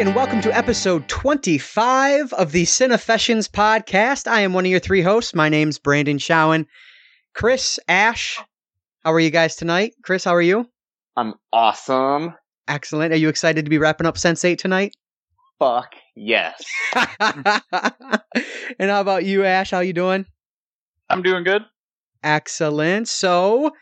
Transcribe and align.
and 0.00 0.14
welcome 0.14 0.40
to 0.40 0.56
episode 0.56 1.06
25 1.08 2.32
of 2.32 2.52
the 2.52 2.64
Cinefessions 2.64 3.50
podcast. 3.50 4.26
I 4.26 4.40
am 4.40 4.54
one 4.54 4.64
of 4.64 4.70
your 4.70 4.80
three 4.80 5.02
hosts. 5.02 5.34
My 5.34 5.50
name's 5.50 5.78
Branden 5.78 6.16
Chowen. 6.16 6.64
Chris, 7.34 7.78
Ashe, 7.86 8.40
how 9.04 9.12
are 9.12 9.20
you 9.20 9.28
guys 9.28 9.56
tonight? 9.56 9.92
Chris, 10.02 10.24
how 10.24 10.34
are 10.34 10.40
you? 10.40 10.66
I'm 11.18 11.34
awesome. 11.52 12.32
Excellent. 12.66 13.12
Are 13.12 13.16
you 13.16 13.28
excited 13.28 13.66
to 13.66 13.70
be 13.70 13.76
wrapping 13.76 14.06
up 14.06 14.14
Sense8 14.14 14.56
tonight? 14.56 14.94
Fuck 15.58 15.94
yes. 16.16 16.64
and 16.94 17.10
how 18.78 19.02
about 19.02 19.26
you, 19.26 19.44
Ashe? 19.44 19.72
How 19.72 19.80
you 19.80 19.92
doing? 19.92 20.24
I'm 21.10 21.20
doing 21.20 21.44
good. 21.44 21.66
Excellent. 22.22 23.06
So, 23.06 23.72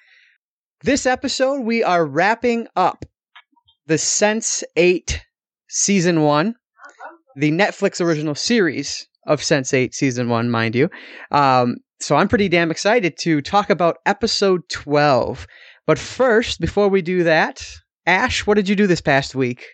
this 0.82 1.06
episode, 1.06 1.60
we 1.60 1.84
are 1.84 2.04
wrapping 2.04 2.66
up 2.74 3.04
the 3.86 3.98
Sense 3.98 4.64
8 4.74 5.24
Season 5.68 6.22
1, 6.22 6.54
the 7.36 7.52
Netflix 7.52 8.00
original 8.00 8.34
series 8.34 9.06
of 9.26 9.40
Sense8 9.40 9.94
Season 9.94 10.28
1, 10.28 10.50
mind 10.50 10.74
you. 10.74 10.88
Um, 11.30 11.76
so, 12.00 12.16
I'm 12.16 12.28
pretty 12.28 12.48
damn 12.48 12.70
excited 12.70 13.18
to 13.18 13.40
talk 13.40 13.70
about 13.70 13.98
episode 14.06 14.68
12. 14.70 15.46
But 15.86 15.98
first, 15.98 16.60
before 16.60 16.88
we 16.88 17.02
do 17.02 17.24
that, 17.24 17.66
Ashe, 18.06 18.46
what 18.46 18.54
did 18.54 18.68
you 18.68 18.76
do 18.76 18.86
this 18.86 19.00
past 19.00 19.34
week? 19.34 19.66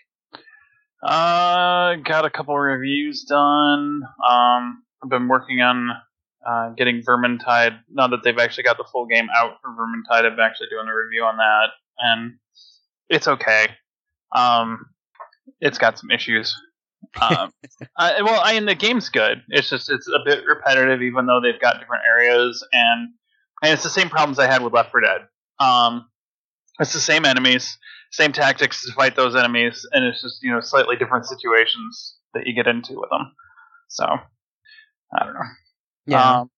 Uh, 1.03 1.97
got 1.97 2.25
a 2.25 2.31
couple 2.31 2.59
reviews 2.59 3.25
done. 3.25 4.03
Um, 4.29 4.83
I've 5.03 5.11
been 5.11 5.29
working 5.29 5.61
on 5.61 5.91
uh, 6.47 6.71
getting 6.71 7.03
Vermintide. 7.03 7.79
Now 7.91 8.09
that 8.09 8.21
they've 8.25 8.39
actually 8.39 8.65
got 8.65 8.79
the 8.79 8.87
full 8.91 9.07
game 9.07 9.29
out 9.35 9.59
for 9.61 9.71
Vermintide, 9.71 10.25
I'm 10.25 10.41
actually 10.41 10.69
doing 10.71 10.89
a 10.89 10.97
review 10.97 11.25
on 11.25 11.37
that, 11.37 11.69
and 11.99 12.35
it's 13.11 13.29
okay. 13.29 13.69
Um, 14.35 14.87
it's 15.65 15.79
got 15.79 15.99
some 15.99 16.11
issues. 16.11 16.55
Um, 17.21 17.53
well, 17.99 18.41
I 18.45 18.53
mean 18.53 18.67
the 18.67 18.75
game's 18.75 19.09
good. 19.09 19.43
It's 19.49 19.69
just 19.69 19.91
it's 19.91 20.09
a 20.09 20.21
bit 20.25 20.45
repetitive, 20.47 21.03
even 21.03 21.27
though 21.27 21.41
they've 21.41 21.61
got 21.61 21.81
different 21.81 22.05
areas, 22.07 22.65
and 22.73 23.09
and 23.63 23.73
it's 23.73 23.83
the 23.83 23.91
same 23.91 24.11
problems 24.11 24.39
I 24.39 24.47
had 24.47 24.63
with 24.63 24.75
Left 24.75 24.93
4 24.93 25.01
Dead. 25.01 25.21
Um, 25.59 26.07
it's 26.79 26.93
the 26.93 27.01
same 27.01 27.25
enemies, 27.25 27.79
same 28.13 28.33
tactics 28.33 28.85
to 28.85 28.93
fight 28.93 29.17
those 29.17 29.35
enemies, 29.35 29.87
and 29.93 30.05
it's 30.05 30.23
just 30.23 30.43
you 30.43 30.53
know 30.53 30.61
slightly 30.61 30.97
different 30.97 31.27
situations 31.27 32.17
that 32.35 32.47
you 32.47 32.55
get 32.55 32.67
into 32.67 33.01
with 33.01 33.11
them. 33.11 33.33
So 33.89 34.05
I 34.05 35.25
don't 35.25 35.35
know. 35.35 35.41
Yeah. 36.07 36.41
Um, 36.41 36.51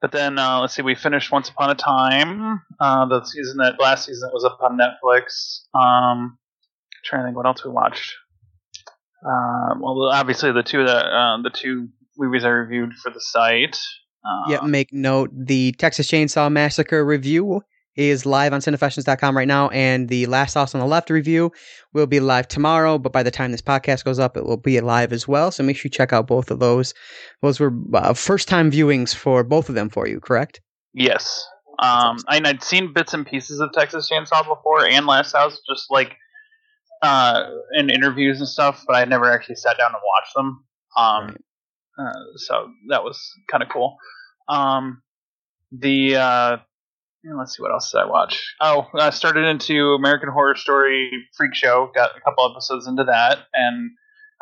but 0.00 0.10
then 0.10 0.38
uh, 0.38 0.60
let's 0.60 0.74
see, 0.74 0.82
we 0.82 0.94
finished 0.94 1.30
Once 1.30 1.48
Upon 1.50 1.70
a 1.70 1.74
Time, 1.74 2.62
uh, 2.80 3.06
the 3.06 3.22
season 3.24 3.58
that 3.58 3.78
last 3.78 4.06
season 4.06 4.28
that 4.28 4.34
was 4.34 4.44
up 4.44 4.58
on 4.62 4.78
Netflix. 4.78 5.60
Um, 5.78 6.38
trying 7.04 7.22
to 7.22 7.26
think 7.26 7.36
what 7.36 7.46
else 7.46 7.64
we 7.64 7.70
watched. 7.70 8.14
Uh, 9.24 9.74
well, 9.78 10.10
obviously 10.12 10.52
the 10.52 10.62
two 10.62 10.84
that 10.84 11.06
uh, 11.06 11.40
the 11.42 11.50
two 11.50 11.88
movies 12.18 12.44
I 12.44 12.48
reviewed 12.48 12.94
for 12.94 13.10
the 13.10 13.20
site. 13.20 13.76
Uh, 14.24 14.50
Yep, 14.50 14.64
make 14.64 14.92
note 14.92 15.30
the 15.32 15.72
Texas 15.72 16.08
Chainsaw 16.08 16.50
Massacre 16.50 17.04
review 17.04 17.62
is 17.96 18.24
live 18.24 18.52
on 18.52 18.60
cinefessions.com 18.60 19.36
right 19.36 19.48
now, 19.48 19.68
and 19.68 20.08
the 20.08 20.26
Last 20.26 20.54
House 20.54 20.74
on 20.74 20.80
the 20.80 20.86
Left 20.86 21.10
review 21.10 21.52
will 21.92 22.06
be 22.06 22.20
live 22.20 22.48
tomorrow. 22.48 22.98
But 22.98 23.12
by 23.12 23.22
the 23.22 23.30
time 23.30 23.52
this 23.52 23.62
podcast 23.62 24.04
goes 24.04 24.18
up, 24.18 24.36
it 24.36 24.44
will 24.44 24.56
be 24.56 24.80
live 24.80 25.12
as 25.12 25.28
well. 25.28 25.50
So 25.50 25.62
make 25.62 25.76
sure 25.76 25.86
you 25.86 25.90
check 25.90 26.12
out 26.12 26.26
both 26.26 26.50
of 26.50 26.58
those. 26.58 26.94
Those 27.42 27.60
were 27.60 27.72
uh, 27.94 28.14
first 28.14 28.48
time 28.48 28.70
viewings 28.70 29.14
for 29.14 29.44
both 29.44 29.68
of 29.68 29.74
them 29.74 29.90
for 29.90 30.06
you, 30.08 30.20
correct? 30.20 30.60
Yes. 30.94 31.46
Um, 31.78 32.18
I, 32.28 32.40
I'd 32.44 32.62
seen 32.62 32.92
bits 32.92 33.12
and 33.12 33.26
pieces 33.26 33.60
of 33.60 33.72
Texas 33.72 34.08
Chainsaw 34.10 34.46
before 34.46 34.86
and 34.86 35.06
Last 35.06 35.32
House, 35.32 35.60
just 35.68 35.86
like 35.90 36.16
uh, 37.02 37.44
in 37.74 37.90
interviews 37.90 38.38
and 38.38 38.48
stuff, 38.48 38.84
but 38.86 38.96
I 38.96 39.04
never 39.04 39.30
actually 39.30 39.56
sat 39.56 39.76
down 39.78 39.92
and 39.92 40.02
watched 40.14 40.34
them. 40.34 40.64
Um, 40.96 41.36
Right. 41.98 42.08
uh, 42.08 42.36
so 42.36 42.70
that 42.88 43.04
was 43.04 43.20
kind 43.50 43.62
of 43.62 43.68
cool. 43.68 43.96
Um, 44.48 45.02
the 45.70 46.16
uh, 46.16 46.56
let's 47.36 47.56
see 47.56 47.62
what 47.62 47.70
else 47.72 47.90
did 47.90 47.98
I 47.98 48.06
watch. 48.06 48.40
Oh, 48.60 48.86
I 48.98 49.10
started 49.10 49.44
into 49.46 49.94
American 49.94 50.30
Horror 50.30 50.54
Story 50.54 51.10
Freak 51.36 51.54
Show. 51.54 51.90
Got 51.94 52.16
a 52.16 52.20
couple 52.20 52.50
episodes 52.50 52.86
into 52.86 53.04
that, 53.04 53.38
and 53.54 53.90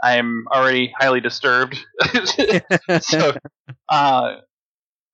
I'm 0.03 0.45
already 0.53 0.93
highly 0.99 1.21
disturbed. 1.21 1.79
so, 3.01 3.35
uh, 3.89 4.37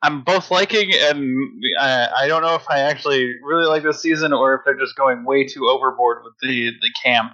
I'm 0.02 0.22
both 0.22 0.50
liking 0.50 0.90
and 0.92 1.36
I, 1.80 2.08
I 2.22 2.28
don't 2.28 2.42
know 2.42 2.54
if 2.54 2.68
I 2.68 2.80
actually 2.80 3.34
really 3.42 3.66
like 3.66 3.82
this 3.82 4.00
season 4.02 4.32
or 4.32 4.54
if 4.54 4.60
they're 4.64 4.78
just 4.78 4.96
going 4.96 5.24
way 5.24 5.46
too 5.46 5.68
overboard 5.68 6.18
with 6.22 6.34
the 6.42 6.70
the 6.80 6.90
camp. 7.02 7.32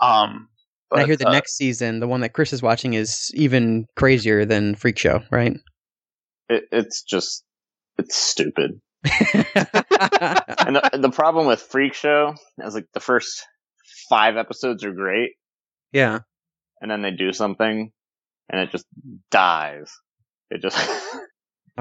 Um, 0.00 0.48
And 0.90 1.02
I 1.02 1.06
hear 1.06 1.16
the 1.16 1.28
uh, 1.28 1.32
next 1.32 1.56
season, 1.56 2.00
the 2.00 2.08
one 2.08 2.22
that 2.22 2.32
Chris 2.32 2.52
is 2.52 2.62
watching, 2.62 2.94
is 2.94 3.30
even 3.34 3.86
crazier 3.96 4.44
than 4.44 4.74
Freak 4.74 4.98
Show, 4.98 5.22
right? 5.30 5.56
It, 6.48 6.64
it's 6.72 7.02
just 7.02 7.44
it's 7.98 8.16
stupid. 8.16 8.80
And 10.70 10.76
the, 10.76 10.98
the 10.98 11.10
problem 11.10 11.46
with 11.46 11.60
Freak 11.60 11.94
Show 11.94 12.34
is 12.58 12.74
like 12.74 12.86
the 12.94 13.00
first 13.00 13.44
five 14.08 14.36
episodes 14.36 14.84
are 14.84 14.92
great, 14.92 15.32
yeah. 15.92 16.20
and 16.80 16.90
then 16.90 17.02
they 17.02 17.10
do 17.10 17.32
something, 17.32 17.90
and 18.48 18.60
it 18.60 18.70
just 18.70 18.86
dies. 19.30 19.90
It 20.50 20.62
just 20.62 20.78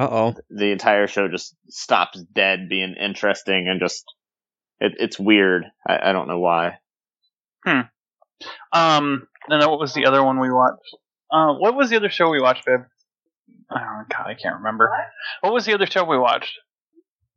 oh. 0.05 0.35
the 0.49 0.71
entire 0.71 1.07
show 1.07 1.27
just 1.27 1.55
stops 1.69 2.21
dead 2.33 2.69
being 2.69 2.95
interesting 2.99 3.67
and 3.67 3.79
just 3.79 4.05
it, 4.79 4.93
it's 4.97 5.19
weird. 5.19 5.65
I, 5.87 6.09
I 6.09 6.11
don't 6.11 6.27
know 6.27 6.39
why. 6.39 6.77
Hmm. 7.65 7.81
Um, 8.71 9.27
and 9.47 9.61
then 9.61 9.69
what 9.69 9.79
was 9.79 9.93
the 9.93 10.05
other 10.05 10.23
one 10.23 10.39
we 10.39 10.51
watched? 10.51 10.95
Uh, 11.31 11.53
what 11.53 11.75
was 11.75 11.89
the 11.89 11.97
other 11.97 12.09
show 12.09 12.29
we 12.29 12.41
watched, 12.41 12.65
babe? 12.65 12.81
Oh 13.71 14.03
God, 14.09 14.27
I 14.27 14.35
can't 14.35 14.57
remember. 14.57 14.91
What 15.41 15.53
was 15.53 15.65
the 15.65 15.73
other 15.73 15.85
show 15.85 16.03
we 16.03 16.17
watched? 16.17 16.57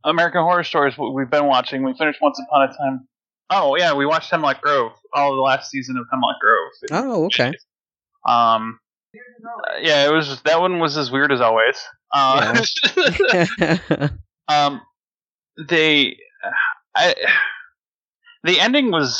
American 0.04 0.42
Horror 0.42 0.64
Stories. 0.64 0.94
We've 0.98 1.30
been 1.30 1.46
watching. 1.46 1.84
We 1.84 1.94
finished 1.94 2.20
Once 2.20 2.40
Upon 2.48 2.68
a 2.68 2.76
Time. 2.76 3.08
Oh 3.50 3.76
yeah, 3.76 3.94
we 3.94 4.06
watched 4.06 4.30
Hemlock 4.30 4.60
Grove. 4.62 4.92
All 5.12 5.32
of 5.32 5.36
the 5.36 5.42
last 5.42 5.70
season 5.70 5.96
of 5.96 6.06
Hemlock 6.10 6.36
Grove. 6.40 6.70
Oh, 6.90 7.24
okay. 7.26 7.52
Um, 8.26 8.78
uh, 9.14 9.78
yeah, 9.80 10.06
it 10.06 10.12
was 10.12 10.28
just, 10.28 10.44
that 10.44 10.60
one 10.60 10.78
was 10.78 10.96
as 10.96 11.10
weird 11.10 11.32
as 11.32 11.40
always. 11.40 11.76
Uh, 12.14 12.62
um, 14.48 14.82
they, 15.66 16.14
I, 16.94 17.14
the 18.44 18.60
ending 18.60 18.90
was 18.90 19.18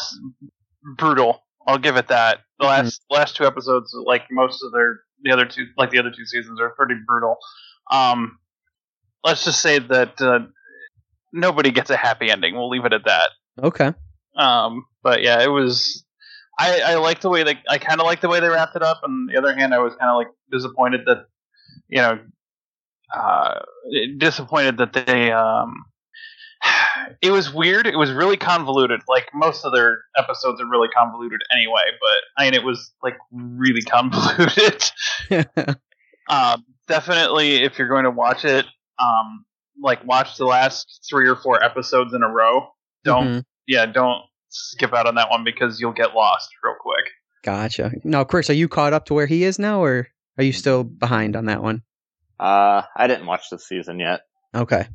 brutal. 0.98 1.42
I'll 1.66 1.78
give 1.78 1.96
it 1.96 2.08
that. 2.08 2.40
The 2.58 2.66
last 2.66 3.02
last 3.08 3.36
two 3.36 3.46
episodes, 3.46 3.94
like 4.04 4.24
most 4.30 4.62
of 4.62 4.72
their 4.72 5.00
the 5.22 5.32
other 5.32 5.46
two, 5.46 5.68
like 5.78 5.90
the 5.90 5.98
other 5.98 6.10
two 6.10 6.26
seasons, 6.26 6.60
are 6.60 6.68
pretty 6.70 6.96
brutal. 7.06 7.38
Um, 7.90 8.38
let's 9.24 9.44
just 9.44 9.60
say 9.62 9.78
that 9.78 10.20
uh, 10.20 10.40
nobody 11.32 11.70
gets 11.70 11.90
a 11.90 11.96
happy 11.96 12.30
ending. 12.30 12.54
We'll 12.54 12.68
leave 12.68 12.84
it 12.84 12.92
at 12.92 13.04
that. 13.06 13.30
okay. 13.62 13.94
Um, 14.36 14.84
but 15.02 15.22
yeah, 15.22 15.42
it 15.42 15.48
was. 15.48 16.04
I 16.58 16.80
I 16.80 16.94
like 16.96 17.20
the 17.20 17.30
way 17.30 17.42
they. 17.42 17.58
I 17.68 17.78
kind 17.78 18.00
of 18.00 18.06
like 18.06 18.20
the 18.20 18.28
way 18.28 18.40
they 18.40 18.48
wrapped 18.48 18.76
it 18.76 18.82
up. 18.82 19.00
And 19.02 19.12
on 19.12 19.26
the 19.26 19.38
other 19.38 19.54
hand, 19.54 19.74
I 19.74 19.78
was 19.78 19.94
kind 19.96 20.10
of 20.10 20.16
like 20.16 20.28
disappointed 20.50 21.02
that, 21.06 21.26
you 21.88 21.98
know, 21.98 22.18
uh, 23.14 23.60
disappointed 24.18 24.78
that 24.78 24.92
they. 24.92 25.32
Um, 25.32 25.84
it 27.22 27.30
was 27.30 27.52
weird. 27.52 27.86
It 27.86 27.96
was 27.96 28.12
really 28.12 28.36
convoluted. 28.36 29.00
Like 29.08 29.28
most 29.34 29.64
of 29.64 29.72
their 29.72 30.02
episodes 30.16 30.60
are 30.60 30.68
really 30.68 30.88
convoluted 30.88 31.40
anyway. 31.52 31.84
But 32.00 32.18
I 32.42 32.44
mean, 32.44 32.54
it 32.54 32.64
was 32.64 32.92
like 33.02 33.16
really 33.32 33.82
convoluted. 33.90 34.84
um, 36.28 36.64
definitely, 36.88 37.62
if 37.62 37.78
you're 37.78 37.88
going 37.88 38.04
to 38.04 38.10
watch 38.10 38.44
it, 38.44 38.66
um, 38.98 39.44
like 39.80 40.04
watch 40.04 40.36
the 40.36 40.46
last 40.46 41.06
three 41.08 41.28
or 41.28 41.36
four 41.36 41.62
episodes 41.62 42.12
in 42.14 42.22
a 42.22 42.28
row. 42.28 42.68
Don't 43.04 43.26
Mhm. 43.26 43.44
yeah, 43.66 43.86
don't 43.86 44.22
skip 44.52 44.92
out 44.92 45.06
on 45.06 45.16
that 45.16 45.30
one 45.30 45.44
because 45.44 45.80
you'll 45.80 45.92
get 45.92 46.14
lost 46.14 46.48
real 46.62 46.76
quick. 46.80 47.06
Gotcha. 47.42 47.92
Now, 48.04 48.24
Chris, 48.24 48.50
are 48.50 48.54
you 48.54 48.68
caught 48.68 48.92
up 48.92 49.06
to 49.06 49.14
where 49.14 49.26
he 49.26 49.44
is 49.44 49.58
now, 49.58 49.82
or 49.82 50.06
are 50.38 50.44
you 50.44 50.52
still 50.52 50.84
behind 50.84 51.34
on 51.34 51.46
that 51.46 51.62
one? 51.62 51.82
Uh, 52.38 52.82
I 52.96 53.06
didn't 53.06 53.26
watch 53.26 53.50
this 53.50 53.66
season 53.66 53.98
yet. 53.98 54.20
Okay. 54.54 54.86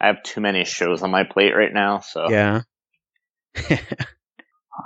I 0.00 0.06
have 0.06 0.22
too 0.22 0.40
many 0.40 0.64
shows 0.64 1.02
on 1.02 1.10
my 1.10 1.24
plate 1.24 1.54
right 1.54 1.72
now, 1.72 2.00
so 2.00 2.28
Yeah. 2.30 2.62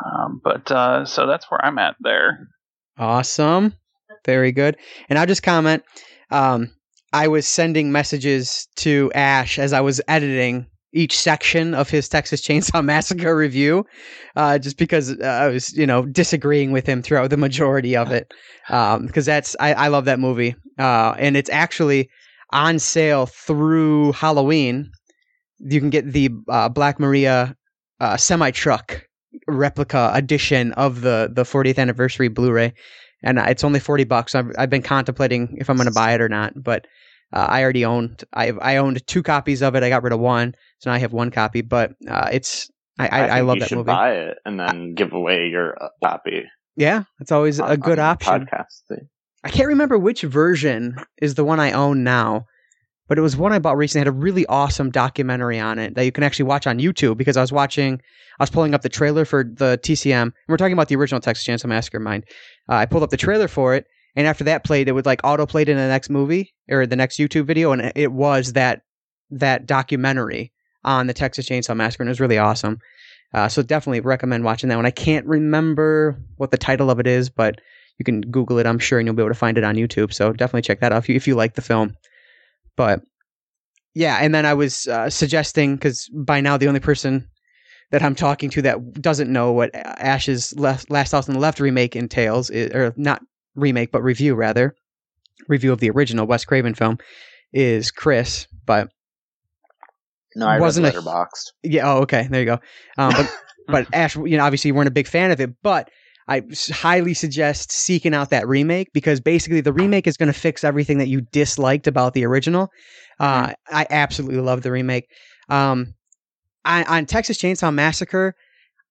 Um, 0.04 0.40
but 0.42 0.70
uh, 0.70 1.04
so 1.04 1.26
that's 1.26 1.50
where 1.50 1.64
I'm 1.64 1.78
at 1.78 1.96
there. 2.00 2.48
Awesome. 2.98 3.74
Very 4.24 4.52
good. 4.52 4.76
And 5.08 5.18
I'll 5.18 5.26
just 5.26 5.42
comment. 5.42 5.84
Um, 6.30 6.72
I 7.12 7.28
was 7.28 7.46
sending 7.46 7.92
messages 7.92 8.68
to 8.76 9.12
Ashe 9.14 9.58
as 9.58 9.72
I 9.72 9.80
was 9.80 10.00
editing 10.08 10.66
each 10.92 11.18
section 11.18 11.74
of 11.74 11.90
his 11.90 12.08
Texas 12.08 12.40
Chainsaw 12.40 12.84
Massacre 12.84 13.36
review, 13.36 13.84
uh, 14.36 14.58
just 14.58 14.78
because 14.78 15.18
uh, 15.20 15.24
I 15.24 15.48
was, 15.48 15.76
you 15.76 15.86
know, 15.86 16.06
disagreeing 16.06 16.72
with 16.72 16.86
him 16.86 17.02
throughout 17.02 17.30
the 17.30 17.36
majority 17.36 17.96
of 17.96 18.10
it. 18.10 18.32
Um, 18.68 19.06
because 19.06 19.26
that's 19.26 19.54
I, 19.60 19.74
I 19.74 19.88
love 19.88 20.04
that 20.06 20.18
movie, 20.18 20.56
uh, 20.78 21.14
and 21.18 21.36
it's 21.36 21.50
actually 21.50 22.08
on 22.50 22.78
sale 22.78 23.26
through 23.26 24.12
Halloween. 24.12 24.90
You 25.58 25.80
can 25.80 25.90
get 25.90 26.12
the 26.12 26.30
uh, 26.48 26.68
Black 26.68 26.98
Maria 26.98 27.56
uh, 28.00 28.16
semi 28.16 28.50
truck 28.50 29.02
replica 29.46 30.10
edition 30.14 30.72
of 30.72 31.02
the 31.02 31.30
the 31.32 31.42
40th 31.42 31.78
anniversary 31.78 32.28
Blu-ray, 32.28 32.72
and 33.22 33.38
it's 33.38 33.64
only 33.64 33.80
40 33.80 34.04
bucks. 34.04 34.34
I've 34.34 34.50
I've 34.58 34.70
been 34.70 34.82
contemplating 34.82 35.56
if 35.58 35.68
I'm 35.70 35.76
going 35.76 35.88
to 35.88 35.94
buy 35.94 36.14
it 36.14 36.20
or 36.20 36.28
not, 36.28 36.52
but 36.62 36.86
uh, 37.32 37.46
I 37.48 37.62
already 37.62 37.84
owned 37.84 38.24
I 38.32 38.50
I 38.50 38.76
owned 38.76 39.06
two 39.06 39.22
copies 39.22 39.62
of 39.62 39.74
it. 39.74 39.82
I 39.82 39.88
got 39.88 40.02
rid 40.02 40.12
of 40.12 40.20
one, 40.20 40.54
so 40.78 40.90
now 40.90 40.94
I 40.94 40.98
have 40.98 41.12
one 41.12 41.30
copy. 41.30 41.60
But 41.60 41.92
uh, 42.08 42.28
it's 42.32 42.70
I 42.98 43.08
I, 43.08 43.24
I, 43.24 43.28
think 43.38 43.46
love 43.46 43.56
you 43.56 43.60
that 43.60 43.68
should 43.68 43.78
movie. 43.78 43.86
buy 43.86 44.12
it 44.12 44.38
and 44.44 44.58
then 44.58 44.94
give 44.94 45.12
away 45.12 45.48
your 45.48 45.82
uh, 45.82 45.88
copy. 46.02 46.44
Yeah, 46.76 47.04
it's 47.20 47.32
always 47.32 47.58
on- 47.60 47.70
a 47.70 47.76
good 47.76 47.98
option. 47.98 48.46
Podcast 48.46 48.82
thing. 48.88 49.08
I 49.44 49.50
can't 49.50 49.68
remember 49.68 49.98
which 49.98 50.22
version 50.22 50.96
is 51.22 51.34
the 51.36 51.44
one 51.44 51.60
I 51.60 51.70
own 51.70 52.02
now, 52.02 52.46
but 53.06 53.16
it 53.16 53.20
was 53.20 53.36
one 53.36 53.52
I 53.52 53.60
bought 53.60 53.76
recently. 53.76 54.02
It 54.02 54.06
had 54.06 54.14
a 54.14 54.18
really 54.18 54.44
awesome 54.46 54.90
documentary 54.90 55.60
on 55.60 55.78
it 55.78 55.94
that 55.94 56.04
you 56.04 56.10
can 56.10 56.24
actually 56.24 56.46
watch 56.46 56.66
on 56.66 56.78
YouTube 56.80 57.16
because 57.16 57.36
I 57.36 57.42
was 57.42 57.52
watching, 57.52 58.00
I 58.40 58.42
was 58.42 58.50
pulling 58.50 58.74
up 58.74 58.82
the 58.82 58.88
trailer 58.88 59.24
for 59.24 59.44
the 59.44 59.78
TCM. 59.82 60.22
And 60.22 60.32
we're 60.48 60.56
talking 60.56 60.72
about 60.72 60.88
the 60.88 60.96
original 60.96 61.20
Texas 61.20 61.46
Chainsaw 61.46 61.68
Massacre, 61.68 62.00
mind. 62.00 62.24
Uh, 62.68 62.74
I 62.74 62.86
pulled 62.86 63.04
up 63.04 63.10
the 63.10 63.16
trailer 63.16 63.46
for 63.46 63.74
it, 63.76 63.86
and 64.16 64.26
after 64.26 64.44
that 64.44 64.64
played, 64.64 64.88
it 64.88 64.92
would 64.92 65.06
like 65.06 65.20
auto 65.22 65.46
played 65.46 65.68
in 65.68 65.76
the 65.76 65.86
next 65.86 66.10
movie 66.10 66.54
or 66.70 66.86
the 66.86 66.96
next 66.96 67.18
YouTube 67.18 67.44
video, 67.44 67.72
and 67.72 67.92
it 67.94 68.12
was 68.12 68.54
that 68.54 68.82
that 69.30 69.66
documentary 69.66 70.52
on 70.84 71.06
the 71.06 71.14
Texas 71.14 71.48
Chainsaw 71.48 71.76
Massacre, 71.76 72.02
and 72.02 72.08
it 72.08 72.12
was 72.12 72.20
really 72.20 72.38
awesome. 72.38 72.78
Uh, 73.34 73.48
so 73.48 73.62
definitely 73.62 74.00
recommend 74.00 74.44
watching 74.44 74.68
that 74.68 74.76
one. 74.76 74.86
I 74.86 74.90
can't 74.90 75.26
remember 75.26 76.18
what 76.36 76.50
the 76.50 76.56
title 76.56 76.90
of 76.90 76.98
it 76.98 77.06
is, 77.06 77.28
but 77.28 77.60
you 77.98 78.04
can 78.04 78.22
Google 78.22 78.58
it, 78.58 78.66
I'm 78.66 78.78
sure, 78.78 78.98
and 78.98 79.06
you'll 79.06 79.16
be 79.16 79.22
able 79.22 79.30
to 79.30 79.38
find 79.38 79.58
it 79.58 79.64
on 79.64 79.74
YouTube. 79.74 80.12
So 80.12 80.32
definitely 80.32 80.62
check 80.62 80.80
that 80.80 80.92
out 80.92 80.98
if 80.98 81.08
you 81.08 81.16
if 81.16 81.26
you 81.26 81.34
like 81.34 81.54
the 81.54 81.62
film. 81.62 81.94
But 82.76 83.02
yeah, 83.94 84.18
and 84.20 84.34
then 84.34 84.46
I 84.46 84.54
was 84.54 84.86
uh, 84.86 85.10
suggesting 85.10 85.76
because 85.76 86.08
by 86.14 86.40
now 86.40 86.56
the 86.56 86.68
only 86.68 86.80
person 86.80 87.28
that 87.90 88.02
I'm 88.02 88.14
talking 88.14 88.50
to 88.50 88.62
that 88.62 89.00
doesn't 89.00 89.32
know 89.32 89.52
what 89.52 89.72
Ashe's 89.72 90.58
Last, 90.58 90.88
House 90.90 91.28
on 91.28 91.34
the 91.34 91.40
Left 91.40 91.60
remake 91.60 91.94
entails, 91.96 92.50
is, 92.50 92.72
or 92.72 92.92
not 92.96 93.22
remake 93.56 93.92
but 93.92 94.02
review 94.02 94.34
rather, 94.34 94.74
review 95.48 95.72
of 95.72 95.80
the 95.80 95.90
original 95.90 96.26
Wes 96.26 96.44
Craven 96.44 96.74
film, 96.74 96.98
is 97.52 97.90
Chris. 97.90 98.46
But 98.64 98.88
No, 100.34 100.46
I 100.46 100.60
Wasn't 100.60 100.86
a- 100.86 101.26
yeah, 101.62 101.90
oh 101.90 102.02
okay, 102.02 102.28
there 102.30 102.40
you 102.40 102.46
go. 102.46 102.58
Um, 102.98 103.12
but 103.16 103.30
but 103.68 103.86
Ashe, 103.94 104.16
you 104.16 104.36
know, 104.36 104.44
obviously 104.44 104.68
you 104.68 104.74
weren't 104.74 104.88
a 104.88 104.92
big 104.92 105.08
fan 105.08 105.30
of 105.30 105.40
it, 105.40 105.50
but 105.62 105.90
I 106.28 106.42
highly 106.70 107.14
suggest 107.14 107.70
seeking 107.70 108.12
out 108.12 108.30
that 108.30 108.48
remake 108.48 108.92
because 108.92 109.20
basically 109.20 109.60
the 109.60 109.72
remake 109.72 110.06
is 110.06 110.16
going 110.16 110.32
to 110.32 110.38
fix 110.38 110.64
everything 110.64 110.98
that 110.98 111.08
you 111.08 111.20
disliked 111.20 111.86
about 111.86 112.14
the 112.14 112.24
original. 112.24 112.68
Uh, 113.20 113.52
I 113.70 113.86
absolutely 113.90 114.40
love 114.40 114.62
the 114.62 114.72
remake. 114.72 115.08
Um, 115.48 115.94
I, 116.64 116.82
on 116.82 117.06
Texas 117.06 117.38
Chainsaw 117.38 117.72
Massacre, 117.72 118.34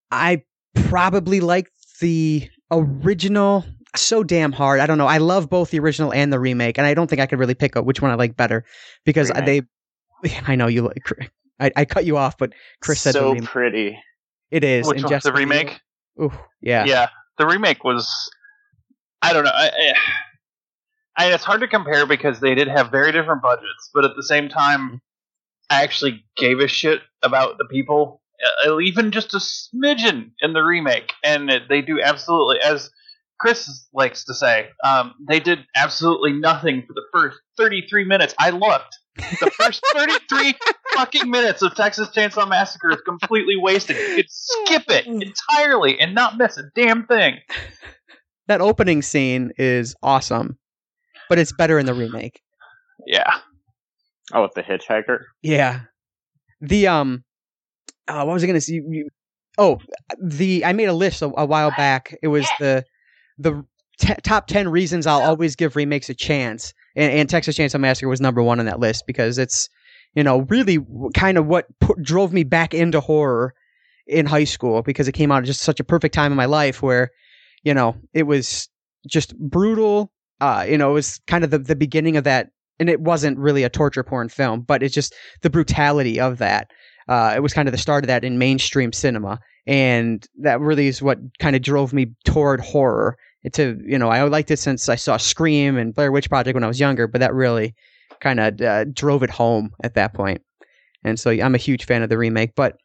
I 0.09 0.43
probably 0.75 1.41
like 1.41 1.69
the 1.99 2.49
original 2.71 3.65
so 4.01 4.23
damn 4.23 4.51
hard. 4.51 4.79
I 4.79 4.85
don't 4.85 4.97
know. 4.97 5.07
I 5.07 5.17
love 5.17 5.49
both 5.49 5.71
the 5.71 5.79
original 5.79 6.13
and 6.13 6.31
the 6.31 6.39
remake, 6.39 6.77
and 6.77 6.87
I 6.87 6.93
don't 6.93 7.07
think 7.09 7.21
I 7.21 7.25
could 7.25 7.39
really 7.39 7.55
pick 7.55 7.75
up 7.75 7.85
which 7.85 8.01
one 8.01 8.11
I 8.11 8.15
like 8.15 8.35
better 8.35 8.65
because 9.05 9.29
Remake. 9.29 9.65
they. 10.23 10.41
I 10.47 10.55
know 10.55 10.67
you 10.67 10.83
like. 10.83 11.31
I, 11.59 11.71
I 11.75 11.85
cut 11.85 12.05
you 12.05 12.17
off, 12.17 12.37
but 12.37 12.53
Chris 12.81 13.01
said 13.01 13.13
so 13.13 13.35
pretty. 13.35 13.97
It 14.51 14.63
is. 14.63 14.87
Which 14.87 15.01
Jessica 15.01 15.31
the 15.31 15.33
remake? 15.33 15.79
Ooh, 16.21 16.31
yeah. 16.61 16.85
yeah, 16.85 17.09
the 17.37 17.45
remake 17.45 17.83
was. 17.83 18.09
I 19.21 19.33
don't 19.33 19.45
know. 19.45 19.51
I, 19.53 19.93
I, 21.17 21.33
it's 21.33 21.43
hard 21.43 21.61
to 21.61 21.67
compare 21.67 22.05
because 22.05 22.39
they 22.39 22.55
did 22.55 22.67
have 22.67 22.91
very 22.91 23.11
different 23.11 23.41
budgets, 23.41 23.89
but 23.93 24.05
at 24.05 24.15
the 24.15 24.23
same 24.23 24.49
time, 24.49 25.01
I 25.69 25.83
actually 25.83 26.23
gave 26.37 26.59
a 26.59 26.67
shit 26.67 27.01
about 27.23 27.57
the 27.57 27.65
people, 27.65 28.21
uh, 28.65 28.79
even 28.79 29.11
just 29.11 29.33
a 29.33 29.37
smidgen 29.37 30.31
in 30.41 30.53
the 30.53 30.61
remake, 30.61 31.13
and 31.23 31.49
it, 31.49 31.63
they 31.69 31.81
do 31.81 32.01
absolutely 32.01 32.61
as 32.61 32.91
Chris 33.39 33.87
likes 33.93 34.23
to 34.25 34.33
say. 34.33 34.69
Um, 34.83 35.13
they 35.27 35.39
did 35.39 35.59
absolutely 35.75 36.33
nothing 36.33 36.83
for 36.87 36.93
the 36.93 37.03
first 37.13 37.37
thirty-three 37.57 38.05
minutes. 38.05 38.33
I 38.39 38.51
looked. 38.51 38.97
The 39.17 39.51
first 39.57 39.83
thirty-three 39.93 40.55
fucking 40.95 41.29
minutes 41.29 41.61
of 41.61 41.75
Texas 41.75 42.09
Chainsaw 42.09 42.47
Massacre 42.47 42.91
is 42.91 43.01
completely 43.01 43.55
wasted. 43.57 43.97
You 43.97 44.15
could 44.17 44.29
skip 44.29 44.83
it 44.89 45.05
entirely 45.49 45.99
and 45.99 46.15
not 46.15 46.37
miss 46.37 46.57
a 46.57 46.63
damn 46.75 47.05
thing. 47.07 47.35
That 48.47 48.61
opening 48.61 49.01
scene 49.01 49.53
is 49.57 49.95
awesome, 50.03 50.59
but 51.29 51.39
it's 51.39 51.51
better 51.51 51.79
in 51.79 51.87
the 51.87 51.95
remake. 51.95 52.41
Yeah. 53.07 53.31
Oh, 54.31 54.43
with 54.43 54.53
the 54.53 54.61
hitchhiker. 54.61 55.21
Yeah. 55.41 55.79
The 56.61 56.85
um, 56.85 57.23
uh, 58.07 58.23
what 58.23 58.33
was 58.33 58.43
I 58.43 58.47
gonna 58.47 58.61
say? 58.61 58.73
You, 58.75 58.85
you- 58.91 59.09
oh, 59.57 59.79
the 60.21 60.63
I 60.63 60.73
made 60.73 60.89
a 60.89 60.93
list 60.93 61.23
a, 61.23 61.31
a 61.35 61.45
while 61.47 61.71
back. 61.71 62.15
It 62.21 62.27
was 62.27 62.45
the 62.59 62.85
the 63.37 63.65
t- 63.99 64.13
top 64.23 64.47
ten 64.47 64.69
reasons 64.69 65.07
I'll 65.07 65.21
always 65.21 65.55
give 65.55 65.75
remakes 65.75 66.09
a 66.09 66.13
chance, 66.13 66.73
and, 66.95 67.11
and 67.11 67.29
Texas 67.29 67.57
Chainsaw 67.57 67.79
Massacre 67.79 68.09
was 68.09 68.21
number 68.21 68.41
one 68.41 68.59
on 68.59 68.65
that 68.65 68.79
list 68.79 69.05
because 69.07 69.37
it's 69.37 69.69
you 70.15 70.23
know 70.23 70.41
really 70.49 70.79
kind 71.13 71.37
of 71.37 71.45
what 71.45 71.67
put, 71.79 72.01
drove 72.01 72.33
me 72.33 72.43
back 72.43 72.73
into 72.73 72.99
horror 72.99 73.53
in 74.07 74.25
high 74.25 74.43
school 74.43 74.81
because 74.81 75.07
it 75.07 75.13
came 75.13 75.31
out 75.31 75.39
at 75.39 75.45
just 75.45 75.61
such 75.61 75.79
a 75.79 75.83
perfect 75.83 76.13
time 76.13 76.31
in 76.31 76.37
my 76.37 76.45
life 76.45 76.81
where 76.81 77.11
you 77.63 77.73
know 77.73 77.95
it 78.13 78.23
was 78.23 78.69
just 79.07 79.37
brutal. 79.37 80.11
Uh, 80.41 80.65
you 80.67 80.77
know, 80.77 80.91
it 80.91 80.93
was 80.93 81.19
kind 81.27 81.43
of 81.43 81.51
the 81.51 81.59
the 81.59 81.75
beginning 81.75 82.17
of 82.17 82.23
that 82.23 82.49
and 82.79 82.89
it 82.89 83.01
wasn't 83.01 83.37
really 83.37 83.63
a 83.63 83.69
torture 83.69 84.03
porn 84.03 84.29
film, 84.29 84.61
but 84.61 84.83
it's 84.83 84.93
just 84.93 85.13
the 85.41 85.49
brutality 85.49 86.19
of 86.19 86.37
that. 86.39 86.71
Uh, 87.07 87.33
it 87.35 87.39
was 87.39 87.53
kind 87.53 87.67
of 87.67 87.71
the 87.71 87.77
start 87.77 88.03
of 88.03 88.07
that 88.07 88.23
in 88.23 88.37
mainstream 88.37 88.91
cinema, 88.91 89.39
and 89.67 90.27
that 90.41 90.59
really 90.59 90.87
is 90.87 91.01
what 91.01 91.19
kind 91.39 91.55
of 91.55 91.61
drove 91.61 91.93
me 91.93 92.07
toward 92.25 92.59
horror. 92.59 93.17
To 93.53 93.79
you 93.85 93.97
know, 93.97 94.09
I 94.09 94.23
liked 94.23 94.51
it 94.51 94.57
since 94.57 94.89
I 94.89 94.95
saw 94.95 95.17
Scream 95.17 95.77
and 95.77 95.93
Blair 95.93 96.11
Witch 96.11 96.29
Project 96.29 96.55
when 96.55 96.63
I 96.63 96.67
was 96.67 96.79
younger, 96.79 97.07
but 97.07 97.21
that 97.21 97.33
really 97.33 97.75
kind 98.19 98.39
of 98.39 98.61
uh, 98.61 98.85
drove 98.85 99.23
it 99.23 99.29
home 99.29 99.71
at 99.83 99.93
that 99.95 100.13
point. 100.13 100.41
And 101.03 101.19
so 101.19 101.29
I'm 101.29 101.53
a 101.53 101.59
huge 101.59 101.85
fan 101.85 102.01
of 102.01 102.09
the 102.09 102.17
remake, 102.17 102.55
but 102.55 102.77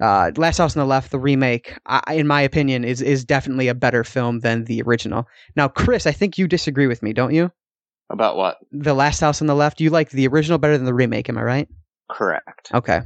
uh, 0.00 0.32
Last 0.36 0.58
House 0.58 0.76
on 0.76 0.80
the 0.80 0.86
Left, 0.86 1.12
the 1.12 1.18
remake, 1.18 1.76
I, 1.86 2.14
in 2.14 2.26
my 2.26 2.40
opinion, 2.40 2.84
is 2.84 3.00
is 3.00 3.24
definitely 3.24 3.68
a 3.68 3.74
better 3.74 4.02
film 4.02 4.40
than 4.40 4.64
the 4.64 4.82
original. 4.82 5.28
Now, 5.54 5.68
Chris, 5.68 6.06
I 6.06 6.12
think 6.12 6.38
you 6.38 6.48
disagree 6.48 6.86
with 6.88 7.02
me, 7.02 7.12
don't 7.12 7.34
you? 7.34 7.52
About 8.10 8.36
what? 8.36 8.58
the 8.72 8.94
last 8.94 9.20
house 9.20 9.40
on 9.40 9.46
the 9.46 9.54
left 9.54 9.80
you 9.80 9.90
like 9.90 10.10
the 10.10 10.26
original 10.26 10.58
better 10.58 10.76
than 10.76 10.86
the 10.86 10.94
remake 10.94 11.28
am 11.28 11.36
i 11.36 11.42
right 11.42 11.68
Correct. 12.10 12.70
okay 12.72 13.02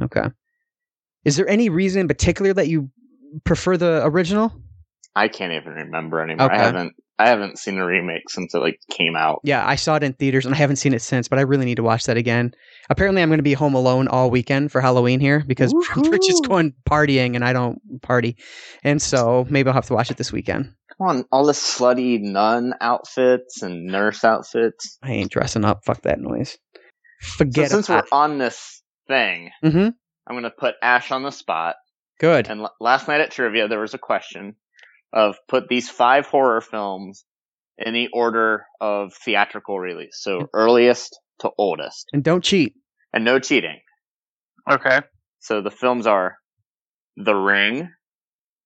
okay 0.00 0.30
is 1.24 1.36
there 1.36 1.48
any 1.48 1.68
reason 1.68 2.02
in 2.02 2.08
particular 2.08 2.52
that 2.52 2.68
you 2.68 2.90
prefer 3.42 3.76
the 3.76 4.02
original 4.04 4.52
I 5.16 5.28
can't 5.28 5.52
even 5.52 5.72
remember 5.72 6.20
anymore. 6.22 6.46
Okay. 6.46 6.56
I 6.56 6.58
haven't. 6.62 6.94
I 7.16 7.28
haven't 7.28 7.60
seen 7.60 7.78
a 7.78 7.86
remake 7.86 8.28
since 8.28 8.54
it 8.56 8.58
like 8.58 8.80
came 8.90 9.14
out. 9.14 9.38
yeah 9.44 9.64
i 9.64 9.76
saw 9.76 9.94
it 9.94 10.02
in 10.02 10.14
theaters 10.14 10.46
and 10.46 10.52
i 10.54 10.58
haven't 10.58 10.76
seen 10.76 10.92
it 10.92 11.00
since 11.00 11.28
but 11.28 11.38
i 11.38 11.42
really 11.42 11.64
need 11.64 11.76
to 11.76 11.84
watch 11.84 12.06
that 12.06 12.16
again 12.16 12.52
apparently 12.90 13.22
i'm 13.22 13.28
going 13.28 13.38
to 13.38 13.44
be 13.44 13.54
home 13.54 13.74
alone 13.74 14.08
all 14.08 14.30
weekend 14.32 14.72
for 14.72 14.80
halloween 14.80 15.20
here 15.20 15.44
because 15.46 15.72
rich 15.96 16.28
is 16.28 16.40
Woohoo. 16.40 16.48
going 16.48 16.74
partying 16.90 17.36
and 17.36 17.44
i 17.44 17.52
don't 17.52 17.78
party 18.02 18.36
and 18.82 19.00
so 19.00 19.46
maybe 19.48 19.68
i'll 19.68 19.74
have 19.74 19.86
to 19.86 19.94
watch 19.94 20.10
it 20.10 20.16
this 20.16 20.32
weekend 20.32 20.74
Come 20.98 21.06
on, 21.08 21.24
all 21.30 21.46
the 21.46 21.52
slutty 21.52 22.20
nun 22.20 22.74
outfits 22.80 23.62
and 23.62 23.86
nurse 23.86 24.24
outfits. 24.24 24.98
i 25.00 25.12
ain't 25.12 25.30
dressing 25.30 25.64
up 25.64 25.84
fuck 25.84 26.02
that 26.02 26.18
noise 26.20 26.58
Forget 27.20 27.70
So 27.70 27.76
since 27.76 27.88
we're 27.88 28.02
on 28.10 28.38
this 28.38 28.82
thing, 29.06 29.50
mm-hmm 29.64 29.88
I'm 30.26 30.36
gonna 30.36 30.50
put 30.50 30.74
Ashe 30.82 31.12
on 31.12 31.22
the 31.22 31.30
spot. 31.30 31.76
good 32.18 32.48
And 32.48 32.62
l- 32.62 32.74
last 32.80 33.06
night 33.08 33.20
at 33.20 33.30
trivia, 33.30 33.68
there 33.68 33.78
was 33.80 33.94
a 33.94 33.98
question 33.98 34.56
of 35.14 35.36
put 35.48 35.68
these 35.68 35.88
five 35.88 36.26
horror 36.26 36.60
films 36.60 37.24
in 37.78 37.94
the 37.94 38.08
order 38.12 38.66
of 38.80 39.14
theatrical 39.24 39.78
release, 39.78 40.18
so 40.20 40.48
earliest 40.52 41.18
to 41.40 41.50
oldest, 41.56 42.06
and 42.12 42.22
don't 42.22 42.44
cheat 42.44 42.74
and 43.12 43.24
no 43.24 43.38
cheating. 43.38 43.80
Okay. 44.70 45.00
So 45.40 45.60
the 45.62 45.70
films 45.70 46.06
are 46.06 46.36
The 47.16 47.34
Ring, 47.34 47.88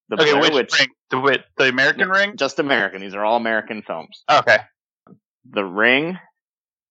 The 0.09 0.17
Okay. 0.23 0.31
Blair 0.33 0.41
Which 0.43 0.53
Witch, 0.55 0.79
ring? 0.81 0.89
The 1.11 1.17
wi- 1.17 1.45
the 1.57 1.69
American 1.69 2.09
ring? 2.09 2.37
just 2.37 2.59
American. 2.59 3.01
These 3.03 3.15
are 3.15 3.25
all 3.25 3.37
American 3.37 3.83
films. 3.83 4.23
Okay. 4.31 4.59
The 5.51 5.65
Ring, 5.65 6.19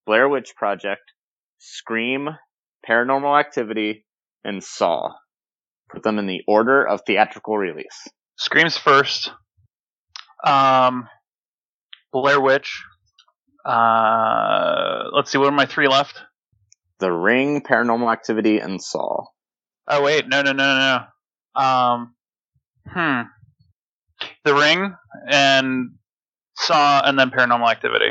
Blair 0.06 0.28
Witch 0.30 0.54
Project, 0.56 1.02
Scream, 1.60 2.30
Paranormal 2.88 3.40
Activity, 3.40 4.06
and 4.44 4.64
Saw. 4.64 5.14
Put 5.90 6.04
them 6.04 6.20
in 6.20 6.28
the 6.28 6.42
order 6.48 6.86
of 6.86 7.02
theatrical 7.08 7.58
release. 7.58 8.08
Screams 8.38 8.78
first. 8.78 9.32
Um, 10.44 11.08
Blair 12.12 12.40
Witch. 12.40 12.84
Uh, 13.66 15.04
let's 15.14 15.32
see. 15.32 15.38
What 15.38 15.48
are 15.48 15.52
my 15.52 15.66
three 15.66 15.88
left? 15.88 16.22
The 17.00 17.12
Ring, 17.12 17.62
Paranormal 17.62 18.12
Activity, 18.12 18.60
and 18.60 18.82
Saw. 18.82 19.26
Oh 19.88 20.04
wait, 20.04 20.28
no, 20.28 20.42
no, 20.42 20.52
no, 20.52 20.64
no. 20.64 21.06
no. 21.56 21.62
Um, 21.62 22.16
hmm. 22.88 23.22
The 24.44 24.54
Ring 24.56 24.94
and 25.30 25.92
Saw, 26.56 27.02
and 27.06 27.20
then 27.20 27.30
Paranormal 27.30 27.70
Activity. 27.70 28.10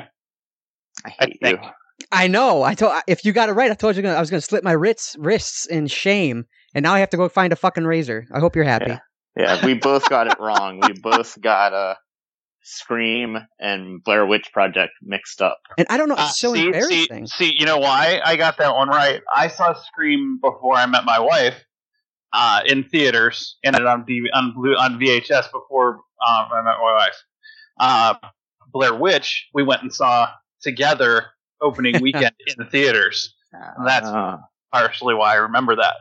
I 1.04 1.08
I 1.18 1.24
hate 1.24 1.38
think. 1.42 1.62
you. 1.62 1.70
I 2.12 2.28
know. 2.28 2.62
I 2.62 2.74
told 2.74 2.92
if 3.06 3.24
you 3.24 3.32
got 3.32 3.48
it 3.48 3.52
right, 3.52 3.70
I 3.70 3.74
told 3.74 3.96
you 3.96 4.02
gonna, 4.02 4.14
I 4.14 4.20
was 4.20 4.30
going 4.30 4.40
to 4.40 4.46
slit 4.46 4.62
my 4.62 4.72
wrists 4.72 5.16
wrists 5.18 5.66
in 5.66 5.86
shame, 5.86 6.44
and 6.74 6.82
now 6.82 6.94
I 6.94 7.00
have 7.00 7.10
to 7.10 7.16
go 7.16 7.28
find 7.28 7.52
a 7.52 7.56
fucking 7.56 7.84
razor. 7.84 8.26
I 8.32 8.38
hope 8.40 8.54
you're 8.54 8.64
happy. 8.64 8.86
Yeah. 8.88 8.98
Yeah, 9.36 9.64
we 9.66 9.74
both 9.74 10.08
got 10.08 10.26
it 10.28 10.40
wrong. 10.40 10.80
We 10.80 10.94
both 11.02 11.38
got 11.40 11.74
uh, 11.74 11.94
Scream 12.68 13.38
and 13.60 14.02
Blair 14.02 14.26
Witch 14.26 14.50
Project 14.52 14.92
mixed 15.02 15.40
up. 15.40 15.58
And 15.78 15.86
I 15.88 15.96
don't 15.96 16.08
know. 16.08 16.14
It's 16.14 16.22
Uh, 16.22 16.28
so 16.32 16.54
see, 16.54 16.66
embarrassing. 16.66 17.26
See, 17.28 17.50
see, 17.50 17.56
you 17.58 17.64
know 17.64 17.78
why 17.78 18.20
I 18.24 18.36
got 18.36 18.58
that 18.58 18.74
one 18.74 18.88
right? 18.88 19.22
I 19.32 19.48
saw 19.48 19.72
Scream 19.74 20.38
before 20.42 20.74
I 20.74 20.84
met 20.86 21.04
my 21.04 21.20
wife 21.20 21.64
uh, 22.32 22.62
in 22.66 22.82
theaters 22.84 23.56
and 23.62 23.76
on 23.76 24.04
D- 24.04 24.28
on 24.34 24.52
blue 24.52 24.74
on 24.74 24.98
VHS 24.98 25.52
before 25.52 25.94
um, 26.26 26.48
I 26.52 26.62
met 26.64 26.76
my 26.80 26.92
wife. 26.92 27.22
Uh, 27.78 28.14
Blair 28.72 28.94
Witch, 28.94 29.48
we 29.54 29.62
went 29.62 29.82
and 29.82 29.92
saw 29.94 30.28
together 30.60 31.26
opening 31.60 32.02
weekend 32.02 32.34
in 32.46 32.54
the 32.58 32.64
theaters. 32.64 33.32
That's- 33.84 34.10
Uh, 34.10 34.38
Partially 34.72 35.14
why 35.14 35.32
I 35.32 35.36
remember 35.36 35.76
that. 35.76 35.94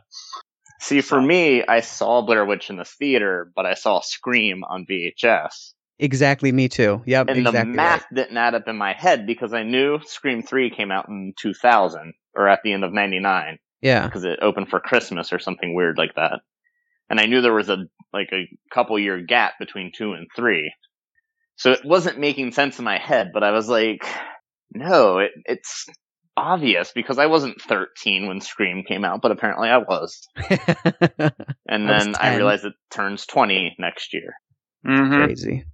see, 0.81 1.00
for 1.01 1.22
me, 1.22 1.63
I 1.65 1.79
saw 1.81 2.22
Blair 2.24 2.43
Witch 2.43 2.69
in 2.72 2.75
the 2.77 2.84
theater, 2.84 3.50
but 3.55 3.65
I 3.67 3.75
saw 3.75 4.01
Scream 4.01 4.63
on 4.65 4.86
VHS. 4.89 5.74
Exactly. 6.00 6.52
Me 6.52 6.68
too. 6.68 7.02
Yep. 7.06 7.30
And 7.30 7.40
exactly. 7.40 7.72
the 7.72 7.75
math 7.75 8.06
didn't 8.14 8.38
add 8.38 8.56
up 8.56 8.68
in 8.68 8.78
my 8.78 8.94
head 8.94 9.25
because 9.25 9.54
I 9.54 9.64
knew 9.64 10.00
Scream 10.06 10.44
3 10.44 10.70
came 10.72 10.92
out 10.92 11.08
in 11.08 11.34
2000 11.40 12.14
or 12.36 12.50
at 12.50 12.60
the 12.64 12.74
end 12.74 12.84
of 12.84 12.94
99 12.94 13.58
Yeah. 13.82 14.06
because 14.06 14.25
it 14.25 14.40
opened 14.42 14.70
for 14.70 14.80
Christmas 14.80 15.32
or 15.32 15.40
something 15.40 15.74
weird 15.74 15.98
like 15.98 16.16
that. 16.16 16.42
And 17.10 17.20
I 17.20 17.28
knew 17.28 17.42
there 17.42 17.54
was 17.54 17.70
a 17.70 17.86
like 18.12 18.30
a 18.34 18.48
couple 18.74 19.00
year 19.00 19.22
gap 19.22 19.54
between 19.60 19.92
2 19.96 20.14
and 20.14 20.28
3. 20.36 20.74
So 21.58 21.72
it 21.72 21.86
wasn't 21.86 22.20
making 22.20 22.52
sense 22.52 22.80
in 22.80 22.86
my 22.86 22.98
head, 22.98 23.32
but 23.34 23.44
I 23.44 23.52
was 23.52 23.70
like, 23.70 24.06
no, 24.74 25.20
it, 25.20 25.32
it's 25.46 25.86
obvious 26.36 26.92
because 26.94 27.18
I 27.18 27.28
wasn't 27.28 27.62
13 27.62 28.28
when 28.28 28.42
Scream 28.42 28.84
came 28.86 29.06
out, 29.06 29.22
but 29.22 29.32
apparently 29.32 29.70
I 29.70 29.78
was. 29.78 30.28
And 31.68 31.90
I 31.90 31.96
was 31.96 32.06
then 32.06 32.16
I 32.16 32.36
realized 32.36 32.64
it 32.66 32.74
turns 32.92 33.25
20 33.25 33.75
next 33.80 34.14
year. 34.14 34.34
Mm-hmm. 34.86 35.24
Crazy. 35.24 35.66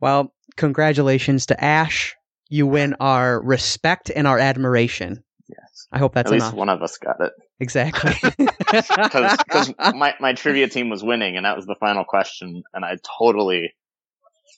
Well, 0.00 0.32
congratulations 0.56 1.46
to 1.46 1.62
Ashe. 1.64 2.14
You 2.48 2.66
win 2.66 2.94
our 3.00 3.40
respect 3.42 4.10
and 4.14 4.26
our 4.26 4.38
admiration. 4.38 5.22
Yes. 5.48 5.86
I 5.92 5.98
hope 5.98 6.14
that's 6.14 6.28
At 6.28 6.32
least 6.32 6.46
enough. 6.46 6.54
one 6.54 6.68
of 6.68 6.82
us 6.82 6.98
got 6.98 7.20
it. 7.20 7.32
Exactly. 7.60 8.12
because 8.58 9.72
my 9.94 10.14
my 10.20 10.32
trivia 10.34 10.68
team 10.68 10.88
was 10.90 11.02
winning, 11.02 11.36
and 11.36 11.44
that 11.46 11.56
was 11.56 11.66
the 11.66 11.76
final 11.80 12.04
question, 12.04 12.62
and 12.72 12.84
I 12.84 12.96
totally 13.18 13.74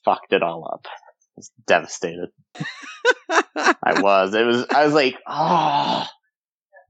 fucked 0.04 0.32
it 0.32 0.42
all 0.42 0.68
up. 0.72 0.86
I 0.86 0.98
was 1.36 1.50
devastated. 1.66 2.28
I 3.30 4.00
was. 4.00 4.34
It 4.34 4.44
was. 4.44 4.66
I 4.70 4.84
was 4.84 4.92
like, 4.94 5.16
oh, 5.26 6.06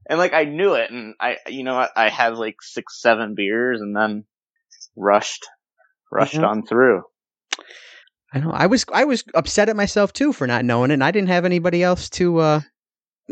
and 0.09 0.19
like 0.19 0.33
I 0.33 0.43
knew 0.45 0.73
it, 0.73 0.91
and 0.91 1.13
I, 1.19 1.37
you 1.47 1.63
know, 1.63 1.75
I, 1.77 1.89
I 1.95 2.09
had 2.09 2.35
like 2.35 2.55
six, 2.61 2.99
seven 3.01 3.33
beers, 3.35 3.79
and 3.81 3.95
then 3.95 4.25
rushed, 4.95 5.45
rushed 6.11 6.33
Yeah. 6.33 6.45
on 6.45 6.65
through. 6.65 7.03
I 8.33 8.39
know. 8.39 8.51
I 8.51 8.67
was 8.67 8.85
I 8.93 9.03
was 9.05 9.23
upset 9.35 9.69
at 9.69 9.75
myself 9.75 10.13
too 10.13 10.33
for 10.33 10.47
not 10.47 10.65
knowing 10.65 10.91
it. 10.91 10.95
And 10.95 11.03
I 11.03 11.11
didn't 11.11 11.29
have 11.29 11.45
anybody 11.45 11.83
else 11.83 12.09
to 12.11 12.37
uh, 12.39 12.61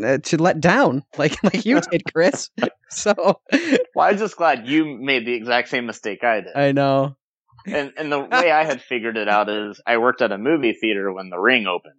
uh 0.03 0.17
to 0.17 0.37
let 0.37 0.59
down 0.59 1.03
like 1.17 1.41
like 1.43 1.65
you 1.65 1.79
did, 1.81 2.03
Chris. 2.11 2.49
so 2.89 3.13
Well, 3.95 4.07
I 4.07 4.11
was 4.11 4.21
just 4.21 4.37
glad 4.37 4.67
you 4.67 4.97
made 4.97 5.25
the 5.25 5.33
exact 5.33 5.69
same 5.69 5.85
mistake 5.85 6.23
I 6.23 6.41
did. 6.41 6.55
I 6.55 6.71
know. 6.71 7.15
And 7.65 7.93
and 7.97 8.11
the 8.11 8.19
way 8.19 8.51
I 8.51 8.63
had 8.63 8.81
figured 8.81 9.17
it 9.17 9.27
out 9.27 9.49
is 9.49 9.81
I 9.85 9.97
worked 9.97 10.21
at 10.21 10.31
a 10.31 10.37
movie 10.37 10.73
theater 10.73 11.11
when 11.11 11.29
The 11.29 11.39
Ring 11.39 11.67
opened. 11.67 11.93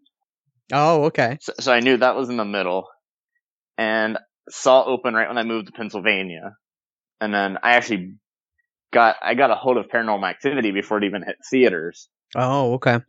Oh, 0.72 1.04
okay. 1.04 1.38
So, 1.40 1.52
so 1.60 1.72
I 1.72 1.80
knew 1.80 1.96
that 1.96 2.16
was 2.16 2.28
in 2.28 2.36
the 2.36 2.44
middle, 2.44 2.86
and 3.76 4.18
saw 4.48 4.84
open 4.84 5.14
right 5.14 5.28
when 5.28 5.38
I 5.38 5.42
moved 5.42 5.66
to 5.66 5.72
Pennsylvania, 5.72 6.54
and 7.20 7.34
then 7.34 7.58
I 7.62 7.72
actually 7.72 8.14
got 8.92 9.16
I 9.22 9.34
got 9.34 9.50
a 9.50 9.54
hold 9.54 9.76
of 9.76 9.88
Paranormal 9.88 10.28
Activity 10.28 10.70
before 10.70 10.98
it 10.98 11.04
even 11.04 11.22
hit 11.22 11.36
theaters, 11.50 12.08
Oh, 12.36 12.74
okay. 12.74 13.00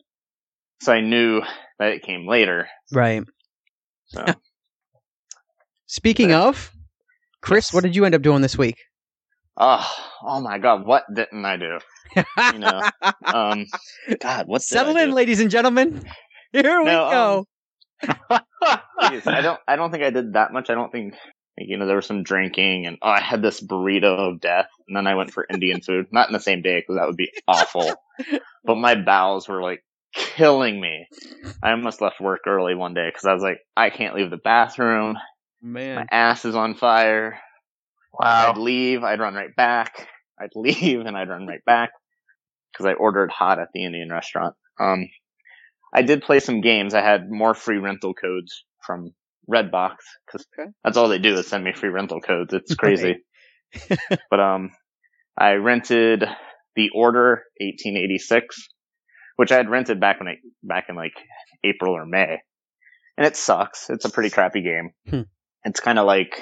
so 0.81 0.91
I 0.93 1.01
knew 1.01 1.41
that 1.79 1.93
it 1.93 2.03
came 2.03 2.27
later. 2.27 2.67
Right. 2.91 3.23
So 4.07 4.25
Speaking 5.87 6.33
of, 6.33 6.71
Chris, 7.41 7.67
Yes. 7.67 7.73
what 7.73 7.83
did 7.83 7.95
you 7.95 8.05
end 8.05 8.15
up 8.15 8.21
doing 8.21 8.41
this 8.41 8.57
week? 8.57 8.77
oh 9.57 9.85
oh 10.23 10.41
my 10.41 10.57
god, 10.57 10.85
what 10.85 11.03
didn't 11.13 11.43
I 11.45 11.57
do? 11.57 11.79
You 12.51 12.59
know, 12.59 12.81
um, 13.33 13.65
God, 14.19 14.47
what 14.47 14.61
Settle 14.61 14.95
in, 14.97 15.11
ladies 15.11 15.39
and 15.39 15.51
gentlemen. 15.51 16.03
Here 16.53 16.79
we 16.81 16.85
No, 16.85 17.09
go. 17.09 17.45
Jeez, 19.01 19.27
I 19.27 19.41
don't 19.41 19.59
I 19.67 19.75
don't 19.75 19.91
think 19.91 20.03
I 20.03 20.09
did 20.09 20.33
that 20.33 20.51
much. 20.53 20.69
I 20.69 20.73
don't 20.75 20.91
think 20.91 21.13
you 21.67 21.77
know 21.77 21.85
there 21.85 21.95
was 21.95 22.05
some 22.05 22.23
drinking 22.23 22.85
and 22.85 22.97
oh 23.01 23.09
I 23.09 23.21
had 23.21 23.41
this 23.41 23.61
burrito 23.61 24.31
of 24.31 24.41
death 24.41 24.67
and 24.87 24.95
then 24.95 25.07
I 25.07 25.15
went 25.15 25.31
for 25.31 25.45
Indian 25.49 25.81
food. 25.85 26.07
Not 26.11 26.27
in 26.27 26.33
the 26.33 26.39
same 26.39 26.61
day 26.61 26.79
because 26.79 26.97
that 26.97 27.07
would 27.07 27.17
be 27.17 27.31
awful. 27.47 27.93
but 28.63 28.75
my 28.75 28.95
bowels 28.95 29.47
were 29.47 29.61
like 29.61 29.83
killing 30.13 30.79
me. 30.79 31.07
I 31.63 31.71
almost 31.71 32.01
left 32.01 32.19
work 32.19 32.41
early 32.47 32.75
one 32.75 32.93
day 32.93 33.07
because 33.09 33.25
I 33.25 33.33
was 33.33 33.43
like 33.43 33.59
I 33.75 33.89
can't 33.89 34.15
leave 34.15 34.29
the 34.29 34.37
bathroom. 34.37 35.17
Man, 35.61 35.95
my 35.95 36.07
ass 36.11 36.45
is 36.45 36.55
on 36.55 36.75
fire. 36.75 37.39
Wow. 38.13 38.49
I'd 38.49 38.57
leave. 38.57 39.03
I'd 39.03 39.19
run 39.19 39.35
right 39.35 39.55
back. 39.55 40.07
I'd 40.39 40.55
leave 40.55 41.01
and 41.01 41.15
I'd 41.15 41.29
run 41.29 41.47
right 41.47 41.63
back 41.65 41.91
because 42.71 42.85
I 42.85 42.93
ordered 42.93 43.31
hot 43.31 43.59
at 43.59 43.69
the 43.73 43.85
Indian 43.85 44.09
restaurant. 44.09 44.55
Um, 44.79 45.07
I 45.93 46.01
did 46.01 46.23
play 46.23 46.39
some 46.39 46.61
games. 46.61 46.93
I 46.93 47.01
had 47.01 47.29
more 47.29 47.53
free 47.53 47.77
rental 47.77 48.13
codes 48.13 48.63
from 48.85 49.13
Redbox 49.51 49.95
because 50.25 50.45
Okay. 50.57 50.69
that's 50.83 50.97
all 50.97 51.09
they 51.09 51.19
do 51.19 51.35
is 51.35 51.47
send 51.47 51.63
me 51.63 51.73
free 51.73 51.89
rental 51.89 52.21
codes. 52.21 52.53
It's 52.53 52.75
crazy. 52.75 53.17
but 54.29 54.39
um, 54.39 54.71
I 55.37 55.53
rented 55.53 56.23
the 56.75 56.89
Order 56.95 57.43
1886, 57.59 58.55
which 59.35 59.51
I 59.51 59.57
had 59.57 59.69
rented 59.69 59.99
back 59.99 60.19
when 60.19 60.27
I 60.29 60.35
back 60.63 60.85
in 60.89 60.95
like 60.95 61.13
April 61.63 61.93
or 61.95 62.05
May, 62.05 62.37
and 63.17 63.25
it 63.27 63.35
sucks. 63.35 63.89
It's 63.89 64.05
a 64.05 64.09
pretty 64.09 64.29
crappy 64.29 64.61
game. 64.61 64.91
Hmm. 65.09 65.21
It's 65.63 65.79
kind 65.79 65.99
of 65.99 66.05
like 66.05 66.41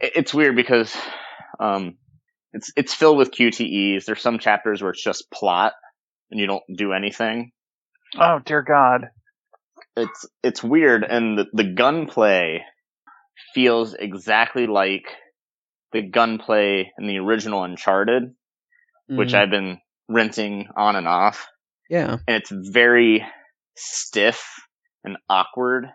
it- 0.00 0.12
it's 0.16 0.34
weird 0.34 0.56
because 0.56 0.94
um, 1.58 1.96
it's 2.52 2.70
it's 2.76 2.94
filled 2.94 3.18
with 3.18 3.30
QTEs. 3.32 4.04
There's 4.04 4.20
some 4.22 4.38
chapters 4.38 4.82
where 4.82 4.90
it's 4.92 5.02
just 5.04 5.30
plot 5.30 5.72
and 6.30 6.38
you 6.40 6.46
don't 6.46 6.62
do 6.76 6.92
anything. 6.92 7.52
Oh 8.18 8.40
dear 8.44 8.62
God. 8.62 9.08
It's 9.96 10.26
it's 10.42 10.62
weird, 10.62 11.04
and 11.04 11.38
the, 11.38 11.46
the 11.52 11.64
gunplay 11.64 12.60
feels 13.54 13.94
exactly 13.94 14.66
like 14.66 15.04
the 15.92 16.02
gunplay 16.02 16.90
in 16.98 17.06
the 17.06 17.18
original 17.18 17.64
Uncharted, 17.64 18.34
which 19.08 19.30
Mhm. 19.32 19.34
I've 19.34 19.50
been 19.50 19.78
renting 20.08 20.68
on 20.76 20.96
and 20.96 21.08
off, 21.08 21.48
yeah. 21.88 22.18
and 22.26 22.36
it's 22.36 22.50
very 22.50 23.26
stiff 23.76 24.44
and 25.04 25.16
awkward. 25.28 25.86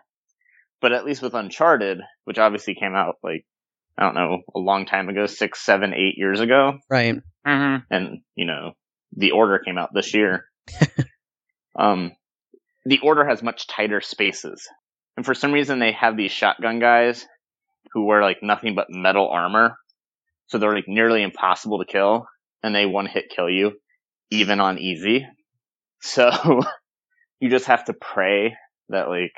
But 0.82 0.92
at 0.92 1.04
least 1.06 1.22
with 1.22 1.34
Uncharted, 1.34 1.98
which 2.24 2.38
obviously 2.38 2.74
came 2.74 2.94
out 2.94 3.16
like 3.22 3.46
I 3.98 4.02
don't 4.02 4.14
know 4.14 4.42
a 4.54 4.58
long 4.58 4.84
time 4.84 5.08
ago, 5.08 5.24
six, 5.26 5.64
seven, 5.64 5.94
eight 5.94 6.18
years 6.18 6.40
ago, 6.40 6.78
Right. 6.90 7.14
Mm-hmm. 7.46 7.84
and 7.90 8.18
you 8.34 8.44
know 8.44 8.72
the 9.16 9.30
order 9.30 9.58
came 9.58 9.78
out 9.78 9.94
this 9.94 10.12
year 10.12 10.44
um 11.78 12.12
the 12.86 13.00
order 13.00 13.26
has 13.26 13.42
much 13.42 13.66
tighter 13.66 14.00
spaces. 14.00 14.66
And 15.16 15.26
for 15.26 15.34
some 15.34 15.52
reason 15.52 15.78
they 15.78 15.92
have 15.92 16.16
these 16.16 16.30
shotgun 16.30 16.78
guys 16.78 17.26
who 17.92 18.04
wear 18.04 18.22
like 18.22 18.42
nothing 18.42 18.74
but 18.74 18.86
metal 18.88 19.28
armor. 19.28 19.76
So 20.46 20.58
they're 20.58 20.74
like 20.74 20.86
nearly 20.86 21.22
impossible 21.22 21.80
to 21.80 21.84
kill 21.84 22.26
and 22.62 22.74
they 22.74 22.86
one 22.86 23.06
hit 23.06 23.32
kill 23.34 23.50
you 23.50 23.72
even 24.30 24.60
on 24.60 24.78
easy. 24.78 25.26
So 26.02 26.60
you 27.40 27.48
just 27.48 27.64
have 27.66 27.86
to 27.86 27.94
pray 27.94 28.54
that 28.90 29.08
like 29.08 29.32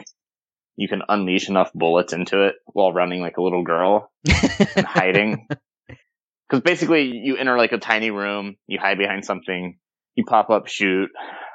you 0.76 0.88
can 0.88 1.02
unleash 1.08 1.48
enough 1.48 1.72
bullets 1.72 2.12
into 2.12 2.46
it 2.46 2.56
while 2.66 2.92
running 2.92 3.22
like 3.22 3.36
a 3.38 3.42
little 3.42 3.62
girl 3.62 4.10
and 4.26 4.84
hiding. 4.86 5.46
Because 5.48 6.62
basically, 6.62 7.04
you 7.04 7.36
enter 7.36 7.56
like 7.56 7.72
a 7.72 7.78
tiny 7.78 8.10
room, 8.10 8.56
you 8.66 8.78
hide 8.78 8.98
behind 8.98 9.24
something, 9.24 9.78
you 10.16 10.24
pop 10.24 10.50
up, 10.50 10.66
shoot, 10.66 11.10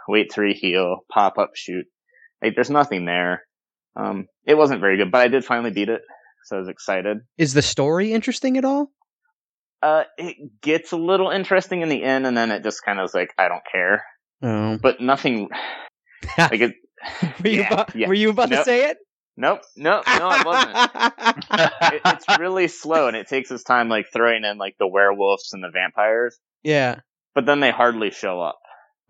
wait 0.08 0.32
to 0.32 0.54
heal, 0.54 1.00
pop 1.12 1.38
up, 1.38 1.52
shoot. 1.56 1.86
Like, 2.42 2.56
there's 2.56 2.70
nothing 2.70 3.06
there. 3.06 3.44
Um, 3.96 4.28
it 4.46 4.56
wasn't 4.56 4.82
very 4.82 4.98
good, 4.98 5.12
but 5.12 5.22
I 5.22 5.28
did 5.28 5.46
finally 5.46 5.72
beat 5.72 5.90
it, 5.90 6.02
so 6.46 6.58
I 6.58 6.60
was 6.60 6.70
excited. 6.70 7.20
Is 7.38 7.54
the 7.54 7.62
story 7.62 8.14
interesting 8.14 8.58
at 8.58 8.66
all? 8.66 8.92
Uh, 9.82 10.04
it 10.18 10.62
gets 10.62 10.92
a 10.94 10.98
little 10.98 11.30
interesting 11.30 11.82
in 11.82 11.90
the 11.90 12.04
end, 12.04 12.26
and 12.26 12.36
then 12.36 12.52
it 12.52 12.64
just 12.64 12.84
kind 12.84 13.00
of 13.00 13.04
was 13.04 13.14
like, 13.14 13.34
I 13.38 13.48
don't 13.48 13.64
care. 13.70 14.04
Oh. 14.42 14.78
But 14.82 15.02
nothing, 15.02 15.50
like 16.38 16.62
it, 16.62 16.74
were 17.44 17.50
you 17.50 17.60
yeah, 17.60 17.74
about, 17.74 17.96
yeah. 17.96 18.08
were 18.08 18.14
you 18.14 18.30
about 18.30 18.50
to 18.50 18.64
say 18.64 18.90
it? 18.90 18.98
nope, 19.36 19.62
nope, 19.76 20.04
no, 20.08 20.30
I 20.30 20.44
wasn't. 20.44 21.34
it, 21.94 22.02
it's 22.06 22.40
really 22.40 22.68
slow, 22.68 23.08
and 23.08 23.18
it 23.18 23.28
takes 23.28 23.52
its 23.52 23.64
time, 23.64 23.90
like 23.90 24.08
throwing 24.12 24.44
in 24.44 24.58
like 24.58 24.76
the 24.80 24.88
werewolves 24.88 25.54
and 25.54 25.64
the 25.64 25.72
vampires, 25.72 26.38
yeah. 26.64 27.02
but 27.36 27.46
then 27.46 27.60
they 27.60 27.72
hardly 27.72 28.12
show 28.12 28.42
up. 28.42 28.60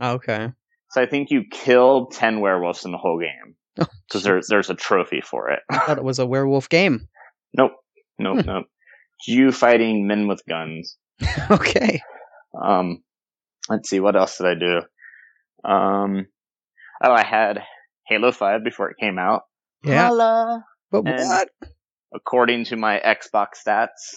Okay. 0.01 0.51
So 0.93 1.01
I 1.01 1.05
think 1.07 1.29
you 1.31 1.43
killed 1.51 2.11
ten 2.13 2.39
werewolves 2.39 2.85
in 2.85 2.91
the 2.91 2.97
whole 2.97 3.19
game 3.19 3.55
Oh, 3.79 3.87
because 4.07 4.23
there's 4.23 4.47
there's 4.47 4.69
a 4.69 4.75
trophy 4.75 5.21
for 5.21 5.49
it. 5.49 5.59
I 5.69 5.79
thought 5.79 5.97
it 5.97 6.03
was 6.03 6.19
a 6.19 6.25
werewolf 6.25 6.69
game. 6.69 7.07
nope, 7.57 7.71
nope, 8.19 8.41
Hmm. 8.41 8.47
nope. 8.47 8.65
You 9.27 9.51
fighting 9.51 10.05
men 10.07 10.27
with 10.27 10.41
guns. 10.47 10.97
okay. 11.51 12.01
Um, 12.61 13.03
let's 13.69 13.89
see, 13.89 13.99
what 13.99 14.15
else 14.15 14.37
did 14.37 14.47
I 14.47 14.53
do? 14.55 14.81
Um, 15.69 16.27
oh, 17.01 17.11
I 17.11 17.23
had 17.23 17.63
Halo 18.07 18.31
5 18.33 18.63
before 18.63 18.89
it 18.91 18.97
came 18.99 19.17
out. 19.17 19.43
Yeah. 19.83 20.07
Holla. 20.07 20.65
But 20.91 21.07
And- 21.07 21.17
what? 21.27 21.49
According 22.13 22.65
to 22.65 22.75
my 22.75 22.99
Xbox 22.99 23.47
stats, 23.65 24.13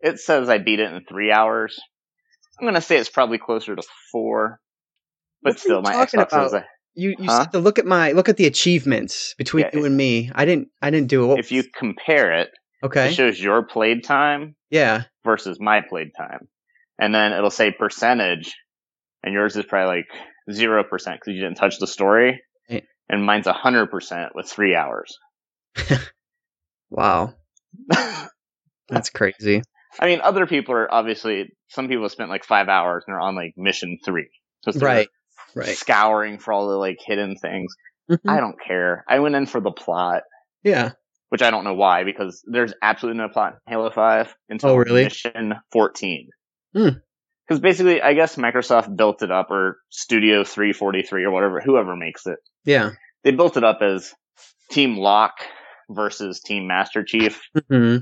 it 0.00 0.20
says 0.20 0.48
I 0.48 0.58
beat 0.58 0.78
it 0.78 0.92
in 0.92 1.02
three 1.08 1.32
hours. 1.32 1.76
I'm 2.60 2.66
gonna 2.66 2.80
say 2.80 2.98
it's 2.98 3.08
probably 3.08 3.38
closer 3.38 3.74
to 3.74 3.82
four. 4.12 4.60
But 5.44 5.50
What 5.50 5.52
are 5.52 5.52
you 5.52 5.58
still, 5.58 5.82
my 5.82 5.94
Xbox 6.06 6.26
about? 6.32 6.54
I, 6.54 6.64
You 6.94 7.10
you 7.18 7.26
Huh? 7.26 7.38
have 7.40 7.50
to 7.52 7.58
look 7.60 7.78
at 7.78 7.86
my 7.86 8.12
look 8.12 8.28
at 8.28 8.36
the 8.38 8.46
achievements 8.46 9.34
between 9.38 9.66
Yeah. 9.66 9.78
you 9.78 9.84
and 9.84 9.96
me. 9.96 10.30
I 10.34 10.44
didn't 10.44 10.68
I 10.82 10.90
didn't 10.90 11.08
do 11.08 11.32
it. 11.32 11.38
if 11.38 11.52
you 11.52 11.62
compare 11.76 12.40
it, 12.40 12.50
okay. 12.82 13.08
it 13.10 13.14
shows 13.14 13.38
your 13.40 13.62
played 13.62 14.02
time 14.04 14.56
yeah. 14.70 15.04
versus 15.24 15.58
my 15.60 15.82
played 15.88 16.10
time. 16.16 16.48
And 16.98 17.14
then 17.14 17.32
it'll 17.32 17.50
say 17.50 17.70
percentage, 17.72 18.54
and 19.22 19.34
yours 19.34 19.56
is 19.56 19.64
probably 19.66 19.96
like 19.96 20.06
0% 20.56 20.84
because 20.88 21.06
you 21.26 21.40
didn't 21.42 21.56
touch 21.56 21.78
the 21.78 21.86
story. 21.88 22.40
Right. 22.70 22.84
And 23.08 23.24
mine's 23.24 23.46
100% 23.46 24.28
with 24.34 24.48
three 24.48 24.74
hours. 24.74 25.18
Wow. 26.90 27.34
That's 28.88 29.10
crazy. 29.10 29.62
I 29.98 30.06
mean, 30.06 30.20
other 30.22 30.46
people 30.46 30.74
are 30.74 30.92
obviously, 30.92 31.48
some 31.68 31.88
people 31.88 32.08
spent 32.08 32.30
like 32.30 32.44
five 32.44 32.68
hours 32.68 33.04
and 33.06 33.16
are 33.16 33.20
on 33.20 33.34
like 33.34 33.54
mission 33.56 33.98
three. 34.04 34.28
So 34.62 34.78
Right. 34.78 35.08
Right. 35.54 35.76
Scouring 35.76 36.38
for 36.38 36.52
all 36.52 36.68
the 36.68 36.76
like 36.76 36.98
hidden 37.04 37.36
things. 37.36 37.74
Mhm. 38.10 38.18
I 38.28 38.40
don't 38.40 38.60
care. 38.60 39.04
I 39.08 39.20
went 39.20 39.34
in 39.34 39.46
for 39.46 39.60
the 39.60 39.70
plot, 39.70 40.22
Yeah. 40.62 40.92
which 41.30 41.42
I 41.42 41.50
don't 41.50 41.64
know 41.64 41.74
why, 41.74 42.04
because 42.04 42.42
there's 42.46 42.74
absolutely 42.82 43.18
no 43.22 43.28
plot 43.28 43.54
in 43.66 43.72
Halo 43.72 43.90
5 43.90 44.34
until 44.48 44.70
Oh, 44.70 44.76
really? 44.76 45.04
mission 45.04 45.54
14. 45.72 46.28
Hmm. 46.74 46.88
Because 47.46 47.60
basically, 47.60 48.00
I 48.02 48.14
guess 48.14 48.36
Microsoft 48.36 48.96
built 48.96 49.22
it 49.22 49.30
up, 49.30 49.50
or 49.50 49.78
Studio 49.90 50.44
343, 50.44 51.24
or 51.24 51.30
whatever, 51.30 51.60
whoever 51.60 51.94
makes 51.94 52.26
it. 52.26 52.38
Yeah. 52.64 52.90
They 53.22 53.32
built 53.32 53.56
it 53.56 53.64
up 53.64 53.80
as 53.82 54.14
Team 54.70 54.96
Locke 54.96 55.38
versus 55.90 56.40
Team 56.40 56.66
Master 56.66 57.04
Chief, 57.04 57.40
hmm 57.68 57.98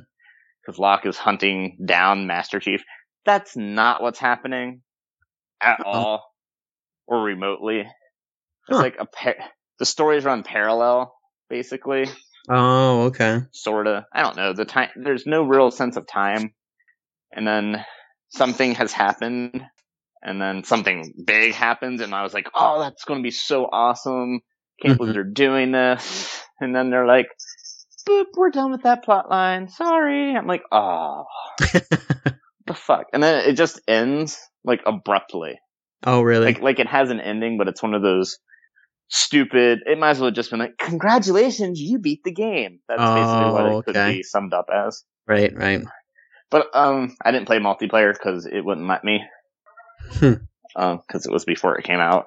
because 0.65 0.79
Locke 0.79 1.07
is 1.07 1.19
hunting 1.19 1.77
down 1.85 2.29
Master 2.29 2.61
Chief. 2.61 2.85
That's 3.25 3.57
not 3.57 4.01
what's 4.01 4.21
happening 4.21 4.83
at 5.61 5.81
Uh-oh. 5.81 5.91
all, 5.91 6.32
or 7.07 7.23
remotely. 7.23 7.81
It's 7.81 8.77
Huh. 8.79 8.83
like 8.83 8.97
a 8.99 9.07
par- 9.07 9.37
the 9.79 9.87
stories 9.87 10.25
run 10.25 10.43
parallel, 10.43 11.15
basically. 11.49 12.07
Oh, 12.49 13.03
okay. 13.07 13.41
sorta. 13.53 14.07
I 14.13 14.23
don't 14.23 14.37
know. 14.37 14.53
The 14.53 14.65
time 14.65 14.91
there's 14.97 15.27
no 15.27 15.43
real 15.45 15.71
sense 15.71 15.97
of 15.97 16.07
time, 16.07 16.55
and 17.33 17.47
then 17.47 17.85
something 18.31 18.75
has 18.77 18.93
happened, 18.93 19.63
and 20.23 20.41
then 20.41 20.65
something 20.65 21.13
big 21.25 21.53
happens, 21.55 22.01
and 22.01 22.15
I 22.15 22.23
was 22.23 22.35
like, 22.35 22.49
"Oh, 22.55 22.81
that's 22.81 23.05
going 23.05 23.21
to 23.21 23.27
be 23.27 23.31
so 23.31 23.65
awesome! 23.67 24.41
Can't 24.81 24.97
believe 24.99 25.11
mm-hmm. 25.11 25.15
they're 25.15 25.25
doing 25.33 25.73
this." 25.73 26.43
And 26.61 26.75
then 26.75 26.91
they're 26.91 27.07
like, 27.07 27.27
"Boop, 28.09 28.27
we're 28.37 28.51
done 28.51 28.71
with 28.73 28.83
that 28.83 29.05
plot 29.05 29.31
line. 29.31 29.69
Sorry." 29.69 30.35
I'm 30.35 30.47
like, 30.47 30.63
"Oh, 30.73 31.25
the 31.59 32.75
fuck!" 32.75 33.07
And 33.13 33.23
then 33.23 33.49
it 33.49 33.55
just 33.55 33.81
ends 33.89 34.39
like 34.65 34.81
abruptly, 34.87 35.61
oh, 36.05 36.23
really? 36.23 36.47
like 36.47 36.61
like 36.61 36.79
it 36.79 36.87
has 36.87 37.11
an 37.11 37.21
ending, 37.21 37.59
but 37.59 37.69
it's 37.69 37.83
one 37.83 37.95
of 37.95 38.03
those. 38.03 38.39
Stupid. 39.09 39.81
It 39.85 39.99
might 39.99 40.11
as 40.11 40.19
well 40.21 40.29
have 40.29 40.35
just 40.35 40.51
been 40.51 40.61
like, 40.61 40.79
"Congratulations, 40.79 41.79
you 41.81 41.99
beat 41.99 42.21
the 42.25 42.33
game." 42.33 42.79
That's 42.89 42.99
basically 43.01 43.53
what 43.53 43.67
Oh, 43.67 43.79
it 43.81 43.85
could 43.85 43.95
be 43.95 44.23
summed 44.23 44.55
up 44.55 44.67
as. 44.73 45.05
right. 45.27 45.55
Right. 45.55 45.83
But 46.51 46.75
um, 46.75 47.15
I 47.23 47.31
didn't 47.31 47.47
play 47.47 47.59
multiplayer 47.59 48.12
because 48.12 48.47
it 48.47 48.65
wouldn't 48.65 48.88
let 48.88 49.05
me. 49.05 49.21
Hmm. 50.15 50.33
Um, 50.77 51.01
because 51.07 51.27
it 51.27 51.33
was 51.33 51.45
before 51.45 51.77
it 51.79 51.85
came 51.85 52.01
out. 52.01 52.25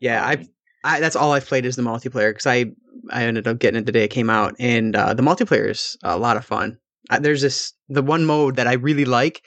Yeah. 0.00 0.24
I. 0.26 0.44
I 0.86 1.00
that's 1.00 1.16
all 1.16 1.32
I've 1.32 1.46
played 1.46 1.64
is 1.64 1.76
the 1.76 1.82
multiplayer 1.82 2.30
because 2.30 2.46
I 2.46 2.66
I 3.10 3.24
ended 3.24 3.46
up 3.48 3.58
getting 3.58 3.80
it 3.80 3.86
the 3.86 3.92
day 3.92 4.04
it 4.04 4.08
came 4.08 4.28
out, 4.28 4.54
and 4.58 4.94
uh, 4.94 5.14
the 5.14 5.22
multiplayer 5.22 5.70
is 5.70 5.96
a 6.02 6.18
lot 6.18 6.36
of 6.36 6.44
fun. 6.44 6.78
Uh, 7.08 7.20
there's 7.20 7.40
this 7.40 7.72
the 7.88 8.02
one 8.02 8.26
mode 8.26 8.56
that 8.56 8.66
I 8.66 8.74
really 8.74 9.06
like. 9.06 9.40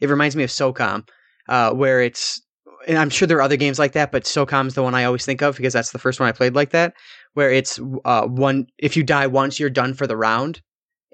It 0.00 0.08
reminds 0.08 0.36
me 0.36 0.44
of 0.44 0.50
SOCOM, 0.50 1.08
uh, 1.48 1.72
where 1.72 2.00
it's 2.00 2.40
and 2.86 2.98
I'm 2.98 3.10
sure 3.10 3.26
there 3.26 3.38
are 3.38 3.42
other 3.42 3.56
games 3.56 3.78
like 3.78 3.92
that, 3.92 4.12
but 4.12 4.24
SOCOM's 4.24 4.74
the 4.74 4.82
one 4.82 4.94
I 4.94 5.04
always 5.04 5.24
think 5.24 5.42
of 5.42 5.56
because 5.56 5.72
that's 5.72 5.92
the 5.92 5.98
first 5.98 6.20
one 6.20 6.28
I 6.28 6.32
played 6.32 6.54
like 6.54 6.70
that, 6.70 6.94
where 7.34 7.50
it's 7.50 7.80
uh, 8.04 8.26
one 8.26 8.66
if 8.78 8.96
you 8.96 9.02
die 9.02 9.26
once, 9.26 9.58
you're 9.58 9.70
done 9.70 9.94
for 9.94 10.06
the 10.06 10.16
round, 10.16 10.60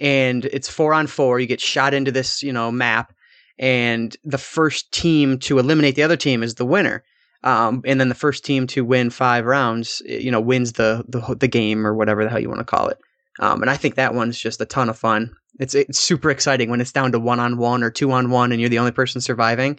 and 0.00 0.44
it's 0.46 0.68
four 0.68 0.94
on 0.94 1.06
four. 1.06 1.40
You 1.40 1.46
get 1.46 1.60
shot 1.60 1.94
into 1.94 2.12
this 2.12 2.42
you 2.42 2.52
know 2.52 2.70
map, 2.70 3.12
and 3.58 4.16
the 4.24 4.38
first 4.38 4.92
team 4.92 5.38
to 5.40 5.58
eliminate 5.58 5.94
the 5.94 6.02
other 6.02 6.16
team 6.16 6.42
is 6.42 6.56
the 6.56 6.66
winner. 6.66 7.04
Um, 7.42 7.80
and 7.86 7.98
then 7.98 8.10
the 8.10 8.14
first 8.14 8.44
team 8.44 8.66
to 8.68 8.84
win 8.84 9.08
five 9.08 9.46
rounds, 9.46 10.02
eh, 10.06 10.18
you 10.18 10.30
know, 10.30 10.40
wins 10.40 10.72
the 10.72 11.04
the, 11.08 11.34
the 11.34 11.48
game 11.48 11.86
or 11.86 11.94
whatever 11.94 12.22
the 12.22 12.30
hell 12.30 12.40
you 12.40 12.48
want 12.48 12.60
to 12.60 12.64
call 12.64 12.88
it. 12.88 12.98
Um, 13.38 13.62
and 13.62 13.70
I 13.70 13.76
think 13.76 13.94
that 13.94 14.14
one's 14.14 14.38
just 14.38 14.60
a 14.60 14.66
ton 14.66 14.88
of 14.88 14.98
fun. 14.98 15.34
It's 15.58 15.74
it's 15.74 15.98
super 15.98 16.30
exciting 16.30 16.70
when 16.70 16.80
it's 16.80 16.92
down 16.92 17.12
to 17.12 17.18
one 17.18 17.40
on 17.40 17.56
one 17.56 17.82
or 17.82 17.90
two 17.90 18.12
on 18.12 18.30
one, 18.30 18.52
and 18.52 18.60
you're 18.60 18.70
the 18.70 18.78
only 18.78 18.92
person 18.92 19.20
surviving, 19.20 19.78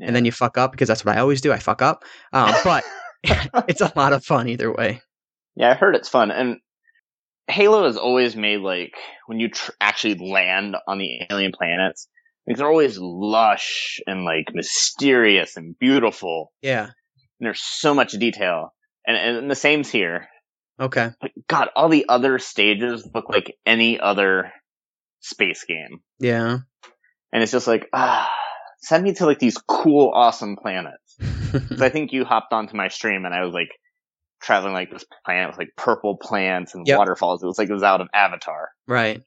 and 0.00 0.14
then 0.16 0.24
you 0.24 0.32
fuck 0.32 0.58
up 0.58 0.72
because 0.72 0.88
that's 0.88 1.04
what 1.04 1.16
I 1.16 1.20
always 1.20 1.40
do. 1.40 1.52
I 1.52 1.58
fuck 1.58 1.82
up. 1.82 2.04
Um, 2.32 2.52
but 2.64 2.84
it's 3.68 3.80
a 3.80 3.92
lot 3.96 4.12
of 4.12 4.24
fun 4.24 4.48
either 4.48 4.72
way. 4.72 5.00
Yeah, 5.56 5.70
I 5.70 5.74
heard 5.74 5.94
it's 5.96 6.08
fun, 6.08 6.30
and 6.30 6.56
Halo 7.48 7.84
has 7.84 7.96
always 7.96 8.34
made 8.36 8.58
like 8.60 8.94
when 9.26 9.38
you 9.40 9.48
tr- 9.50 9.72
actually 9.80 10.14
land 10.14 10.76
on 10.86 10.98
the 10.98 11.20
alien 11.30 11.52
planets, 11.52 12.08
like 12.46 12.56
they're 12.56 12.68
always 12.68 12.98
lush 12.98 14.00
and 14.06 14.24
like 14.24 14.46
mysterious 14.54 15.56
and 15.56 15.78
beautiful, 15.78 16.52
Yeah. 16.62 16.84
and 16.84 16.92
there's 17.40 17.62
so 17.62 17.94
much 17.94 18.12
detail. 18.12 18.72
And 19.06 19.16
and 19.16 19.50
the 19.50 19.56
same's 19.56 19.90
here. 19.90 20.28
Okay. 20.80 21.10
But 21.20 21.32
God, 21.48 21.68
all 21.76 21.88
the 21.88 22.06
other 22.08 22.38
stages 22.38 23.06
look 23.14 23.28
like 23.28 23.56
any 23.66 24.00
other 24.00 24.52
space 25.20 25.64
game. 25.64 26.00
Yeah. 26.18 26.58
and 27.32 27.42
it's 27.42 27.52
just 27.52 27.66
like 27.66 27.88
ah 27.92 28.30
send 28.82 29.04
me 29.04 29.14
to 29.14 29.26
like 29.26 29.38
these 29.38 29.58
cool 29.68 30.10
awesome 30.14 30.56
planets 30.56 31.16
'Cause 31.52 31.82
i 31.82 31.88
think 31.88 32.12
you 32.12 32.24
hopped 32.24 32.52
onto 32.52 32.76
my 32.76 32.88
stream 32.88 33.24
and 33.24 33.34
i 33.34 33.44
was 33.44 33.54
like 33.54 33.68
traveling 34.42 34.72
like 34.74 34.90
this 34.90 35.04
planet 35.24 35.48
with 35.50 35.58
like 35.58 35.70
purple 35.76 36.16
plants 36.16 36.74
and 36.74 36.86
Yep. 36.86 36.98
waterfalls 36.98 37.42
it 37.42 37.46
was 37.46 37.58
like 37.58 37.68
it 37.70 37.72
was 37.74 37.82
out 37.84 38.00
of 38.00 38.08
avatar 38.14 38.70
right. 38.88 39.22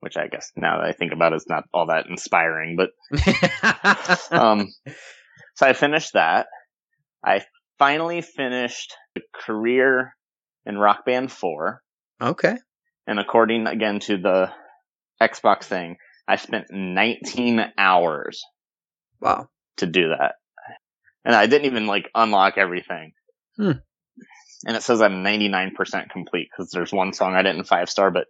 which 0.00 0.16
i 0.16 0.26
guess 0.28 0.50
now 0.56 0.78
that 0.78 0.86
i 0.86 0.92
think 0.92 1.12
about 1.12 1.32
it 1.32 1.36
is 1.36 1.46
not 1.48 1.64
all 1.72 1.86
that 1.86 2.06
inspiring 2.08 2.76
but 2.76 2.90
um 4.30 4.72
so 5.54 5.66
i 5.66 5.72
finished 5.72 6.12
that 6.14 6.46
i 7.24 7.42
finally 7.78 8.20
finished 8.20 8.94
the 9.14 9.22
career 9.34 10.14
in 10.66 10.76
rock 10.76 11.04
band 11.06 11.30
4 11.32 11.80
okay. 12.20 12.56
and 13.06 13.18
according 13.20 13.66
again 13.66 14.00
to 14.00 14.18
the 14.18 14.50
xbox 15.22 15.64
thing 15.64 15.96
i 16.28 16.36
spent 16.36 16.66
19 16.70 17.64
hours 17.78 18.42
Wow. 19.20 19.48
to 19.78 19.86
do 19.86 20.08
that. 20.08 20.34
And 21.24 21.34
I 21.34 21.46
didn't 21.46 21.66
even 21.66 21.86
like 21.86 22.08
unlock 22.14 22.54
everything. 22.56 23.12
Hmm. 23.56 23.72
And 24.66 24.76
it 24.76 24.82
says 24.82 25.00
I'm 25.02 25.24
99% 25.24 26.10
complete 26.10 26.48
because 26.50 26.70
there's 26.70 26.92
one 26.92 27.12
song 27.12 27.34
I 27.34 27.42
didn't 27.42 27.64
five 27.64 27.90
star, 27.90 28.10
but 28.10 28.26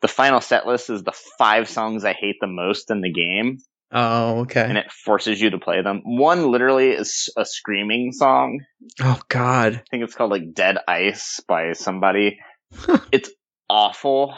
the 0.00 0.08
final 0.08 0.40
set 0.40 0.66
list 0.66 0.90
is 0.90 1.02
the 1.02 1.12
five 1.38 1.68
songs 1.68 2.04
I 2.04 2.12
hate 2.14 2.36
the 2.40 2.46
most 2.46 2.90
in 2.90 3.00
the 3.02 3.12
game, 3.12 3.58
Oh, 3.92 4.40
okay. 4.40 4.62
and 4.62 4.78
it 4.78 4.90
forces 4.90 5.40
you 5.40 5.50
to 5.50 5.58
play 5.58 5.82
them. 5.82 6.00
One 6.04 6.50
literally 6.50 6.90
is 6.90 7.28
a 7.36 7.44
screaming 7.44 8.12
song. 8.12 8.60
oh 9.02 9.20
God. 9.28 9.74
I 9.74 9.82
think 9.90 10.04
it's 10.04 10.14
called 10.14 10.30
like 10.30 10.54
Dead 10.54 10.78
Ice 10.88 11.40
by 11.46 11.72
somebody. 11.72 12.38
it's 13.12 13.30
awful 13.68 14.34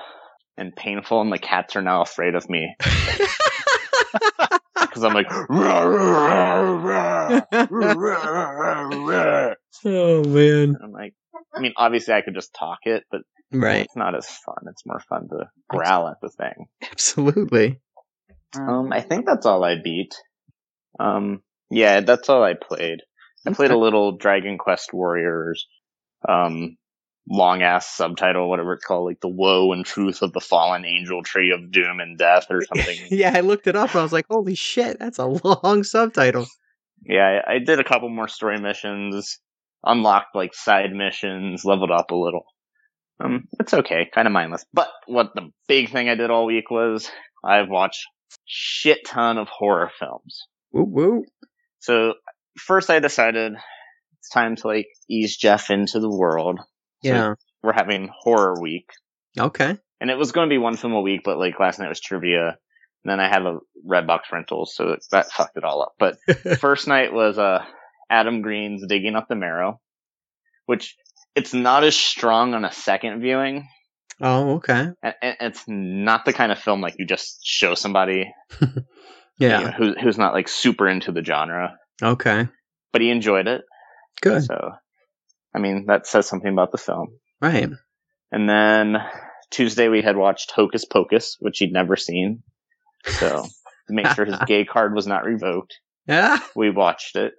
and 0.56 0.74
painful, 0.74 1.20
and 1.20 1.32
the 1.32 1.38
cats 1.38 1.76
are 1.76 1.82
now 1.82 2.02
afraid 2.02 2.34
of 2.34 2.48
me 2.50 2.74
because 4.92 5.04
I'm 5.04 5.14
like, 5.14 5.30
"Rah, 5.48 5.82
rah, 5.82 6.60
rah, 6.60 7.40
rah, 7.70 8.50
rah, 8.50 8.82
rah." 8.90 9.54
oh 9.86 10.22
man. 10.24 10.76
I'm 10.82 10.92
like, 10.92 11.14
I 11.54 11.60
mean, 11.60 11.72
obviously 11.76 12.12
I 12.12 12.20
could 12.20 12.34
just 12.34 12.54
talk 12.54 12.80
it, 12.84 13.04
but 13.10 13.22
Right. 13.50 13.84
it's 13.84 13.96
not 13.96 14.14
as 14.14 14.26
fun. 14.26 14.56
It's 14.68 14.84
more 14.86 15.00
fun 15.08 15.28
to 15.28 15.50
growl 15.68 16.08
at 16.08 16.20
the 16.20 16.30
thing. 16.30 16.66
Absolutely. 16.90 17.80
Um, 18.54 18.92
I 18.92 19.00
think 19.00 19.26
that's 19.26 19.46
all 19.46 19.64
I 19.64 19.76
beat. 19.82 20.14
Um, 21.00 21.42
yeah, 21.70 22.00
that's 22.00 22.28
all 22.28 22.42
I 22.42 22.54
played. 22.54 23.00
I 23.46 23.52
played 23.52 23.70
a 23.70 23.78
little 23.78 24.16
Dragon 24.16 24.56
Quest 24.58 24.92
Warriors, 24.92 25.66
um, 26.28 26.76
long 27.28 27.62
ass 27.62 27.86
subtitle, 27.94 28.48
whatever 28.48 28.74
it's 28.74 28.84
called, 28.84 29.06
like 29.06 29.20
the 29.20 29.28
woe 29.28 29.72
and 29.72 29.84
truth 29.86 30.22
of 30.22 30.32
the 30.32 30.40
fallen 30.40 30.84
angel 30.84 31.22
tree 31.22 31.52
of 31.52 31.70
doom 31.70 32.00
and 32.00 32.18
death 32.18 32.46
or 32.50 32.62
something. 32.62 32.96
Yeah, 33.10 33.32
I 33.34 33.40
looked 33.40 33.66
it 33.66 33.76
up 33.76 33.90
and 33.90 34.00
I 34.00 34.02
was 34.02 34.12
like, 34.12 34.26
holy 34.28 34.54
shit, 34.54 34.98
that's 34.98 35.18
a 35.18 35.26
long 35.62 35.84
subtitle. 35.84 36.46
yeah, 37.04 37.40
I, 37.46 37.54
I 37.54 37.58
did 37.58 37.78
a 37.78 37.84
couple 37.84 38.08
more 38.08 38.28
story 38.28 38.58
missions, 38.60 39.38
unlocked 39.84 40.34
like 40.34 40.54
side 40.54 40.92
missions, 40.92 41.64
leveled 41.64 41.90
up 41.92 42.10
a 42.10 42.14
little. 42.16 42.44
Um, 43.22 43.44
it's 43.60 43.72
okay, 43.72 44.10
kind 44.12 44.26
of 44.26 44.32
mindless. 44.32 44.64
But 44.74 44.88
what 45.06 45.30
the 45.34 45.50
big 45.68 45.90
thing 45.90 46.08
I 46.08 46.16
did 46.16 46.30
all 46.30 46.46
week 46.46 46.70
was 46.70 47.08
I've 47.44 47.68
watched 47.68 48.04
shit 48.46 49.06
ton 49.06 49.38
of 49.38 49.48
horror 49.48 49.90
films. 49.98 50.46
Woo 50.72 50.84
woo. 50.84 51.24
So 51.78 52.14
first 52.58 52.90
I 52.90 52.98
decided 52.98 53.52
it's 54.18 54.28
time 54.28 54.56
to 54.56 54.66
like 54.66 54.86
ease 55.08 55.36
Jeff 55.36 55.70
into 55.70 56.00
the 56.00 56.10
world. 56.10 56.58
Yeah. 57.02 57.34
We're 57.62 57.72
having 57.72 58.08
horror 58.12 58.60
week. 58.60 58.90
Okay. 59.38 59.78
And 60.00 60.10
it 60.10 60.18
was 60.18 60.32
going 60.32 60.48
to 60.48 60.52
be 60.52 60.58
one 60.58 60.76
film 60.76 60.92
a 60.94 61.00
week, 61.00 61.20
but 61.24 61.38
like 61.38 61.60
last 61.60 61.78
night 61.78 61.88
was 61.88 62.00
trivia. 62.00 62.48
And 63.04 63.10
then 63.10 63.20
I 63.20 63.28
had 63.28 63.42
a 63.42 63.58
Redbox 63.86 64.20
rental, 64.32 64.66
so 64.66 64.96
that 65.10 65.30
fucked 65.30 65.56
it 65.56 65.64
all 65.64 65.82
up. 65.82 65.94
But 65.98 66.16
first 66.60 66.86
night 66.88 67.12
was 67.12 67.38
uh 67.38 67.64
Adam 68.10 68.42
Green's 68.42 68.84
Digging 68.86 69.16
Up 69.16 69.26
the 69.28 69.34
Marrow, 69.36 69.80
which 70.66 70.96
it's 71.34 71.54
not 71.54 71.82
as 71.84 71.96
strong 71.96 72.54
on 72.54 72.64
a 72.64 72.72
second 72.72 73.20
viewing. 73.20 73.66
oh, 74.20 74.54
okay. 74.56 74.88
And, 75.02 75.14
and 75.22 75.36
it's 75.40 75.64
not 75.66 76.24
the 76.24 76.32
kind 76.32 76.52
of 76.52 76.58
film 76.58 76.80
like 76.80 76.94
you 76.98 77.06
just 77.06 77.40
show 77.44 77.74
somebody 77.74 78.32
Yeah. 79.38 79.58
you 79.58 79.64
know, 79.66 79.70
who, 79.72 79.94
who's 80.00 80.18
not 80.18 80.34
like 80.34 80.46
super 80.48 80.88
into 80.88 81.10
the 81.10 81.24
genre, 81.24 81.76
Okay. 82.02 82.46
but 82.92 83.00
he 83.00 83.10
enjoyed 83.10 83.48
it. 83.48 83.62
Good. 84.20 84.44
So, 84.44 84.72
I 85.54 85.58
mean, 85.58 85.86
that 85.86 86.06
says 86.06 86.26
something 86.26 86.50
about 86.52 86.72
the 86.72 86.78
film. 86.78 87.08
Right. 87.40 87.68
And 88.30 88.48
then 88.48 88.96
Tuesday 89.50 89.88
we 89.88 90.02
had 90.02 90.16
watched 90.16 90.52
Hocus 90.52 90.84
Pocus, 90.84 91.36
which 91.40 91.58
he'd 91.58 91.72
never 91.72 91.96
seen. 91.96 92.42
So, 93.04 93.42
to 93.88 93.92
make 93.94 94.06
sure 94.08 94.24
his 94.24 94.38
gay 94.46 94.64
card 94.64 94.94
was 94.94 95.06
not 95.06 95.24
revoked, 95.24 95.74
Yeah. 96.06 96.38
we 96.56 96.70
watched 96.70 97.16
it. 97.16 97.34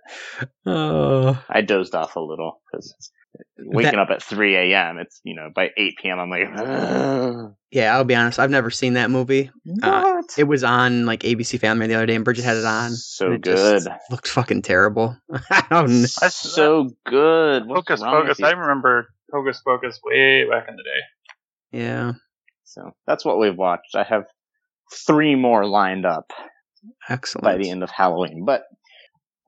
Oh. 0.65 1.41
I 1.49 1.62
dozed 1.62 1.95
off 1.95 2.15
a 2.15 2.19
little 2.19 2.62
because 2.71 2.93
waking 3.57 3.99
up 3.99 4.09
at 4.09 4.21
3 4.23 4.55
a.m., 4.55 4.97
it's, 4.97 5.19
you 5.23 5.35
know, 5.35 5.49
by 5.53 5.69
8 5.75 5.93
p.m., 6.01 6.19
I'm 6.19 6.29
like, 6.29 6.47
"Ugh, 6.55 7.53
Yeah, 7.71 7.95
I'll 7.95 8.03
be 8.03 8.15
honest. 8.15 8.39
I've 8.39 8.49
never 8.51 8.69
seen 8.69 8.93
that 8.93 9.09
movie. 9.11 9.49
Uh, 9.81 10.01
what? 10.01 10.25
It 10.37 10.43
was 10.43 10.63
on 10.63 11.05
like 11.05 11.21
ABC 11.21 11.59
Family 11.59 11.87
the 11.87 11.95
other 11.95 12.05
day, 12.05 12.15
and 12.15 12.25
Bridget 12.25 12.43
had 12.45 12.57
it 12.57 12.65
on. 12.65 12.91
So 12.91 13.31
it 13.33 13.41
good. 13.41 13.83
just 13.83 13.89
Looked 14.11 14.27
fucking 14.27 14.61
terrible. 14.61 15.17
I 15.49 15.65
don't 15.69 15.89
know. 15.89 16.07
That's 16.21 16.35
so 16.35 16.89
good. 17.05 17.65
What's 17.65 17.87
Focus, 17.87 18.01
focus. 18.01 18.41
I 18.41 18.51
remember 18.51 19.07
Focus, 19.31 19.61
focus 19.65 19.99
way 20.05 20.47
back 20.47 20.67
in 20.69 20.75
the 20.75 20.83
day. 20.83 21.79
Yeah. 21.79 22.13
So 22.65 22.91
that's 23.07 23.25
what 23.25 23.39
we've 23.39 23.57
watched. 23.57 23.95
I 23.95 24.03
have 24.03 24.25
three 25.07 25.33
more 25.35 25.65
lined 25.65 26.05
up 26.05 26.31
Excellent. 27.09 27.43
by 27.43 27.57
the 27.57 27.71
end 27.71 27.81
of 27.81 27.89
Halloween. 27.89 28.45
But 28.45 28.63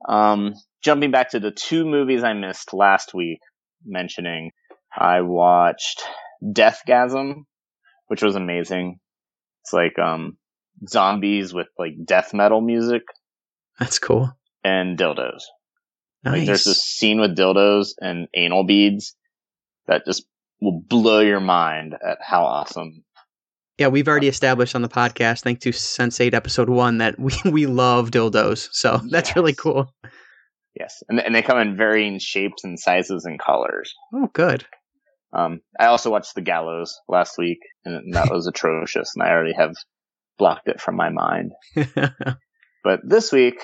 um, 0.08 0.54
jumping 0.82 1.12
back 1.12 1.30
to 1.30 1.40
the 1.40 1.52
two 1.52 1.84
movies 1.84 2.24
I 2.24 2.32
missed 2.32 2.74
last 2.74 3.14
week, 3.14 3.38
mentioning, 3.86 4.50
I 4.96 5.20
watched 5.20 6.02
Deathgasm, 6.42 7.44
which 8.08 8.22
was 8.22 8.36
amazing. 8.36 8.98
It's 9.62 9.72
like 9.72 9.98
um, 9.98 10.36
zombies 10.88 11.52
with 11.52 11.68
like 11.78 11.94
death 12.04 12.32
metal 12.34 12.60
music 12.60 13.02
That's 13.78 13.98
cool. 13.98 14.36
and 14.64 14.98
dildos. 14.98 15.42
Nice. 16.24 16.38
Like 16.38 16.46
there's 16.46 16.64
this 16.64 16.82
scene 16.82 17.20
with 17.20 17.36
dildos 17.36 17.90
and 18.00 18.28
anal 18.34 18.64
beads 18.64 19.14
that 19.86 20.04
just 20.04 20.26
will 20.60 20.80
blow 20.86 21.20
your 21.20 21.40
mind 21.40 21.94
at 21.94 22.18
how 22.20 22.44
awesome. 22.44 23.04
Yeah, 23.78 23.88
we've 23.88 24.08
already 24.08 24.28
established 24.28 24.74
on 24.74 24.82
the 24.82 24.88
podcast, 24.88 25.42
thanks 25.42 25.62
to 25.64 25.72
Sense 25.72 26.18
Eight 26.20 26.32
episode 26.32 26.70
one, 26.70 26.98
that 26.98 27.18
we, 27.18 27.34
we 27.44 27.66
love 27.66 28.10
dildos. 28.10 28.68
So 28.72 29.00
that's 29.10 29.36
really 29.36 29.52
cool. 29.52 29.92
Yes, 30.78 31.02
and 31.08 31.18
and 31.20 31.34
they 31.34 31.42
come 31.42 31.58
in 31.58 31.76
varying 31.76 32.18
shapes 32.18 32.64
and 32.64 32.78
sizes 32.78 33.24
and 33.24 33.38
colors. 33.40 33.94
Oh, 34.12 34.28
good. 34.32 34.66
Um, 35.32 35.60
I 35.78 35.86
also 35.86 36.10
watched 36.10 36.34
The 36.34 36.42
Gallows 36.42 37.00
last 37.08 37.38
week, 37.38 37.58
and 37.84 38.14
that 38.14 38.30
was 38.30 38.46
atrocious, 38.48 39.12
and 39.14 39.22
I 39.22 39.30
already 39.30 39.54
have 39.54 39.74
blocked 40.38 40.68
it 40.68 40.80
from 40.80 40.96
my 40.96 41.10
mind. 41.10 41.52
But 42.86 43.00
this 43.02 43.32
week, 43.32 43.60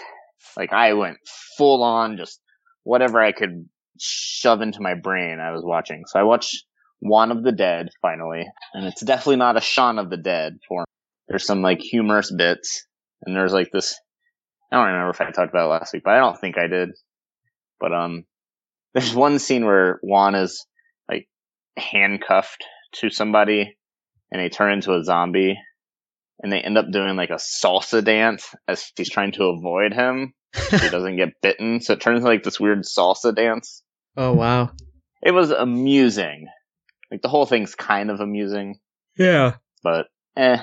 like 0.56 0.72
I 0.72 0.94
went 0.94 1.18
full 1.56 1.84
on, 1.84 2.16
just 2.16 2.40
whatever 2.82 3.20
I 3.20 3.30
could 3.30 3.68
shove 4.00 4.62
into 4.62 4.80
my 4.80 4.94
brain, 4.94 5.38
I 5.38 5.52
was 5.52 5.62
watching. 5.64 6.02
So 6.08 6.18
I 6.18 6.24
watched 6.24 6.64
Juan 6.98 7.30
of 7.30 7.44
the 7.44 7.52
Dead 7.52 7.90
finally, 8.02 8.44
and 8.74 8.84
it's 8.84 9.00
definitely 9.00 9.36
not 9.36 9.56
a 9.56 9.60
Shaun 9.60 10.00
of 10.00 10.10
the 10.10 10.16
Dead 10.16 10.58
form. 10.66 10.86
There's 11.28 11.46
some 11.46 11.62
like 11.62 11.78
humorous 11.78 12.32
bits, 12.32 12.84
and 13.24 13.36
there's 13.36 13.52
like 13.52 13.70
this. 13.72 13.96
I 14.72 14.76
don't 14.76 14.86
remember 14.86 15.10
if 15.10 15.20
I 15.20 15.30
talked 15.30 15.50
about 15.50 15.66
it 15.66 15.70
last 15.70 15.92
week, 15.92 16.02
but 16.04 16.14
I 16.14 16.18
don't 16.18 16.40
think 16.40 16.56
I 16.58 16.66
did. 16.66 16.90
But 17.78 17.92
um, 17.92 18.24
there's 18.94 19.14
one 19.14 19.38
scene 19.38 19.64
where 19.66 20.00
Juan 20.02 20.34
is 20.34 20.66
like 21.08 21.28
handcuffed 21.76 22.64
to 22.96 23.10
somebody, 23.10 23.76
and 24.30 24.40
they 24.40 24.48
turn 24.48 24.72
into 24.72 24.94
a 24.94 25.04
zombie, 25.04 25.58
and 26.42 26.50
they 26.52 26.60
end 26.60 26.78
up 26.78 26.90
doing 26.90 27.16
like 27.16 27.30
a 27.30 27.34
salsa 27.34 28.02
dance 28.02 28.54
as 28.66 28.90
he's 28.96 29.10
trying 29.10 29.32
to 29.32 29.44
avoid 29.44 29.92
him. 29.92 30.32
so 30.54 30.78
he 30.78 30.88
doesn't 30.90 31.16
get 31.16 31.40
bitten. 31.42 31.80
So 31.80 31.92
it 31.94 32.00
turns 32.00 32.18
into 32.18 32.28
like 32.28 32.42
this 32.42 32.58
weird 32.60 32.80
salsa 32.80 33.34
dance. 33.34 33.82
oh, 34.16 34.32
wow. 34.32 34.70
It 35.22 35.30
was 35.32 35.50
amusing. 35.50 36.48
Like 37.10 37.22
the 37.22 37.28
whole 37.28 37.46
thing's 37.46 37.74
kind 37.74 38.10
of 38.10 38.20
amusing, 38.20 38.80
Yeah. 39.18 39.56
but 39.84 40.06
eh, 40.36 40.56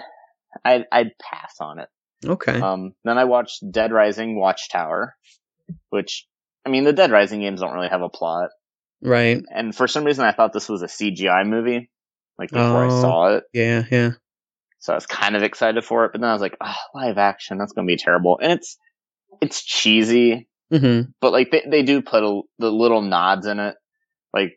I'd, 0.66 0.86
I'd 0.92 1.12
pass 1.22 1.56
on 1.62 1.80
it. 1.80 1.88
Okay. 2.26 2.60
Um, 2.60 2.94
then 3.04 3.18
I 3.18 3.26
watched 3.26 3.64
Dead 3.72 3.92
Rising 3.92 4.38
Watchtower, 4.40 5.16
which, 5.90 6.26
I 6.66 6.70
mean, 6.70 6.84
the 6.84 6.94
Dead 6.94 7.12
Rising 7.12 7.40
games 7.42 7.62
don't 7.62 7.74
really 7.74 7.88
have 7.90 8.02
a 8.02 8.10
plot. 8.10 8.50
right. 9.02 9.42
And 9.54 9.74
for 9.76 9.88
some 9.88 10.04
reason 10.04 10.26
I 10.26 10.32
thought 10.34 10.52
this 10.54 10.68
was 10.70 10.82
a 10.82 10.88
CGI 10.88 11.48
movie, 11.48 11.90
like 12.38 12.50
before 12.50 12.84
I 12.84 12.88
Oh. 12.88 13.02
saw 13.02 13.28
it. 13.36 13.44
Yeah, 13.54 13.84
yeah. 13.90 14.12
So 14.80 14.94
I 14.94 14.96
was 14.96 15.06
kind 15.06 15.36
of 15.36 15.44
excited 15.44 15.84
for 15.84 16.06
it, 16.06 16.12
but 16.14 16.22
then 16.22 16.30
I 16.30 16.34
was 16.34 16.42
like, 16.42 16.58
ah, 16.62 16.78
live 16.94 17.18
action, 17.18 17.58
that's 17.58 17.74
gonna 17.74 17.86
be 17.88 17.98
terrible. 17.98 18.40
And 18.42 18.54
it's, 18.54 18.78
it's 19.42 19.64
cheesy, 19.64 20.48
Mm-hmm. 20.72 21.10
but 21.20 21.32
like 21.32 21.50
they, 21.52 21.64
they 21.68 21.82
do 21.84 22.02
put 22.04 22.24
a, 22.24 22.42
the 22.60 22.70
little 22.72 23.02
nods 23.02 23.48
in 23.48 23.60
it. 23.60 23.76
Like 24.34 24.52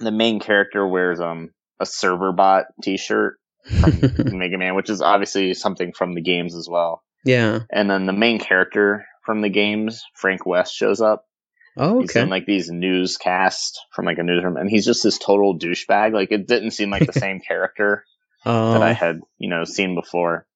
the 0.00 0.10
main 0.10 0.40
character 0.40 0.86
wears, 0.86 1.20
um, 1.20 1.50
a 1.80 1.84
Servbot 1.84 2.64
t-shirt 2.82 3.36
Mega 4.32 4.58
Man, 4.58 4.74
which 4.74 4.90
is 4.90 5.02
obviously 5.02 5.54
something 5.54 5.92
from 5.92 6.14
the 6.14 6.20
games 6.22 6.54
as 6.54 6.68
well. 6.68 7.02
yeah. 7.24 7.60
And 7.70 7.90
then 7.90 8.06
the 8.06 8.12
main 8.12 8.38
character 8.38 9.06
from 9.24 9.40
the 9.42 9.48
games, 9.50 10.02
Frank 10.14 10.46
West, 10.46 10.74
shows 10.74 11.00
up. 11.00 11.24
Oh, 11.76 12.00
He's 12.00 12.10
okay. 12.10 12.22
in 12.22 12.28
like 12.28 12.46
these 12.46 12.70
newscasts 12.70 13.78
from 13.92 14.04
like 14.04 14.18
a 14.18 14.22
newsroom, 14.24 14.56
and 14.56 14.68
he's 14.68 14.84
just 14.84 15.02
this 15.02 15.18
total 15.18 15.58
douchebag. 15.58 16.12
Like 16.12 16.32
it 16.32 16.48
didn't 16.48 16.72
seem 16.72 16.90
like 16.90 17.06
the 17.06 17.12
same 17.20 17.40
character 17.40 18.04
oh, 18.44 18.72
that 18.72 18.82
I 18.82 18.92
had, 18.92 19.20
you 19.38 19.48
know, 19.48 19.64
seen 19.64 19.94
before. 19.94 20.46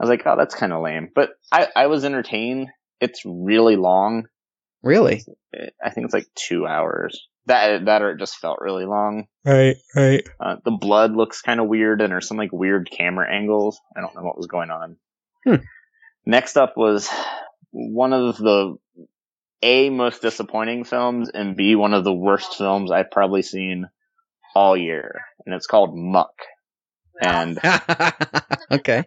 I 0.00 0.04
was 0.04 0.10
like, 0.10 0.22
oh, 0.26 0.36
that's 0.36 0.54
kind 0.54 0.72
of 0.72 0.82
lame, 0.82 1.10
but 1.14 1.30
I, 1.52 1.68
I 1.76 1.86
was 1.88 2.04
entertained. 2.04 2.68
It's 3.00 3.22
really 3.26 3.76
long. 3.76 4.26
really? 4.82 5.24
I 5.84 5.90
think 5.90 6.06
it's 6.06 6.14
like 6.14 6.26
two 6.34 6.66
hours. 6.66 7.28
That 7.46 7.84
that 7.84 8.02
or 8.02 8.12
it 8.12 8.18
just 8.18 8.36
felt 8.36 8.60
really 8.60 8.86
long. 8.86 9.26
Right, 9.44 9.76
right. 9.94 10.26
Uh, 10.40 10.56
the 10.64 10.70
blood 10.70 11.12
looks 11.12 11.42
kind 11.42 11.60
of 11.60 11.68
weird, 11.68 12.00
and 12.00 12.10
there's 12.10 12.26
some 12.26 12.38
like 12.38 12.52
weird 12.52 12.88
camera 12.90 13.30
angles. 13.30 13.78
I 13.96 14.00
don't 14.00 14.14
know 14.14 14.22
what 14.22 14.36
was 14.36 14.46
going 14.46 14.70
on. 14.70 14.96
Hmm. 15.44 15.56
Next 16.24 16.56
up 16.56 16.74
was 16.76 17.10
one 17.70 18.12
of 18.12 18.38
the 18.38 18.76
a 19.62 19.90
most 19.90 20.22
disappointing 20.22 20.84
films, 20.84 21.30
and 21.32 21.56
b 21.56 21.74
one 21.74 21.92
of 21.92 22.04
the 22.04 22.14
worst 22.14 22.54
films 22.56 22.90
I've 22.90 23.10
probably 23.10 23.42
seen 23.42 23.88
all 24.54 24.76
year, 24.76 25.22
and 25.44 25.54
it's 25.54 25.66
called 25.66 25.96
Muck. 25.96 26.32
And 27.20 27.58
okay. 28.70 29.04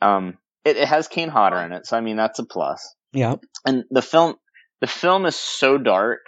um, 0.00 0.38
it, 0.64 0.76
it 0.76 0.88
has 0.88 1.06
Kane 1.08 1.28
Hodder 1.28 1.58
in 1.58 1.72
it, 1.72 1.86
so 1.86 1.96
I 1.96 2.00
mean 2.00 2.16
that's 2.16 2.38
a 2.38 2.44
plus. 2.44 2.94
Yeah. 3.12 3.36
and 3.64 3.84
the 3.90 4.02
film 4.02 4.34
the 4.80 4.88
film 4.88 5.24
is 5.24 5.36
so 5.36 5.78
dark 5.78 6.20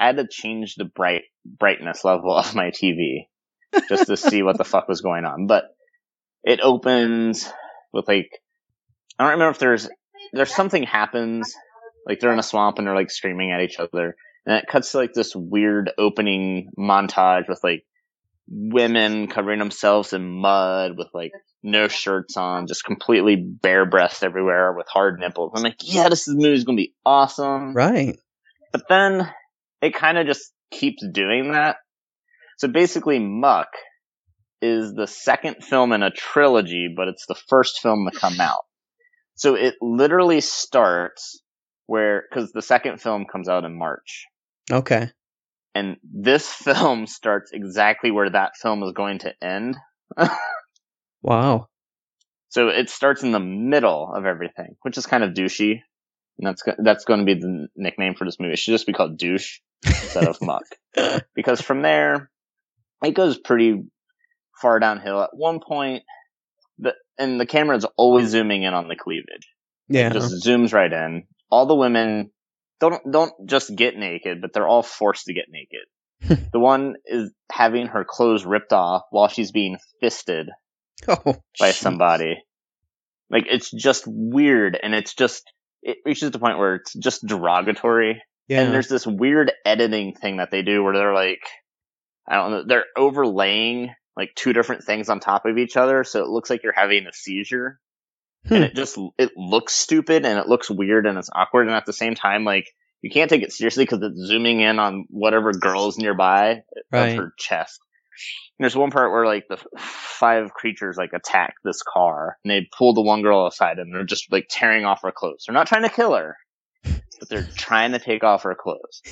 i 0.00 0.06
had 0.06 0.16
to 0.16 0.26
change 0.26 0.74
the 0.74 0.84
bright 0.84 1.22
brightness 1.44 2.04
level 2.04 2.34
of 2.36 2.54
my 2.54 2.70
tv 2.70 3.26
just 3.88 4.06
to 4.06 4.16
see 4.16 4.42
what 4.42 4.58
the 4.58 4.64
fuck 4.64 4.88
was 4.88 5.00
going 5.00 5.24
on 5.24 5.46
but 5.46 5.64
it 6.42 6.60
opens 6.60 7.48
with 7.92 8.08
like 8.08 8.30
i 9.18 9.24
don't 9.24 9.32
remember 9.32 9.50
if 9.50 9.58
there's 9.58 9.88
there's 10.32 10.54
something 10.54 10.82
happens 10.82 11.54
like 12.06 12.18
they're 12.18 12.32
in 12.32 12.38
a 12.38 12.42
swamp 12.42 12.78
and 12.78 12.86
they're 12.86 12.94
like 12.94 13.10
screaming 13.10 13.52
at 13.52 13.60
each 13.60 13.78
other 13.78 14.16
and 14.46 14.56
it 14.56 14.66
cuts 14.66 14.92
to 14.92 14.98
like 14.98 15.12
this 15.12 15.34
weird 15.36 15.90
opening 15.98 16.70
montage 16.78 17.48
with 17.48 17.60
like 17.62 17.84
women 18.48 19.28
covering 19.28 19.58
themselves 19.58 20.12
in 20.12 20.28
mud 20.28 20.96
with 20.96 21.08
like 21.14 21.32
no 21.62 21.88
shirts 21.88 22.36
on, 22.36 22.66
just 22.66 22.84
completely 22.84 23.36
bare 23.36 23.86
breasts 23.86 24.22
everywhere 24.22 24.72
with 24.72 24.86
hard 24.88 25.20
nipples. 25.20 25.52
I'm 25.54 25.62
like, 25.62 25.76
yeah, 25.82 26.08
this 26.08 26.26
movie's 26.28 26.64
gonna 26.64 26.76
be 26.76 26.94
awesome. 27.04 27.74
Right. 27.74 28.18
But 28.72 28.88
then 28.88 29.32
it 29.80 29.94
kind 29.94 30.18
of 30.18 30.26
just 30.26 30.52
keeps 30.70 31.04
doing 31.12 31.52
that. 31.52 31.76
So 32.58 32.68
basically, 32.68 33.18
Muck 33.18 33.68
is 34.62 34.92
the 34.92 35.06
second 35.06 35.64
film 35.64 35.92
in 35.92 36.02
a 36.02 36.10
trilogy, 36.10 36.88
but 36.94 37.08
it's 37.08 37.26
the 37.26 37.38
first 37.48 37.80
film 37.80 38.08
to 38.10 38.18
come 38.18 38.40
out. 38.40 38.64
So 39.34 39.54
it 39.54 39.76
literally 39.80 40.42
starts 40.42 41.40
where, 41.86 42.24
cause 42.32 42.52
the 42.52 42.62
second 42.62 43.00
film 43.00 43.24
comes 43.30 43.48
out 43.48 43.64
in 43.64 43.78
March. 43.78 44.26
Okay. 44.70 45.10
And 45.74 45.96
this 46.02 46.46
film 46.52 47.06
starts 47.06 47.52
exactly 47.52 48.10
where 48.10 48.30
that 48.30 48.56
film 48.60 48.82
is 48.82 48.92
going 48.92 49.20
to 49.20 49.32
end. 49.42 49.76
Wow. 51.22 51.68
So 52.48 52.68
it 52.68 52.90
starts 52.90 53.22
in 53.22 53.32
the 53.32 53.40
middle 53.40 54.12
of 54.14 54.26
everything, 54.26 54.76
which 54.82 54.98
is 54.98 55.06
kind 55.06 55.22
of 55.22 55.34
douchey. 55.34 55.80
And 56.40 56.48
that's 56.48 56.62
that's 56.78 57.04
going 57.04 57.20
to 57.20 57.26
be 57.26 57.38
the 57.38 57.68
nickname 57.76 58.14
for 58.14 58.24
this 58.24 58.40
movie. 58.40 58.54
It 58.54 58.58
should 58.58 58.72
just 58.72 58.86
be 58.86 58.94
called 58.94 59.18
Douche 59.18 59.58
instead 59.84 60.26
of 60.26 60.40
Muck, 60.40 60.64
because 61.34 61.60
from 61.60 61.82
there 61.82 62.30
it 63.02 63.14
goes 63.14 63.38
pretty 63.38 63.82
far 64.60 64.78
downhill. 64.78 65.22
At 65.22 65.30
one 65.34 65.60
point, 65.60 66.02
the 66.78 66.94
and 67.18 67.38
the 67.38 67.44
camera 67.44 67.76
is 67.76 67.86
always 67.96 68.30
zooming 68.30 68.62
in 68.62 68.72
on 68.72 68.88
the 68.88 68.96
cleavage. 68.96 69.48
Yeah. 69.88 70.08
Just 70.08 70.46
zooms 70.46 70.72
right 70.72 70.90
in. 70.90 71.24
All 71.50 71.66
the 71.66 71.74
women 71.74 72.30
don't 72.80 73.02
don't 73.10 73.32
just 73.44 73.76
get 73.76 73.98
naked, 73.98 74.40
but 74.40 74.54
they're 74.54 74.66
all 74.68 74.82
forced 74.82 75.26
to 75.26 75.34
get 75.34 75.46
naked. 75.50 76.40
the 76.52 76.58
one 76.58 76.94
is 77.04 77.32
having 77.52 77.86
her 77.88 78.04
clothes 78.08 78.46
ripped 78.46 78.72
off 78.72 79.02
while 79.10 79.28
she's 79.28 79.52
being 79.52 79.78
fisted 80.00 80.48
oh, 81.06 81.36
by 81.58 81.70
jeez. 81.70 81.74
somebody. 81.74 82.42
Like 83.28 83.44
it's 83.46 83.70
just 83.70 84.04
weird, 84.06 84.78
and 84.82 84.94
it's 84.94 85.14
just 85.14 85.44
it 85.82 85.98
reaches 86.04 86.30
the 86.30 86.38
point 86.38 86.58
where 86.58 86.76
it's 86.76 86.92
just 86.94 87.26
derogatory. 87.26 88.22
Yeah. 88.48 88.62
And 88.62 88.74
there's 88.74 88.88
this 88.88 89.06
weird 89.06 89.52
editing 89.64 90.14
thing 90.14 90.38
that 90.38 90.50
they 90.50 90.62
do 90.62 90.82
where 90.82 90.94
they're 90.94 91.14
like, 91.14 91.42
I 92.28 92.36
don't 92.36 92.50
know, 92.50 92.64
they're 92.66 92.84
overlaying 92.96 93.94
like 94.16 94.34
two 94.34 94.52
different 94.52 94.84
things 94.84 95.08
on 95.08 95.20
top 95.20 95.46
of 95.46 95.56
each 95.56 95.76
other, 95.76 96.04
so 96.04 96.20
it 96.22 96.28
looks 96.28 96.50
like 96.50 96.62
you're 96.62 96.72
having 96.72 97.06
a 97.06 97.12
seizure. 97.12 97.78
Hmm. 98.46 98.54
And 98.54 98.64
it 98.64 98.74
just 98.74 98.98
it 99.18 99.32
looks 99.36 99.72
stupid 99.74 100.24
and 100.24 100.38
it 100.38 100.48
looks 100.48 100.70
weird 100.70 101.06
and 101.06 101.18
it's 101.18 101.30
awkward, 101.34 101.66
and 101.66 101.76
at 101.76 101.86
the 101.86 101.92
same 101.92 102.14
time, 102.14 102.44
like 102.44 102.66
you 103.02 103.10
can't 103.10 103.30
take 103.30 103.42
it 103.42 103.52
seriously 103.52 103.84
because 103.84 104.00
it's 104.02 104.26
zooming 104.26 104.60
in 104.60 104.78
on 104.78 105.06
whatever 105.08 105.52
girl's 105.52 105.96
nearby 105.98 106.62
Right. 106.92 107.10
of 107.10 107.16
her 107.16 107.32
chest. 107.38 107.80
And 108.58 108.64
there's 108.64 108.76
one 108.76 108.90
part 108.90 109.10
where 109.10 109.26
like 109.26 109.44
the 109.48 109.58
five 109.78 110.52
creatures 110.52 110.96
like 110.96 111.12
attack 111.12 111.54
this 111.64 111.82
car 111.82 112.36
and 112.44 112.50
they 112.50 112.68
pull 112.76 112.94
the 112.94 113.02
one 113.02 113.22
girl 113.22 113.46
aside 113.46 113.78
and 113.78 113.94
they're 113.94 114.04
just 114.04 114.30
like 114.30 114.46
tearing 114.50 114.84
off 114.84 115.02
her 115.02 115.12
clothes. 115.12 115.44
They're 115.46 115.54
not 115.54 115.66
trying 115.66 115.82
to 115.82 115.88
kill 115.88 116.14
her, 116.14 116.36
but 116.84 117.28
they're 117.28 117.48
trying 117.56 117.92
to 117.92 117.98
take 117.98 118.24
off 118.24 118.42
her 118.42 118.54
clothes. 118.54 119.02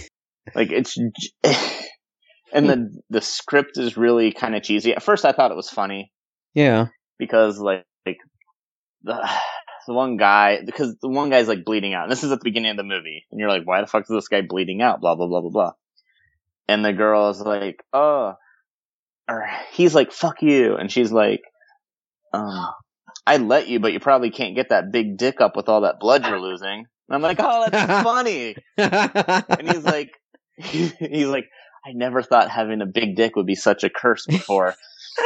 Like 0.55 0.71
it's, 0.71 0.94
j- 0.94 1.57
and 2.53 2.68
the 2.68 3.01
the 3.11 3.21
script 3.21 3.79
is 3.79 3.97
really 3.97 4.33
kind 4.33 4.55
of 4.55 4.62
cheesy. 4.62 4.94
At 4.94 5.03
first, 5.03 5.25
I 5.25 5.33
thought 5.33 5.51
it 5.51 5.57
was 5.57 5.71
funny 5.71 6.12
yeah. 6.55 6.87
because 7.18 7.59
like 7.59 7.85
like 8.07 8.18
the 9.03 9.29
the 9.87 9.94
one 9.94 10.16
guy 10.16 10.59
because 10.64 10.97
the 11.01 11.09
one 11.09 11.31
guy's 11.31 11.49
like 11.49 11.64
bleeding 11.64 11.94
out. 11.94 12.05
And 12.05 12.12
this 12.12 12.25
is 12.25 12.33
at 12.33 12.40
the 12.40 12.44
beginning 12.44 12.73
of 12.73 12.77
the 12.77 12.83
movie, 12.83 13.25
and 13.31 13.40
you're 13.40 13.51
like, 13.51 13.66
why 13.66 13.81
the 13.81 13.87
fuck 13.87 14.03
is 14.03 14.09
this 14.09 14.29
guy 14.29 14.42
bleeding 14.42 14.83
out? 14.83 15.01
Blah 15.01 15.14
blah 15.14 15.27
blah 15.27 15.40
blah 15.40 15.51
blah. 15.51 15.73
And 16.68 16.85
the 16.85 16.92
girl 16.92 17.31
is 17.31 17.40
like, 17.40 17.83
oh, 17.94 18.35
or 19.29 19.47
he's 19.73 19.95
like, 19.95 20.12
fuck 20.12 20.43
you, 20.43 20.77
and 20.77 20.91
she's 20.91 21.12
like, 21.12 21.43
um, 22.33 22.69
I'd 23.27 23.43
let 23.43 23.69
you, 23.69 23.79
but 23.81 23.93
you 23.93 24.01
probably 24.01 24.31
can't 24.31 24.55
get 24.55 24.71
that 24.71 24.91
big 24.93 25.17
dick 25.19 25.41
up 25.41 25.57
with 25.57 25.69
all 25.69 25.83
that 25.83 26.01
blood 26.01 26.27
you're 26.27 26.41
losing. 26.41 26.87
And 27.09 27.14
I'm 27.14 27.23
like, 27.23 27.38
oh, 27.41 27.67
that's 27.71 28.03
funny. 28.05 28.57
And 28.77 29.69
he's 29.71 29.85
like, 29.85 30.11
he's 30.57 31.27
like, 31.27 31.47
I 31.87 31.93
never 31.93 32.23
thought 32.23 32.51
having 32.51 32.81
a 32.83 32.87
big 32.87 33.17
dick 33.17 33.37
would 33.37 33.47
be 33.47 33.55
such 33.55 33.85
a 33.85 33.91
curse 33.91 34.27
before. 34.27 34.75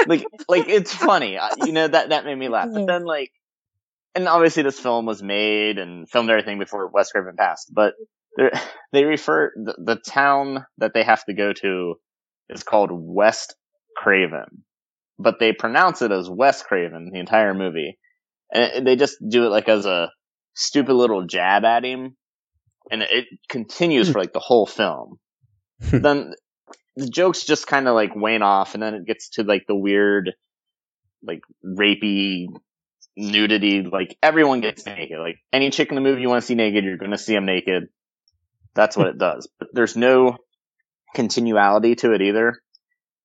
like, 0.06 0.24
like 0.48 0.68
it's 0.68 0.94
funny, 0.94 1.38
you 1.64 1.72
know 1.72 1.86
that 1.88 2.10
that 2.10 2.24
made 2.24 2.36
me 2.38 2.48
laugh. 2.48 2.68
But 2.72 2.86
then, 2.86 3.04
like, 3.04 3.30
and 4.14 4.28
obviously 4.28 4.62
this 4.62 4.78
film 4.78 5.06
was 5.06 5.22
made 5.22 5.78
and 5.78 6.08
filmed 6.08 6.30
everything 6.30 6.58
before 6.58 6.88
Wes 6.88 7.10
Craven 7.10 7.36
passed. 7.36 7.70
But 7.74 7.94
they're- 8.36 8.52
they 8.92 9.04
refer 9.04 9.52
the, 9.56 9.74
the 9.78 9.96
town 9.96 10.66
that 10.78 10.92
they 10.94 11.02
have 11.02 11.24
to 11.24 11.34
go 11.34 11.52
to 11.54 11.94
is 12.50 12.62
called 12.62 12.90
West 12.92 13.54
Craven, 13.96 14.64
but 15.18 15.38
they 15.38 15.52
pronounce 15.52 16.02
it 16.02 16.12
as 16.12 16.28
West 16.28 16.64
Craven 16.66 17.10
the 17.12 17.20
entire 17.20 17.54
movie, 17.54 17.98
and 18.52 18.86
they 18.86 18.96
just 18.96 19.16
do 19.26 19.46
it 19.46 19.50
like 19.50 19.68
as 19.68 19.86
a 19.86 20.10
stupid 20.54 20.94
little 20.94 21.26
jab 21.26 21.64
at 21.64 21.84
him, 21.84 22.16
and 22.90 23.02
it 23.02 23.26
continues 23.48 24.08
hmm. 24.08 24.12
for 24.12 24.18
like 24.20 24.32
the 24.32 24.40
whole 24.40 24.66
film. 24.66 25.18
Hmm. 25.82 25.98
then 25.98 26.34
the 26.96 27.08
jokes 27.08 27.44
just 27.44 27.66
kind 27.66 27.88
of 27.88 27.94
like 27.94 28.14
wane 28.14 28.42
off, 28.42 28.74
and 28.74 28.82
then 28.82 28.94
it 28.94 29.06
gets 29.06 29.30
to 29.30 29.44
like 29.44 29.64
the 29.66 29.76
weird, 29.76 30.32
like 31.22 31.40
rapey 31.64 32.48
nudity. 33.16 33.82
Like 33.82 34.16
everyone 34.22 34.60
gets 34.60 34.84
naked. 34.86 35.18
Like 35.18 35.36
any 35.52 35.70
chick 35.70 35.88
in 35.88 35.94
the 35.94 36.00
movie 36.00 36.22
you 36.22 36.28
want 36.28 36.42
to 36.42 36.46
see 36.46 36.54
naked, 36.54 36.84
you're 36.84 36.98
going 36.98 37.10
to 37.12 37.18
see 37.18 37.34
them 37.34 37.46
naked. 37.46 37.88
That's 38.74 38.96
what 38.96 39.08
it 39.08 39.18
does. 39.18 39.48
But 39.58 39.68
there's 39.72 39.96
no 39.96 40.36
continuality 41.14 41.94
to 41.96 42.12
it 42.12 42.22
either. 42.22 42.60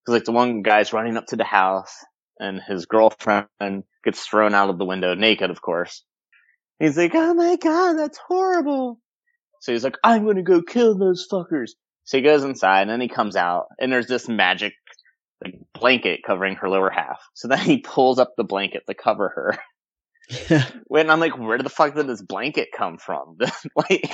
Cause 0.08 0.14
like 0.14 0.24
the 0.24 0.32
one 0.32 0.62
guy's 0.62 0.94
running 0.94 1.18
up 1.18 1.26
to 1.28 1.36
the 1.36 1.44
house 1.44 1.94
and 2.40 2.62
his 2.66 2.86
girlfriend 2.86 3.84
gets 4.06 4.26
thrown 4.26 4.54
out 4.54 4.70
of 4.70 4.78
the 4.78 4.86
window 4.86 5.16
naked, 5.16 5.52
of 5.52 5.62
course. 5.62 6.02
He's 6.80 6.98
like, 6.98 7.12
oh 7.14 7.34
my 7.34 7.58
god, 7.58 7.96
that's 7.96 8.18
horrible. 8.18 9.02
So 9.60 9.74
he's 9.74 9.84
like, 9.84 9.98
I'm 10.06 10.26
gonna 10.26 10.44
go 10.44 10.62
kill 10.62 10.98
those 10.98 11.28
fuckers. 11.30 11.72
So 12.06 12.20
he 12.20 12.24
goes 12.24 12.46
inside 12.46 12.84
and 12.84 12.90
then 12.90 13.02
he 13.02 13.10
comes 13.10 13.36
out 13.36 13.66
and 13.82 13.92
there's 13.92 14.08
this 14.08 14.30
magic 14.30 14.74
like 15.44 15.56
blanket 15.74 16.22
covering 16.26 16.56
her 16.56 16.70
lower 16.70 16.90
half. 16.90 17.22
So 17.34 17.50
then 17.50 17.60
he 17.60 17.80
pulls 17.80 18.18
up 18.18 18.34
the 18.38 18.46
blanket 18.46 18.84
to 18.88 18.94
cover 18.94 19.30
her. 19.30 19.60
When 20.88 21.10
I'm 21.10 21.20
like, 21.20 21.38
where 21.38 21.58
the 21.58 21.70
fuck 21.70 21.96
did 21.96 22.08
this 22.08 22.22
blanket 22.22 22.70
come 22.76 22.98
from? 22.98 23.38
like, 23.76 24.14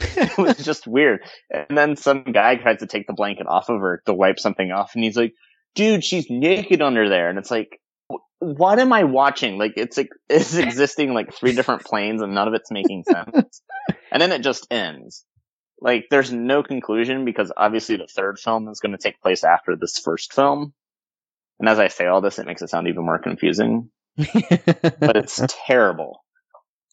it 0.16 0.38
was 0.38 0.56
just 0.64 0.86
weird. 0.86 1.20
And 1.50 1.76
then 1.76 1.96
some 1.96 2.24
guy 2.24 2.56
tries 2.56 2.80
to 2.80 2.86
take 2.86 3.06
the 3.06 3.12
blanket 3.12 3.46
off 3.46 3.68
of 3.68 3.80
her 3.80 4.02
to 4.06 4.14
wipe 4.14 4.38
something 4.38 4.70
off, 4.70 4.94
and 4.94 5.04
he's 5.04 5.16
like, 5.16 5.34
"Dude, 5.74 6.04
she's 6.04 6.26
naked 6.30 6.82
under 6.82 7.08
there." 7.08 7.28
And 7.28 7.38
it's 7.38 7.50
like, 7.50 7.80
what 8.38 8.78
am 8.78 8.92
I 8.92 9.04
watching? 9.04 9.58
Like, 9.58 9.74
it's 9.76 9.96
like 9.96 10.08
it's 10.28 10.54
existing 10.56 11.12
like 11.14 11.34
three 11.34 11.52
different 11.54 11.84
planes, 11.84 12.22
and 12.22 12.34
none 12.34 12.48
of 12.48 12.54
it's 12.54 12.70
making 12.70 13.04
sense. 13.04 13.62
and 14.10 14.20
then 14.20 14.32
it 14.32 14.42
just 14.42 14.66
ends. 14.70 15.24
Like, 15.82 16.06
there's 16.10 16.30
no 16.32 16.62
conclusion 16.62 17.24
because 17.24 17.50
obviously 17.56 17.96
the 17.96 18.06
third 18.06 18.38
film 18.38 18.68
is 18.68 18.80
going 18.80 18.92
to 18.92 18.98
take 18.98 19.20
place 19.22 19.44
after 19.44 19.76
this 19.76 19.98
first 19.98 20.34
film. 20.34 20.74
And 21.58 21.68
as 21.68 21.78
I 21.78 21.88
say 21.88 22.06
all 22.06 22.20
this, 22.20 22.38
it 22.38 22.46
makes 22.46 22.60
it 22.62 22.68
sound 22.68 22.88
even 22.88 23.04
more 23.04 23.18
confusing 23.18 23.90
but 24.16 25.16
it's 25.16 25.40
terrible. 25.66 26.22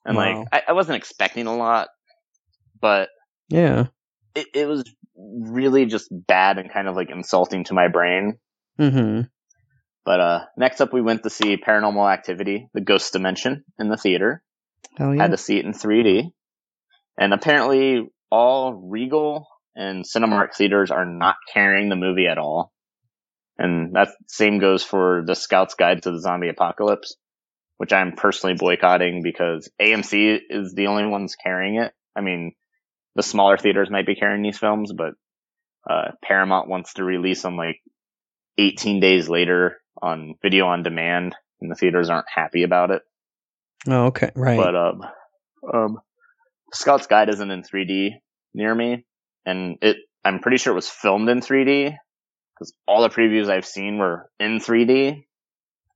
And 0.06 0.16
Wow. 0.16 0.40
like, 0.40 0.48
I, 0.54 0.70
I 0.70 0.74
wasn't 0.74 0.98
expecting 0.98 1.48
a 1.48 1.56
lot, 1.56 1.90
but 2.80 3.10
yeah. 3.50 3.88
it, 4.36 4.48
it 4.54 4.68
was 4.68 4.84
really 5.18 5.86
just 5.86 6.08
bad 6.12 6.58
and 6.58 6.72
kind 6.72 6.88
of 6.88 6.96
like 6.96 7.10
insulting 7.10 7.64
to 7.66 7.74
my 7.74 7.88
brain. 7.88 8.38
Mm-hmm. 8.80 9.22
But 10.06 10.20
uh, 10.20 10.46
next 10.56 10.80
up, 10.80 10.94
we 10.94 11.02
went 11.02 11.24
to 11.24 11.30
see 11.30 11.58
Paranormal 11.58 12.12
Activity: 12.12 12.70
The 12.74 12.82
Ghost 12.82 13.14
Dimension 13.14 13.66
in 13.78 13.90
the 13.90 13.98
theater. 13.98 14.42
Hell 14.96 15.14
yeah. 15.14 15.24
Had 15.24 15.32
to 15.32 15.38
see 15.38 15.58
it 15.58 15.66
in 15.66 15.74
3D, 15.74 16.32
and 17.18 17.34
apparently, 17.34 18.08
all 18.32 18.74
Regal 18.74 19.48
and 19.76 20.06
Cinemark 20.06 20.56
theaters 20.56 20.92
are 20.92 21.06
not 21.06 21.36
carrying 21.54 21.90
the 21.90 21.96
movie 21.96 22.28
at 22.28 22.38
all. 22.38 22.72
And 23.58 23.96
that 23.96 24.10
same 24.28 24.60
goes 24.60 24.84
for 24.84 25.24
The 25.26 25.36
Scout's 25.36 25.76
Guide 25.76 26.04
to 26.04 26.12
the 26.12 26.22
Zombie 26.22 26.50
Apocalypse, 26.50 27.16
which 27.78 27.94
I'm 27.94 28.14
personally 28.14 28.56
boycotting 28.56 29.22
because 29.24 29.70
AMC 29.82 30.40
is 30.50 30.74
the 30.74 30.88
only 30.88 31.06
ones 31.06 31.36
carrying 31.36 31.76
it. 31.76 31.92
I 32.16 32.22
mean, 32.22 32.54
the 33.18 33.24
smaller 33.24 33.58
theaters 33.58 33.90
might 33.90 34.06
be 34.06 34.16
carrying 34.16 34.44
these 34.44 34.60
films, 34.60 34.94
but 34.94 35.16
uh, 35.90 36.12
Paramount 36.24 36.70
wants 36.70 36.94
to 36.94 37.04
release 37.04 37.42
them 37.42 37.58
like 37.58 37.82
18 38.60 39.00
days 39.00 39.28
later 39.28 39.82
on 40.00 40.36
video 40.42 40.68
on 40.68 40.84
demand, 40.84 41.36
and 41.60 41.72
the 41.72 41.76
theaters 41.76 42.12
aren't 42.12 42.30
happy 42.34 42.62
about 42.62 42.92
it. 42.92 43.02
oh, 43.88 44.06
okay. 44.06 44.30
Right. 44.36 44.58
But 44.58 44.76
um, 44.76 45.02
um, 45.74 45.98
Scout's 46.72 47.08
Guide 47.08 47.30
isn't 47.30 47.52
in 47.52 47.64
3D 47.64 48.12
near 48.54 48.74
me, 48.74 49.04
and 49.48 49.78
it 49.82 49.98
I'm 50.24 50.40
pretty 50.40 50.58
sure 50.58 50.74
it 50.74 50.76
was 50.76 50.90
filmed 50.90 51.28
in 51.28 51.40
3D 51.40 51.96
because 52.54 52.74
all 52.88 53.02
the 53.02 53.10
previews 53.10 53.50
I've 53.50 53.66
seen 53.66 53.98
were 53.98 54.30
in 54.40 54.60
3D, 54.60 55.26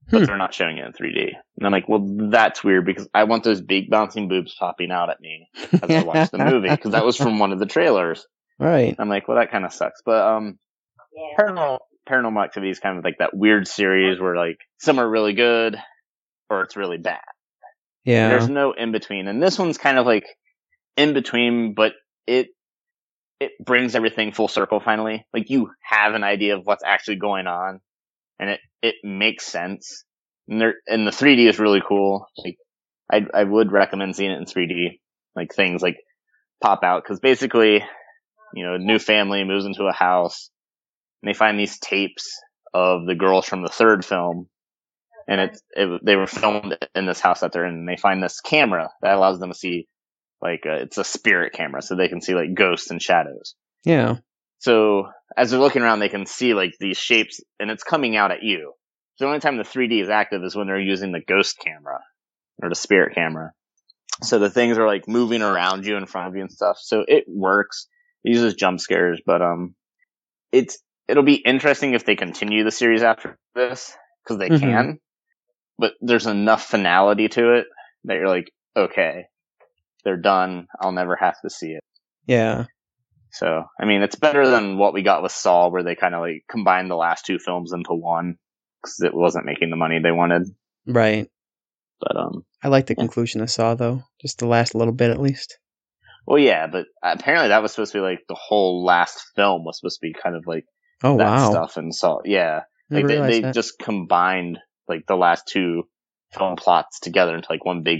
but 0.09 0.19
Hmm. 0.19 0.25
they're 0.25 0.37
not 0.37 0.53
showing 0.53 0.77
it 0.77 0.85
in 0.85 0.93
3D. 0.93 1.31
And 1.57 1.65
I'm 1.65 1.71
like, 1.71 1.87
well, 1.87 2.05
that's 2.29 2.63
weird 2.63 2.85
because 2.85 3.07
I 3.13 3.25
want 3.25 3.43
those 3.43 3.61
big 3.61 3.89
bouncing 3.89 4.27
boobs 4.27 4.53
popping 4.57 4.91
out 4.91 5.09
at 5.09 5.19
me 5.21 5.47
as 5.73 5.89
I 5.89 6.03
watch 6.03 6.29
the 6.31 6.37
movie 6.51 6.69
because 6.69 6.91
that 6.91 7.05
was 7.05 7.15
from 7.17 7.39
one 7.39 7.51
of 7.51 7.59
the 7.59 7.65
trailers. 7.65 8.25
right. 8.59 8.95
I'm 8.97 9.09
like, 9.09 9.27
well, 9.27 9.37
that 9.37 9.51
kind 9.51 9.65
of 9.65 9.73
sucks. 9.73 10.01
But 10.05 10.25
um, 10.25 10.59
paranormal 11.39 11.79
paranormal 12.09 12.43
activity 12.43 12.71
is 12.71 12.79
kind 12.79 12.97
of 12.97 13.03
like 13.03 13.19
that 13.19 13.35
weird 13.35 13.67
series 13.67 14.19
where 14.19 14.35
like 14.35 14.57
some 14.79 14.97
are 14.99 15.07
really 15.09 15.33
good 15.33 15.77
or 16.49 16.63
it's 16.63 16.75
really 16.75 16.97
bad. 16.97 17.19
Yeah. 18.03 18.29
There's 18.29 18.49
no 18.49 18.71
in 18.73 18.91
between, 18.91 19.27
and 19.27 19.41
this 19.41 19.59
one's 19.59 19.77
kind 19.77 19.97
of 19.99 20.05
like 20.07 20.25
in 20.97 21.13
between, 21.13 21.73
but 21.75 21.93
it 22.27 22.47
it 23.39 23.51
brings 23.63 23.95
everything 23.95 24.31
full 24.33 24.47
circle 24.47 24.79
finally. 24.79 25.25
Like 25.33 25.49
you 25.49 25.71
have 25.83 26.13
an 26.15 26.23
idea 26.23 26.57
of 26.57 26.65
what's 26.65 26.83
actually 26.83 27.17
going 27.17 27.47
on, 27.47 27.79
and 28.41 28.49
it 28.49 28.59
it 28.81 28.95
makes 29.03 29.45
sense. 29.45 30.03
And 30.49 30.61
and 30.87 31.07
the 31.07 31.11
3D 31.11 31.47
is 31.47 31.59
really 31.59 31.81
cool. 31.87 32.25
Like 32.37 32.57
I 33.11 33.25
I 33.33 33.43
would 33.43 33.71
recommend 33.71 34.15
seeing 34.15 34.31
it 34.31 34.39
in 34.39 34.45
3D. 34.45 34.99
Like 35.35 35.53
things 35.53 35.81
like 35.81 35.97
pop 36.61 36.83
out 36.83 37.03
because 37.03 37.21
basically, 37.21 37.81
you 38.53 38.65
know, 38.65 38.75
a 38.75 38.79
new 38.79 38.99
family 38.99 39.45
moves 39.45 39.65
into 39.65 39.85
a 39.85 39.93
house, 39.93 40.49
and 41.21 41.29
they 41.29 41.37
find 41.37 41.57
these 41.57 41.79
tapes 41.79 42.29
of 42.73 43.05
the 43.05 43.15
girls 43.15 43.45
from 43.45 43.61
the 43.61 43.69
third 43.69 44.03
film 44.03 44.49
and 45.27 45.41
it, 45.41 45.61
it 45.71 46.01
they 46.03 46.15
were 46.15 46.27
filmed 46.27 46.77
in 46.95 47.05
this 47.05 47.19
house 47.19 47.39
that 47.41 47.51
they're 47.51 47.65
in. 47.65 47.75
And 47.75 47.87
they 47.87 47.97
find 47.97 48.21
this 48.21 48.41
camera 48.41 48.91
that 49.01 49.15
allows 49.15 49.39
them 49.39 49.51
to 49.51 49.57
see 49.57 49.87
like 50.41 50.63
uh, 50.65 50.83
it's 50.83 50.97
a 50.97 51.03
spirit 51.03 51.53
camera, 51.53 51.81
so 51.81 51.95
they 51.95 52.09
can 52.09 52.21
see 52.21 52.35
like 52.35 52.53
ghosts 52.53 52.91
and 52.91 53.01
shadows. 53.01 53.55
Yeah. 53.83 54.17
So 54.61 55.09
as 55.37 55.51
they're 55.51 55.59
looking 55.59 55.81
around, 55.83 55.99
they 55.99 56.09
can 56.09 56.27
see 56.27 56.53
like 56.53 56.73
these 56.79 56.97
shapes, 56.97 57.41
and 57.59 57.71
it's 57.71 57.83
coming 57.83 58.15
out 58.15 58.31
at 58.31 58.43
you. 58.43 58.73
So 59.17 59.25
The 59.25 59.29
only 59.29 59.41
time 59.41 59.57
the 59.57 59.63
3D 59.63 60.01
is 60.01 60.09
active 60.09 60.43
is 60.43 60.55
when 60.55 60.67
they're 60.67 60.79
using 60.79 61.11
the 61.11 61.21
ghost 61.27 61.59
camera 61.59 61.99
or 62.61 62.69
the 62.69 62.75
spirit 62.75 63.15
camera. 63.15 63.53
So 64.23 64.39
the 64.39 64.51
things 64.51 64.77
are 64.77 64.87
like 64.87 65.07
moving 65.07 65.41
around 65.41 65.85
you 65.85 65.97
in 65.97 66.05
front 66.05 66.29
of 66.29 66.35
you 66.35 66.41
and 66.41 66.51
stuff. 66.51 66.77
So 66.81 67.03
it 67.07 67.25
works. 67.27 67.87
It 68.23 68.31
uses 68.31 68.53
jump 68.55 68.79
scares, 68.79 69.21
but 69.25 69.41
um, 69.41 69.75
it's 70.51 70.79
it'll 71.07 71.23
be 71.23 71.35
interesting 71.35 71.93
if 71.95 72.05
they 72.05 72.15
continue 72.15 72.63
the 72.63 72.71
series 72.71 73.03
after 73.03 73.37
this 73.55 73.95
because 74.23 74.37
they 74.37 74.49
Mhm. 74.49 74.59
can. 74.59 74.99
But 75.79 75.93
there's 76.01 76.27
enough 76.27 76.63
finality 76.65 77.29
to 77.29 77.55
it 77.55 77.67
that 78.05 78.15
you're 78.15 78.27
like, 78.29 78.51
okay, 78.77 79.25
they're 80.03 80.17
done. 80.17 80.67
I'll 80.79 80.91
never 80.91 81.15
have 81.15 81.39
to 81.41 81.49
see 81.49 81.71
it. 81.71 81.83
Yeah. 82.27 82.65
So, 83.33 83.63
I 83.79 83.85
mean, 83.85 84.01
it's 84.01 84.15
better 84.15 84.49
than 84.49 84.77
what 84.77 84.93
we 84.93 85.03
got 85.03 85.23
with 85.23 85.31
Saw, 85.31 85.69
where 85.69 85.83
they 85.83 85.95
kind 85.95 86.13
of 86.15 86.21
like 86.21 86.43
combined 86.49 86.89
the 86.91 86.95
last 86.95 87.25
two 87.25 87.39
films 87.39 87.71
into 87.73 87.93
one 87.93 88.35
because 88.81 88.99
it 89.01 89.13
wasn't 89.13 89.45
making 89.45 89.69
the 89.69 89.75
money 89.77 89.99
they 89.99 90.11
wanted. 90.11 90.43
Right. 90.85 91.27
But, 91.99 92.17
um, 92.17 92.43
I 92.63 92.67
like 92.67 92.87
the 92.87 92.93
Yeah. 92.97 93.03
conclusion 93.03 93.41
I 93.41 93.45
saw 93.45 93.75
though. 93.75 94.03
Just 94.21 94.39
the 94.39 94.47
last 94.47 94.75
little 94.75 94.93
bit 94.93 95.11
at 95.11 95.19
least. 95.21 95.57
well, 96.27 96.39
yeah, 96.39 96.67
but 96.67 96.85
apparently 97.03 97.49
that 97.49 97.61
was 97.61 97.71
supposed 97.71 97.91
to 97.93 97.97
be 97.99 98.01
like 98.01 98.19
the 98.27 98.35
whole 98.39 98.83
last 98.83 99.23
film 99.35 99.63
was 99.65 99.79
supposed 99.79 99.99
to 100.01 100.07
be 100.07 100.13
kind 100.13 100.35
of 100.35 100.43
like 100.47 100.65
Oh 101.03 101.17
that 101.17 101.25
wow. 101.25 101.49
stuff 101.51 101.77
and 101.77 101.93
Saw. 101.95 102.19
Yeah. 102.25 102.61
Like 102.89 103.07
they, 103.07 103.19
they 103.21 103.41
that. 103.41 103.53
just 103.55 103.79
combined 103.79 104.57
like 104.87 105.05
the 105.07 105.15
last 105.15 105.47
two 105.47 105.83
film 106.37 106.55
plots 106.57 106.99
together 106.99 107.35
into 107.35 107.47
like 107.49 107.63
one 107.65 107.83
big 107.83 107.99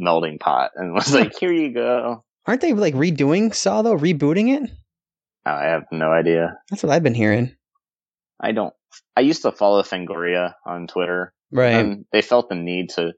melding 0.00 0.40
pot 0.40 0.70
and 0.76 0.94
was 0.94 1.12
like, 1.14 1.38
here 1.38 1.52
you 1.52 1.72
go. 1.74 2.24
Aren't 2.46 2.60
they 2.60 2.72
like 2.72 2.94
redoing 2.94 3.54
Saw 3.54 3.82
though? 3.82 3.96
Rebooting 3.96 4.62
it? 4.62 4.70
I 5.44 5.64
have 5.64 5.84
no 5.92 6.10
idea. 6.12 6.56
That's 6.70 6.82
what 6.82 6.92
I've 6.92 7.02
been 7.02 7.14
hearing. 7.14 7.54
I 8.40 8.52
don't. 8.52 8.74
I 9.16 9.20
used 9.20 9.42
to 9.42 9.52
follow 9.52 9.82
Fangoria 9.82 10.54
on 10.66 10.86
Twitter, 10.86 11.32
Right. 11.50 11.72
and 11.74 12.04
they 12.12 12.22
felt 12.22 12.48
the 12.48 12.54
need 12.54 12.90
to 12.90 13.12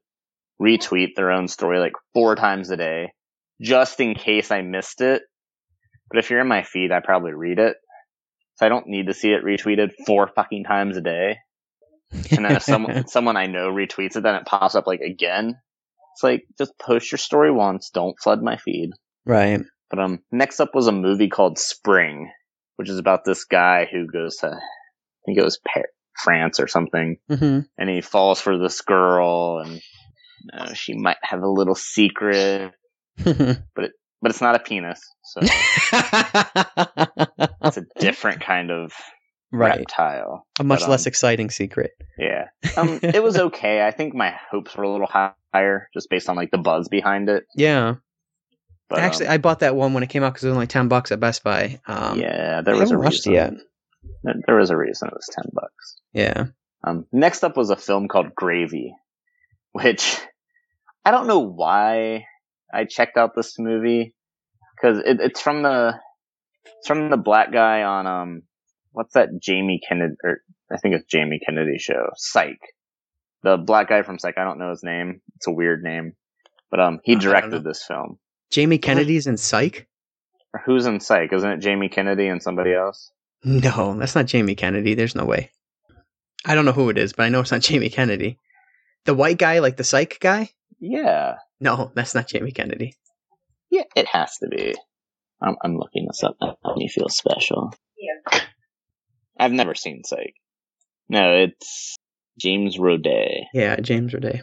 retweet 0.60 1.14
their 1.16 1.30
own 1.30 1.48
story 1.48 1.78
like 1.80 1.94
four 2.12 2.36
times 2.36 2.70
a 2.70 2.76
day, 2.76 3.12
just 3.60 3.98
in 4.00 4.14
case 4.14 4.50
I 4.50 4.62
missed 4.62 5.00
it. 5.00 5.22
But 6.10 6.18
if 6.18 6.30
you're 6.30 6.40
in 6.40 6.48
my 6.48 6.62
feed, 6.62 6.92
I 6.92 7.00
probably 7.00 7.32
read 7.32 7.58
it, 7.58 7.76
so 8.56 8.66
I 8.66 8.68
don't 8.68 8.86
need 8.86 9.06
to 9.06 9.14
see 9.14 9.30
it 9.32 9.44
retweeted 9.44 9.92
four 10.06 10.28
fucking 10.28 10.64
times 10.64 10.96
a 10.96 11.00
day. 11.00 11.38
And 12.30 12.44
then 12.44 12.52
if 12.56 12.62
someone 12.62 13.06
someone 13.08 13.36
I 13.36 13.46
know 13.46 13.70
retweets 13.72 14.16
it, 14.16 14.22
then 14.22 14.36
it 14.36 14.46
pops 14.46 14.74
up 14.74 14.86
like 14.86 15.00
again. 15.00 15.56
It's 16.14 16.22
like 16.22 16.44
just 16.58 16.78
post 16.78 17.10
your 17.10 17.18
story 17.18 17.50
once, 17.50 17.90
don't 17.90 18.14
flood 18.22 18.42
my 18.42 18.56
feed. 18.58 18.90
Right. 19.24 19.60
But 19.90 19.98
um, 19.98 20.20
next 20.32 20.60
up 20.60 20.74
was 20.74 20.86
a 20.86 20.92
movie 20.92 21.28
called 21.28 21.58
Spring, 21.58 22.30
which 22.76 22.88
is 22.88 22.98
about 22.98 23.24
this 23.24 23.44
guy 23.44 23.86
who 23.90 24.06
goes 24.06 24.36
to, 24.38 24.48
I 24.48 24.58
think 25.26 25.38
it 25.38 25.44
was 25.44 25.58
Pa- 25.58 25.82
France 26.22 26.60
or 26.60 26.68
something, 26.68 27.18
hmm 27.28 27.60
and 27.78 27.90
he 27.90 28.00
falls 28.00 28.40
for 28.40 28.58
this 28.58 28.80
girl, 28.80 29.62
and 29.64 29.80
uh, 30.52 30.74
she 30.74 30.94
might 30.94 31.18
have 31.22 31.42
a 31.42 31.48
little 31.48 31.74
secret, 31.74 32.72
but 33.24 33.92
it's 34.24 34.40
not 34.40 34.56
a 34.56 34.58
penis, 34.58 35.00
so 35.24 35.40
it's 37.62 37.76
a 37.76 37.86
different 37.98 38.40
kind 38.40 38.70
of 38.70 38.92
right. 39.52 39.78
reptile. 39.78 40.46
A 40.58 40.64
much 40.64 40.80
but, 40.80 40.90
less 40.90 41.06
um, 41.06 41.10
exciting 41.10 41.50
secret. 41.50 41.92
Yeah, 42.18 42.46
um, 42.76 43.00
it 43.02 43.22
was 43.22 43.36
okay. 43.36 43.86
I 43.86 43.90
think 43.90 44.14
my 44.14 44.34
hopes 44.50 44.76
were 44.76 44.84
a 44.84 44.90
little 44.90 45.08
higher 45.08 45.88
just 45.94 46.08
based 46.10 46.28
on 46.28 46.36
like 46.36 46.50
the 46.50 46.58
buzz 46.58 46.88
behind 46.88 47.28
it. 47.28 47.44
Yeah. 47.56 47.96
But 48.88 48.98
Actually, 49.00 49.28
um, 49.28 49.32
I 49.34 49.38
bought 49.38 49.60
that 49.60 49.74
one 49.76 49.94
when 49.94 50.02
it 50.02 50.08
came 50.10 50.22
out 50.22 50.32
because 50.34 50.44
it 50.44 50.48
was 50.48 50.54
only 50.56 50.66
ten 50.66 50.88
bucks 50.88 51.10
at 51.12 51.20
Best 51.20 51.42
Buy. 51.42 51.80
Um, 51.86 52.20
yeah, 52.20 52.56
I 52.58 52.62
there 52.62 52.76
was 52.76 52.90
a 52.90 52.98
reason. 52.98 53.32
it 53.32 53.34
yet. 53.36 53.52
There- 54.22 54.34
There 54.46 54.56
was 54.56 54.70
a 54.70 54.76
reason 54.76 55.08
it 55.08 55.14
was 55.14 55.28
ten 55.32 55.46
bucks. 55.52 55.96
Yeah. 56.12 56.46
Um, 56.86 57.06
next 57.12 57.42
up 57.44 57.56
was 57.56 57.70
a 57.70 57.76
film 57.76 58.08
called 58.08 58.34
Gravy, 58.34 58.94
which 59.72 60.18
I 61.04 61.10
don't 61.10 61.26
know 61.26 61.38
why 61.40 62.26
I 62.72 62.84
checked 62.84 63.16
out 63.16 63.34
this 63.34 63.58
movie 63.58 64.14
because 64.76 64.98
it, 64.98 65.18
it's 65.20 65.40
from 65.40 65.62
the 65.62 65.94
it's 66.78 66.86
from 66.86 67.08
the 67.10 67.16
black 67.16 67.52
guy 67.52 67.82
on 67.84 68.06
um 68.06 68.42
what's 68.92 69.14
that 69.14 69.30
Jamie 69.40 69.80
Kennedy 69.86 70.14
or 70.22 70.40
I 70.70 70.76
think 70.76 70.94
it's 70.94 71.06
Jamie 71.06 71.40
Kennedy 71.44 71.78
show 71.78 72.10
Psych. 72.16 72.58
The 73.42 73.56
black 73.56 73.88
guy 73.88 74.02
from 74.02 74.18
Psych. 74.18 74.36
I 74.38 74.44
don't 74.44 74.58
know 74.58 74.70
his 74.70 74.82
name. 74.82 75.20
It's 75.36 75.46
a 75.46 75.52
weird 75.52 75.82
name, 75.82 76.12
but 76.70 76.80
um 76.80 77.00
he 77.02 77.16
I 77.16 77.18
directed 77.18 77.64
this 77.64 77.82
film. 77.86 78.18
Jamie 78.54 78.78
Kennedy's 78.78 79.26
in 79.26 79.36
Psych? 79.36 79.88
Who's 80.64 80.86
in 80.86 81.00
Psych? 81.00 81.32
Isn't 81.32 81.50
it 81.50 81.58
Jamie 81.58 81.88
Kennedy 81.88 82.28
and 82.28 82.40
somebody 82.40 82.72
else? 82.72 83.10
No, 83.42 83.94
that's 83.98 84.14
not 84.14 84.26
Jamie 84.26 84.54
Kennedy. 84.54 84.94
There's 84.94 85.16
no 85.16 85.24
way. 85.24 85.50
I 86.46 86.54
don't 86.54 86.64
know 86.64 86.70
who 86.70 86.88
it 86.88 86.96
is, 86.96 87.12
but 87.12 87.24
I 87.24 87.30
know 87.30 87.40
it's 87.40 87.50
not 87.50 87.60
Jamie 87.68 87.90
Kennedy. 87.90 88.38
The 89.06 89.14
white 89.14 89.38
guy, 89.38 89.58
like 89.58 89.76
the 89.76 89.82
Psych 89.82 90.18
guy? 90.20 90.50
Yeah, 90.78 91.38
No, 91.58 91.90
that's 91.96 92.14
not 92.14 92.28
Jamie 92.28 92.52
Kennedy. 92.52 92.94
yeah, 93.70 93.82
it 93.96 94.06
has 94.06 94.38
to 94.38 94.46
be. 94.48 94.74
I'm, 95.42 95.56
I'm 95.62 95.76
looking 95.76 96.06
this 96.06 96.22
up. 96.22 96.36
That 96.40 96.56
help 96.64 96.76
me 96.76 96.88
feel 96.88 97.08
special. 97.08 97.74
Yeah. 97.98 98.40
I've 99.36 99.50
never 99.52 99.74
seen 99.74 100.04
Psych. 100.04 100.34
No, 101.08 101.32
it's 101.42 101.96
James 102.38 102.78
Roday, 102.78 103.40
Yeah, 103.52 103.76
James 103.80 104.12
Roday. 104.12 104.42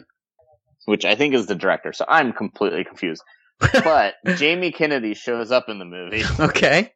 which 0.84 1.06
I 1.06 1.14
think 1.14 1.32
is 1.34 1.46
the 1.46 1.54
director. 1.54 1.94
So 1.94 2.04
I'm 2.06 2.34
completely 2.34 2.84
confused. 2.84 3.22
But 3.84 4.14
Jamie 4.36 4.72
Kennedy 4.72 5.14
shows 5.14 5.50
up 5.50 5.68
in 5.68 5.78
the 5.78 5.84
movie. 5.84 6.22
okay. 6.38 6.92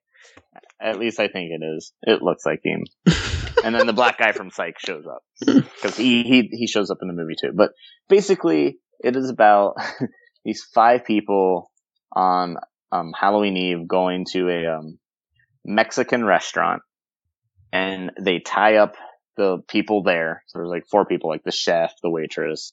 At 0.81 0.99
least 0.99 1.21
I 1.21 1.29
think 1.29 1.51
it 1.51 1.65
is. 1.65 1.93
It 2.03 2.23
looks 2.23 2.45
like 2.45 2.61
him. 2.63 2.85
and 3.65 3.75
then 3.75 3.87
the 3.87 3.93
black 3.93 4.19
guy 4.19 4.33
from 4.33 4.51
Psych 4.51 4.79
shows 4.79 5.07
up 5.07 5.23
because 5.47 5.97
he, 5.97 6.23
he 6.23 6.49
he 6.53 6.67
shows 6.67 6.91
up 6.91 6.99
in 7.03 7.09
the 7.09 7.15
movie 7.15 7.35
too. 7.41 7.53
But 7.55 7.73
basically, 8.09 8.79
it 9.01 9.17
is 9.17 9.31
about 9.31 9.77
these 10.45 10.63
five 10.75 11.05
people 11.05 11.71
on 12.13 12.57
um, 12.93 13.13
Halloween 13.19 13.57
Eve 13.57 13.89
going 13.89 14.25
to 14.33 14.49
a 14.49 14.79
um, 14.79 14.99
Mexican 15.65 16.25
restaurant, 16.25 16.83
and 17.73 18.13
they 18.21 18.39
tie 18.39 18.77
up 18.77 18.95
the 19.37 19.59
people 19.69 20.03
there. 20.03 20.43
So 20.47 20.59
there's 20.59 20.71
like 20.71 20.87
four 20.91 21.05
people, 21.05 21.31
like 21.31 21.45
the 21.45 21.53
chef, 21.53 21.93
the 22.03 22.11
waitress, 22.11 22.73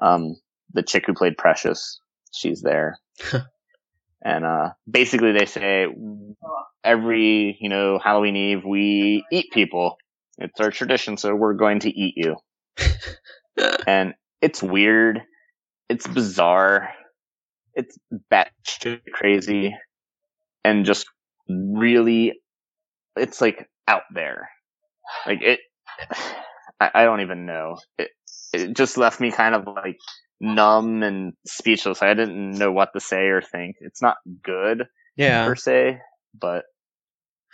um, 0.00 0.36
the 0.72 0.82
chick 0.82 1.04
who 1.06 1.14
played 1.14 1.36
Precious. 1.36 2.00
She's 2.32 2.62
there. 2.62 2.98
And 4.24 4.44
uh, 4.44 4.70
basically, 4.88 5.32
they 5.32 5.46
say 5.46 5.86
every 6.84 7.56
you 7.60 7.68
know 7.68 7.98
Halloween 7.98 8.36
Eve 8.36 8.64
we 8.64 9.24
eat 9.32 9.50
people. 9.52 9.96
It's 10.38 10.60
our 10.60 10.70
tradition, 10.70 11.16
so 11.16 11.34
we're 11.34 11.54
going 11.54 11.80
to 11.80 11.90
eat 11.90 12.14
you. 12.16 12.36
and 13.86 14.14
it's 14.40 14.62
weird. 14.62 15.22
It's 15.88 16.06
bizarre. 16.06 16.90
It's 17.74 17.98
batshit 18.32 19.00
crazy, 19.12 19.74
and 20.64 20.84
just 20.84 21.06
really, 21.48 22.34
it's 23.16 23.40
like 23.40 23.68
out 23.88 24.02
there. 24.14 24.50
Like 25.26 25.42
it, 25.42 25.60
I, 26.80 26.90
I 26.94 27.04
don't 27.04 27.22
even 27.22 27.44
know. 27.44 27.78
It 27.98 28.10
it 28.52 28.76
just 28.76 28.96
left 28.96 29.20
me 29.20 29.32
kind 29.32 29.56
of 29.56 29.66
like 29.66 29.98
numb 30.42 31.02
and 31.02 31.32
speechless. 31.46 32.02
I 32.02 32.12
didn't 32.14 32.50
know 32.58 32.72
what 32.72 32.90
to 32.94 33.00
say 33.00 33.26
or 33.28 33.40
think. 33.40 33.76
It's 33.80 34.02
not 34.02 34.16
good 34.42 34.84
Yeah. 35.16 35.46
per 35.46 35.54
se, 35.56 36.00
but 36.38 36.64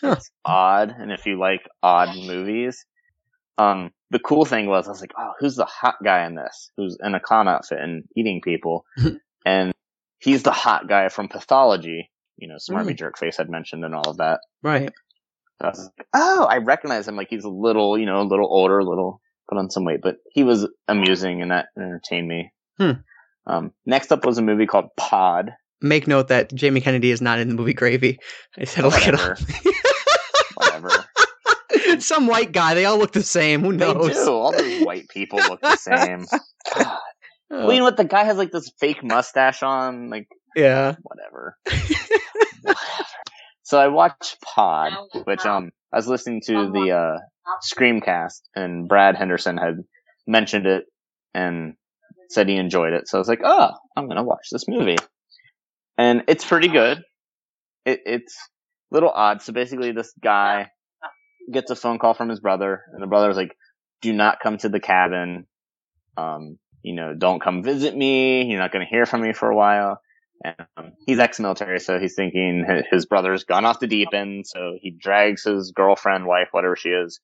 Huh. 0.01 0.13
it's 0.17 0.31
odd. 0.45 0.91
And 0.99 1.13
if 1.13 1.27
you 1.27 1.39
like 1.39 1.69
odd 1.83 2.17
movies, 2.17 2.85
um, 3.59 3.91
the 4.11 4.19
cool 4.19 4.45
thing 4.45 4.67
was 4.67 4.87
I 4.87 4.91
was 4.91 5.01
like, 5.01 5.13
oh, 5.19 5.33
who's 5.39 5.57
the 5.57 5.65
hot 5.67 5.97
guy 6.03 6.25
in 6.27 6.35
this? 6.35 6.71
Who's 6.77 6.97
in 7.03 7.15
a 7.15 7.21
clown 7.21 7.47
outfit 7.49 7.79
and 7.79 8.05
eating 8.17 8.41
people? 8.43 8.85
and 9.45 9.73
he's 10.19 10.43
the 10.43 10.53
hot 10.53 10.89
guy 10.89 11.09
from 11.09 11.29
Pathology. 11.29 12.11
You 12.37 12.49
know, 12.49 12.57
Smarmy 12.57 12.97
Jerkface 12.97 13.37
had 13.37 13.51
mentioned 13.51 13.85
and 13.85 13.95
all 13.95 14.09
of 14.11 14.19
that. 14.19 14.41
Right. 14.63 14.91
So 15.61 15.67
I 15.67 15.69
was 15.71 15.91
like, 15.99 16.07
oh, 16.15 16.45
I 16.49 16.59
recognize 16.59 17.09
him. 17.09 17.17
Like 17.17 17.29
he's 17.31 17.45
a 17.45 17.51
little, 17.51 17.99
you 17.99 18.07
know, 18.07 18.21
a 18.21 18.23
little 18.23 18.47
older, 18.49 18.79
a 18.79 18.85
little 18.89 19.21
put 19.49 19.59
on 19.59 19.71
some 19.71 19.85
weight, 19.85 20.01
but 20.03 20.19
he 20.31 20.45
was 20.45 20.69
amusing 20.87 21.43
and 21.43 21.51
that 21.51 21.67
entertained 21.77 22.29
me. 22.29 22.53
Hmm. 22.79 22.93
Um, 23.47 23.73
next 23.87 24.13
up 24.13 24.25
was 24.25 24.39
a 24.39 24.43
movie 24.43 24.67
called 24.67 24.91
Pod. 24.97 25.53
Make 25.81 26.07
note 26.09 26.29
that 26.29 26.53
Jamie 26.55 26.81
Kennedy 26.81 27.11
is 27.11 27.21
not 27.23 27.39
in 27.39 27.49
the 27.49 27.55
movie 27.55 27.73
Gravy. 27.75 28.19
I 28.57 28.61
just 28.61 28.75
had 28.75 28.83
to 28.83 28.89
look 28.89 29.07
it 29.07 29.15
up. 29.15 29.39
Whatever. 30.55 30.91
Some 32.01 32.27
white 32.27 32.53
guy. 32.53 32.75
They 32.75 32.85
all 32.85 32.99
look 32.99 33.13
the 33.13 33.23
same. 33.23 33.61
Who 33.63 33.77
They 33.77 33.93
knows? 33.93 34.13
do. 34.13 34.31
All 34.33 34.53
those 34.53 34.83
white 34.85 35.09
people 35.09 35.39
look 35.39 35.61
the 35.61 35.77
same. 35.77 36.27
God. 36.75 36.99
Well, 37.51 37.73
you 37.73 37.79
know 37.79 37.85
what? 37.85 37.97
The 37.97 38.05
guy 38.05 38.25
has 38.25 38.37
like 38.37 38.51
this 38.51 38.71
fake 38.79 39.03
mustache 39.03 39.63
on. 39.63 40.11
Like, 40.11 40.29
yeah. 40.55 40.97
whatever. 41.03 41.57
whatever. 41.65 42.81
So 43.63 43.79
I 43.79 43.89
watched 43.89 44.41
Pod, 44.43 44.93
which 45.25 45.45
um 45.45 45.71
I 45.93 45.97
was 45.97 46.09
listening 46.09 46.41
to 46.47 46.71
the 46.73 46.91
uh 46.93 47.19
Screamcast, 47.71 48.41
and 48.55 48.89
Brad 48.89 49.15
Henderson 49.17 49.57
had 49.59 49.79
mentioned 50.27 50.67
it 50.67 50.85
and 51.35 51.75
said 52.29 52.49
he 52.49 52.57
enjoyed 52.57 52.93
it. 52.93 53.09
So 53.09 53.19
I 53.19 53.21
was 53.21 53.29
like, 53.29 53.41
oh, 53.45 53.71
I'm 53.97 54.09
gonna 54.09 54.23
watch 54.25 54.49
this 54.51 54.69
movie. 54.69 54.97
and 55.97 56.25
it's 56.29 56.45
pretty 56.45 56.69
good. 56.69 57.03
It, 57.85 58.01
it's 58.07 58.37
a 58.91 58.95
little 58.95 59.11
odd. 59.11 59.43
So 59.43 59.53
basically, 59.53 59.93
this 59.93 60.13
guy 60.23 60.71
gets 61.53 61.71
a 61.71 61.77
phone 61.77 61.99
call 61.99 62.15
from 62.15 62.29
his 62.29 62.41
brother, 62.41 62.83
and 62.93 63.03
the 63.03 63.07
brother's 63.07 63.37
like, 63.37 63.57
"Do 64.03 64.13
not 64.13 64.41
come 64.41 64.59
to 64.59 64.69
the 64.69 64.81
cabin. 64.81 65.47
Um, 66.17 66.59
you 66.83 66.95
know, 66.95 67.15
don't 67.15 67.41
come 67.43 67.63
visit 67.63 67.97
me. 67.97 68.45
You're 68.45 68.61
not 68.61 68.73
going 68.73 68.85
to 68.85 68.91
hear 68.91 69.07
from 69.07 69.23
me 69.23 69.33
for 69.33 69.51
a 69.51 69.57
while." 69.57 70.01
And 70.45 70.55
um, 70.77 70.93
he's 71.07 71.19
ex-military, 71.19 71.81
so 71.81 71.99
he's 71.99 72.15
thinking 72.15 72.65
his 72.93 73.07
brother's 73.07 73.43
gone 73.45 73.65
off 73.65 73.81
the 73.81 73.89
deep 73.89 74.11
end. 74.13 74.47
So 74.47 74.79
he 74.81 74.91
drags 74.91 75.43
his 75.43 75.73
girlfriend, 75.73 76.27
wife, 76.27 76.49
whatever 76.53 76.77
she 76.77 76.91
is, 76.91 77.19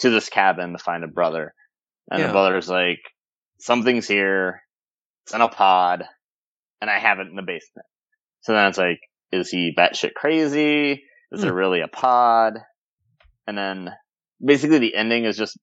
to 0.00 0.10
this 0.10 0.28
cabin 0.28 0.72
to 0.72 0.78
find 0.78 1.02
a 1.02 1.08
brother. 1.08 1.54
And 2.10 2.20
Yeah. 2.20 2.26
the 2.26 2.32
brother's 2.32 2.68
like, 2.68 3.00
"Something's 3.60 4.08
here. 4.08 4.60
It's 5.24 5.34
in 5.34 5.40
a 5.40 5.48
pod, 5.48 6.04
and 6.80 6.90
I 6.90 6.98
have 6.98 7.18
it 7.20 7.28
in 7.28 7.36
the 7.36 7.42
basement." 7.42 7.86
So 8.42 8.52
then 8.52 8.68
it's 8.68 8.78
like, 8.78 9.00
is 9.32 9.50
he 9.50 9.74
batshit 9.76 10.14
crazy? 10.14 11.02
Is 11.32 11.42
Hmm. 11.42 11.48
it 11.48 11.52
really 11.52 11.80
a 11.82 11.88
pod? 11.88 12.54
And 13.46 13.56
then 13.56 13.90
basically 14.44 14.78
the 14.78 14.94
ending 14.94 15.24
is 15.24 15.36
just 15.36 15.58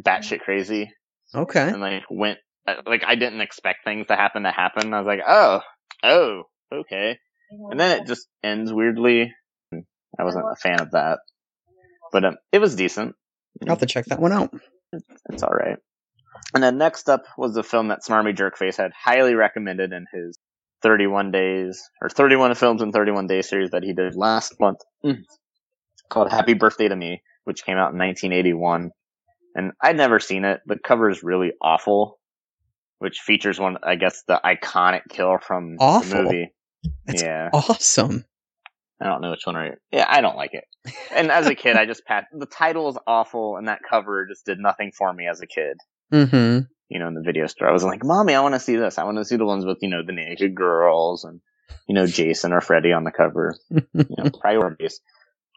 batshit 0.00 0.40
crazy 0.40 0.90
Okay. 1.34 1.68
and 1.68 1.80
like 1.80 2.02
went 2.10 2.38
like 2.86 3.02
I 3.04 3.14
didn't 3.16 3.40
expect 3.40 3.80
things 3.84 4.06
to 4.08 4.16
happen 4.16 4.44
to 4.44 4.50
happen. 4.52 4.92
I 4.94 4.98
was 4.98 5.06
like, 5.06 5.20
oh, 5.26 5.60
oh, 6.04 6.42
okay. 6.72 7.18
And 7.70 7.78
then 7.80 8.00
it 8.00 8.06
just 8.06 8.28
ends 8.42 8.72
weirdly. 8.72 9.32
I 10.18 10.24
wasn't 10.24 10.44
a 10.50 10.56
fan 10.56 10.80
of 10.80 10.90
that, 10.92 11.18
but 12.12 12.24
um, 12.24 12.36
it 12.52 12.60
was 12.60 12.76
decent. 12.76 13.14
I'll 13.62 13.70
have 13.70 13.78
to 13.78 13.86
check 13.86 14.04
that 14.06 14.20
one 14.20 14.32
out. 14.32 14.52
It's 15.30 15.42
all 15.42 15.50
right. 15.52 15.78
And 16.54 16.62
then 16.62 16.78
next 16.78 17.08
up 17.08 17.24
was 17.38 17.54
the 17.54 17.62
film 17.62 17.88
that 17.88 18.00
Smarmy 18.06 18.36
Jerkface 18.36 18.76
had 18.76 18.92
highly 18.92 19.34
recommended 19.34 19.92
in 19.92 20.06
his 20.12 20.38
31 20.82 21.30
days 21.30 21.82
or 22.00 22.08
31 22.08 22.54
films 22.56 22.82
in 22.82 22.92
31 22.92 23.26
days 23.26 23.48
series 23.48 23.70
that 23.70 23.82
he 23.84 23.92
did 23.92 24.14
last 24.16 24.54
month 24.60 24.78
Mm. 25.04 25.24
called 26.08 26.30
Happy 26.30 26.54
Birthday 26.54 26.88
to 26.88 26.96
Me, 26.96 27.22
which 27.44 27.64
came 27.64 27.76
out 27.78 27.92
in 27.92 27.98
1981. 27.98 28.90
And 29.54 29.72
I'd 29.80 29.96
never 29.96 30.18
seen 30.20 30.44
it. 30.44 30.60
The 30.66 30.78
cover 30.78 31.08
is 31.10 31.22
really 31.22 31.52
awful, 31.62 32.18
which 32.98 33.18
features 33.20 33.58
one, 33.60 33.76
I 33.82 33.96
guess, 33.96 34.22
the 34.26 34.40
iconic 34.44 35.02
kill 35.08 35.38
from 35.38 35.76
Awful? 35.78 36.08
the 36.08 36.22
movie. 36.22 36.54
That's 37.06 37.22
yeah. 37.22 37.50
Awesome. 37.52 38.24
I 39.00 39.06
don't 39.06 39.20
know 39.20 39.30
which 39.30 39.46
one 39.46 39.56
are. 39.56 39.76
Yeah, 39.90 40.06
I 40.08 40.20
don't 40.20 40.36
like 40.36 40.52
it. 40.54 40.64
And 41.14 41.30
as 41.30 41.46
a 41.48 41.54
kid, 41.54 41.76
I 41.76 41.86
just 41.86 42.04
passed. 42.04 42.26
The 42.32 42.46
title 42.46 42.88
is 42.88 42.96
awful, 43.06 43.56
and 43.56 43.68
that 43.68 43.80
cover 43.88 44.26
just 44.26 44.46
did 44.46 44.58
nothing 44.58 44.92
for 44.96 45.12
me 45.12 45.26
as 45.28 45.40
a 45.40 45.46
kid. 45.46 45.76
Mm-hmm. 46.12 46.64
you 46.88 46.98
know, 46.98 47.08
in 47.08 47.14
the 47.14 47.22
video 47.22 47.46
store. 47.46 47.68
I 47.68 47.72
was 47.72 47.84
like, 47.84 48.04
"Mommy, 48.04 48.34
I 48.34 48.40
want 48.40 48.54
to 48.54 48.60
see 48.60 48.76
this. 48.76 48.98
I 48.98 49.04
want 49.04 49.18
to 49.18 49.24
see 49.24 49.36
the 49.36 49.46
ones 49.46 49.64
with 49.64 49.78
you 49.82 49.88
know 49.88 50.02
the 50.04 50.12
naked 50.12 50.54
girls 50.54 51.24
and 51.24 51.40
you 51.88 51.94
know 51.94 52.06
Jason 52.06 52.52
or 52.52 52.60
Freddy 52.60 52.92
on 52.92 53.04
the 53.04 53.12
cover. 53.12 53.56
You 53.70 54.16
know, 54.18 54.30
priorities." 54.40 55.00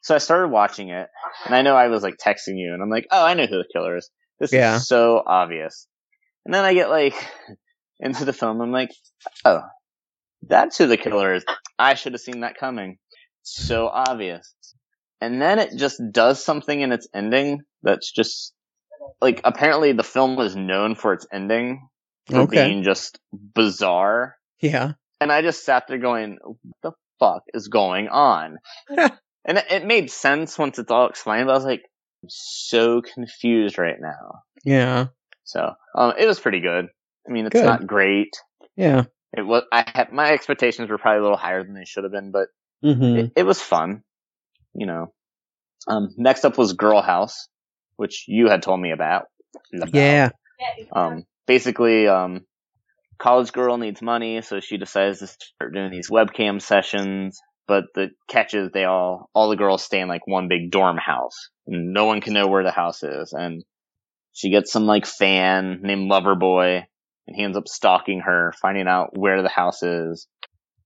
So 0.04 0.16
I 0.16 0.20
started 0.20 0.50
watching 0.50 0.90
it, 0.90 1.10
and 1.46 1.56
I 1.56 1.62
know 1.62 1.76
I 1.76 1.88
was 1.88 2.04
like 2.04 2.18
texting 2.18 2.58
you, 2.58 2.74
and 2.74 2.82
I'm 2.82 2.90
like, 2.90 3.08
"Oh, 3.12 3.26
I 3.26 3.34
know 3.34 3.46
who 3.48 3.58
the 3.58 3.70
killer 3.74 3.98
is. 3.98 4.10
This 4.40 4.54
Yeah. 4.54 4.76
is 4.78 4.88
so 4.88 5.22
obvious." 5.26 5.88
And 6.46 6.54
then 6.54 6.64
I 6.64 6.74
get 6.74 6.90
like 6.90 7.16
into 8.00 8.26
the 8.26 8.34
film. 8.34 8.62
I'm 8.62 8.72
like, 8.72 8.92
"Oh, 9.44 9.62
that's 10.48 10.78
who 10.78 10.88
the 10.88 10.98
killer 10.98 11.34
is. 11.34 11.46
I 11.78 11.96
should 11.96 12.14
have 12.14 12.22
seen 12.22 12.42
that 12.42 12.58
coming. 12.58 12.98
So 13.44 13.88
obvious." 13.88 14.56
And 15.22 15.42
then 15.42 15.60
it 15.60 15.76
just 15.78 16.02
does 16.12 16.44
something 16.44 16.80
in 16.82 16.92
its 16.92 17.08
ending 17.14 17.62
that's 17.84 18.12
just 18.12 18.54
like 19.22 19.42
apparently 19.44 19.92
the 19.92 20.04
film 20.04 20.36
was 20.36 20.56
known 20.56 20.96
for 20.96 21.14
its 21.14 21.28
ending 21.32 21.88
for 22.30 22.42
Okay. 22.42 22.68
being 22.68 22.84
just 22.84 23.20
bizarre. 23.34 24.36
Yeah. 24.62 24.94
And 25.22 25.32
I 25.32 25.42
just 25.42 25.64
sat 25.66 25.88
there 25.88 25.98
going, 25.98 26.38
what 26.42 26.58
the 26.84 26.92
fuck 27.20 27.44
is 27.54 27.68
going 27.68 28.08
on? 28.10 28.58
and 28.90 29.58
it, 29.58 29.66
it 29.70 29.86
made 29.86 30.10
sense 30.12 30.58
once 30.58 30.80
it's 30.80 30.92
all 30.92 31.08
explained, 31.08 31.48
but 31.48 31.54
I 31.54 31.56
was 31.56 31.66
like, 31.66 31.84
I'm 32.24 32.30
so 32.30 33.02
confused 33.02 33.78
right 33.78 34.00
now. 34.00 34.42
Yeah. 34.64 35.08
So, 35.44 35.74
um, 35.96 36.14
it 36.18 36.26
was 36.26 36.40
pretty 36.40 36.60
good. 36.60 36.88
I 37.28 37.32
mean, 37.32 37.46
it's 37.46 37.54
Good. 37.54 37.66
not 37.66 37.86
great. 37.88 38.36
Yeah. 38.76 39.04
It 39.38 39.42
was, 39.44 39.64
I 39.72 39.84
had, 39.94 40.12
my 40.12 40.32
expectations 40.32 40.90
were 40.90 40.98
probably 40.98 41.20
a 41.20 41.24
little 41.24 41.38
higher 41.38 41.64
than 41.64 41.74
they 41.76 41.86
should 41.86 42.04
have 42.04 42.12
been, 42.14 42.32
but 42.32 42.48
Mm-hmm. 42.84 43.18
it, 43.18 43.32
it 43.38 43.44
was 43.44 43.60
fun. 43.62 44.04
You 44.76 44.86
know. 44.86 45.14
Um, 45.88 46.10
next 46.18 46.46
up 46.46 46.58
was 46.58 46.74
Girl 46.74 47.02
House, 47.02 47.48
which 47.98 48.26
you 48.28 48.50
had 48.50 48.62
told 48.62 48.80
me 48.80 48.92
about. 48.92 49.24
about. 49.74 49.94
Yeah. 49.94 50.30
Um, 50.92 51.26
basically, 51.48 52.08
um, 52.08 52.46
college 53.18 53.52
girl 53.52 53.78
needs 53.78 54.02
money, 54.02 54.42
so 54.42 54.60
she 54.60 54.78
decides 54.78 55.20
to 55.20 55.28
start 55.28 55.74
doing 55.74 55.92
these 55.92 56.10
webcam 56.10 56.62
sessions. 56.62 57.40
But 57.68 57.86
the 57.96 58.10
catch 58.28 58.54
is 58.54 58.72
they 58.72 58.84
all, 58.86 59.30
all 59.34 59.50
the 59.50 59.56
girls 59.56 59.84
stay 59.84 60.00
in 60.00 60.08
like 60.08 60.28
one 60.28 60.48
big 60.48 60.70
dorm 60.72 60.98
house. 60.98 61.50
And 61.66 61.94
no 61.94 62.06
one 62.06 62.22
can 62.22 62.34
know 62.34 62.48
where 62.48 62.64
the 62.64 62.72
house 62.72 63.02
is. 63.02 63.34
And 63.34 63.64
she 64.34 64.52
gets 64.52 64.72
some 64.72 64.86
like 64.86 65.06
fan 65.06 65.80
named 65.82 66.12
Loverboy, 66.12 66.84
and 67.28 67.36
he 67.36 67.44
ends 67.44 67.58
up 67.58 67.68
stalking 67.68 68.20
her, 68.20 68.54
finding 68.62 68.88
out 68.88 69.18
where 69.18 69.42
the 69.42 69.50
house 69.50 69.82
is, 69.82 70.28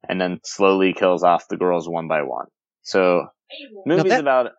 and 0.07 0.21
then 0.21 0.39
slowly 0.45 0.93
kills 0.93 1.23
off 1.23 1.47
the 1.49 1.57
girls 1.57 1.89
one 1.89 2.07
by 2.07 2.21
one. 2.21 2.45
So, 2.83 3.27
movies 3.85 4.11
that- 4.11 4.21
about 4.21 4.51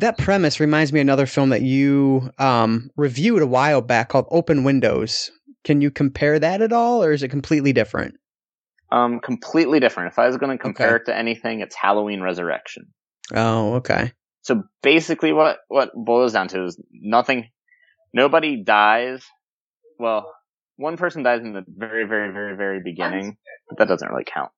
That 0.00 0.18
premise 0.18 0.60
reminds 0.60 0.92
me 0.92 1.00
of 1.00 1.04
another 1.04 1.26
film 1.26 1.48
that 1.50 1.62
you 1.62 2.30
um, 2.38 2.90
reviewed 2.96 3.42
a 3.42 3.46
while 3.46 3.80
back 3.80 4.08
called 4.08 4.26
Open 4.30 4.64
Windows. 4.64 5.30
Can 5.64 5.80
you 5.80 5.90
compare 5.90 6.38
that 6.38 6.62
at 6.62 6.72
all, 6.72 7.02
or 7.02 7.12
is 7.12 7.22
it 7.22 7.28
completely 7.28 7.72
different? 7.72 8.14
um 8.90 9.20
completely 9.20 9.80
different. 9.80 10.12
If 10.12 10.18
I 10.18 10.26
was 10.28 10.38
going 10.38 10.56
to 10.56 10.62
compare 10.62 10.94
Okay. 10.94 11.02
it 11.02 11.06
to 11.06 11.14
anything, 11.16 11.60
it's 11.60 11.74
Halloween 11.74 12.22
Resurrection. 12.22 12.86
Oh, 13.34 13.74
okay. 13.74 14.12
So 14.42 14.62
basically, 14.82 15.32
what 15.32 15.58
what 15.68 15.90
boils 15.94 16.32
down 16.32 16.48
to 16.48 16.64
is 16.64 16.80
nothing. 16.90 17.50
Nobody 18.14 18.62
dies. 18.64 19.22
Well, 19.98 20.32
one 20.76 20.96
person 20.96 21.22
dies 21.22 21.42
in 21.42 21.52
the 21.52 21.64
very, 21.68 22.06
very, 22.06 22.32
very, 22.32 22.56
very 22.56 22.80
beginning, 22.82 23.36
but 23.68 23.78
that 23.78 23.88
doesn't 23.88 24.08
really 24.08 24.24
count. 24.24 24.52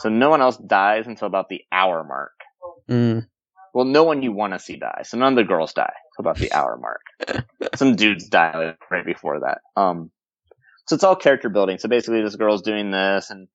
So 0.00 0.10
no 0.10 0.28
one 0.28 0.42
else 0.42 0.58
dies 0.58 1.06
until 1.06 1.26
about 1.26 1.48
the 1.48 1.62
hour 1.72 2.04
mark. 2.04 2.32
Mm. 2.90 3.26
Well, 3.74 3.84
no 3.84 4.04
one 4.04 4.22
you 4.22 4.32
want 4.32 4.52
to 4.52 4.60
see 4.60 4.76
die. 4.76 5.02
So 5.02 5.18
none 5.18 5.32
of 5.32 5.36
the 5.36 5.44
girls 5.44 5.72
die 5.72 5.92
until 6.16 6.30
about 6.30 6.38
the 6.38 6.52
hour 6.56 6.78
mark. 6.78 7.44
Some 7.74 7.96
dudes 7.96 8.28
die 8.28 8.56
like, 8.56 8.90
right 8.90 9.04
before 9.04 9.40
that. 9.40 9.58
Um, 9.76 10.12
so 10.86 10.94
it's 10.94 11.04
all 11.04 11.16
character 11.16 11.48
building. 11.48 11.78
So 11.78 11.88
basically, 11.88 12.22
this 12.22 12.36
girl's 12.36 12.62
doing 12.62 12.90
this, 12.92 13.30
and 13.30 13.48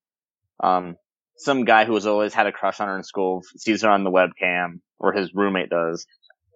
um, 0.61 0.97
some 1.38 1.63
guy 1.63 1.86
who 1.86 1.93
has 1.93 2.05
always 2.05 2.34
had 2.34 2.47
a 2.47 2.51
crush 2.51 2.80
on 2.80 2.89
her 2.89 2.97
in 2.97 3.03
school 3.03 3.43
sees 3.57 3.84
her 3.84 3.89
on 3.89 4.03
the 4.03 4.11
webcam, 4.11 4.82
or 4.99 5.13
his 5.13 5.34
roommate 5.34 5.70
does, 5.70 6.05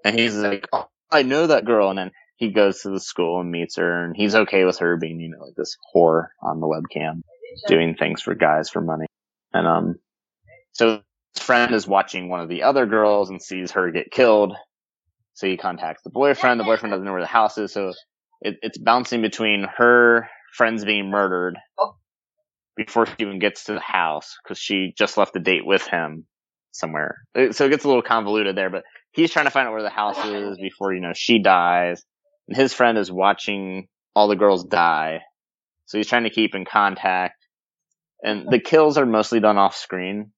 and 0.03 0.19
he's 0.19 0.35
like, 0.35 0.67
oh, 0.73 0.89
"I 1.09 1.23
know 1.23 1.47
that 1.47 1.65
girl." 1.65 1.89
And 1.89 1.97
then 1.97 2.11
he 2.37 2.51
goes 2.51 2.81
to 2.81 2.89
the 2.89 2.99
school 2.99 3.39
and 3.39 3.51
meets 3.51 3.77
her, 3.77 4.03
and 4.03 4.15
he's 4.15 4.35
okay 4.35 4.65
with 4.65 4.79
her 4.79 4.97
being, 4.97 5.19
you 5.19 5.29
know, 5.29 5.45
like 5.45 5.55
this 5.55 5.77
whore 5.95 6.29
on 6.41 6.59
the 6.59 6.67
webcam, 6.67 7.21
doing 7.67 7.95
things 7.95 8.21
for 8.21 8.33
guys 8.35 8.69
for 8.69 8.81
money. 8.81 9.05
And 9.53 9.67
um, 9.67 9.99
so 10.71 10.95
his 10.95 11.01
friend 11.39 11.73
is 11.73 11.87
watching 11.87 12.29
one 12.29 12.41
of 12.41 12.49
the 12.49 12.63
other 12.63 12.85
girls 12.85 13.29
and 13.29 13.41
sees 13.41 13.71
her 13.71 13.91
get 13.91 14.11
killed. 14.11 14.53
So 15.33 15.47
he 15.47 15.57
contacts 15.57 16.03
the 16.03 16.11
boyfriend. 16.11 16.59
The 16.59 16.63
boyfriend 16.63 16.91
doesn't 16.91 17.05
know 17.05 17.11
where 17.11 17.21
the 17.21 17.27
house 17.27 17.57
is, 17.57 17.73
so 17.73 17.91
it, 18.41 18.57
it's 18.61 18.77
bouncing 18.77 19.21
between 19.21 19.65
her 19.77 20.29
friends 20.53 20.85
being 20.85 21.09
murdered 21.09 21.57
oh. 21.79 21.95
before 22.75 23.07
she 23.07 23.15
even 23.19 23.39
gets 23.39 23.65
to 23.65 23.73
the 23.73 23.79
house 23.79 24.37
because 24.43 24.59
she 24.59 24.93
just 24.95 25.17
left 25.17 25.35
a 25.35 25.39
date 25.39 25.65
with 25.65 25.87
him 25.87 26.25
somewhere. 26.71 27.17
Uh, 27.35 27.51
so 27.51 27.65
it 27.65 27.69
gets 27.69 27.83
a 27.83 27.87
little 27.87 28.03
convoluted 28.03 28.55
there, 28.55 28.69
but 28.69 28.83
he's 29.11 29.31
trying 29.31 29.45
to 29.45 29.51
find 29.51 29.67
out 29.67 29.73
where 29.73 29.81
the 29.81 29.89
house 29.89 30.23
is 30.25 30.57
before, 30.59 30.93
you 30.93 31.01
know, 31.01 31.13
she 31.15 31.41
dies. 31.41 32.03
And 32.47 32.57
his 32.57 32.73
friend 32.73 32.97
is 32.97 33.11
watching 33.11 33.87
all 34.15 34.27
the 34.27 34.35
girls 34.35 34.65
die. 34.65 35.21
So 35.85 35.97
he's 35.97 36.07
trying 36.07 36.23
to 36.23 36.29
keep 36.29 36.55
in 36.55 36.65
contact. 36.65 37.35
And 38.21 38.47
the 38.49 38.59
kills 38.59 38.97
are 38.97 39.05
mostly 39.05 39.39
done 39.39 39.57
off 39.57 39.75
screen. 39.75 40.31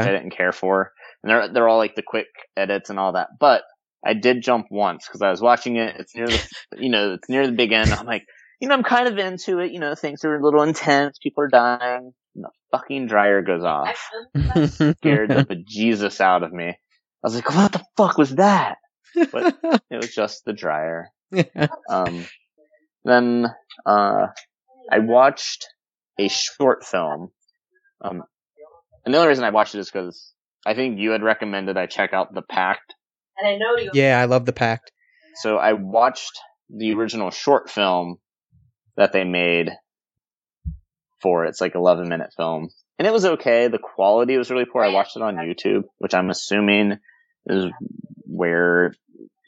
I 0.00 0.12
didn't 0.12 0.36
care 0.36 0.52
for. 0.52 0.92
And 1.22 1.30
they're 1.30 1.52
they're 1.52 1.68
all 1.68 1.78
like 1.78 1.94
the 1.94 2.02
quick 2.02 2.28
edits 2.56 2.90
and 2.90 2.98
all 2.98 3.12
that. 3.12 3.28
But 3.38 3.62
I 4.04 4.14
did 4.14 4.42
jump 4.42 4.66
once 4.70 5.06
because 5.06 5.22
I 5.22 5.30
was 5.30 5.40
watching 5.40 5.76
it. 5.76 5.96
It's 5.98 6.14
near 6.14 6.26
the 6.26 6.48
you 6.78 6.90
know 6.90 7.14
it's 7.14 7.28
near 7.28 7.46
the 7.46 7.52
big 7.52 7.72
end. 7.72 7.92
I'm 7.92 8.06
like, 8.06 8.24
you 8.60 8.68
know, 8.68 8.74
I'm 8.74 8.82
kind 8.82 9.08
of 9.08 9.18
into 9.18 9.58
it. 9.58 9.72
You 9.72 9.80
know, 9.80 9.94
things 9.94 10.24
are 10.24 10.36
a 10.36 10.42
little 10.42 10.62
intense. 10.62 11.18
People 11.22 11.44
are 11.44 11.48
dying. 11.48 12.12
And 12.34 12.44
the 12.44 12.50
fucking 12.70 13.06
dryer 13.06 13.42
goes 13.42 13.64
off. 13.64 14.10
Scared 14.38 15.30
the 15.30 15.46
bejesus 15.74 16.20
out 16.20 16.42
of 16.42 16.52
me. 16.52 16.68
I 16.68 16.76
was 17.22 17.34
like, 17.34 17.50
what 17.50 17.72
the 17.72 17.84
fuck 17.96 18.16
was 18.16 18.36
that? 18.36 18.76
But 19.32 19.58
it 19.90 19.96
was 19.96 20.14
just 20.14 20.44
the 20.44 20.52
dryer. 20.52 21.10
Um, 21.90 22.24
then 23.04 23.46
uh, 23.84 24.26
I 24.90 24.98
watched 25.00 25.66
a 26.18 26.28
short 26.28 26.84
film. 26.84 27.30
Um, 28.02 28.22
and 29.04 29.14
the 29.14 29.18
only 29.18 29.28
reason 29.28 29.44
I 29.44 29.50
watched 29.50 29.74
it 29.74 29.78
is 29.80 29.90
because 29.90 30.32
I 30.66 30.74
think 30.74 30.98
you 30.98 31.10
had 31.10 31.22
recommended 31.22 31.76
I 31.76 31.86
check 31.86 32.12
out 32.12 32.34
The 32.34 32.42
Pact. 32.42 32.94
And 33.38 33.48
I 33.48 33.56
know 33.56 33.76
you. 33.76 33.90
yeah, 33.94 34.20
I 34.20 34.26
love 34.26 34.44
the 34.44 34.52
pact. 34.52 34.92
So 35.36 35.56
I 35.56 35.72
watched 35.72 36.38
the 36.68 36.92
original 36.92 37.30
short 37.30 37.70
film 37.70 38.16
that 38.96 39.12
they 39.12 39.24
made 39.24 39.70
for 41.22 41.44
it. 41.46 41.50
It's 41.50 41.60
like 41.60 41.74
11 41.74 42.08
minute 42.08 42.30
film. 42.36 42.68
and 42.98 43.06
it 43.08 43.12
was 43.12 43.24
okay. 43.24 43.68
The 43.68 43.78
quality 43.78 44.36
was 44.36 44.50
really 44.50 44.66
poor. 44.66 44.82
I 44.82 44.92
watched 44.92 45.16
it 45.16 45.22
on 45.22 45.36
YouTube, 45.36 45.84
which 45.98 46.12
I'm 46.14 46.28
assuming 46.30 46.98
is 47.46 47.66
where 48.26 48.92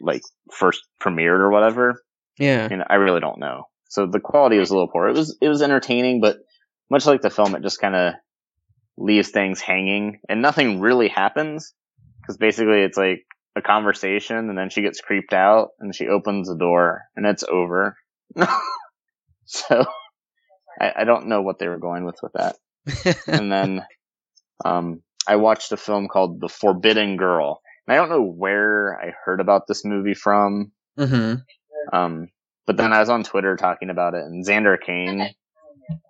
like 0.01 0.23
first 0.51 0.81
premiered 1.03 1.41
or 1.41 1.51
whatever. 1.51 2.03
Yeah. 2.39 2.67
And 2.71 2.83
I 2.89 2.95
really 2.95 3.21
don't 3.21 3.39
know. 3.39 3.65
So 3.91 4.07
the 4.07 4.21
quality 4.21 4.59
was 4.59 4.71
a 4.71 4.75
little 4.75 4.89
poor. 4.89 5.09
It 5.09 5.17
was 5.17 5.37
it 5.43 5.49
was 5.49 5.61
entertaining, 5.61 6.21
but 6.23 6.39
much 6.91 7.05
like 7.05 7.21
the 7.21 7.29
film, 7.31 7.55
it 7.55 7.63
just 7.63 7.81
kind 7.81 7.95
of 7.95 8.15
leaves 8.97 9.31
things 9.31 9.61
hanging, 9.61 10.21
and 10.29 10.43
nothing 10.43 10.81
really 10.81 11.09
happens 11.09 11.75
because 12.21 12.37
basically 12.37 12.83
it's 12.83 12.99
like 12.99 13.25
a 13.57 13.63
conversation, 13.63 14.49
and 14.49 14.57
then 14.57 14.71
she 14.71 14.83
gets 14.83 15.01
creeped 15.01 15.33
out, 15.33 15.71
and 15.81 15.95
she 15.95 16.09
opens 16.09 16.49
the 16.49 16.57
door, 16.57 17.03
and 17.17 17.27
it's 17.27 17.45
over. 17.45 17.97
so 19.47 19.85
I, 20.81 20.93
I 20.99 21.05
don't 21.05 21.29
know 21.29 21.43
what 21.43 21.59
they 21.59 21.69
were 21.69 21.79
going 21.79 22.05
with 22.05 22.19
with 22.23 22.33
that. 22.35 22.57
and 23.27 23.51
then 23.51 23.85
um, 24.65 25.03
I 25.27 25.37
watched 25.37 25.73
a 25.73 25.77
film 25.77 26.09
called 26.09 26.41
The 26.41 26.49
Forbidden 26.49 27.17
Girl. 27.17 27.61
And 27.87 27.95
I 27.95 27.97
don't 27.99 28.11
know 28.11 28.23
where 28.23 28.99
I 29.01 29.13
heard 29.25 29.41
about 29.41 29.67
this 29.67 29.85
movie 29.85 30.15
from. 30.15 30.73
hmm 30.97 31.35
Um, 31.93 32.29
but 32.67 32.77
then 32.77 32.93
I 32.93 33.01
was 33.01 33.09
on 33.09 33.25
Twitter 33.25 33.57
talking 33.57 33.91
about 33.91 34.15
it, 34.15 34.23
and 34.23 34.47
Xander 34.47 34.77
Kane, 34.81 35.35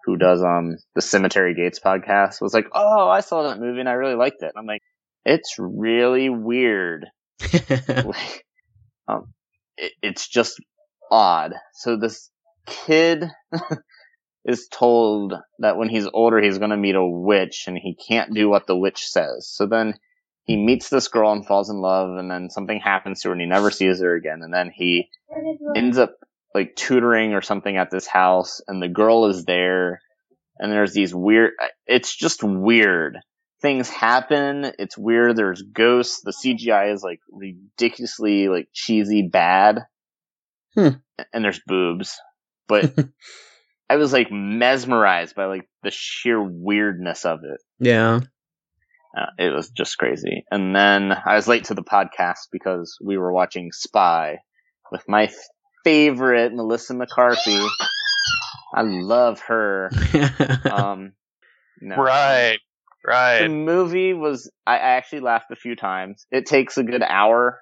who 0.05 0.17
does 0.17 0.43
um 0.43 0.77
the 0.95 1.03
Cemetery 1.03 1.55
Gates 1.55 1.81
podcast, 1.81 2.41
was 2.41 2.55
like, 2.55 2.67
"Oh, 2.73 3.09
I 3.09 3.21
saw 3.21 3.45
that 3.49 3.61
movie 3.61 3.81
and 3.81 3.89
I 3.89 3.93
really 3.93 4.15
liked 4.15 4.43
it." 4.43 4.53
And 4.55 4.59
I'm 4.59 4.67
like, 4.67 4.83
"It's 5.25 5.57
really 5.59 6.29
weird. 6.29 7.07
Like, 7.89 8.45
um, 9.09 9.33
it, 9.77 9.93
it's 10.03 10.29
just 10.29 10.61
odd." 11.11 11.55
So 11.75 11.97
this 11.97 12.31
kid 12.67 13.25
is 14.45 14.69
told 14.69 15.35
that 15.61 15.77
when 15.77 15.89
he's 15.89 16.09
older, 16.13 16.41
he's 16.41 16.59
going 16.59 16.71
to 16.71 16.77
meet 16.77 16.95
a 16.95 17.05
witch, 17.05 17.65
and 17.67 17.77
he 17.77 17.95
can't 17.95 18.35
do 18.35 18.49
what 18.49 18.67
the 18.67 18.77
witch 18.77 19.07
says. 19.07 19.49
So 19.49 19.67
then 19.67 19.95
he 20.45 20.57
meets 20.57 20.89
this 20.89 21.09
girl 21.09 21.33
and 21.33 21.47
falls 21.47 21.71
in 21.71 21.77
love, 21.77 22.17
and 22.17 22.31
then 22.31 22.51
something 22.51 22.81
happens 22.81 23.23
to 23.23 23.29
her, 23.29 23.33
and 23.33 23.41
he 23.41 23.47
never 23.47 23.71
sees 23.71 24.01
her 24.01 24.15
again. 24.15 24.41
And 24.43 24.53
then 24.53 24.71
he 24.75 25.09
ends 25.77 25.99
up 25.99 26.17
like 26.55 26.77
tutoring 26.77 27.35
or 27.35 27.43
something 27.43 27.77
at 27.77 27.91
this 27.91 28.07
house 28.07 28.61
and 28.69 28.83
the 28.83 28.89
girl 28.89 29.27
is 29.27 29.45
there 29.45 30.01
and 30.59 30.71
there's 30.71 30.93
these 30.93 31.15
weird 31.15 31.53
it's 31.87 32.15
just 32.15 32.43
weird 32.43 33.19
things 33.61 33.89
happen 33.89 34.73
it's 34.79 34.99
weird 34.99 35.37
there's 35.37 35.63
ghosts 35.63 36.21
the 36.23 36.33
cgi 36.33 36.93
is 36.93 37.03
like 37.03 37.21
ridiculously 37.31 38.49
like 38.49 38.69
cheesy 38.73 39.23
bad 39.23 39.81
Hmm. 40.75 40.89
and 41.35 41.45
there's 41.45 41.61
boobs 41.67 42.19
but 42.67 42.95
i 43.91 43.97
was 43.97 44.13
like 44.13 44.33
mesmerized 44.33 45.35
by 45.35 45.45
like 45.45 45.69
the 45.83 45.91
sheer 45.91 46.43
weirdness 46.43 47.27
of 47.27 47.41
it 47.45 47.61
yeah. 47.79 48.21
uh, 49.17 49.27
it 49.39 49.51
was 49.51 49.69
just 49.71 49.99
crazy. 49.99 50.45
And 50.51 50.75
then 50.75 51.13
I 51.13 51.35
was 51.35 51.49
late 51.49 51.65
to 51.65 51.75
the 51.75 51.83
podcast 51.83 52.49
because 52.51 52.97
we 53.03 53.19
were 53.19 53.33
watching 53.33 53.71
Spy 53.73 54.39
with 54.91 55.03
my 55.09 55.31
favorite 55.85 56.53
Melissa 56.55 56.95
McCarthy. 56.95 57.59
I 58.75 58.83
love 58.83 59.41
her. 59.49 59.91
Um, 60.71 61.13
no. 61.81 61.97
Right. 63.07 63.43
The 63.43 63.49
movie 63.49 64.15
was, 64.15 64.51
I 64.67 64.75
I 64.75 64.91
actually 64.97 65.21
laughed 65.21 65.51
a 65.51 65.57
few 65.57 65.75
times. 65.77 66.25
It 66.31 66.47
takes 66.47 66.79
a 66.79 66.83
good 66.85 67.03
hour 67.03 67.61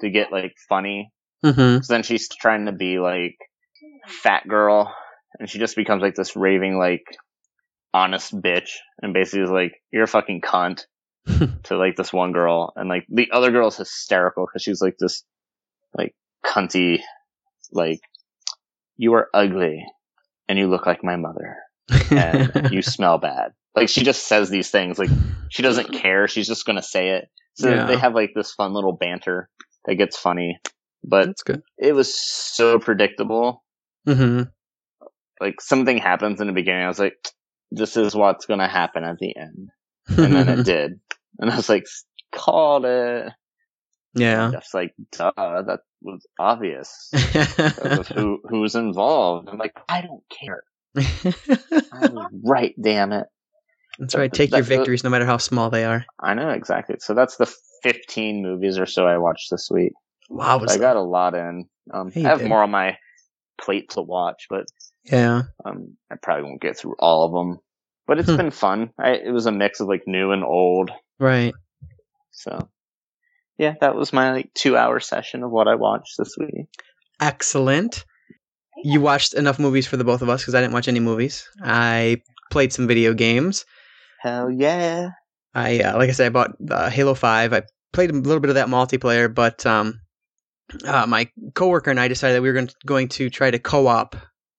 to 0.00 0.10
get 0.10 0.30
like 0.32 0.54
funny. 0.68 1.10
hmm 1.42 1.50
'Cause 1.78 1.88
then 1.88 2.02
she's 2.02 2.28
trying 2.28 2.66
to 2.66 2.72
be 2.72 2.98
like 2.98 3.36
fat 4.06 4.46
girl 4.46 4.94
and 5.38 5.48
she 5.48 5.58
just 5.58 5.76
becomes 5.76 6.02
like 6.02 6.14
this 6.14 6.36
raving 6.36 6.76
like 6.78 7.04
honest 7.94 8.32
bitch 8.34 8.70
and 9.00 9.12
basically 9.14 9.42
is 9.44 9.50
like, 9.50 9.72
you're 9.92 10.04
a 10.04 10.08
fucking 10.08 10.40
cunt. 10.42 10.82
to 11.64 11.76
like 11.76 11.94
this 11.96 12.12
one 12.12 12.32
girl, 12.32 12.72
and 12.74 12.88
like 12.88 13.06
the 13.08 13.30
other 13.32 13.52
girl's 13.52 13.76
hysterical 13.76 14.44
because 14.44 14.60
she's 14.62 14.82
like 14.82 14.96
this 14.98 15.22
like 15.96 16.14
cunty, 16.44 16.98
like 17.72 18.00
you 18.96 19.14
are 19.14 19.28
ugly 19.34 19.84
and 20.48 20.58
you 20.58 20.68
look 20.68 20.86
like 20.86 21.02
my 21.04 21.16
mother 21.16 21.56
and 22.10 22.52
you 22.70 22.82
smell 22.82 23.18
bad. 23.18 23.52
Like 23.74 23.88
she 23.88 24.04
just 24.04 24.26
says 24.26 24.50
these 24.50 24.70
things 24.70 24.98
like 24.98 25.10
she 25.48 25.62
doesn't 25.62 25.92
care. 26.02 26.28
She's 26.28 26.46
just 26.48 26.66
gonna 26.66 26.82
say 26.82 27.10
it. 27.10 27.28
So 27.54 27.70
Yeah. 27.70 27.86
they 27.86 27.96
have 27.96 28.14
like 28.14 28.32
this 28.34 28.52
fun 28.52 28.72
little 28.72 28.92
banter 28.92 29.48
that 29.86 29.96
gets 29.96 30.16
funny, 30.18 30.58
but 31.04 31.26
That's 31.26 31.42
good. 31.42 31.62
it 31.78 31.94
was 31.94 32.14
so 32.14 32.78
predictable. 32.78 33.62
hmm 34.06 34.42
Like 35.40 35.60
something 35.60 35.98
happens 35.98 36.40
in 36.40 36.46
the 36.46 36.52
beginning. 36.52 36.84
I 36.84 36.88
was 36.88 36.98
like, 36.98 37.16
this 37.70 37.96
is 37.96 38.14
what's 38.14 38.46
gonna 38.46 38.68
happen 38.68 39.04
at 39.04 39.18
the 39.18 39.36
end, 39.36 39.70
and 40.08 40.34
then 40.36 40.48
it 40.48 40.64
did, 40.64 41.00
and 41.38 41.50
I 41.50 41.56
was 41.56 41.68
like, 41.68 41.86
called 42.32 42.84
it. 42.84 43.32
yeah. 44.14 44.50
Just 44.52 44.74
like, 44.74 44.94
duh, 45.12 45.32
that 45.36 45.80
was 46.02 46.26
obvious. 46.38 47.10
Of 47.78 48.08
who 48.08 48.40
who 48.48 48.60
was 48.60 48.74
involved. 48.74 49.48
I'm 49.48 49.58
like, 49.58 49.74
I 49.88 50.00
don't 50.02 50.22
care. 50.30 50.62
I 50.96 52.06
was 52.08 52.30
right, 52.44 52.74
damn 52.80 53.12
it. 53.12 53.26
That's 53.98 54.14
right. 54.14 54.32
Take 54.32 54.50
your 54.50 54.58
That's 54.60 54.68
the- 54.68 54.76
victories, 54.76 55.04
no 55.04 55.10
matter 55.10 55.26
how 55.26 55.36
small 55.36 55.70
they 55.70 55.84
are. 55.84 56.04
I 56.20 56.34
know 56.34 56.48
exactly. 56.50 56.96
So 57.00 57.14
that's 57.14 57.36
the 57.36 57.52
15 57.82 58.42
movies 58.42 58.78
or 58.78 58.86
so 58.86 59.06
I 59.06 59.18
watched 59.18 59.50
this 59.50 59.68
week. 59.70 59.92
Wow. 60.30 60.64
So 60.64 60.74
I 60.74 60.78
got 60.78 60.96
a 60.96 61.02
lot 61.02 61.34
in. 61.34 61.66
Um, 61.92 62.10
I 62.16 62.20
have 62.20 62.42
more 62.44 62.62
on 62.62 62.70
my 62.70 62.96
plate 63.60 63.90
to 63.90 64.00
watch, 64.02 64.46
but 64.48 64.64
yeah. 65.04 65.42
um, 65.64 65.96
I 66.10 66.14
probably 66.22 66.44
won't 66.44 66.62
get 66.62 66.78
through 66.78 66.94
all 66.98 67.24
of 67.26 67.32
them. 67.32 67.58
But 68.06 68.18
it's 68.18 68.30
Hmm. 68.30 68.36
been 68.36 68.50
fun. 68.50 68.90
I, 68.98 69.10
it 69.12 69.30
was 69.30 69.46
a 69.46 69.52
mix 69.52 69.80
of 69.80 69.88
like 69.88 70.02
new 70.06 70.32
and 70.32 70.42
old. 70.42 70.90
Right. 71.20 71.54
So 72.30 72.68
yeah, 73.58 73.74
that 73.80 73.94
was 73.94 74.12
my 74.12 74.32
like 74.32 74.50
two 74.54 74.76
hour 74.76 75.00
session 75.00 75.42
of 75.42 75.50
what 75.50 75.68
I 75.68 75.74
watched 75.74 76.14
this 76.18 76.36
week. 76.38 76.68
Excellent. 77.20 78.04
You 78.84 79.00
watched 79.00 79.34
enough 79.34 79.58
movies 79.58 79.86
for 79.86 79.96
the 79.96 80.04
both 80.04 80.22
of 80.22 80.28
us 80.28 80.42
because 80.42 80.54
I 80.54 80.60
didn't 80.60 80.72
watch 80.72 80.88
any 80.88 81.00
movies. 81.00 81.48
I 81.62 82.22
played 82.50 82.72
some 82.72 82.88
video 82.88 83.14
games. 83.14 83.64
Hell 84.20 84.50
yeah. 84.50 85.10
I 85.54 85.80
uh, 85.80 85.96
like 85.96 86.08
I 86.08 86.12
said, 86.12 86.26
I 86.26 86.30
bought 86.30 86.52
uh, 86.70 86.90
Halo 86.90 87.14
Five. 87.14 87.52
I 87.52 87.62
played 87.92 88.10
a 88.10 88.14
little 88.14 88.40
bit 88.40 88.48
of 88.48 88.54
that 88.56 88.68
multiplayer, 88.68 89.32
but 89.32 89.64
um, 89.66 90.00
uh, 90.84 91.06
my 91.06 91.30
coworker 91.54 91.90
and 91.90 92.00
I 92.00 92.08
decided 92.08 92.36
that 92.36 92.42
we 92.42 92.48
were 92.48 92.54
going 92.54 92.68
to, 92.68 92.74
going 92.86 93.08
to 93.08 93.30
try 93.30 93.50
to 93.50 93.58
co-op 93.58 94.16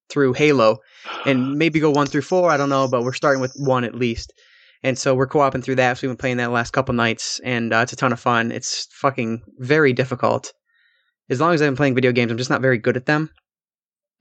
through 0.09 0.33
Halo 0.33 0.77
and 1.25 1.57
maybe 1.57 1.79
go 1.79 1.89
one 1.89 2.07
through 2.07 2.21
four. 2.21 2.51
I 2.51 2.57
don't 2.57 2.69
know, 2.69 2.87
but 2.87 3.03
we're 3.03 3.13
starting 3.13 3.41
with 3.41 3.53
one 3.57 3.83
at 3.83 3.95
least. 3.95 4.33
And 4.83 4.97
so 4.97 5.15
we're 5.15 5.27
co-oping 5.27 5.61
through 5.61 5.75
that. 5.75 5.97
So 5.97 6.07
we've 6.07 6.11
been 6.11 6.17
playing 6.17 6.37
that 6.37 6.47
the 6.47 6.51
last 6.51 6.71
couple 6.71 6.93
nights, 6.93 7.39
and 7.43 7.73
uh, 7.73 7.79
it's 7.79 7.93
a 7.93 7.95
ton 7.95 8.11
of 8.11 8.19
fun. 8.19 8.51
It's 8.51 8.87
fucking 8.91 9.43
very 9.57 9.93
difficult. 9.93 10.53
As 11.29 11.39
long 11.39 11.53
as 11.53 11.61
I've 11.61 11.67
been 11.67 11.77
playing 11.77 11.95
video 11.95 12.11
games, 12.11 12.31
I'm 12.31 12.37
just 12.37 12.49
not 12.49 12.61
very 12.61 12.77
good 12.77 12.97
at 12.97 13.05
them. 13.05 13.29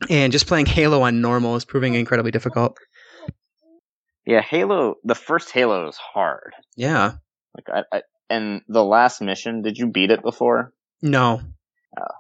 And 0.09 0.33
just 0.33 0.47
playing 0.47 0.67
Halo 0.67 1.03
on 1.03 1.21
normal 1.21 1.57
is 1.57 1.65
proving 1.65 1.95
incredibly 1.95 2.31
difficult. 2.31 2.77
Yeah, 4.25 4.41
Halo. 4.41 4.97
The 5.05 5.15
first 5.15 5.51
Halo 5.51 5.89
is 5.89 5.97
hard. 5.97 6.53
Yeah. 6.77 7.15
Like 7.57 7.85
I, 7.93 7.97
I 7.97 8.03
and 8.31 8.63
the 8.69 8.85
last 8.85 9.21
mission. 9.21 9.63
Did 9.63 9.79
you 9.79 9.89
beat 9.89 10.11
it 10.11 10.23
before? 10.23 10.73
No. 11.03 11.41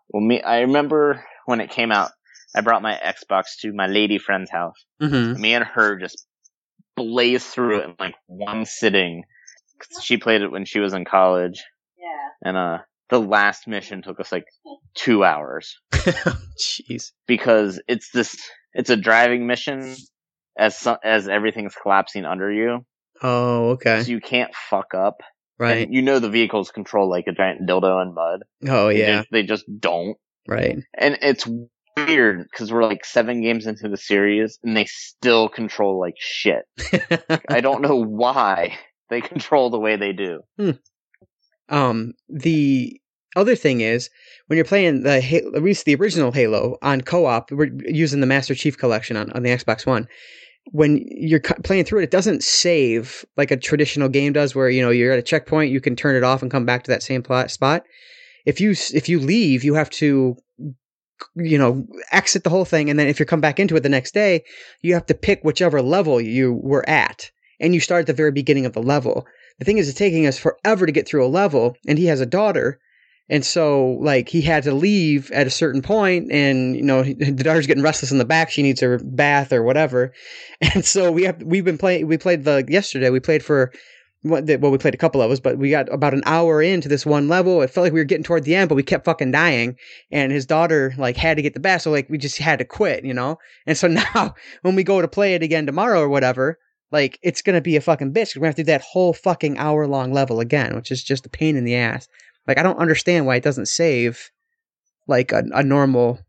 Well, 0.09 0.23
me. 0.23 0.43
I 0.43 0.61
remember 0.61 1.25
when 1.47 1.61
it 1.61 1.71
came 1.71 1.93
out. 1.93 2.11
I 2.55 2.61
brought 2.61 2.83
my 2.83 2.95
Xbox 2.95 3.57
to 3.61 3.73
my 3.73 3.87
lady 3.87 4.19
friend's 4.19 4.51
house. 4.51 4.85
Mm-hmm. 5.01 5.41
Me 5.41 5.55
and 5.55 5.65
her 5.65 5.97
just 5.99 6.27
blazed 6.97 7.47
through 7.47 7.79
it 7.81 7.85
in 7.85 7.95
like 7.99 8.15
one 8.27 8.65
sitting. 8.65 9.25
'Cause 9.79 10.03
She 10.05 10.17
played 10.17 10.43
it 10.43 10.51
when 10.53 10.65
she 10.65 10.79
was 10.79 10.93
in 10.95 11.05
college, 11.05 11.63
Yeah. 11.99 12.29
and 12.49 12.57
uh, 12.57 12.79
the 13.09 13.21
last 13.21 13.67
mission 13.67 14.01
took 14.03 14.21
us 14.21 14.31
like 14.31 14.45
two 14.95 15.25
hours 15.25 15.77
Jeez. 15.93 17.13
because 17.27 17.81
it's 17.89 18.11
this. 18.11 18.37
It's 18.75 18.91
a 18.91 18.97
driving 18.97 19.47
mission 19.47 19.95
as 20.57 20.79
so, 20.79 20.97
as 21.03 21.29
everything's 21.29 21.75
collapsing 21.75 22.25
under 22.25 22.51
you, 22.51 22.85
Oh, 23.23 23.71
okay. 23.71 24.03
so 24.03 24.11
you 24.11 24.21
can't 24.21 24.55
fuck 24.55 24.95
up. 24.95 25.21
Right. 25.59 25.85
And 25.87 25.95
you 25.95 26.03
know 26.03 26.19
the 26.19 26.31
vehicles 26.31 26.71
control 26.71 27.09
like 27.11 27.27
a 27.27 27.33
giant 27.33 27.69
dildo 27.69 28.03
in 28.03 28.15
mud. 28.15 28.41
Oh, 28.69 28.89
They 28.89 29.01
yeah. 29.01 29.17
just- 29.19 29.29
they 29.31 29.43
just 29.43 29.65
don't. 29.81 30.17
Right. 30.49 30.79
And 30.97 31.19
it's 31.23 31.47
weird 31.97 32.47
because 32.51 32.73
we're 32.73 32.85
like 32.85 33.05
seven 33.05 33.43
games 33.43 33.67
into 33.67 33.89
the 33.89 33.97
series 33.97 34.59
and 34.63 34.77
they 34.77 34.85
still 34.87 35.49
control 35.49 36.01
like 36.01 36.15
shit. 36.19 36.65
I 37.49 37.61
don't 37.61 37.83
know 37.83 37.97
why 37.97 38.79
they 39.11 39.21
control 39.21 39.71
the 39.71 39.79
way 39.79 39.97
they 39.97 40.13
do. 40.13 40.41
um, 41.69 42.13
the 42.29 43.01
other 43.37 43.57
thing 43.57 43.81
is 43.81 44.11
when 44.47 44.57
you're 44.57 44.65
playing 44.65 45.03
the 45.03 45.53
at 45.55 45.63
least 45.63 45.85
the 45.85 45.95
original 45.95 46.33
Halo 46.33 46.77
on 46.83 47.01
co-op, 47.01 47.51
we're 47.51 47.71
using 47.87 48.21
the 48.21 48.27
Master 48.27 48.55
Chief 48.55 48.77
Collection 48.77 49.17
on, 49.17 49.31
on 49.33 49.43
the 49.43 49.51
Xbox 49.51 49.87
One. 49.87 50.09
When 50.71 51.05
you're 51.11 51.41
cu- 51.41 51.61
playing 51.63 51.85
through 51.85 52.01
it, 52.01 52.05
it 52.05 52.11
doesn't 52.11 52.45
save 52.45 53.25
like 53.37 53.51
a 53.51 53.57
traditional 53.57 54.09
game 54.09 54.33
does, 54.33 54.55
where 54.55 54.71
you 54.71 54.81
know 54.83 54.91
you're 54.91 55.13
at 55.13 55.19
a 55.19 55.23
checkpoint, 55.23 55.73
you 55.73 55.81
can 55.81 55.97
turn 55.97 56.15
it 56.15 56.23
off 56.23 56.43
and 56.43 56.51
come 56.51 56.67
back 56.67 56.85
to 56.85 56.91
that 56.91 57.03
same 57.03 57.23
plot 57.23 57.51
spot. 57.51 57.83
If 58.47 58.61
you 58.61 58.71
if 58.93 59.09
you 59.09 59.19
leave, 59.19 59.65
you 59.65 59.75
have 59.75 59.91
to 59.91 60.37
you 61.35 61.59
know 61.59 61.87
exit 62.11 62.45
the 62.45 62.51
whole 62.51 62.65
thing, 62.65 62.91
and 62.91 62.99
then 62.99 63.09
if 63.09 63.19
you 63.21 63.27
come 63.27 63.41
back 63.41 63.59
into 63.61 63.77
it 63.77 63.81
the 63.81 63.89
next 63.89 64.15
day, 64.15 64.45
you 64.81 64.95
have 64.95 65.07
to 65.07 65.15
pick 65.15 65.43
whichever 65.43 65.83
level 65.83 66.21
you 66.21 66.53
were 66.53 66.89
at. 66.89 67.31
and 67.61 67.75
you 67.75 67.81
start 67.81 68.01
at 68.01 68.07
the 68.09 68.13
very 68.13 68.33
beginning 68.33 68.67
of 68.67 68.73
the 68.73 68.83
level. 68.83 69.27
The 69.59 69.65
thing 69.65 69.79
is, 69.79 69.89
it's 69.89 69.99
taking 69.99 70.27
us 70.27 70.39
forever 70.39 70.87
to 70.87 70.93
get 70.93 71.07
through 71.07 71.25
a 71.25 71.29
level, 71.29 71.77
and 71.87 71.99
he 71.99 72.07
has 72.07 72.21
a 72.21 72.27
daughter. 72.27 72.81
And 73.29 73.45
so, 73.45 73.99
like, 74.01 74.29
he 74.29 74.43
had 74.43 74.65
to 74.65 74.75
leave 74.75 75.31
at 75.31 75.47
a 75.47 75.51
certain 75.51 75.81
point, 75.81 76.31
and 76.33 76.75
you 76.77 76.83
know, 76.83 77.03
the 77.05 77.31
daughter's 77.33 77.67
getting 77.67 77.83
restless 77.83 78.11
in 78.13 78.19
the 78.19 78.25
back. 78.25 78.51
She 78.51 78.63
needs 78.63 78.81
her 78.81 78.99
bath 78.99 79.53
or 79.53 79.63
whatever, 79.63 80.13
and 80.61 80.85
so 80.85 81.13
we 81.13 81.23
have 81.25 81.43
we've 81.43 81.65
been 81.65 81.79
playing. 81.79 82.07
We 82.07 82.19
played 82.19 82.45
the 82.45 82.65
yesterday. 82.69 83.11
We 83.11 83.21
played 83.21 83.45
for 83.45 83.73
well, 84.25 84.43
we 84.43 84.79
played 84.79 84.95
a 84.95 84.99
couple 84.99 85.21
levels, 85.21 85.41
but 85.41 85.59
we 85.59 85.71
got 85.71 85.93
about 85.93 86.15
an 86.15 86.23
hour 86.27 86.63
into 86.63 86.89
this 86.89 87.05
one 87.05 87.29
level. 87.29 87.61
It 87.61 87.71
felt 87.71 87.85
like 87.85 87.93
we 87.93 88.01
were 88.01 88.05
getting 88.05 88.23
toward 88.23 88.45
the 88.45 88.55
end, 88.55 88.69
but 88.69 88.77
we 88.77 88.83
kept 88.83 89.05
fucking 89.05 89.33
dying. 89.33 89.77
And 90.13 90.31
his 90.31 90.47
daughter 90.47 90.95
like 90.97 91.17
had 91.17 91.37
to 91.37 91.43
get 91.43 91.55
the 91.55 91.61
bath, 91.61 91.83
so 91.83 91.91
like 91.91 92.09
we 92.09 92.19
just 92.19 92.39
had 92.39 92.61
to 92.61 92.65
quit, 92.65 93.05
you 93.05 93.15
know. 93.15 93.39
And 93.67 93.77
so 93.77 93.89
now 94.15 94.35
when 94.63 94.77
we 94.77 94.85
go 94.85 95.03
to 95.03 95.09
play 95.09 95.35
it 95.35 95.43
again 95.43 95.67
tomorrow 95.67 96.01
or 96.01 96.09
whatever, 96.09 96.59
like 96.93 97.19
it's 97.23 97.43
gonna 97.43 97.61
be 97.61 97.77
a 97.77 97.81
fucking 97.81 98.13
bitch. 98.13 98.37
We're 98.37 98.41
gonna 98.41 98.49
have 98.49 98.57
to 98.57 98.63
do 98.63 98.67
that 98.67 98.83
whole 98.83 99.13
fucking 99.13 99.59
hour 99.59 99.87
long 99.87 100.13
level 100.13 100.41
again, 100.41 100.77
which 100.77 100.91
is 100.91 101.03
just 101.03 101.27
a 101.27 101.31
pain 101.31 101.57
in 101.57 101.65
the 101.65 101.75
ass. 101.75 102.07
Like 102.47 102.59
I 102.59 102.63
don't 102.63 102.79
understand 102.79 103.27
why 103.27 103.37
it 103.37 103.45
doesn't 103.45 103.67
save 103.67 104.31
like 105.09 105.33
a, 105.33 105.43
a 105.53 105.65
normal 105.65 106.21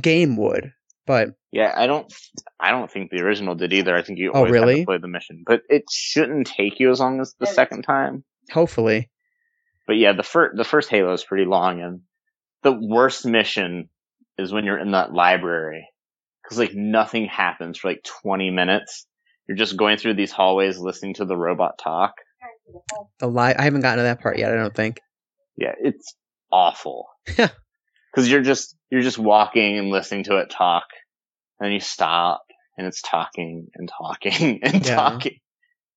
game 0.00 0.36
would. 0.36 0.72
But 1.08 1.30
Yeah, 1.50 1.72
I 1.76 1.86
don't. 1.88 2.12
I 2.60 2.70
don't 2.70 2.88
think 2.90 3.10
the 3.10 3.22
original 3.22 3.54
did 3.56 3.72
either. 3.72 3.96
I 3.96 4.02
think 4.02 4.18
you 4.20 4.30
Oh, 4.30 4.36
always 4.36 4.54
have 4.54 4.62
really? 4.62 4.80
to 4.80 4.84
play 4.86 4.98
the 4.98 5.08
mission, 5.08 5.42
but 5.46 5.62
it 5.68 5.84
shouldn't 5.90 6.46
take 6.46 6.78
you 6.78 6.90
as 6.90 7.00
long 7.00 7.20
as 7.20 7.34
the 7.40 7.46
second 7.46 7.82
time. 7.82 8.22
hopefully, 8.52 9.10
But 9.86 9.96
yeah, 9.96 10.12
the 10.12 10.22
first 10.22 10.56
the 10.56 10.64
first 10.64 10.90
Halo 10.90 11.12
is 11.14 11.24
pretty 11.24 11.46
long, 11.46 11.80
and 11.82 12.00
the 12.62 12.72
worst 12.72 13.24
mission 13.26 13.88
is 14.36 14.52
when 14.52 14.64
you're 14.64 14.78
in 14.78 14.92
that 14.92 15.12
library 15.12 15.88
because 16.42 16.58
like 16.58 16.74
nothing 16.74 17.26
happens 17.26 17.78
for 17.78 17.88
like 17.88 18.04
20 18.22 18.50
minutes. 18.50 19.06
You're 19.48 19.56
just 19.56 19.76
going 19.78 19.96
through 19.96 20.14
these 20.14 20.30
hallways, 20.30 20.78
listening 20.78 21.14
to 21.14 21.24
the 21.24 21.36
robot 21.36 21.78
talk. 21.82 22.12
the 23.18 23.26
li- 23.28 23.54
I 23.58 23.62
haven't 23.62 23.80
gotten 23.80 23.98
to 23.98 24.02
that 24.04 24.20
part 24.20 24.38
yet. 24.38 24.52
I 24.52 24.56
don't 24.56 24.74
think. 24.74 25.00
Yeah, 25.56 25.72
it's 25.80 26.14
awful. 26.52 27.06
Because 28.12 28.30
you're 28.30 28.42
just 28.42 28.76
you're 28.90 29.02
just 29.02 29.18
walking 29.18 29.78
and 29.78 29.90
listening 29.90 30.24
to 30.24 30.36
it 30.38 30.50
talk, 30.50 30.84
and 31.58 31.66
then 31.66 31.72
you 31.72 31.80
stop, 31.80 32.42
and 32.76 32.86
it's 32.86 33.02
talking 33.02 33.68
and 33.74 33.88
talking 33.88 34.60
and 34.62 34.84
Yeah. 34.84 34.96
talking. 34.96 35.38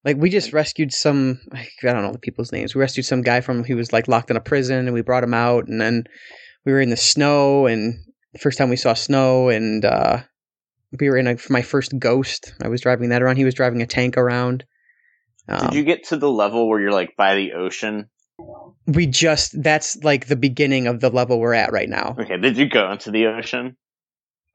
Like 0.04 0.18
we 0.18 0.32
just 0.32 0.52
rescued 0.52 0.92
some 0.94 1.40
I 1.54 1.68
don't 1.84 2.02
know 2.02 2.12
the 2.12 2.20
people's 2.20 2.52
names. 2.52 2.74
We 2.74 2.82
rescued 2.82 3.06
some 3.06 3.22
guy 3.22 3.42
from 3.42 3.64
he 3.64 3.76
was 3.76 3.94
like 3.94 4.08
locked 4.08 4.32
in 4.32 4.38
a 4.38 4.42
prison 4.42 4.88
and 4.88 4.94
we 4.94 5.02
brought 5.02 5.24
him 5.24 5.34
out 5.36 5.68
and 5.68 5.80
then 5.80 6.06
we 6.66 6.72
were 6.72 6.82
in 6.82 6.90
the 6.90 6.98
snow 6.98 7.68
and 7.68 8.00
the 8.34 8.40
first 8.40 8.58
time 8.58 8.70
we 8.70 8.78
saw 8.78 8.94
snow 8.96 9.50
and 9.50 9.86
uh 9.86 10.24
we 11.00 11.10
were 11.10 11.18
in 11.18 11.28
a, 11.28 11.38
my 11.50 11.62
first 11.62 11.98
ghost. 12.00 12.54
I 12.62 12.68
was 12.68 12.82
driving 12.82 13.10
that 13.10 13.22
around. 13.22 13.38
He 13.38 13.46
was 13.46 13.54
driving 13.54 13.82
a 13.82 13.86
tank 13.86 14.18
around. 14.18 14.66
Um, 15.48 15.70
Did 15.70 15.76
you 15.76 15.84
get 15.84 16.06
to 16.06 16.18
the 16.18 16.30
level 16.30 16.68
where 16.68 16.80
you're 16.80 16.92
like 16.92 17.16
by 17.16 17.36
the 17.36 17.54
ocean? 17.54 18.10
We 18.88 19.06
just 19.08 19.62
that's 19.64 19.98
like 20.04 20.28
the 20.28 20.36
beginning 20.36 20.88
of 20.88 21.00
the 21.00 21.10
level 21.10 21.40
we're 21.40 21.54
at 21.54 21.72
right 21.72 21.90
now. 21.90 22.16
Okay, 22.20 22.38
did 22.38 22.58
you 22.58 22.68
go 22.68 22.92
into 22.92 23.12
the 23.12 23.28
ocean? 23.28 23.78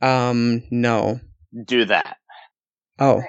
Um 0.03 0.63
no. 0.71 1.21
Do 1.65 1.85
that, 1.87 2.19
Oh, 2.99 3.23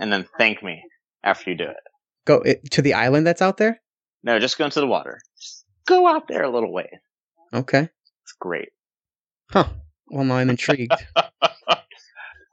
and 0.00 0.10
then 0.12 0.26
thank 0.38 0.62
me 0.62 0.82
after 1.22 1.50
you 1.50 1.56
do 1.56 1.64
it. 1.64 1.76
go 2.24 2.36
it, 2.36 2.70
to 2.70 2.80
the 2.82 2.94
island 2.94 3.26
that's 3.26 3.42
out 3.42 3.58
there? 3.58 3.80
No, 4.22 4.38
just 4.38 4.56
go 4.56 4.64
into 4.64 4.80
the 4.80 4.86
water. 4.86 5.20
Just 5.38 5.64
go 5.86 6.06
out 6.06 6.26
there 6.28 6.42
a 6.44 6.48
little 6.50 6.72
way. 6.72 6.88
Okay. 7.52 7.80
It's 8.22 8.32
great. 8.40 8.70
Huh. 9.50 9.68
Well, 10.08 10.24
now 10.24 10.36
I'm 10.36 10.48
intrigued. 10.50 10.92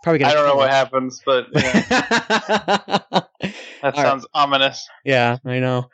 Probably 0.04 0.20
gonna 0.20 0.32
I 0.32 0.34
don't 0.34 0.46
know 0.48 0.56
what 0.58 0.70
me. 0.70 0.76
happens, 0.76 1.22
but 1.26 1.46
yeah, 1.54 1.62
that 1.90 3.24
All 3.84 3.92
right. 3.92 3.96
sounds 3.96 4.28
ominous. 4.34 4.86
Yeah, 5.06 5.38
I 5.46 5.60
know. 5.60 5.90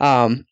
Um, 0.00 0.44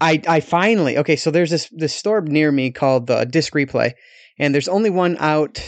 I 0.00 0.20
I 0.28 0.40
finally 0.40 0.98
okay. 0.98 1.16
So 1.16 1.30
there's 1.30 1.50
this 1.50 1.68
this 1.72 1.94
store 1.94 2.20
near 2.20 2.50
me 2.52 2.70
called 2.70 3.06
the 3.06 3.24
Disc 3.24 3.52
Replay, 3.54 3.92
and 4.38 4.54
there's 4.54 4.68
only 4.68 4.90
one 4.90 5.16
out. 5.18 5.58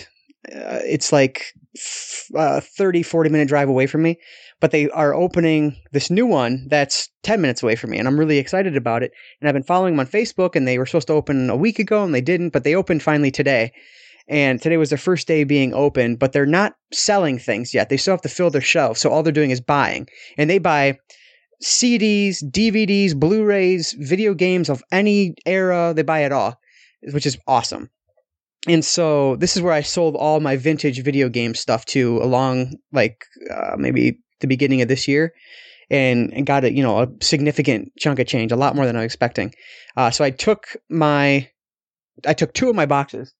Uh, 0.48 0.78
it's 0.84 1.12
like 1.12 1.52
f- 1.76 2.26
uh, 2.36 2.60
30, 2.60 3.02
40 3.02 3.30
minute 3.30 3.48
drive 3.48 3.68
away 3.68 3.86
from 3.86 4.02
me, 4.02 4.18
but 4.60 4.70
they 4.70 4.88
are 4.90 5.14
opening 5.14 5.76
this 5.92 6.10
new 6.10 6.26
one 6.26 6.66
that's 6.68 7.08
10 7.24 7.40
minutes 7.40 7.62
away 7.62 7.76
from 7.76 7.90
me, 7.90 7.98
and 7.98 8.06
I'm 8.06 8.18
really 8.18 8.38
excited 8.38 8.76
about 8.76 9.02
it. 9.02 9.12
And 9.40 9.48
I've 9.48 9.54
been 9.54 9.62
following 9.62 9.94
them 9.94 10.00
on 10.00 10.06
Facebook, 10.06 10.54
and 10.54 10.66
they 10.66 10.78
were 10.78 10.86
supposed 10.86 11.08
to 11.08 11.14
open 11.14 11.50
a 11.50 11.56
week 11.56 11.78
ago, 11.78 12.04
and 12.04 12.14
they 12.14 12.20
didn't, 12.20 12.50
but 12.50 12.64
they 12.64 12.74
opened 12.74 13.02
finally 13.02 13.30
today. 13.30 13.72
And 14.28 14.60
today 14.60 14.76
was 14.76 14.90
their 14.90 14.98
first 14.98 15.28
day 15.28 15.44
being 15.44 15.72
open, 15.72 16.16
but 16.16 16.32
they're 16.32 16.46
not 16.46 16.74
selling 16.92 17.38
things 17.38 17.72
yet. 17.72 17.88
They 17.88 17.96
still 17.96 18.14
have 18.14 18.22
to 18.22 18.28
fill 18.28 18.50
their 18.50 18.60
shelves, 18.60 19.00
so 19.00 19.10
all 19.10 19.22
they're 19.22 19.32
doing 19.32 19.50
is 19.50 19.60
buying, 19.60 20.08
and 20.36 20.48
they 20.48 20.58
buy 20.58 20.98
CDs, 21.62 22.42
DVDs, 22.42 23.18
Blu-rays, 23.18 23.92
video 23.98 24.34
games 24.34 24.68
of 24.68 24.82
any 24.92 25.34
era. 25.46 25.92
They 25.94 26.02
buy 26.02 26.20
it 26.20 26.32
all, 26.32 26.58
which 27.12 27.26
is 27.26 27.38
awesome. 27.46 27.90
And 28.68 28.84
so 28.84 29.36
this 29.36 29.56
is 29.56 29.62
where 29.62 29.72
I 29.72 29.82
sold 29.82 30.16
all 30.16 30.40
my 30.40 30.56
vintage 30.56 31.02
video 31.02 31.28
game 31.28 31.54
stuff 31.54 31.84
to 31.86 32.18
along 32.18 32.74
like 32.92 33.24
uh, 33.50 33.76
maybe 33.78 34.18
the 34.40 34.48
beginning 34.48 34.82
of 34.82 34.88
this 34.88 35.06
year, 35.06 35.32
and, 35.88 36.32
and 36.32 36.44
got 36.44 36.64
a 36.64 36.72
you 36.72 36.82
know 36.82 37.02
a 37.02 37.08
significant 37.22 37.92
chunk 37.98 38.18
of 38.18 38.26
change, 38.26 38.52
a 38.52 38.56
lot 38.56 38.74
more 38.74 38.86
than 38.86 38.96
I 38.96 39.00
was 39.00 39.06
expecting. 39.06 39.54
Uh, 39.96 40.10
so 40.10 40.24
I 40.24 40.30
took 40.30 40.76
my, 40.90 41.48
I 42.26 42.34
took 42.34 42.52
two 42.52 42.68
of 42.68 42.76
my 42.76 42.86
boxes. 42.86 43.32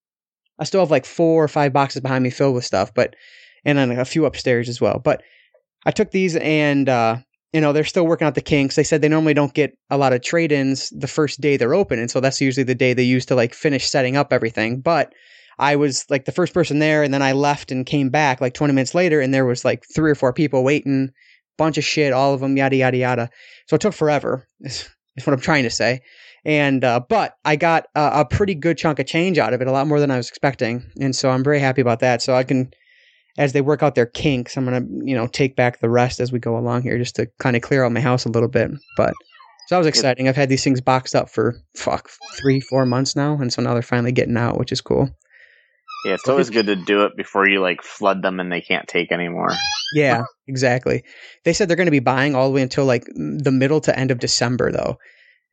I 0.59 0.65
still 0.65 0.81
have 0.81 0.91
like 0.91 1.05
four 1.05 1.43
or 1.43 1.49
five 1.49 1.73
boxes 1.73 2.01
behind 2.01 2.25
me 2.25 2.31
filled 2.31 2.55
with 2.55 2.65
stuff, 2.65 2.95
but 2.95 3.15
and 3.65 3.77
then 3.77 3.91
a 3.91 4.05
few 4.05 4.25
upstairs 4.25 4.69
as 4.69 4.81
well. 4.81 5.01
But 5.03 5.23
I 5.85 5.91
took 5.91 6.13
these 6.13 6.37
and 6.37 6.89
uh, 6.89 7.17
you 7.53 7.61
know, 7.61 7.73
they're 7.73 7.85
still 7.85 8.07
working 8.07 8.27
out 8.27 8.35
the 8.35 8.41
kinks. 8.41 8.77
They 8.77 8.83
said 8.83 9.01
they 9.03 9.09
normally 9.09 9.35
don't 9.35 9.55
get 9.55 9.77
a 9.91 9.97
lot 9.97 10.13
of 10.13 10.23
trade 10.23 10.53
ins 10.53 10.91
the 10.91 11.07
first 11.07 11.41
day 11.41 11.57
they're 11.57 11.75
open. 11.75 11.99
And 11.99 12.11
so 12.11 12.21
that's 12.21 12.41
usually 12.41 12.65
the 12.65 12.75
day 12.75 12.93
they 12.93 13.03
use 13.03 13.27
to 13.27 13.35
like 13.35 13.55
finish 13.55 13.89
setting 13.89 14.17
up 14.17 14.33
everything. 14.33 14.81
But 14.81 15.13
I 15.59 15.77
was 15.77 16.05
like 16.11 16.25
the 16.25 16.33
first 16.33 16.53
person 16.53 16.81
there 16.81 17.03
and 17.03 17.15
then 17.15 17.23
I 17.23 17.33
left 17.33 17.73
and 17.73 17.87
came 17.87 18.11
back 18.11 18.41
like 18.41 18.55
20 18.55 18.75
minutes 18.75 18.95
later 18.95 19.21
and 19.21 19.33
there 19.33 19.47
was 19.47 19.65
like 19.65 19.85
three 19.95 20.11
or 20.11 20.15
four 20.15 20.33
people 20.33 20.65
waiting, 20.65 21.11
bunch 21.57 21.79
of 21.79 21.85
shit, 21.85 22.13
all 22.13 22.35
of 22.35 22.41
them, 22.41 22.57
yada, 22.57 22.77
yada, 22.77 22.97
yada. 22.97 23.31
So 23.67 23.77
it 23.77 23.81
took 23.81 23.95
forever, 23.95 24.47
is, 24.61 24.89
what 25.25 25.33
I'm 25.33 25.41
trying 25.41 25.63
to 25.63 25.71
say. 25.71 26.01
And, 26.45 26.85
uh, 26.85 27.01
but 27.09 27.35
I 27.45 27.57
got 27.57 27.87
a, 27.95 28.21
a 28.21 28.25
pretty 28.27 28.55
good 28.55 28.77
chunk 28.77 28.99
of 28.99 29.07
change 29.07 29.39
out 29.39 29.55
of 29.55 29.63
it, 29.63 29.67
a 29.67 29.73
lot 29.73 29.87
more 29.87 29.99
than 29.99 30.11
I 30.11 30.17
was 30.19 30.29
expecting. 30.29 30.85
And 31.01 31.17
so 31.17 31.31
I'm 31.31 31.43
very 31.43 31.59
happy 31.59 31.81
about 31.81 32.01
that. 32.01 32.21
So 32.21 32.35
I 32.35 32.45
can, 32.45 32.71
as 33.39 33.53
they 33.53 33.61
work 33.61 33.83
out 33.83 33.95
their 33.95 34.07
kinks, 34.07 34.57
I'm 34.57 34.65
gonna 34.65 34.85
you 35.05 35.15
know 35.15 35.27
take 35.27 35.57
back 35.57 35.81
the 35.81 35.91
rest 35.91 36.21
as 36.21 36.33
we 36.33 36.39
go 36.39 36.57
along 36.57 36.83
here, 36.83 36.99
just 36.99 37.17
to 37.17 37.27
kind 37.39 37.57
of 37.57 37.63
clear 37.63 37.85
out 37.85 37.93
my 37.93 38.01
house 38.01 38.25
a 38.25 38.31
little 38.31 38.49
bit. 38.49 38.71
But 38.97 39.15
so 39.67 39.75
that 39.75 39.79
was 39.79 39.87
exciting. 39.87 40.29
I've 40.29 40.37
had 40.37 40.49
these 40.49 40.63
things 40.65 40.81
boxed 40.81 41.15
up 41.15 41.29
for 41.29 41.57
fuck 41.75 42.09
three, 42.35 42.61
four 42.61 42.87
months 42.87 43.17
now, 43.17 43.35
and 43.41 43.53
so 43.53 43.63
now 43.63 43.73
they're 43.75 43.83
finally 43.83 44.13
getting 44.13 44.37
out, 44.37 44.59
which 44.59 44.73
is 44.73 44.81
cool. 44.81 45.11
Yeah, 46.05 46.15
it's 46.15 46.29
always 46.29 46.51
good 46.51 46.67
to 46.67 46.77
do 46.77 47.05
it 47.05 47.17
before 47.17 47.49
you 47.49 47.61
like 47.61 47.83
flood 47.83 48.23
them 48.23 48.39
and 48.39 48.53
they 48.53 48.61
can't 48.61 48.87
take 48.87 49.11
anymore. 49.11 49.51
Yeah, 49.93 50.23
exactly. 50.47 51.03
They 51.45 51.53
said 51.53 51.69
they're 51.69 51.77
going 51.77 51.87
to 51.87 51.91
be 51.91 51.99
buying 51.99 52.37
all 52.37 52.47
the 52.49 52.55
way 52.55 52.63
until 52.63 52.85
like 52.85 53.07
the 53.17 53.51
middle 53.51 53.81
to 53.81 53.99
end 53.99 54.13
of 54.13 54.21
December, 54.21 54.71
though, 54.71 54.99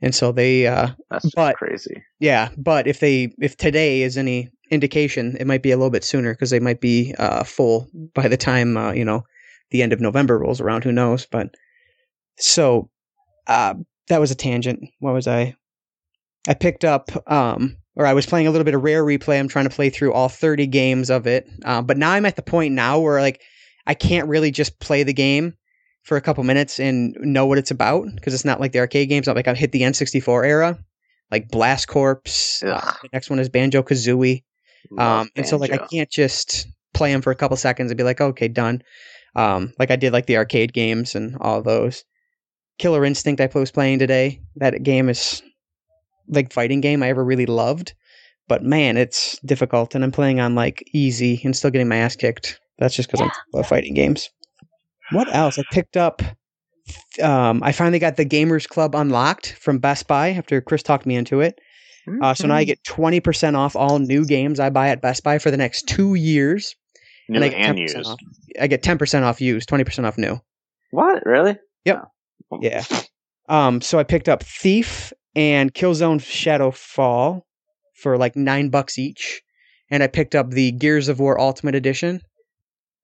and 0.02 0.14
so 0.14 0.32
they, 0.32 0.68
uh, 0.68 0.90
That's 1.10 1.32
But- 1.36 1.56
crazy. 1.56 2.04
yeah. 2.20 2.50
But 2.56 2.86
if 2.86 3.00
they, 3.00 3.34
if 3.42 3.58
today 3.58 4.04
is 4.04 4.16
any 4.16 4.50
indication, 4.74 5.38
it 5.40 5.48
might 5.48 5.62
be 5.62 5.72
a 5.72 5.78
little 5.78 5.90
bit 5.90 6.04
sooner 6.04 6.34
because 6.34 6.50
they 6.50 6.60
might 6.60 6.82
be 6.82 7.14
uh, 7.18 7.44
full 7.44 7.88
by 8.14 8.28
the 8.28 8.38
time 8.38 8.78
uh, 8.78 8.92
you 8.92 9.06
know 9.06 9.24
the 9.72 9.82
end 9.82 9.94
of 9.94 10.02
November 10.02 10.38
rolls 10.40 10.62
around. 10.62 10.84
Who 10.84 10.92
knows? 10.92 11.26
But 11.26 11.56
so 12.38 12.90
uh, 13.48 13.76
that 14.08 14.20
was 14.20 14.32
a 14.32 14.36
tangent. 14.36 14.90
What 15.00 15.14
was 15.14 15.28
I? 15.28 15.56
I 16.48 16.54
picked 16.54 16.84
up, 16.84 17.10
um, 17.32 17.78
or 17.96 18.06
I 18.06 18.14
was 18.14 18.26
playing 18.26 18.48
a 18.48 18.52
little 18.52 18.66
bit 18.66 18.76
of 18.76 18.84
Rare 18.84 19.04
Replay. 19.04 19.40
I'm 19.40 19.48
trying 19.48 19.68
to 19.68 19.74
play 19.76 19.90
through 19.90 20.14
all 20.14 20.28
30 20.28 20.68
games 20.68 21.10
of 21.10 21.26
it, 21.26 21.48
uh, 21.64 21.82
but 21.82 21.98
now 21.98 22.12
I'm 22.12 22.26
at 22.26 22.36
the 22.36 22.42
point 22.42 22.74
now 22.74 23.00
where 23.00 23.22
like 23.22 23.42
I 23.88 23.94
can't 23.94 24.28
really 24.28 24.52
just 24.52 24.80
play 24.80 25.04
the 25.04 25.14
game 25.14 25.54
for 26.04 26.18
a 26.18 26.22
couple 26.22 26.44
minutes 26.44 26.80
and 26.80 27.16
know 27.22 27.46
what 27.46 27.58
it's 27.58 27.72
about 27.72 28.08
because 28.14 28.34
it's 28.34 28.46
not 28.46 28.60
like 28.60 28.74
the 28.74 28.80
arcade 28.80 29.10
games. 29.10 29.28
Not 29.28 29.36
like 29.36 29.48
I've 29.48 29.58
hit 29.58 29.72
the 29.72 29.82
N64 29.82 30.46
era, 30.46 30.78
like 31.32 31.50
Blast 31.50 31.88
Corps. 31.88 32.22
Uh, 32.66 32.94
the 33.02 33.10
next 33.14 33.30
one 33.30 33.40
is 33.40 33.50
Banjo 33.50 33.84
Kazooie. 33.84 34.44
Love 34.92 35.22
Um, 35.22 35.30
and 35.36 35.48
so 35.48 35.58
like 35.58 35.72
I 35.72 35.78
can't 35.78 36.10
just 36.10 36.68
play 36.94 37.12
them 37.12 37.22
for 37.22 37.32
a 37.32 37.36
couple 37.36 37.58
seconds 37.58 37.92
and 37.92 37.98
be 37.98 38.04
like, 38.04 38.22
okay, 38.22 38.48
done. 38.48 38.82
Um, 39.36 39.74
like 39.80 39.92
I 39.92 39.96
did 39.96 40.14
like 40.14 40.28
the 40.28 40.38
arcade 40.38 40.74
games 40.74 41.16
and 41.16 41.38
all 41.42 41.62
those. 41.62 42.04
Killer 42.78 43.06
Instinct 43.06 43.42
I 43.42 43.50
was 43.54 43.72
playing 43.72 44.00
today. 44.00 44.42
That 44.56 44.84
game 44.84 45.10
is 45.10 45.42
like 46.28 46.54
fighting 46.54 46.82
game 46.82 47.04
I 47.04 47.10
ever 47.10 47.24
really 47.24 47.46
loved, 47.46 47.94
but 48.48 48.64
man, 48.64 48.98
it's 48.98 49.40
difficult, 49.40 49.96
and 49.96 50.04
I'm 50.04 50.12
playing 50.12 50.40
on 50.40 50.56
like 50.56 50.84
easy 50.94 51.42
and 51.44 51.56
still 51.56 51.72
getting 51.72 51.88
my 51.88 51.98
ass 51.98 52.16
kicked. 52.16 52.60
That's 52.80 52.96
just 52.96 53.10
because 53.10 53.22
I 53.22 53.32
love 53.54 53.68
fighting 53.68 53.94
games. 53.94 54.30
What 55.12 55.34
else? 55.34 55.60
I 55.60 55.64
picked 55.72 55.98
up. 55.98 56.22
Um, 57.22 57.62
I 57.64 57.72
finally 57.72 58.00
got 58.00 58.18
the 58.18 58.26
Gamers 58.26 58.68
Club 58.68 58.96
unlocked 58.96 59.54
from 59.54 59.78
Best 59.78 60.08
Buy 60.08 60.30
after 60.32 60.60
Chris 60.60 60.84
talked 60.84 61.06
me 61.06 61.16
into 61.16 61.40
it. 61.42 61.60
Uh, 62.22 62.34
so 62.34 62.48
now 62.48 62.56
I 62.56 62.64
get 62.64 62.84
20% 62.84 63.56
off 63.56 63.76
all 63.76 64.00
new 64.00 64.26
games 64.26 64.60
I 64.60 64.70
buy 64.70 64.90
at 64.90 65.02
Best 65.02 65.24
Buy 65.24 65.40
for 65.40 65.52
the 65.52 65.58
next 65.58 65.88
two 65.88 66.16
years. 66.16 66.76
new 67.30 67.40
I 67.42 67.46
and, 67.46 67.54
get 67.54 67.76
10% 67.76 67.80
used. 67.80 68.08
Off. 68.08 68.20
I 68.60 68.68
get 68.68 68.84
10% 68.84 69.24
off 69.24 69.42
used, 69.42 69.70
20% 69.70 70.06
off 70.06 70.18
new. 70.18 70.40
What 70.92 71.26
really? 71.26 71.58
Yep. 71.86 72.08
Yeah. 72.62 72.84
Um, 73.50 73.82
so 73.82 74.00
I 74.00 74.04
picked 74.04 74.30
up 74.30 74.44
Thief 74.44 75.12
and 75.36 75.74
Killzone 75.74 76.20
Shadowfall 76.20 77.42
for 77.96 78.18
like 78.18 78.36
nine 78.36 78.70
bucks 78.70 79.00
each, 79.00 79.42
and 79.90 80.04
I 80.04 80.08
picked 80.08 80.36
up 80.36 80.52
the 80.52 80.72
Gears 80.72 81.10
of 81.10 81.20
War 81.20 81.40
Ultimate 81.40 81.76
Edition 81.76 82.22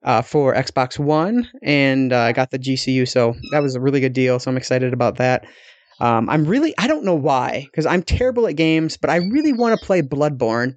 uh, 0.03 0.21
for 0.21 0.53
Xbox 0.53 0.99
One, 0.99 1.47
and 1.63 2.13
uh, 2.13 2.19
I 2.19 2.33
got 2.33 2.51
the 2.51 2.59
GCU, 2.59 3.07
so 3.07 3.35
that 3.51 3.61
was 3.61 3.75
a 3.75 3.81
really 3.81 3.99
good 3.99 4.13
deal. 4.13 4.39
So 4.39 4.51
I'm 4.51 4.57
excited 4.57 4.93
about 4.93 5.17
that. 5.17 5.45
Um, 6.01 6.29
I'm 6.29 6.45
really 6.45 6.73
I 6.77 6.87
don't 6.87 7.03
know 7.03 7.15
why 7.15 7.65
because 7.65 7.85
I'm 7.85 8.03
terrible 8.03 8.47
at 8.47 8.55
games, 8.55 8.97
but 8.97 9.09
I 9.09 9.17
really 9.17 9.53
want 9.53 9.79
to 9.79 9.85
play 9.85 10.01
Bloodborne, 10.01 10.75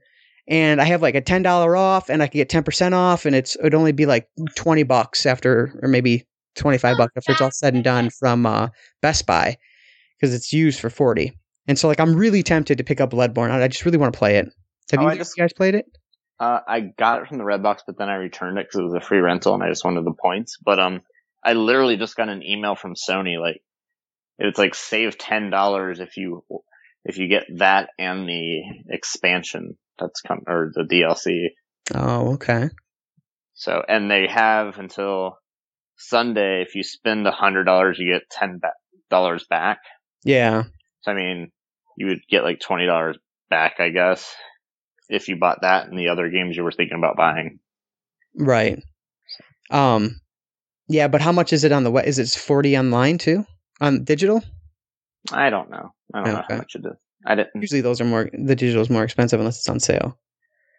and 0.49 0.81
I 0.81 0.85
have 0.85 1.03
like 1.03 1.14
a 1.14 1.20
ten 1.20 1.43
dollar 1.43 1.77
off, 1.77 2.09
and 2.09 2.23
I 2.23 2.27
can 2.27 2.39
get 2.39 2.49
ten 2.49 2.62
percent 2.64 2.95
off, 2.95 3.25
and 3.27 3.35
it's 3.37 3.57
it'd 3.57 3.75
only 3.75 3.93
be 3.93 4.07
like 4.07 4.29
twenty 4.57 4.83
bucks 4.83 5.25
after, 5.27 5.79
or 5.83 5.89
maybe 5.89 6.27
twenty 6.57 6.79
five 6.79 6.97
bucks 6.97 7.12
after 7.16 7.33
it's 7.33 7.41
all 7.41 7.51
said 7.51 7.75
and 7.75 7.85
done 7.85 8.11
from 8.11 8.47
uh, 8.47 8.68
Best 9.01 9.27
Buy 9.27 9.57
because 10.20 10.35
it's 10.35 10.53
used 10.53 10.81
for 10.81 10.91
forty. 10.91 11.33
And 11.68 11.79
so 11.79 11.87
like 11.87 12.01
I'm 12.01 12.14
really 12.16 12.43
tempted 12.43 12.79
to 12.79 12.85
pick 12.85 13.01
up 13.01 13.11
Bloodborne. 13.11 13.51
I 13.51 13.68
just 13.68 13.85
really 13.85 13.99
want 13.99 14.12
to 14.12 14.18
play 14.18 14.37
it. 14.39 14.49
Have 14.91 15.01
Oh, 15.01 15.11
you 15.11 15.18
just- 15.18 15.37
guys 15.37 15.53
played 15.53 15.75
it? 15.77 15.87
Uh, 16.41 16.59
I 16.66 16.81
got 16.81 17.23
it 17.23 17.29
from 17.29 17.39
the 17.39 17.45
Redbox, 17.45 17.83
but 17.87 17.97
then 17.99 18.09
I 18.09 18.16
returned 18.16 18.59
it 18.59 18.66
because 18.66 18.81
it 18.81 18.83
was 18.83 18.95
a 18.95 19.01
free 19.01 19.20
rental 19.20 19.55
and 19.55 19.62
I 19.62 19.68
just 19.68 19.85
wanted 19.85 20.05
the 20.05 20.14
points. 20.20 20.59
But 20.64 20.81
um, 20.81 21.03
I 21.45 21.53
literally 21.53 21.97
just 21.97 22.16
got 22.16 22.29
an 22.29 22.43
email 22.43 22.75
from 22.75 22.95
Sony 22.95 23.39
like 23.41 23.61
it's 24.43 24.59
like 24.59 24.74
save 24.74 25.16
ten 25.18 25.51
dollars 25.51 26.01
if 26.01 26.16
you 26.16 26.45
if 27.05 27.16
you 27.18 27.28
get 27.28 27.45
that 27.59 27.90
and 27.99 28.28
the 28.28 28.62
expansion 28.88 29.76
that's 29.99 30.20
come 30.20 30.40
or 30.47 30.72
the 30.74 30.82
DLC. 30.82 31.49
Oh, 31.95 32.34
okay. 32.34 32.68
So 33.55 33.82
and 33.86 34.11
they 34.11 34.26
have 34.26 34.78
until 34.78 35.38
Sunday. 35.97 36.62
If 36.62 36.74
you 36.74 36.82
spend 36.82 37.26
a 37.26 37.30
hundred 37.30 37.64
dollars, 37.64 37.99
you 37.99 38.12
get 38.12 38.28
ten 38.30 38.61
dollars 39.11 39.45
back. 39.49 39.78
Yeah. 40.24 40.64
So 41.03 41.12
I 41.12 41.14
mean, 41.14 41.53
you 41.97 42.09
would 42.09 42.26
get 42.28 42.43
like 42.43 42.59
twenty 42.59 42.86
dollars 42.86 43.18
back, 43.49 43.76
I 43.78 43.90
guess, 43.90 44.34
if 45.09 45.28
you 45.28 45.36
bought 45.36 45.61
that 45.62 45.86
and 45.86 45.97
the 45.99 46.09
other 46.09 46.30
games 46.30 46.57
you 46.57 46.64
were 46.64 46.72
thinking 46.72 46.99
about 46.99 47.16
buying. 47.16 47.61
Right. 48.34 48.82
Um 49.70 50.20
yeah, 50.88 51.07
but 51.07 51.20
how 51.20 51.32
much 51.32 51.53
is 51.53 51.62
it 51.62 51.72
on 51.72 51.84
the 51.84 51.90
web? 51.90 52.07
Is 52.07 52.18
it 52.18 52.28
40 52.28 52.76
online 52.76 53.18
too? 53.18 53.47
On 53.83 54.05
digital? 54.05 54.43
I 55.33 55.51
don't 55.51 55.68
know. 55.68 55.93
I 56.14 56.22
don't 56.22 56.33
know 56.33 56.39
Okay. 56.39 56.55
how 56.55 56.57
much 56.59 56.74
it 56.76 56.87
is. 56.87 56.97
I 57.26 57.35
didn't. 57.35 57.51
Usually 57.57 57.80
those 57.80 58.01
are 58.01 58.05
more 58.05 58.30
the 58.33 58.57
digital 58.57 58.80
is 58.80 58.89
more 58.89 59.05
expensive 59.05 59.41
unless 59.41 59.59
it's 59.59 59.68
on 59.68 59.80
sale. 59.80 60.18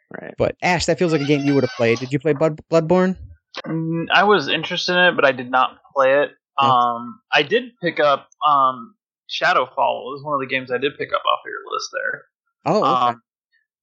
Right. 0.10 0.34
But 0.38 0.56
Ashe, 0.62 0.86
that 0.86 0.98
feels 0.98 1.12
like 1.12 1.22
a 1.22 1.26
game 1.26 1.46
you 1.46 1.54
would 1.54 1.64
have 1.66 1.76
played. 1.76 2.00
Did 2.00 2.12
you 2.14 2.20
play 2.20 2.34
Blood 2.34 2.62
Bloodborne? 2.72 3.18
Mm, 3.66 4.06
I 4.12 4.24
was 4.24 4.48
interested 4.48 4.94
in 4.94 5.04
it, 5.06 5.16
but 5.16 5.26
I 5.26 5.32
did 5.32 5.52
not 5.52 5.80
play 5.94 6.22
it. 6.24 6.32
Okay. 6.62 6.70
Um, 6.70 7.20
I 7.32 7.44
did 7.44 7.72
pick 7.82 8.00
up 8.00 8.30
um, 8.48 8.96
Shadowfall. 9.30 9.76
Was 9.78 10.24
one 10.24 10.34
of 10.36 10.40
the 10.40 10.48
games 10.48 10.72
I 10.72 10.78
did 10.78 10.98
pick 10.98 11.10
up 11.14 11.22
off 11.26 11.40
of 11.46 11.50
your 11.50 11.74
list 11.74 11.90
there. 11.94 12.24
Oh, 12.66 12.84
okay. 12.96 13.06
Um, 13.12 13.22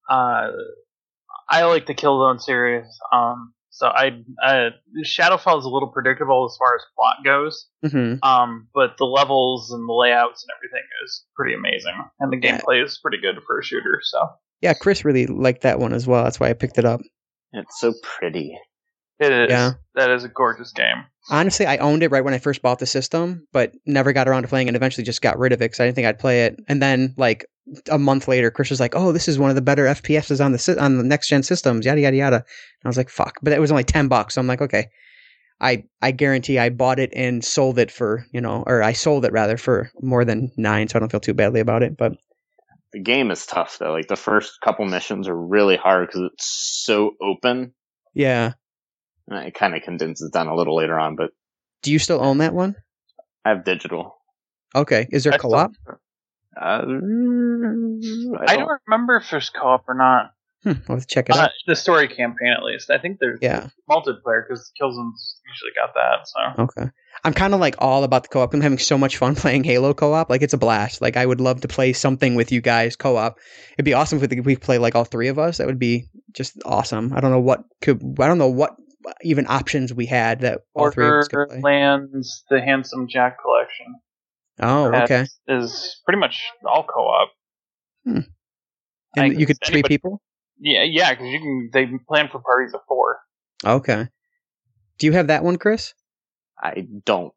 uh, 0.09 0.51
I 1.49 1.63
like 1.65 1.85
the 1.85 1.93
Killzone 1.95 2.41
series. 2.41 2.85
Um, 3.13 3.53
so 3.71 3.87
I, 3.87 4.21
I 4.43 4.69
Shadowfall 5.03 5.57
is 5.59 5.65
a 5.65 5.69
little 5.69 5.87
predictable 5.89 6.45
as 6.45 6.55
far 6.57 6.75
as 6.75 6.81
plot 6.95 7.17
goes. 7.25 7.67
hmm 7.89 8.15
Um, 8.21 8.67
but 8.73 8.97
the 8.97 9.05
levels 9.05 9.71
and 9.71 9.87
the 9.89 9.93
layouts 9.93 10.43
and 10.43 10.55
everything 10.57 10.85
is 11.03 11.25
pretty 11.35 11.55
amazing, 11.55 11.95
and 12.19 12.31
the 12.31 12.37
Yeah. 12.45 12.59
gameplay 12.59 12.83
is 12.83 12.99
pretty 13.01 13.17
good 13.19 13.37
for 13.47 13.59
a 13.59 13.63
shooter. 13.63 13.99
So 14.03 14.27
Yeah, 14.61 14.73
Chris 14.75 15.03
really 15.03 15.25
liked 15.25 15.61
that 15.63 15.79
one 15.79 15.93
as 15.93 16.05
well. 16.05 16.23
That's 16.23 16.39
why 16.39 16.49
I 16.49 16.53
picked 16.53 16.77
it 16.77 16.85
up. 16.85 17.01
It's 17.53 17.79
so 17.79 17.93
pretty. 18.03 18.55
it 19.19 19.31
is. 19.31 19.49
Yeah. 19.49 19.73
That 19.95 20.09
is 20.09 20.23
a 20.23 20.29
gorgeous 20.29 20.71
game. 20.71 21.03
Honestly, 21.29 21.65
I 21.67 21.77
owned 21.77 22.01
it 22.01 22.09
right 22.11 22.23
when 22.23 22.33
I 22.33 22.39
first 22.39 22.61
bought 22.63 22.79
the 22.79 22.85
system, 22.87 23.45
but 23.53 23.71
never 23.85 24.13
got 24.13 24.27
around 24.27 24.41
to 24.43 24.47
playing 24.47 24.67
it. 24.67 24.69
And 24.69 24.75
eventually, 24.75 25.03
just 25.03 25.21
got 25.21 25.37
rid 25.37 25.51
of 25.53 25.61
it 25.61 25.65
because 25.65 25.79
I 25.79 25.85
didn't 25.85 25.95
think 25.95 26.07
I'd 26.07 26.17
play 26.19 26.45
it. 26.45 26.59
And 26.67 26.81
then, 26.81 27.13
like 27.17 27.45
a 27.89 27.97
month 27.99 28.27
later, 28.27 28.51
Chris 28.51 28.69
was 28.69 28.79
like, 28.79 28.95
"Oh, 28.95 29.11
this 29.11 29.27
is 29.27 29.39
one 29.39 29.49
of 29.49 29.55
the 29.55 29.61
better 29.61 29.85
FPSs 29.85 30.43
on 30.43 30.51
the 30.51 30.57
sy- 30.57 30.75
on 30.77 30.97
the 30.97 31.03
next 31.03 31.27
gen 31.29 31.43
systems." 31.43 31.85
Yada 31.85 32.01
yada 32.01 32.17
yada. 32.17 32.35
And 32.37 32.85
I 32.85 32.89
was 32.89 32.97
like, 32.97 33.09
"Fuck!" 33.09 33.39
But 33.41 33.53
it 33.53 33.59
was 33.59 33.71
only 33.71 33.83
ten 33.83 34.07
bucks. 34.07 34.35
So 34.35 34.41
I'm 34.41 34.47
like, 34.47 34.61
"Okay." 34.61 34.89
I 35.59 35.83
I 36.01 36.11
guarantee 36.11 36.57
I 36.57 36.69
bought 36.69 36.99
it 36.99 37.11
and 37.15 37.45
sold 37.45 37.77
it 37.77 37.91
for 37.91 38.25
you 38.31 38.41
know, 38.41 38.63
or 38.65 38.81
I 38.81 38.93
sold 38.93 39.25
it 39.25 39.31
rather 39.31 39.57
for 39.57 39.91
more 40.01 40.25
than 40.25 40.51
nine, 40.57 40.87
so 40.87 40.97
I 40.97 40.99
don't 40.99 41.11
feel 41.11 41.19
too 41.19 41.35
badly 41.35 41.59
about 41.59 41.83
it. 41.83 41.95
But 41.97 42.13
The 42.93 42.99
game 43.01 43.29
is 43.31 43.45
tough 43.45 43.77
though. 43.77 43.91
Like 43.93 44.07
the 44.07 44.15
first 44.15 44.59
couple 44.63 44.85
missions 44.85 45.27
are 45.27 45.37
really 45.37 45.77
hard 45.77 46.07
because 46.07 46.29
it's 46.33 46.81
so 46.83 47.11
open. 47.21 47.73
yeah, 48.15 48.53
And 49.27 49.47
it 49.47 49.53
kind 49.53 49.75
of 49.75 49.83
condenses 49.83 50.31
down 50.31 50.47
a 50.47 50.55
little 50.55 50.75
later 50.75 50.99
on, 50.99 51.15
but 51.15 51.29
do 51.83 51.91
you 51.91 51.99
still 51.99 52.21
own 52.23 52.39
that 52.39 52.53
one? 52.53 52.75
I 53.45 53.49
have 53.49 53.63
digital. 53.63 54.17
Okay, 54.75 55.07
is 55.11 55.23
there 55.23 55.33
I 55.33 55.37
co-op? 55.37 55.71
Uh, 56.59 56.83
I 58.39 58.53
I 58.53 58.55
don't, 58.57 58.79
remember 58.87 59.17
if 59.17 59.29
there's 59.29 59.49
co-op 59.49 59.87
or 59.87 59.93
not. 59.95 60.31
Hmm, 60.63 60.73
have 60.91 60.99
to 61.01 61.07
check 61.07 61.29
it 61.29 61.35
Uh, 61.35 61.43
out. 61.43 61.51
the 61.65 61.75
story 61.75 62.07
campaign, 62.07 62.53
at 62.55 62.63
least. 62.63 62.91
I 62.91 62.99
think 62.99 63.17
there's 63.19 63.39
Yeah. 63.41 63.69
multiplayer 63.89 64.43
because 64.47 64.71
Killzone's 64.79 65.39
usually 65.47 65.71
got 65.75 65.93
that. 65.95 66.27
So 66.27 66.63
Okay. 66.63 66.91
I'm 67.23 67.33
kind 67.33 67.53
of 67.53 67.59
like 67.59 67.75
all 67.79 68.03
about 68.03 68.23
the 68.23 68.29
co-op. 68.29 68.53
I'm 68.53 68.61
having 68.61 68.77
so 68.77 68.97
much 68.97 69.17
fun 69.17 69.33
playing 69.35 69.63
Halo 69.63 69.93
co-op. 69.93 70.29
Like 70.29 70.41
it's 70.43 70.53
a 70.53 70.57
blast. 70.59 71.01
Like 71.01 71.17
I 71.17 71.25
would 71.25 71.41
love 71.41 71.61
to 71.61 71.67
play 71.67 71.93
something 71.93 72.35
with 72.35 72.51
you 72.51 72.61
guys 72.61 72.95
co-op. 72.95 73.39
It'd 73.73 73.85
be 73.85 73.93
awesome 73.93 74.21
if 74.23 74.45
we, 74.45 74.55
play 74.55 74.77
like 74.77 74.93
all 74.93 75.05
three 75.05 75.29
of 75.29 75.39
us. 75.39 75.57
That 75.57 75.67
would 75.67 75.79
be 75.79 76.09
just 76.33 76.61
awesome. 76.65 77.11
I 77.15 77.21
don't 77.21 77.31
know 77.31 77.39
what 77.39 77.63
could. 77.81 78.01
I 78.19 78.27
don't 78.27 78.37
know 78.37 78.49
what 78.49 78.75
even 79.23 79.47
options 79.47 79.91
we 79.93 80.05
had 80.05 80.41
that 80.41 80.61
all 80.75 80.91
three 80.91 81.07
of 81.07 81.13
us 81.15 81.27
could 81.27 81.47
play. 81.49 81.59
Borderlands, 81.61 82.43
the 82.51 82.61
Handsome 82.61 83.07
Jack 83.07 83.37
collection. 83.41 83.95
Oh, 84.61 84.91
that 84.91 85.03
okay. 85.03 85.25
Is 85.47 86.01
pretty 86.05 86.19
much 86.19 86.41
all 86.65 86.83
co-op. 86.83 87.29
Hmm. 88.05 88.19
And 89.15 89.23
I 89.23 89.25
you 89.27 89.45
could 89.45 89.59
guess 89.59 89.69
three 89.69 89.83
people. 89.83 90.21
Yeah, 90.59 90.83
yeah, 90.83 91.11
because 91.11 91.27
you 91.27 91.39
can. 91.39 91.69
They 91.73 91.87
plan 92.07 92.29
for 92.31 92.39
parties 92.39 92.73
of 92.73 92.81
four. 92.87 93.19
Okay. 93.65 94.07
Do 94.99 95.07
you 95.07 95.13
have 95.13 95.27
that 95.27 95.43
one, 95.43 95.57
Chris? 95.57 95.93
I 96.61 96.87
don't. 97.05 97.33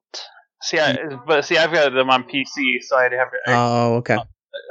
See, 0.62 0.78
I, 0.78 0.94
hmm. 0.94 1.16
but 1.26 1.44
see, 1.44 1.56
I've 1.56 1.72
got 1.72 1.92
them 1.92 2.10
on 2.10 2.24
PC, 2.24 2.78
so 2.82 2.96
I'd 2.96 3.12
have. 3.12 3.28
I, 3.46 3.52
Oh, 3.54 3.94
okay. 3.96 4.18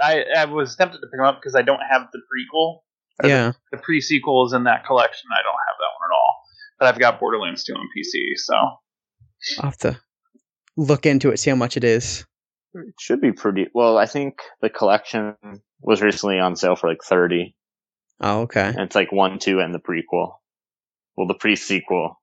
I, 0.01 0.24
I 0.38 0.45
was 0.45 0.76
tempted 0.76 0.99
to 0.99 1.08
pick 1.08 1.18
them 1.18 1.26
up 1.26 1.39
because 1.41 1.56
I 1.56 1.62
don't 1.62 1.82
have 1.89 2.04
the 2.14 2.20
prequel. 2.20 2.78
or 2.80 3.24
the- 3.24 3.28
Yeah. 3.30 3.51
The 3.72 3.78
pre-sequel 3.78 4.45
is 4.47 4.54
in 4.54 4.64
that 4.64 4.86
collection. 4.86 5.28
I 5.38 5.41
don't 5.43 5.60
have 5.68 5.76
that 5.78 5.91
one 5.99 6.10
at 6.10 6.16
all. 6.16 6.36
But 6.80 6.88
I've 6.88 6.99
got 6.99 7.20
Borderlands 7.20 7.64
2 7.66 7.74
on 7.74 7.88
PC, 7.95 8.38
so 8.38 8.54
I'll 9.60 9.70
have 9.70 9.78
to 9.80 9.99
look 10.78 11.06
into 11.06 11.32
it, 11.32 11.38
see 11.38 11.49
how 11.49 11.56
much 11.56 11.76
it 11.78 11.84
is. 11.84 12.26
It 12.74 12.95
should 12.99 13.21
be 13.21 13.32
pretty. 13.32 13.67
Well, 13.74 13.97
I 13.97 14.05
think 14.05 14.39
the 14.61 14.69
collection 14.69 15.36
was 15.82 16.01
recently 16.01 16.39
on 16.39 16.55
sale 16.55 16.76
for 16.76 16.89
like 16.89 17.03
30. 17.03 17.55
Oh, 18.21 18.41
okay. 18.41 18.67
and 18.67 18.80
it's 18.80 18.95
like 18.95 19.11
one, 19.11 19.38
two, 19.39 19.59
and 19.59 19.74
the 19.74 19.80
prequel. 19.80 20.36
Well, 21.17 21.28
the 21.28 21.34
pre-sequel. 21.34 22.19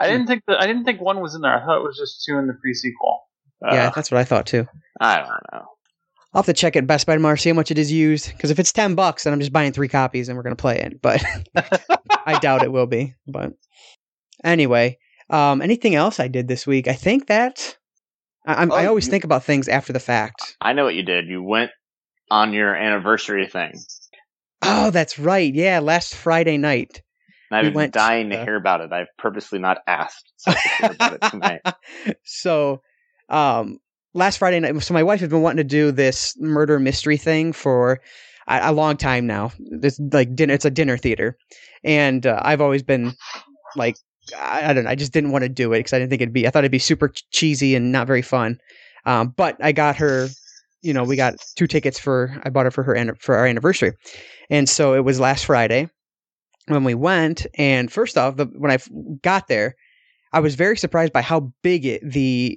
I 0.00 0.08
didn't 0.10 0.26
think 0.26 0.42
that 0.48 0.60
I 0.60 0.66
didn't 0.66 0.84
think 0.84 1.00
one 1.00 1.20
was 1.20 1.34
in 1.34 1.42
there. 1.42 1.54
I 1.54 1.64
thought 1.64 1.78
it 1.78 1.82
was 1.84 1.96
just 1.98 2.24
two 2.26 2.36
in 2.38 2.46
the 2.46 2.54
pre-sequel. 2.54 3.20
yeah, 3.62 3.86
Uh, 3.88 3.90
that's 3.94 4.10
what 4.10 4.20
I 4.20 4.24
thought 4.24 4.46
too. 4.46 4.66
I 5.00 5.16
don't 5.18 5.28
know. 5.52 5.66
I'll 6.32 6.42
have 6.42 6.46
to 6.46 6.52
check 6.52 6.74
it 6.74 6.86
Best 6.86 7.06
Buy 7.06 7.14
tomorrow, 7.14 7.36
see 7.36 7.50
how 7.50 7.54
much 7.54 7.70
it 7.70 7.78
is 7.78 7.92
used. 7.92 8.32
Because 8.32 8.50
if 8.50 8.58
it's 8.58 8.72
ten 8.72 8.94
bucks, 8.94 9.24
then 9.24 9.32
I'm 9.32 9.40
just 9.40 9.52
buying 9.52 9.72
three 9.72 9.88
copies 9.88 10.28
and 10.28 10.36
we're 10.36 10.42
gonna 10.42 10.56
play 10.56 10.78
it. 10.80 11.00
But 11.00 11.22
I 12.26 12.38
doubt 12.40 12.62
it 12.64 12.72
will 12.72 12.86
be. 12.86 13.14
But 13.26 13.52
anyway, 14.42 14.98
um, 15.30 15.62
anything 15.62 15.94
else 15.94 16.18
I 16.18 16.28
did 16.28 16.48
this 16.48 16.66
week? 16.66 16.88
I 16.88 16.94
think 16.94 17.28
that 17.28 17.76
I, 18.44 18.54
I'm, 18.54 18.72
I 18.72 18.84
Oh, 18.86 18.88
always 18.88 19.06
you- 19.06 19.10
think 19.10 19.24
about 19.24 19.44
things 19.44 19.68
after 19.68 19.92
the 19.92 20.00
fact. 20.00 20.56
I 20.60 20.72
know 20.72 20.84
what 20.84 20.94
you 20.94 21.02
did. 21.02 21.26
You 21.28 21.42
went 21.42 21.70
on 22.30 22.52
your 22.52 22.74
anniversary 22.74 23.46
thing. 23.46 23.72
Oh, 24.62 24.90
that's 24.90 25.18
right. 25.18 25.52
Yeah, 25.52 25.80
last 25.80 26.14
Friday 26.14 26.56
night. 26.56 27.02
And 27.50 27.58
I've 27.58 27.64
We 27.64 27.68
been 27.70 27.74
went, 27.76 27.92
dying 27.92 28.30
to 28.30 28.38
uh, 28.40 28.44
hear 28.44 28.56
about 28.56 28.80
it. 28.80 28.92
I've 28.92 29.08
purposely 29.18 29.58
not 29.58 29.78
asked 29.86 30.32
so 30.36 30.52
about 30.80 31.14
it 31.14 31.22
tonight. 31.30 31.60
so, 32.24 32.80
um, 33.28 33.78
last 34.14 34.38
Friday 34.38 34.60
night. 34.60 34.82
So 34.82 34.94
my 34.94 35.02
wife 35.02 35.20
has 35.20 35.28
been 35.28 35.42
wanting 35.42 35.58
to 35.58 35.64
do 35.64 35.92
this 35.92 36.34
murder 36.40 36.80
mystery 36.80 37.16
thing 37.18 37.52
for 37.52 38.00
a, 38.48 38.70
a 38.70 38.72
long 38.72 38.96
time 38.96 39.26
now. 39.26 39.52
It's 39.58 40.00
like 40.00 40.34
dinner. 40.34 40.54
It's 40.54 40.64
a 40.64 40.70
dinner 40.70 40.96
theater, 40.96 41.36
and 41.82 42.24
uh, 42.26 42.40
I've 42.42 42.62
always 42.62 42.82
been 42.82 43.14
like, 43.76 43.96
I, 44.38 44.70
I 44.70 44.72
don't 44.72 44.84
know. 44.84 44.90
I 44.90 44.94
just 44.94 45.12
didn't 45.12 45.30
want 45.30 45.42
to 45.42 45.48
do 45.48 45.72
it 45.72 45.80
because 45.80 45.92
I 45.92 45.98
didn't 45.98 46.10
think 46.10 46.22
it'd 46.22 46.34
be. 46.34 46.46
I 46.46 46.50
thought 46.50 46.60
it'd 46.60 46.72
be 46.72 46.78
super 46.78 47.08
ch- 47.08 47.28
cheesy 47.30 47.74
and 47.74 47.92
not 47.92 48.06
very 48.06 48.22
fun. 48.22 48.58
Um, 49.06 49.34
but 49.36 49.56
I 49.62 49.72
got 49.72 49.96
her. 49.96 50.28
You 50.82 50.92
know, 50.92 51.04
we 51.04 51.16
got 51.16 51.34
two 51.56 51.66
tickets 51.66 51.98
for. 51.98 52.36
I 52.44 52.50
bought 52.50 52.66
her 52.66 52.70
for 52.70 52.82
her 52.82 53.14
for 53.20 53.36
our 53.36 53.46
anniversary, 53.46 53.92
and 54.50 54.68
so 54.68 54.94
it 54.94 55.04
was 55.04 55.20
last 55.20 55.46
Friday 55.46 55.88
when 56.66 56.84
we 56.84 56.94
went. 56.94 57.46
And 57.54 57.92
first 57.92 58.16
off, 58.16 58.36
the, 58.36 58.46
when 58.46 58.70
I 58.70 58.78
got 59.22 59.48
there, 59.48 59.76
I 60.32 60.40
was 60.40 60.54
very 60.54 60.76
surprised 60.76 61.12
by 61.12 61.22
how 61.22 61.52
big 61.62 61.86
it 61.86 62.02
the 62.02 62.56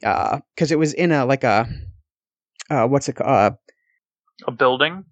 because 0.55 0.71
it 0.71 0.79
was 0.79 0.93
in 0.93 1.11
a 1.11 1.25
like 1.25 1.43
a 1.43 1.67
uh, 2.69 2.87
what's 2.87 3.07
it 3.07 3.13
called? 3.13 3.53
A 4.45 4.51
building. 4.51 5.05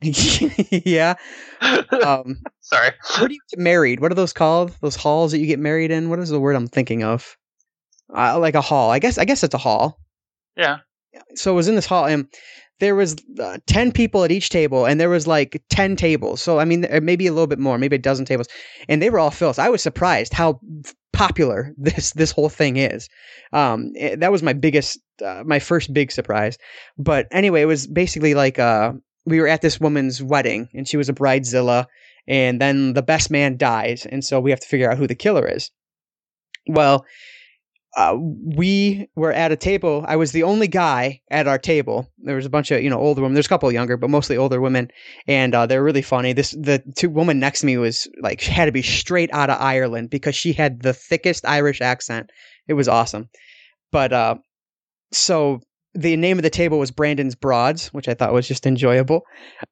Yeah. 0.84 1.14
Um, 1.60 2.36
Sorry. 2.60 2.90
where 3.18 3.28
do 3.28 3.34
you 3.34 3.40
get 3.50 3.58
married? 3.58 4.00
What 4.00 4.12
are 4.12 4.16
those 4.16 4.32
called? 4.32 4.76
Those 4.80 4.96
halls 4.96 5.32
that 5.32 5.38
you 5.38 5.46
get 5.46 5.58
married 5.58 5.90
in? 5.90 6.08
What 6.10 6.18
is 6.18 6.28
the 6.28 6.40
word 6.40 6.56
I'm 6.56 6.68
thinking 6.68 7.02
of? 7.02 7.36
uh, 8.14 8.38
like 8.38 8.54
a 8.54 8.60
hall. 8.60 8.90
I 8.90 8.98
guess 8.98 9.18
I 9.18 9.24
guess 9.24 9.42
it's 9.44 9.54
a 9.54 9.58
hall. 9.58 9.98
Yeah. 10.56 10.78
So 11.34 11.52
it 11.52 11.54
was 11.56 11.68
in 11.68 11.74
this 11.74 11.86
hall, 11.86 12.06
and 12.06 12.26
there 12.80 12.94
was 12.94 13.16
uh, 13.40 13.58
ten 13.66 13.92
people 13.92 14.24
at 14.24 14.30
each 14.32 14.50
table, 14.50 14.86
and 14.86 15.00
there 15.00 15.10
was 15.10 15.26
like 15.26 15.62
ten 15.68 15.96
tables. 15.96 16.40
So 16.42 16.58
I 16.58 16.64
mean, 16.64 16.86
uh, 16.90 17.00
maybe 17.02 17.26
a 17.26 17.32
little 17.32 17.46
bit 17.46 17.58
more, 17.58 17.78
maybe 17.78 17.96
a 17.96 18.00
dozen 18.00 18.24
tables, 18.24 18.48
and 18.88 19.02
they 19.02 19.10
were 19.10 19.18
all 19.18 19.30
filled. 19.30 19.56
So 19.56 19.62
I 19.62 19.68
was 19.68 19.82
surprised 19.82 20.32
how 20.32 20.60
popular 21.12 21.74
this 21.78 22.12
this 22.12 22.30
whole 22.30 22.48
thing 22.48 22.76
is. 22.76 23.08
Um, 23.52 23.92
eh, 23.96 24.16
that 24.16 24.32
was 24.32 24.42
my 24.42 24.52
biggest, 24.52 24.98
uh, 25.24 25.42
my 25.44 25.58
first 25.58 25.92
big 25.92 26.12
surprise. 26.12 26.56
But 26.96 27.26
anyway, 27.30 27.62
it 27.62 27.66
was 27.66 27.86
basically 27.86 28.34
like 28.34 28.58
uh, 28.58 28.92
we 29.28 29.40
were 29.40 29.48
at 29.48 29.62
this 29.62 29.80
woman's 29.80 30.22
wedding, 30.22 30.68
and 30.74 30.88
she 30.88 30.96
was 30.96 31.08
a 31.08 31.14
bridezilla, 31.14 31.86
and 32.26 32.60
then 32.60 32.94
the 32.94 33.02
best 33.02 33.30
man 33.30 33.56
dies, 33.56 34.06
and 34.06 34.24
so 34.24 34.40
we 34.40 34.50
have 34.50 34.60
to 34.60 34.68
figure 34.68 34.90
out 34.90 34.98
who 34.98 35.06
the 35.06 35.14
killer 35.14 35.46
is. 35.46 35.70
Well, 36.66 37.06
uh, 37.96 38.16
we 38.18 39.08
were 39.16 39.32
at 39.32 39.50
a 39.50 39.56
table. 39.56 40.04
I 40.06 40.16
was 40.16 40.32
the 40.32 40.42
only 40.42 40.68
guy 40.68 41.20
at 41.30 41.48
our 41.48 41.58
table. 41.58 42.08
There 42.18 42.36
was 42.36 42.46
a 42.46 42.50
bunch 42.50 42.70
of 42.70 42.82
you 42.82 42.90
know 42.90 42.98
older 42.98 43.22
women. 43.22 43.34
There's 43.34 43.46
a 43.46 43.48
couple 43.48 43.72
younger, 43.72 43.96
but 43.96 44.10
mostly 44.10 44.36
older 44.36 44.60
women, 44.60 44.90
and 45.26 45.54
uh, 45.54 45.66
they're 45.66 45.82
really 45.82 46.02
funny. 46.02 46.32
This 46.32 46.52
the 46.52 46.82
two 46.96 47.10
woman 47.10 47.40
next 47.40 47.60
to 47.60 47.66
me 47.66 47.76
was 47.76 48.08
like 48.20 48.42
had 48.42 48.66
to 48.66 48.72
be 48.72 48.82
straight 48.82 49.30
out 49.32 49.50
of 49.50 49.60
Ireland 49.60 50.10
because 50.10 50.36
she 50.36 50.52
had 50.52 50.82
the 50.82 50.92
thickest 50.92 51.46
Irish 51.46 51.80
accent. 51.80 52.30
It 52.68 52.74
was 52.74 52.88
awesome, 52.88 53.30
but 53.90 54.12
uh, 54.12 54.36
so 55.10 55.60
the 55.98 56.16
name 56.16 56.38
of 56.38 56.44
the 56.44 56.50
table 56.50 56.78
was 56.78 56.92
Branden's 56.92 57.34
Broads, 57.34 57.88
which 57.88 58.08
I 58.08 58.14
thought 58.14 58.32
was 58.32 58.46
just 58.46 58.66
enjoyable. 58.66 59.22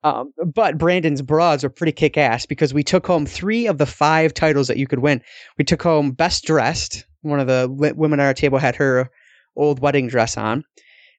Um, 0.02 0.32
but 0.44 0.76
Branden's 0.76 1.22
Broads 1.22 1.62
were 1.62 1.70
pretty 1.70 1.92
kick 1.92 2.18
ass 2.18 2.46
because 2.46 2.74
we 2.74 2.82
took 2.82 3.06
home 3.06 3.26
three 3.26 3.68
of 3.68 3.78
the 3.78 3.86
five 3.86 4.34
titles 4.34 4.66
that 4.66 4.76
you 4.76 4.88
could 4.88 4.98
win. 4.98 5.22
We 5.56 5.64
took 5.64 5.82
home 5.82 6.10
Best 6.10 6.44
Dressed. 6.44 7.06
One 7.22 7.38
of 7.38 7.46
the 7.46 7.68
women 7.70 8.18
at 8.18 8.26
our 8.26 8.34
table 8.34 8.58
had 8.58 8.74
her 8.76 9.08
old 9.54 9.78
wedding 9.78 10.08
dress 10.08 10.36
on. 10.36 10.64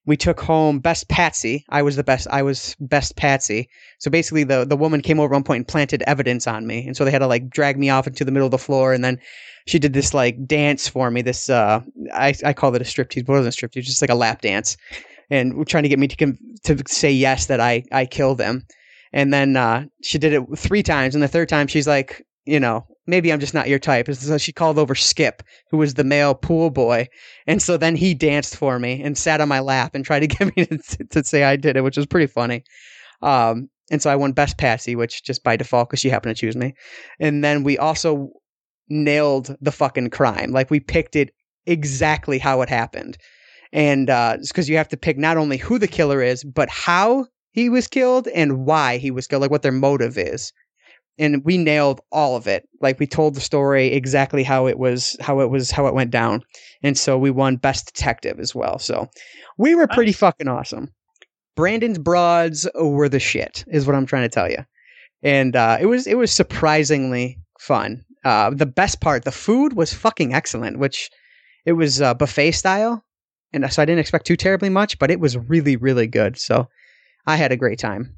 We 0.06 0.18
took 0.18 0.42
home 0.42 0.80
Best 0.80 1.08
Patsy. 1.08 1.66
I 1.70 1.84
was 1.84 1.96
the 1.96 2.04
best. 2.04 2.28
I 2.30 2.42
was 2.42 2.76
Best 2.80 3.16
Patsy. 3.16 3.70
So 4.00 4.12
basically, 4.12 4.44
the 4.44 4.66
the 4.66 4.78
woman 4.78 5.02
came 5.02 5.20
over 5.20 5.34
one 5.34 5.44
point 5.44 5.60
and 5.60 5.68
planted 5.68 6.02
evidence 6.04 6.48
on 6.48 6.68
me, 6.68 6.86
and 6.86 6.96
so 6.98 7.06
they 7.06 7.12
had 7.12 7.20
to 7.20 7.28
like 7.28 7.50
drag 7.50 7.78
me 7.78 7.90
off 7.90 8.08
into 8.08 8.26
the 8.26 8.32
middle 8.32 8.48
of 8.48 8.52
the 8.52 8.58
floor, 8.58 8.94
and 8.94 9.04
then 9.04 9.20
she 9.68 9.80
did 9.80 9.94
this 9.94 10.14
like 10.14 10.48
dance 10.48 10.88
for 10.88 11.12
me. 11.12 11.22
This 11.22 11.50
uh, 11.50 11.82
I 12.14 12.34
I 12.44 12.54
called 12.54 12.76
it 12.76 12.82
a 12.82 12.86
striptease, 12.86 13.26
but 13.26 13.34
it 13.34 13.46
wasn't 13.46 13.56
a 13.56 13.68
striptease, 13.68 13.84
just 13.84 14.02
like 14.02 14.10
a 14.10 14.16
lap 14.16 14.42
dance, 14.42 14.78
and 15.30 15.68
trying 15.68 15.84
to 15.84 15.90
get 15.90 16.00
me 16.00 16.08
to 16.08 16.34
to 16.64 16.84
say 16.88 17.12
yes 17.12 17.46
that 17.48 17.60
I 17.60 17.84
I 17.92 18.06
killed 18.06 18.40
them. 18.40 18.66
And 19.14 19.34
then 19.34 19.56
uh, 19.56 19.86
she 20.02 20.18
did 20.18 20.34
it 20.34 20.44
three 20.58 20.84
times, 20.84 21.16
and 21.16 21.24
the 21.24 21.28
third 21.28 21.50
time 21.50 21.68
she's 21.68 21.88
like, 21.88 22.26
you 22.46 22.60
know, 22.60 22.86
maybe 23.08 23.32
I'm 23.32 23.40
just 23.40 23.54
not 23.54 23.70
your 23.70 23.80
type. 23.80 24.12
So 24.14 24.38
she 24.38 24.52
called 24.52 24.78
over 24.78 24.96
Skip, 24.96 25.44
who 25.70 25.78
was 25.78 25.94
the 25.94 26.04
male 26.04 26.34
pool 26.34 26.70
boy, 26.70 27.08
and 27.46 27.62
so 27.62 27.78
then 27.78 27.96
he 27.96 28.14
danced 28.14 28.56
for 28.56 28.80
me 28.80 29.02
and 29.04 29.18
sat 29.18 29.42
on 29.42 29.50
my 29.50 29.60
lap 29.60 29.96
and 29.96 30.06
tried 30.06 30.22
to 30.22 30.28
get 30.28 30.56
me 30.56 30.66
to, 30.66 31.04
to 31.04 31.24
say 31.24 31.44
I 31.44 31.58
did 31.58 31.76
it, 31.76 31.84
which 31.84 31.98
was 31.98 32.06
pretty 32.06 32.28
funny. 32.28 32.64
Um, 33.22 33.70
and 33.90 34.02
so 34.02 34.10
I 34.10 34.16
won 34.16 34.34
Best 34.34 34.58
Patsy, 34.58 34.96
which 34.96 35.24
just 35.24 35.44
by 35.44 35.56
default 35.56 35.90
because 35.90 36.00
she 36.00 36.10
happened 36.10 36.36
to 36.36 36.40
choose 36.40 36.56
me. 36.56 36.74
And 37.20 37.44
then 37.44 37.64
we 37.64 37.78
also 37.78 38.32
nailed 38.90 39.56
the 39.62 39.72
fucking 39.72 40.10
crime. 40.10 40.52
Like 40.52 40.70
we 40.70 40.80
picked 40.80 41.16
it 41.16 41.34
exactly 41.66 42.38
how 42.38 42.62
it 42.62 42.70
happened. 42.70 43.18
And 43.74 44.10
uh 44.10 44.38
because 44.42 44.70
you 44.70 44.78
have 44.78 44.88
to 44.90 44.98
pick 44.98 45.18
not 45.18 45.38
only 45.38 45.58
who 45.58 45.78
the 45.80 45.88
killer 45.88 46.22
is, 46.22 46.44
but 46.44 46.70
how 46.70 47.28
he 47.52 47.70
was 47.70 47.88
killed 47.88 48.28
and 48.28 48.66
why 48.66 48.98
he 48.98 49.12
was 49.12 49.28
killed, 49.28 49.42
like 49.42 49.52
what 49.52 49.64
their 49.64 49.72
motive 49.72 50.18
is. 50.18 50.54
And 51.20 51.44
we 51.44 51.58
nailed 51.58 52.00
all 52.12 52.36
of 52.36 52.46
it. 52.46 52.70
Like 52.80 53.00
we 53.00 53.08
told 53.08 53.34
the 53.34 53.42
story 53.42 53.88
exactly 53.88 54.44
how 54.44 54.68
it 54.68 54.78
was 54.78 55.18
how 55.20 55.40
it 55.42 55.50
was 55.50 55.72
how 55.72 55.88
it 55.88 55.96
went 55.96 56.12
down. 56.12 56.44
And 56.84 56.98
so 56.98 57.18
we 57.18 57.32
won 57.32 57.56
best 57.58 57.88
detective 57.88 58.40
as 58.40 58.54
well. 58.54 58.78
So 58.80 59.10
we 59.58 59.74
were 59.74 59.88
pretty 59.88 60.12
fucking 60.12 60.48
awesome. 60.48 60.94
Branden's 61.56 61.98
broads 61.98 62.70
were 62.76 63.10
the 63.10 63.20
shit, 63.20 63.66
is 63.68 63.88
what 63.88 63.96
I'm 63.96 64.06
trying 64.06 64.30
to 64.30 64.34
tell 64.34 64.50
you. 64.50 64.60
And 65.24 65.56
uh, 65.56 65.78
it 65.82 65.88
was 65.88 66.06
it 66.06 66.16
was 66.16 66.32
surprisingly 66.32 67.40
fun. 67.60 68.06
Uh, 68.28 68.50
the 68.50 68.66
best 68.66 69.00
part, 69.00 69.24
the 69.24 69.32
food 69.32 69.72
was 69.72 69.94
fucking 69.94 70.34
excellent, 70.34 70.78
which 70.78 71.10
it 71.66 71.72
was 71.72 72.02
uh, 72.02 72.14
buffet 72.14 72.52
style, 72.52 73.02
and 73.54 73.72
so 73.72 73.82
I 73.82 73.86
didn't 73.86 74.02
expect 74.02 74.28
too 74.28 74.36
terribly 74.36 74.68
much, 74.68 75.00
but 75.00 75.10
it 75.10 75.22
was 75.22 75.38
really 75.38 75.78
really 75.78 76.08
good. 76.08 76.38
So 76.38 76.68
I 77.26 77.38
had 77.38 77.54
a 77.54 77.58
great 77.64 77.80
time. 77.80 78.18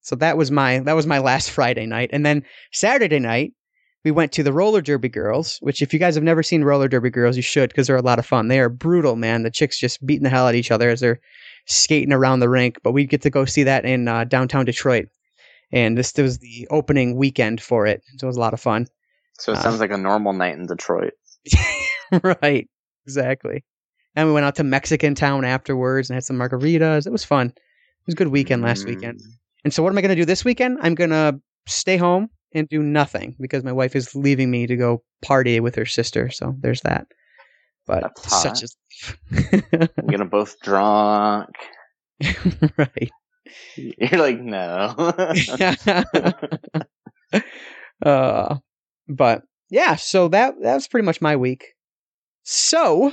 So 0.00 0.16
that 0.16 0.36
was 0.36 0.50
my 0.50 0.80
that 0.80 0.96
was 0.96 1.06
my 1.06 1.20
last 1.20 1.52
Friday 1.52 1.86
night, 1.86 2.10
and 2.12 2.26
then 2.26 2.42
Saturday 2.72 3.20
night 3.20 3.52
we 4.04 4.10
went 4.10 4.32
to 4.32 4.42
the 4.42 4.52
roller 4.52 4.80
derby 4.80 5.08
girls. 5.08 5.58
Which, 5.60 5.80
if 5.80 5.92
you 5.92 6.00
guys 6.00 6.16
have 6.16 6.24
never 6.24 6.42
seen 6.42 6.64
roller 6.64 6.88
derby 6.88 7.10
girls, 7.10 7.36
you 7.36 7.42
should 7.42 7.70
because 7.70 7.86
they're 7.86 7.94
a 7.94 8.02
lot 8.02 8.18
of 8.18 8.26
fun. 8.26 8.48
They 8.48 8.58
are 8.58 8.68
brutal, 8.68 9.14
man. 9.14 9.44
The 9.44 9.52
chicks 9.52 9.78
just 9.78 10.04
beating 10.04 10.24
the 10.24 10.28
hell 10.28 10.46
out 10.46 10.56
of 10.56 10.56
each 10.56 10.72
other 10.72 10.90
as 10.90 10.98
they're 10.98 11.20
skating 11.66 12.12
around 12.12 12.40
the 12.40 12.48
rink. 12.48 12.78
But 12.82 12.94
we 12.94 13.06
get 13.06 13.22
to 13.22 13.30
go 13.30 13.44
see 13.44 13.62
that 13.62 13.84
in 13.84 14.08
uh, 14.08 14.24
downtown 14.24 14.64
Detroit, 14.64 15.06
and 15.70 15.96
this 15.96 16.12
was 16.16 16.38
the 16.38 16.66
opening 16.72 17.14
weekend 17.14 17.60
for 17.60 17.86
it. 17.86 18.02
So 18.16 18.26
it 18.26 18.32
was 18.34 18.36
a 18.36 18.40
lot 18.40 18.52
of 18.52 18.60
fun. 18.60 18.88
So 19.38 19.52
it 19.52 19.58
Uh, 19.58 19.62
sounds 19.62 19.80
like 19.80 19.90
a 19.90 19.98
normal 19.98 20.32
night 20.32 20.54
in 20.56 20.66
Detroit. 20.66 21.12
right, 22.22 22.68
exactly. 23.06 23.64
And 24.14 24.26
we 24.28 24.32
went 24.34 24.46
out 24.46 24.56
to 24.56 24.64
Mexican 24.64 25.14
town 25.14 25.44
afterwards 25.44 26.08
and 26.10 26.14
had 26.16 26.24
some 26.24 26.36
margaritas. 26.36 27.06
It 27.06 27.12
was 27.12 27.24
fun. 27.24 27.48
It 27.48 27.54
was 28.06 28.14
a 28.14 28.16
good 28.16 28.28
weekend 28.28 28.62
last 28.62 28.84
Mm. 28.84 28.88
weekend. 28.88 29.20
And 29.64 29.72
so, 29.74 29.82
what 29.82 29.90
am 29.90 29.98
I 29.98 30.00
going 30.00 30.10
to 30.10 30.20
do 30.20 30.24
this 30.24 30.44
weekend? 30.44 30.78
I'm 30.80 30.94
going 30.94 31.10
to 31.10 31.40
stay 31.66 31.96
home 31.96 32.28
and 32.52 32.68
do 32.68 32.82
nothing 32.82 33.36
because 33.40 33.62
my 33.64 33.72
wife 33.72 33.94
is 33.96 34.14
leaving 34.14 34.50
me 34.50 34.66
to 34.66 34.76
go 34.76 35.02
party 35.22 35.60
with 35.60 35.74
her 35.74 35.84
sister. 35.84 36.30
So 36.30 36.54
there's 36.60 36.80
that. 36.82 37.06
But 37.86 38.02
That's 38.02 38.40
such 38.42 38.62
is 38.62 38.76
We're 39.72 39.88
gonna 40.10 40.24
both 40.24 40.58
drunk. 40.60 41.50
right. 42.78 43.10
You're 43.76 44.20
like, 44.20 44.40
no. 44.40 44.94
uh, 48.04 48.56
but 49.08 49.42
yeah, 49.70 49.96
so 49.96 50.28
that 50.28 50.54
that 50.62 50.74
was 50.74 50.88
pretty 50.88 51.04
much 51.04 51.20
my 51.20 51.36
week. 51.36 51.74
So, 52.42 53.12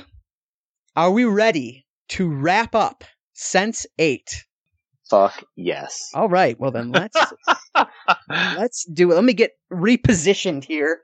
are 0.94 1.10
we 1.10 1.24
ready 1.24 1.86
to 2.10 2.28
wrap 2.28 2.74
up 2.74 3.04
Sense 3.32 3.86
Eight? 3.98 4.44
Fuck 5.10 5.44
yes. 5.56 6.10
All 6.14 6.28
right. 6.28 6.58
Well 6.58 6.70
then, 6.70 6.92
let's 6.92 7.16
let's 8.28 8.84
do 8.84 9.10
it. 9.10 9.14
Let 9.14 9.24
me 9.24 9.32
get 9.32 9.52
repositioned 9.72 10.64
here. 10.64 11.00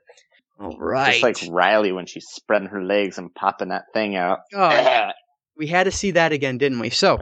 All 0.59 0.77
right. 0.77 1.21
Just 1.21 1.23
like 1.23 1.51
Riley 1.51 1.91
when 1.91 2.05
she's 2.05 2.27
spreading 2.27 2.69
her 2.69 2.83
legs 2.83 3.17
and 3.17 3.33
popping 3.33 3.69
that 3.69 3.85
thing 3.93 4.15
out. 4.15 4.39
Oh, 4.53 5.09
we 5.57 5.67
had 5.67 5.83
to 5.83 5.91
see 5.91 6.11
that 6.11 6.31
again, 6.31 6.57
didn't 6.57 6.79
we? 6.79 6.89
So, 6.89 7.21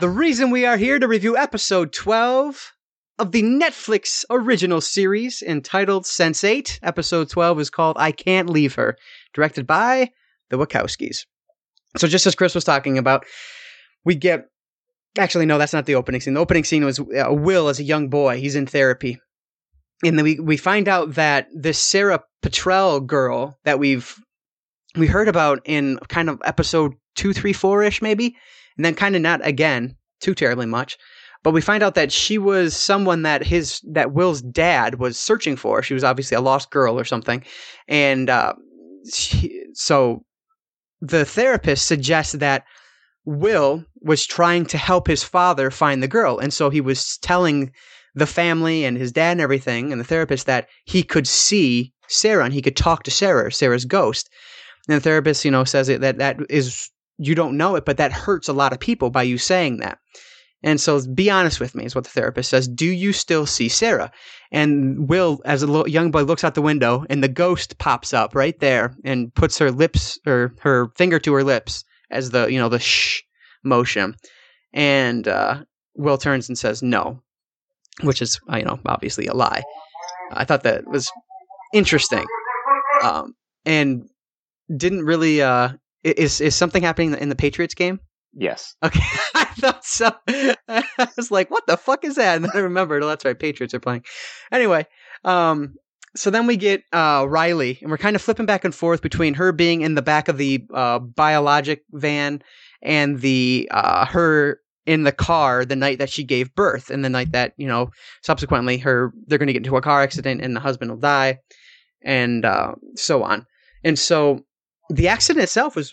the 0.00 0.08
reason 0.08 0.50
we 0.50 0.66
are 0.66 0.76
here 0.76 0.98
to 0.98 1.08
review 1.08 1.36
episode 1.36 1.92
12 1.92 2.72
of 3.18 3.32
the 3.32 3.42
Netflix 3.42 4.24
original 4.30 4.80
series 4.80 5.42
entitled 5.42 6.04
Sense8. 6.04 6.80
Episode 6.82 7.30
12 7.30 7.60
is 7.60 7.70
called 7.70 7.96
I 7.98 8.12
Can't 8.12 8.50
Leave 8.50 8.74
Her, 8.74 8.96
directed 9.32 9.66
by 9.66 10.10
the 10.50 10.58
Wachowskis. 10.58 11.26
So, 11.96 12.08
just 12.08 12.26
as 12.26 12.34
Chris 12.34 12.54
was 12.54 12.64
talking 12.64 12.98
about, 12.98 13.24
we 14.04 14.14
get. 14.14 14.46
Actually, 15.16 15.46
no, 15.46 15.58
that's 15.58 15.72
not 15.72 15.86
the 15.86 15.94
opening 15.94 16.20
scene. 16.20 16.34
The 16.34 16.40
opening 16.40 16.64
scene 16.64 16.84
was 16.84 16.98
uh, 16.98 17.26
Will 17.30 17.68
as 17.68 17.78
a 17.78 17.84
young 17.84 18.08
boy. 18.08 18.40
He's 18.40 18.56
in 18.56 18.66
therapy. 18.66 19.20
And 20.04 20.18
then 20.18 20.24
we, 20.24 20.40
we 20.40 20.56
find 20.56 20.88
out 20.88 21.14
that 21.14 21.46
this 21.54 21.78
Sarah 21.78 22.24
Patrell 22.42 23.06
girl 23.06 23.56
that 23.64 23.78
we've 23.78 24.18
we 24.96 25.06
heard 25.06 25.28
about 25.28 25.60
in 25.64 25.98
kind 26.08 26.28
of 26.28 26.42
episode 26.44 26.94
two, 27.14 27.32
three, 27.32 27.52
four 27.52 27.84
ish, 27.84 28.02
maybe, 28.02 28.36
and 28.76 28.84
then 28.84 28.96
kind 28.96 29.14
of 29.14 29.22
not 29.22 29.46
again 29.46 29.96
too 30.20 30.34
terribly 30.34 30.66
much. 30.66 30.98
But 31.44 31.52
we 31.52 31.60
find 31.60 31.82
out 31.82 31.94
that 31.94 32.10
she 32.10 32.38
was 32.38 32.74
someone 32.74 33.22
that 33.22 33.44
his 33.44 33.80
that 33.92 34.12
Will's 34.12 34.42
dad 34.42 34.98
was 34.98 35.20
searching 35.20 35.56
for. 35.56 35.82
She 35.82 35.94
was 35.94 36.02
obviously 36.02 36.36
a 36.36 36.40
lost 36.40 36.70
girl 36.70 36.98
or 36.98 37.04
something, 37.04 37.44
and 37.86 38.28
uh, 38.30 38.54
she, 39.12 39.62
so 39.74 40.24
the 41.00 41.26
therapist 41.26 41.86
suggests 41.86 42.32
that 42.32 42.64
Will 43.26 43.84
was 44.00 44.26
trying 44.26 44.64
to 44.66 44.78
help 44.78 45.06
his 45.06 45.22
father 45.22 45.70
find 45.70 46.02
the 46.02 46.08
girl, 46.08 46.38
and 46.38 46.52
so 46.52 46.70
he 46.70 46.80
was 46.80 47.18
telling 47.18 47.70
the 48.14 48.26
family 48.26 48.84
and 48.84 48.96
his 48.96 49.12
dad 49.12 49.32
and 49.32 49.40
everything, 49.42 49.92
and 49.92 50.00
the 50.00 50.04
therapist 50.04 50.46
that 50.46 50.68
he 50.86 51.02
could 51.02 51.28
see 51.28 51.92
Sarah 52.08 52.44
and 52.44 52.54
he 52.54 52.62
could 52.62 52.76
talk 52.76 53.02
to 53.02 53.10
Sarah, 53.10 53.52
Sarah's 53.52 53.84
ghost. 53.84 54.30
And 54.88 54.96
the 54.96 55.00
therapist, 55.00 55.44
you 55.44 55.50
know, 55.50 55.64
says 55.64 55.90
it 55.90 56.00
that 56.00 56.18
that 56.18 56.38
is 56.48 56.90
you 57.18 57.34
don't 57.34 57.58
know 57.58 57.76
it, 57.76 57.84
but 57.84 57.98
that 57.98 58.12
hurts 58.12 58.48
a 58.48 58.52
lot 58.54 58.72
of 58.72 58.80
people 58.80 59.10
by 59.10 59.22
you 59.22 59.36
saying 59.36 59.78
that. 59.78 59.98
And 60.64 60.80
so, 60.80 61.06
be 61.06 61.30
honest 61.30 61.60
with 61.60 61.74
me, 61.74 61.84
is 61.84 61.94
what 61.94 62.04
the 62.04 62.10
therapist 62.10 62.48
says. 62.50 62.66
Do 62.66 62.86
you 62.86 63.12
still 63.12 63.44
see 63.44 63.68
Sarah? 63.68 64.10
And 64.50 65.08
Will, 65.08 65.40
as 65.44 65.62
a 65.62 65.66
little 65.66 65.86
young 65.86 66.10
boy, 66.10 66.22
looks 66.22 66.42
out 66.42 66.54
the 66.54 66.62
window, 66.62 67.04
and 67.10 67.22
the 67.22 67.28
ghost 67.28 67.76
pops 67.78 68.14
up 68.14 68.34
right 68.34 68.58
there 68.60 68.96
and 69.04 69.32
puts 69.34 69.58
her 69.58 69.70
lips 69.70 70.18
or 70.26 70.54
her 70.60 70.88
finger 70.96 71.18
to 71.20 71.34
her 71.34 71.44
lips 71.44 71.84
as 72.10 72.30
the 72.30 72.46
you 72.46 72.58
know 72.58 72.70
the 72.70 72.78
shh 72.78 73.22
motion. 73.62 74.16
And 74.72 75.28
uh, 75.28 75.64
Will 75.96 76.16
turns 76.18 76.48
and 76.48 76.58
says 76.58 76.82
no, 76.82 77.20
which 78.02 78.22
is 78.22 78.40
uh, 78.50 78.56
you 78.56 78.64
know 78.64 78.80
obviously 78.86 79.26
a 79.26 79.34
lie. 79.34 79.62
I 80.32 80.44
thought 80.46 80.62
that 80.62 80.88
was 80.88 81.12
interesting, 81.74 82.24
um, 83.02 83.34
and 83.66 84.08
didn't 84.74 85.04
really 85.04 85.42
uh 85.42 85.70
Is 86.04 86.40
is 86.40 86.56
something 86.56 86.82
happening 86.82 87.14
in 87.14 87.28
the 87.28 87.36
Patriots 87.36 87.74
game? 87.74 88.00
Yes. 88.32 88.74
Okay, 88.82 89.00
so. 89.82 90.10
I 90.68 91.08
was 91.16 91.30
like, 91.30 91.50
"What 91.50 91.66
the 91.66 91.76
fuck 91.76 92.04
is 92.04 92.16
that?" 92.16 92.36
And 92.36 92.44
then 92.44 92.52
I 92.54 92.58
remembered, 92.58 93.02
oh, 93.02 93.08
that's 93.08 93.24
right, 93.24 93.38
Patriots 93.38 93.74
are 93.74 93.80
playing. 93.80 94.04
Anyway, 94.52 94.86
um, 95.24 95.74
so 96.16 96.30
then 96.30 96.46
we 96.46 96.56
get 96.56 96.82
uh, 96.92 97.26
Riley, 97.28 97.78
and 97.82 97.90
we're 97.90 97.98
kind 97.98 98.16
of 98.16 98.22
flipping 98.22 98.46
back 98.46 98.64
and 98.64 98.74
forth 98.74 99.02
between 99.02 99.34
her 99.34 99.52
being 99.52 99.80
in 99.80 99.94
the 99.94 100.02
back 100.02 100.28
of 100.28 100.38
the 100.38 100.64
uh, 100.72 100.98
biologic 101.00 101.82
van 101.92 102.42
and 102.82 103.20
the 103.20 103.68
uh, 103.70 104.06
her 104.06 104.60
in 104.86 105.04
the 105.04 105.12
car 105.12 105.64
the 105.64 105.76
night 105.76 105.98
that 105.98 106.10
she 106.10 106.22
gave 106.22 106.54
birth, 106.54 106.90
and 106.90 107.04
the 107.04 107.10
night 107.10 107.32
that 107.32 107.52
you 107.56 107.66
know 107.66 107.90
subsequently 108.22 108.78
her 108.78 109.12
they're 109.26 109.38
going 109.38 109.48
to 109.48 109.52
get 109.52 109.64
into 109.64 109.76
a 109.76 109.82
car 109.82 110.02
accident 110.02 110.40
and 110.40 110.54
the 110.54 110.60
husband 110.60 110.90
will 110.90 110.98
die, 110.98 111.38
and 112.02 112.44
uh, 112.44 112.74
so 112.94 113.22
on. 113.22 113.46
And 113.82 113.98
so 113.98 114.44
the 114.90 115.08
accident 115.08 115.42
itself 115.42 115.74
was 115.76 115.92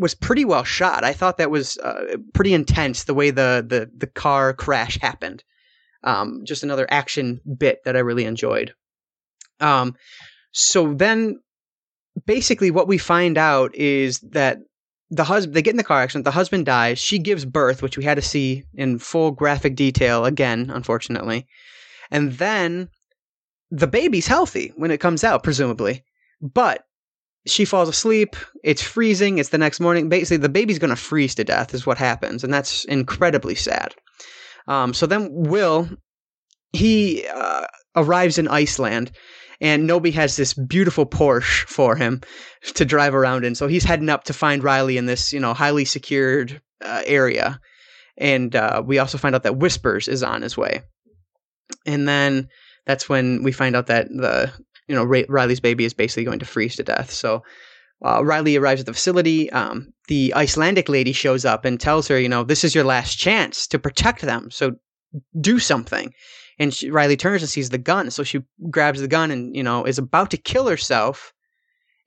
was 0.00 0.14
pretty 0.14 0.44
well 0.44 0.64
shot. 0.64 1.04
I 1.04 1.12
thought 1.12 1.38
that 1.38 1.50
was 1.50 1.76
uh, 1.78 2.16
pretty 2.34 2.54
intense 2.54 3.04
the 3.04 3.14
way 3.14 3.30
the 3.30 3.64
the 3.66 3.90
the 3.96 4.06
car 4.06 4.52
crash 4.52 4.98
happened. 5.00 5.44
Um, 6.02 6.42
just 6.44 6.62
another 6.62 6.86
action 6.90 7.40
bit 7.58 7.80
that 7.84 7.96
I 7.96 8.00
really 8.00 8.24
enjoyed. 8.24 8.72
Um, 9.60 9.94
so 10.52 10.94
then, 10.94 11.40
basically, 12.26 12.70
what 12.70 12.88
we 12.88 12.96
find 12.96 13.36
out 13.36 13.74
is 13.74 14.20
that 14.20 14.58
the 15.10 15.24
husband 15.24 15.54
they 15.54 15.62
get 15.62 15.72
in 15.72 15.76
the 15.76 15.84
car 15.84 16.00
accident. 16.00 16.24
The 16.24 16.30
husband 16.30 16.66
dies. 16.66 16.98
She 16.98 17.18
gives 17.18 17.44
birth, 17.44 17.82
which 17.82 17.98
we 17.98 18.04
had 18.04 18.16
to 18.16 18.22
see 18.22 18.64
in 18.74 18.98
full 18.98 19.32
graphic 19.32 19.76
detail 19.76 20.24
again, 20.24 20.70
unfortunately. 20.72 21.46
And 22.10 22.32
then 22.32 22.88
the 23.70 23.86
baby's 23.86 24.26
healthy 24.26 24.72
when 24.76 24.90
it 24.90 25.00
comes 25.00 25.22
out, 25.22 25.42
presumably, 25.42 26.04
but 26.40 26.84
she 27.46 27.64
falls 27.64 27.88
asleep. 27.88 28.36
It's 28.62 28.82
freezing. 28.82 29.38
It's 29.38 29.48
the 29.48 29.58
next 29.58 29.80
morning. 29.80 30.08
Basically, 30.08 30.36
the 30.36 30.48
baby's 30.48 30.78
going 30.78 30.90
to 30.90 30.96
freeze 30.96 31.34
to 31.36 31.44
death, 31.44 31.74
is 31.74 31.86
what 31.86 31.98
happens. 31.98 32.44
And 32.44 32.52
that's 32.52 32.84
incredibly 32.84 33.54
sad. 33.54 33.94
Um, 34.68 34.92
so 34.92 35.06
then 35.06 35.28
Will, 35.32 35.88
he 36.72 37.26
uh, 37.26 37.66
arrives 37.96 38.38
in 38.38 38.46
Iceland, 38.48 39.10
and 39.60 39.88
Nomi 39.88 40.12
has 40.12 40.36
this 40.36 40.54
beautiful 40.54 41.06
Porsche 41.06 41.64
for 41.66 41.96
him 41.96 42.20
to 42.74 42.84
drive 42.84 43.14
around 43.14 43.44
in. 43.44 43.54
So 43.54 43.66
he's 43.68 43.84
heading 43.84 44.08
up 44.08 44.24
to 44.24 44.32
find 44.32 44.62
Riley 44.62 44.96
in 44.96 45.06
this, 45.06 45.32
you 45.32 45.40
know, 45.40 45.54
highly 45.54 45.84
secured 45.84 46.60
uh, 46.84 47.02
area. 47.06 47.60
And 48.16 48.54
uh, 48.54 48.82
we 48.84 48.98
also 48.98 49.18
find 49.18 49.34
out 49.34 49.44
that 49.44 49.56
Whispers 49.56 50.08
is 50.08 50.22
on 50.22 50.42
his 50.42 50.56
way. 50.56 50.82
And 51.86 52.06
then 52.06 52.48
that's 52.86 53.08
when 53.08 53.42
we 53.42 53.52
find 53.52 53.74
out 53.76 53.86
that 53.86 54.08
the 54.08 54.52
you 54.90 54.96
know 54.96 55.04
Ray- 55.04 55.26
Riley's 55.28 55.60
baby 55.60 55.84
is 55.84 55.94
basically 55.94 56.24
going 56.24 56.40
to 56.40 56.44
freeze 56.44 56.76
to 56.76 56.82
death. 56.82 57.10
So 57.12 57.42
uh, 58.04 58.24
Riley 58.24 58.56
arrives 58.56 58.80
at 58.80 58.86
the 58.86 58.92
facility. 58.92 59.50
Um, 59.52 59.92
the 60.08 60.34
Icelandic 60.34 60.88
lady 60.88 61.12
shows 61.12 61.44
up 61.44 61.64
and 61.64 61.78
tells 61.78 62.08
her, 62.08 62.18
you 62.18 62.28
know, 62.28 62.42
this 62.42 62.64
is 62.64 62.74
your 62.74 62.84
last 62.84 63.16
chance 63.16 63.66
to 63.68 63.78
protect 63.78 64.22
them. 64.22 64.50
So 64.50 64.72
do 65.40 65.58
something. 65.58 66.12
And 66.58 66.74
she, 66.74 66.90
Riley 66.90 67.16
turns 67.16 67.42
and 67.42 67.50
sees 67.50 67.70
the 67.70 67.78
gun, 67.78 68.10
so 68.10 68.22
she 68.22 68.42
grabs 68.68 69.00
the 69.00 69.08
gun 69.08 69.30
and 69.30 69.54
you 69.54 69.62
know 69.62 69.84
is 69.84 69.98
about 69.98 70.30
to 70.32 70.36
kill 70.36 70.66
herself, 70.66 71.32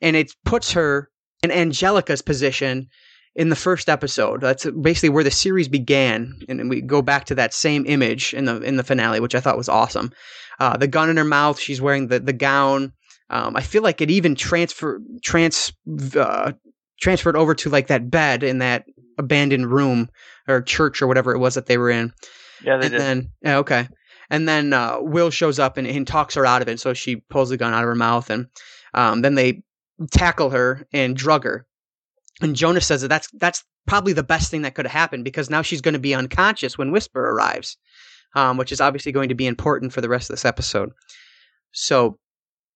and 0.02 0.16
it 0.16 0.36
puts 0.46 0.74
her 0.74 1.10
in 1.42 1.52
Angelica's 1.52 2.22
position 2.22 2.90
in 3.36 3.50
the 3.50 3.56
first 3.56 3.90
episode. 3.90 4.42
That's 4.42 4.66
basically 4.66 5.10
where 5.10 5.24
the 5.24 5.32
series 5.32 5.68
began, 5.68 6.34
and 6.48 6.60
then 6.60 6.70
we 6.70 6.82
go 6.82 7.02
back 7.02 7.26
to 7.26 7.36
that 7.36 7.54
same 7.54 7.86
image 7.88 8.34
in 8.34 8.46
the 8.46 8.62
in 8.62 8.78
the 8.78 8.84
finale, 8.84 9.20
which 9.20 9.36
I 9.36 9.40
thought 9.40 9.58
was 9.58 9.70
awesome. 9.70 10.12
Uh, 10.60 10.78
the 10.78 10.88
gun 10.88 11.10
in 11.10 11.18
her 11.18 11.24
mouth, 11.24 11.60
she's 11.60 11.82
wearing 11.82 12.08
the 12.08 12.20
the 12.20 12.34
gown. 12.34 12.94
Um, 13.30 13.56
I 13.56 13.62
feel 13.62 13.82
like 13.82 14.02
it 14.02 14.12
even 14.12 14.36
transfer 14.36 15.02
trans 15.24 15.74
uh, 16.16 16.54
transferred 17.00 17.36
over 17.36 17.56
to 17.56 17.70
like 17.70 17.88
that 17.88 18.12
bed 18.12 18.44
in 18.44 18.60
that 18.60 18.86
abandoned 19.18 19.72
room 19.72 20.10
or 20.48 20.62
church 20.62 21.02
or 21.02 21.08
whatever 21.08 21.34
it 21.34 21.40
was 21.40 21.56
that 21.56 21.66
they 21.66 21.78
were 21.78 21.90
in. 21.90 22.14
Yeah, 22.64 22.78
they 22.78 22.86
and 22.86 22.92
did. 22.92 23.02
then 23.02 23.32
yeah, 23.42 23.58
okay, 23.58 23.88
and 24.30 24.48
then 24.48 24.74
uh, 24.74 24.98
Will 25.00 25.32
shows 25.32 25.58
up 25.58 25.78
and, 25.78 25.88
and 25.88 26.06
talks 26.06 26.36
her 26.36 26.46
out 26.46 26.62
of 26.62 26.68
it. 26.68 26.80
So 26.80 26.94
she 26.94 27.16
pulls 27.16 27.50
the 27.50 27.58
gun 27.58 27.74
out 27.74 27.84
of 27.84 27.88
her 27.88 27.96
mouth, 27.96 28.30
and 28.30 28.48
um, 28.94 29.22
then 29.22 29.36
they 29.36 29.64
tackle 30.12 30.52
her 30.52 30.88
and 30.94 31.16
drug 31.16 31.44
her. 31.46 31.66
And 32.44 32.56
Jonas 32.56 32.86
says 32.86 33.02
that 33.02 33.08
that's 33.08 33.30
that's 33.34 33.64
probably 33.88 34.12
the 34.14 34.22
best 34.22 34.52
thing 34.52 34.64
that 34.64 34.76
could 34.76 34.86
have 34.86 34.92
happened 34.92 35.24
because 35.24 35.50
now 35.50 35.62
she's 35.62 35.82
going 35.82 35.94
to 35.94 36.00
be 36.00 36.14
unconscious 36.14 36.78
when 36.78 36.92
Whisper 36.92 37.30
arrives, 37.30 37.78
um, 38.36 38.58
which 38.58 38.72
is 38.72 38.82
obviously 38.82 39.14
going 39.14 39.30
to 39.30 39.36
be 39.36 39.48
important 39.48 39.94
for 39.94 40.02
the 40.02 40.10
rest 40.10 40.30
of 40.30 40.34
this 40.34 40.46
episode. 40.46 40.92
So 41.72 42.20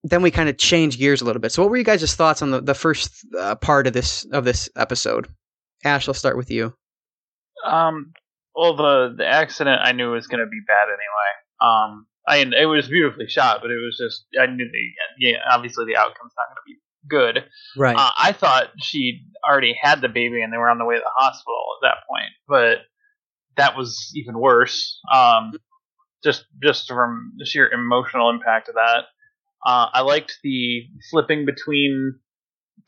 then 0.03 0.22
we 0.22 0.32
kind 0.32 0.47
of 0.47 0.57
change 0.57 0.97
gears 0.97 1.22
a 1.22 1.26
little 1.26 1.41
bit. 1.41 1.51
So 1.51 1.61
what 1.61 1.70
were 1.70 1.78
you 1.78 1.84
guys' 1.84 2.15
thoughts 2.15 2.41
on 2.41 2.51
the, 2.51 2.61
the 2.61 2.74
first 2.74 3.26
uh, 3.38 3.55
part 3.55 3.88
of 3.88 3.93
this 3.93 4.26
of 4.32 4.45
this 4.45 4.70
episode? 4.78 5.28
Ashe, 5.84 6.07
I'll 6.07 6.13
start 6.13 6.38
with 6.38 6.49
you. 6.49 6.74
Um, 7.65 8.13
well, 8.55 8.76
the 8.76 9.15
the 9.18 9.28
accident 9.28 9.82
I 9.84 9.91
knew 9.91 10.11
was 10.11 10.28
going 10.28 10.39
to 10.39 10.49
be 10.49 10.61
bad 10.65 10.88
anyway. 10.88 11.32
Um, 11.61 12.07
I 12.26 12.38
it 12.57 12.65
was 12.68 12.88
beautifully 12.88 13.28
shot, 13.28 13.59
but 13.61 13.72
it 13.72 13.84
was 13.84 13.97
just 13.97 14.26
I 14.39 14.45
knew 14.45 14.65
the 14.65 15.28
yeah 15.28 15.39
obviously 15.51 15.86
the 15.86 15.97
outcome's 15.97 16.34
not 16.38 16.47
going 16.47 16.55
to 16.55 16.68
be 16.68 16.80
good. 17.08 17.43
Right. 17.76 17.95
Uh, 17.95 18.12
I 18.18 18.32
thought 18.32 18.72
she 18.80 19.26
already 19.47 19.78
had 19.80 20.01
the 20.01 20.10
baby 20.10 20.41
and 20.41 20.51
they 20.51 20.58
were 20.58 20.70
on 20.70 20.78
the 20.78 20.86
way 20.86 20.95
to 20.95 21.01
the 21.01 21.22
hospital 21.22 21.64
at 21.82 21.88
that 21.88 21.97
point, 22.10 22.32
but 22.47 22.80
that 23.58 23.78
was 23.78 24.12
even 24.16 24.39
worse. 24.39 24.99
Um, 25.14 25.53
just 26.24 26.45
just 26.62 26.88
from 26.88 27.34
the 27.38 27.45
sheer 27.45 27.70
emotional 27.70 28.30
impact 28.30 28.70
of 28.70 28.76
that. 28.76 29.05
Uh, 29.66 29.88
I 29.93 30.01
liked 30.01 30.38
the 30.43 30.88
flipping 31.12 31.45
between 31.45 32.20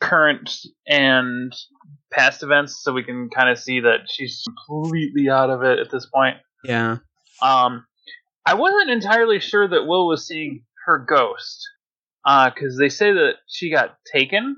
current 0.00 0.50
and 0.86 1.52
past 2.12 2.42
events, 2.42 2.82
so 2.82 2.92
we 2.92 3.02
can 3.02 3.28
kind 3.30 3.48
of 3.48 3.58
see 3.58 3.80
that 3.80 4.00
she's 4.08 4.42
completely 4.66 5.28
out 5.28 5.50
of 5.50 5.62
it 5.62 5.78
at 5.78 5.90
this 5.90 6.06
point. 6.06 6.36
yeah. 6.64 6.98
Um, 7.42 7.86
I 8.46 8.54
wasn't 8.54 8.90
entirely 8.90 9.40
sure 9.40 9.68
that 9.68 9.86
Will 9.86 10.08
was 10.08 10.26
seeing 10.26 10.64
her 10.86 10.98
ghost, 10.98 11.68
because 12.24 12.76
they 12.78 12.88
say 12.88 13.12
that 13.12 13.34
she 13.48 13.70
got 13.70 13.96
taken. 14.12 14.56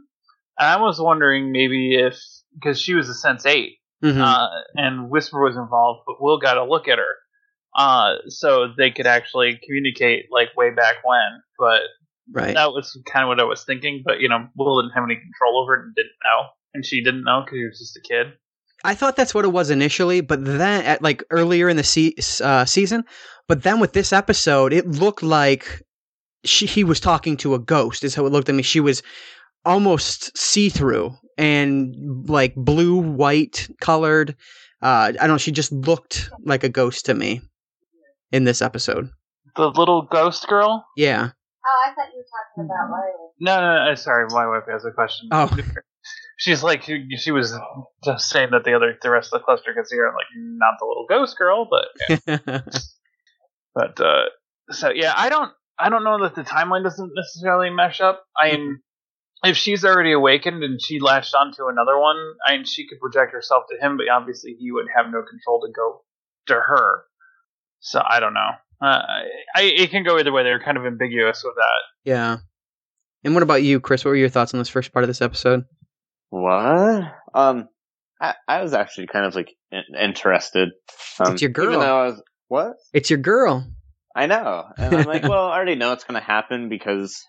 And 0.59 0.69
I 0.69 0.81
was 0.81 1.01
wondering 1.01 1.53
maybe 1.53 1.95
if 1.97 2.19
because 2.55 2.81
she 2.81 2.95
was 2.95 3.09
a 3.09 3.15
Sense 3.15 3.47
Eight, 3.47 3.79
Mhm. 4.05 4.21
uh, 4.21 4.49
and 4.75 5.11
Whisper 5.11 5.41
was 5.43 5.57
involved, 5.57 6.01
but 6.07 6.21
Will 6.21 6.39
got 6.39 6.59
a 6.59 6.65
look 6.65 6.89
at 6.89 6.99
her, 6.99 7.15
uh, 7.77 8.15
so 8.29 8.69
they 8.77 8.91
could 8.91 9.07
actually 9.07 9.59
communicate 9.65 10.27
like 10.31 10.49
way 10.57 10.71
back 10.71 10.97
when. 11.05 11.43
But 11.59 11.83
right. 12.31 12.55
that 12.55 12.73
was 12.73 13.01
kind 13.11 13.25
of 13.25 13.29
what 13.29 13.41
I 13.41 13.45
was 13.45 13.65
thinking. 13.65 14.03
But 14.05 14.21
you 14.21 14.29
know, 14.29 14.47
Will 14.57 14.83
didn't 14.83 14.95
have 14.95 15.05
any 15.05 15.17
control 15.17 15.63
over 15.63 15.75
it 15.75 15.85
and 15.87 15.95
didn't 15.95 16.13
know, 16.25 16.49
and 16.75 16.85
she 16.85 17.03
didn't 17.03 17.25
know 17.25 17.43
because 17.45 17.57
he 17.57 17.65
was 17.65 17.79
just 17.79 17.97
a 17.97 18.01
kid. 18.01 18.33
I 18.85 18.95
thought 18.95 19.15
that's 19.17 19.33
what 19.35 19.45
it 19.45 19.53
was 19.53 19.71
initially, 19.71 20.21
but 20.21 20.45
then 20.45 20.85
at 20.85 21.01
like 21.03 21.23
earlier 21.31 21.69
in 21.69 21.77
the 21.77 21.85
se- 21.85 22.17
uh, 22.43 22.65
season, 22.65 23.05
but 23.49 23.63
then 23.63 23.79
with 23.81 23.93
this 23.93 24.13
episode, 24.13 24.73
it 24.73 24.87
looked 24.89 25.23
like 25.23 25.83
she 26.45 26.67
he 26.67 26.85
was 26.85 27.01
talking 27.01 27.37
to 27.39 27.55
a 27.55 27.59
ghost. 27.59 28.05
Is 28.05 28.15
how 28.15 28.27
it 28.27 28.33
looked 28.33 28.49
at 28.49 28.55
me. 28.55 28.63
She 28.63 28.81
was 28.81 29.03
almost 29.65 30.37
see 30.37 30.69
through 30.69 31.15
and 31.39 32.29
like 32.29 32.55
blue 32.55 32.97
white 32.97 33.69
colored. 33.81 34.37
Uh, 34.83 34.87
I 35.09 35.13
don't 35.13 35.29
know. 35.29 35.39
She 35.39 35.53
just 35.53 35.73
looked 35.73 36.31
like 36.45 36.65
a 36.65 36.69
ghost 36.69 37.07
to 37.07 37.15
me 37.15 37.41
in 38.33 38.45
this 38.45 38.61
episode. 38.61 39.11
The 39.57 39.69
little 39.69 40.03
ghost 40.03 40.49
girl. 40.49 40.87
Yeah. 40.97 41.31
Oh, 41.65 41.89
I 41.89 41.95
thought 41.95 42.09
you 42.13 42.19
were 42.19 42.65
talking 42.65 42.71
about 42.71 42.91
Riley. 42.91 43.31
No, 43.39 43.61
no, 43.61 43.89
no. 43.89 43.95
Sorry, 43.95 44.27
my 44.31 44.47
wife 44.47 44.65
has 44.69 44.85
a 44.85 44.91
question. 44.91 45.29
Oh. 45.31 45.55
She's 46.39 46.65
like 46.65 46.83
she, 46.83 47.07
she 47.19 47.31
was 47.31 47.57
just 48.03 48.29
saying 48.29 48.49
that 48.51 48.65
the 48.65 48.75
other 48.75 48.99
the 49.01 49.11
rest 49.11 49.33
of 49.33 49.41
the 49.41 49.45
cluster 49.45 49.73
could 49.75 49.87
see 49.87 49.97
her. 49.97 50.09
I'm 50.09 50.15
like, 50.15 50.27
not 50.35 50.75
the 50.81 50.87
little 50.87 51.07
ghost 51.09 51.39
girl, 51.39 51.69
but 51.71 52.21
yeah. 52.27 52.61
but 53.77 54.01
uh, 54.01 54.25
so 54.71 54.91
yeah, 54.91 55.15
I 55.17 55.29
don't 55.29 55.53
I 55.83 55.89
don't 55.89 56.05
know 56.05 56.23
that 56.23 56.35
the 56.35 56.43
timeline 56.43 56.85
doesn't 56.85 57.13
necessarily 57.15 57.71
mesh 57.71 58.01
up. 58.01 58.25
I 58.37 58.53
mean, 58.53 58.81
if 59.45 59.57
she's 59.57 59.85
already 59.85 60.13
awakened 60.13 60.63
and 60.63 60.81
she 60.81 61.01
latched 61.01 61.35
onto 61.35 61.67
another 61.67 61.99
one, 61.99 62.17
I 62.47 62.57
mean, 62.57 62.65
she 62.65 62.87
could 62.87 63.01
project 63.01 63.33
herself 63.33 63.65
to 63.71 63.85
him, 63.85 63.97
but 63.97 64.07
obviously 64.09 64.55
he 64.59 64.71
would 64.73 64.87
have 64.97 65.07
no 65.07 65.23
control 65.23 65.61
to 65.63 65.73
go 65.75 66.03
to 66.47 66.55
her. 66.55 67.03
So 67.81 68.01
I 68.07 68.21
don't 68.21 68.35
know. 68.35 68.51
Uh, 68.81 69.03
I 69.57 69.63
it 69.63 69.91
can 69.91 70.05
go 70.05 70.19
either 70.19 70.33
way. 70.33 70.43
They're 70.45 70.63
kind 70.63 70.77
of 70.77 70.87
ambiguous 70.87 71.43
with 71.45 71.55
that. 71.57 72.11
yeah. 72.11 72.37
And 73.25 73.35
what 73.35 73.45
about 73.45 73.63
you, 73.63 73.79
Chris? 73.79 74.05
What 74.05 74.11
were 74.11 74.17
your 74.17 74.29
thoughts 74.29 74.53
on 74.53 74.59
this 74.59 74.69
first 74.69 74.93
part 74.93 75.05
of 75.05 75.09
this 75.09 75.23
episode? 75.23 75.65
What? 76.31 77.05
Um, 77.35 77.69
I, 78.21 78.35
I 78.49 78.63
was 78.63 78.73
actually 78.73 79.07
kind 79.07 79.27
of 79.27 79.35
like 79.37 79.53
in- 79.71 79.97
interested. 80.01 80.71
Um, 81.21 81.33
It's 81.35 81.43
your 81.43 81.51
girl. 81.53 81.67
Even 81.69 81.81
though 81.81 82.01
I 82.03 82.07
was 82.07 82.23
what? 82.49 82.73
It's 82.93 83.11
your 83.11 83.21
girl. 83.21 83.65
I 84.15 84.27
know, 84.27 84.65
and 84.77 84.95
I'm 84.95 85.07
like, 85.07 85.23
well, 85.29 85.47
I 85.49 85.57
already 85.57 85.75
know 85.75 85.93
it's 85.93 86.05
going 86.05 86.21
to 86.21 86.27
happen 86.27 86.69
because 86.69 87.25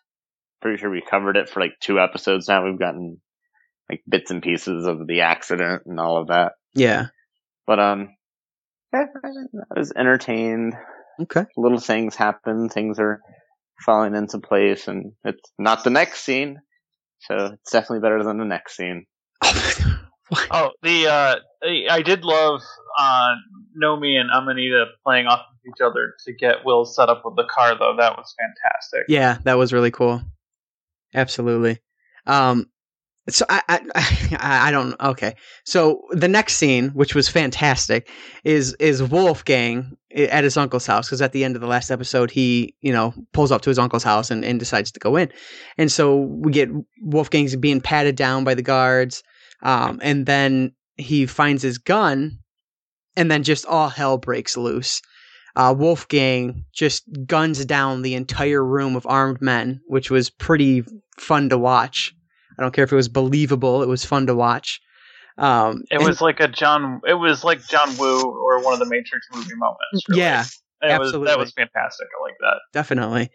pretty 0.61 0.77
sure 0.77 0.89
we 0.89 1.01
covered 1.01 1.37
it 1.37 1.49
for 1.49 1.59
like 1.59 1.73
two 1.81 1.99
episodes 1.99 2.47
now. 2.47 2.65
We've 2.65 2.79
gotten 2.79 3.21
like 3.89 4.01
bits 4.07 4.31
and 4.31 4.41
pieces 4.41 4.85
of 4.85 5.07
the 5.07 5.21
accident 5.21 5.83
and 5.85 5.99
all 5.99 6.17
of 6.21 6.27
that. 6.27 6.53
Yeah. 6.73 7.07
But 7.67 7.79
um, 7.79 8.09
yeah, 8.93 9.05
I 9.23 9.79
was 9.79 9.91
entertained. 9.95 10.73
Okay. 11.21 11.45
Little 11.57 11.79
things 11.79 12.15
happen. 12.15 12.69
Things 12.69 12.99
are 12.99 13.19
falling 13.85 14.15
into 14.15 14.39
place, 14.39 14.87
and 14.87 15.13
it's 15.23 15.51
not 15.59 15.83
the 15.83 15.89
next 15.89 16.23
scene, 16.23 16.59
so 17.19 17.51
it's 17.53 17.71
definitely 17.71 17.99
better 18.01 18.23
than 18.23 18.37
the 18.37 18.45
next 18.45 18.75
scene. 18.75 19.05
Oh, 20.49 20.71
the 20.81 21.07
uh, 21.07 21.35
I- 21.63 21.87
I 21.91 22.01
did 22.01 22.23
love 22.23 22.61
uh, 22.97 23.35
Nomi 23.79 24.15
and 24.19 24.31
Amanita 24.33 24.85
playing 25.05 25.27
off 25.27 25.41
of 25.41 25.52
each 25.67 25.81
other 25.81 26.13
to 26.25 26.33
get 26.33 26.65
Will 26.65 26.85
set 26.85 27.09
up 27.09 27.23
with 27.25 27.35
the 27.35 27.47
car, 27.49 27.77
though. 27.77 27.95
That 27.97 28.17
was 28.17 28.33
fantastic. 28.37 29.05
Yeah, 29.07 29.37
that 29.43 29.57
was 29.57 29.73
really 29.73 29.91
cool. 29.91 30.21
Absolutely. 31.13 31.79
Um, 32.25 32.67
so 33.29 33.45
I, 33.49 33.61
I, 33.69 34.37
I, 34.67 34.71
don't. 34.71 34.99
Okay. 34.99 35.35
So 35.65 36.01
the 36.11 36.27
next 36.27 36.55
scene, 36.55 36.89
which 36.89 37.15
was 37.15 37.29
fantastic, 37.29 38.09
is 38.43 38.73
is 38.79 39.01
Wolfgang 39.01 39.97
at 40.13 40.43
his 40.43 40.57
uncle's 40.57 40.85
house 40.85 41.07
because 41.07 41.21
at 41.21 41.31
the 41.31 41.43
end 41.43 41.55
of 41.55 41.61
the 41.61 41.67
last 41.67 41.89
episode, 41.89 42.31
he 42.31 42.75
you 42.81 42.91
know 42.91 43.13
pulls 43.31 43.51
up 43.51 43.61
to 43.61 43.69
his 43.69 43.79
uncle's 43.79 44.03
house 44.03 44.29
and, 44.29 44.43
and 44.43 44.59
decides 44.59 44.91
to 44.91 44.99
go 44.99 45.15
in, 45.15 45.31
and 45.77 45.91
so 45.91 46.17
we 46.17 46.51
get 46.51 46.69
Wolfgang's 47.01 47.55
being 47.55 47.81
patted 47.81 48.15
down 48.15 48.43
by 48.43 48.53
the 48.53 48.61
guards, 48.61 49.23
um, 49.61 49.99
and 50.03 50.25
then 50.25 50.73
he 50.97 51.25
finds 51.25 51.63
his 51.63 51.77
gun, 51.77 52.39
and 53.15 53.31
then 53.31 53.43
just 53.43 53.65
all 53.65 53.89
hell 53.89 54.17
breaks 54.17 54.57
loose 54.57 55.01
uh, 55.55 55.73
Wolfgang 55.77 56.65
just 56.73 57.03
guns 57.27 57.63
down 57.65 58.01
the 58.01 58.15
entire 58.15 58.63
room 58.63 58.95
of 58.95 59.05
armed 59.05 59.41
men, 59.41 59.81
which 59.87 60.09
was 60.11 60.29
pretty 60.29 60.83
fun 61.19 61.49
to 61.49 61.57
watch. 61.57 62.13
I 62.57 62.61
don't 62.61 62.73
care 62.73 62.83
if 62.83 62.91
it 62.91 62.95
was 62.95 63.09
believable; 63.09 63.81
it 63.83 63.87
was 63.87 64.05
fun 64.05 64.27
to 64.27 64.35
watch. 64.35 64.79
Um, 65.37 65.83
It 65.91 65.95
and- 65.97 66.05
was 66.05 66.21
like 66.21 66.39
a 66.39 66.47
John. 66.47 67.01
It 67.07 67.15
was 67.15 67.43
like 67.43 67.65
John 67.67 67.95
Woo 67.97 68.21
or 68.21 68.63
one 68.63 68.73
of 68.73 68.79
the 68.79 68.85
Matrix 68.85 69.25
movie 69.33 69.55
moments. 69.55 70.07
really. 70.09 70.21
yeah, 70.21 70.43
And 70.81 70.91
it 70.91 70.99
was, 70.99 71.07
absolutely. 71.09 71.27
that 71.31 71.39
was 71.39 71.51
fantastic. 71.53 72.07
I 72.19 72.23
like 72.23 72.35
that. 72.41 72.57
definitely. 72.71 73.29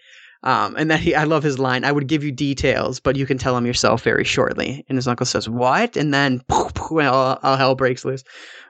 Um, 0.44 0.76
and 0.76 0.88
then 0.88 1.00
he, 1.00 1.16
I 1.16 1.24
love 1.24 1.42
his 1.42 1.58
line. 1.58 1.84
I 1.84 1.90
would 1.90 2.06
give 2.06 2.22
you 2.22 2.30
details, 2.30 3.00
but 3.00 3.16
you 3.16 3.26
can 3.26 3.38
tell 3.38 3.56
them 3.56 3.66
yourself 3.66 4.04
very 4.04 4.22
shortly. 4.22 4.84
And 4.88 4.96
his 4.96 5.08
uncle 5.08 5.26
says, 5.26 5.48
"What?" 5.48 5.96
And 5.96 6.14
then 6.14 6.42
well, 6.92 7.40
all 7.42 7.56
hell 7.56 7.74
breaks 7.74 8.04
loose. 8.04 8.22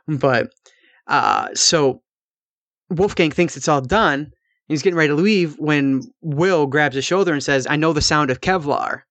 But 0.07 0.51
uh, 1.07 1.49
so 1.55 2.01
Wolfgang 2.91 3.31
thinks 3.31 3.57
it's 3.57 3.69
all 3.69 3.81
done. 3.81 4.33
He's 4.69 4.83
getting 4.83 4.97
ready 4.99 5.09
to 5.09 5.15
leave 5.15 5.57
when 5.59 6.03
Will 6.21 6.67
grabs 6.67 6.95
his 6.95 7.05
shoulder 7.05 7.33
and 7.33 7.43
says, 7.43 7.67
"I 7.69 7.77
know 7.77 7.93
the 7.93 8.03
sound 8.03 8.31
of 8.31 8.41
Kevlar." 8.41 9.03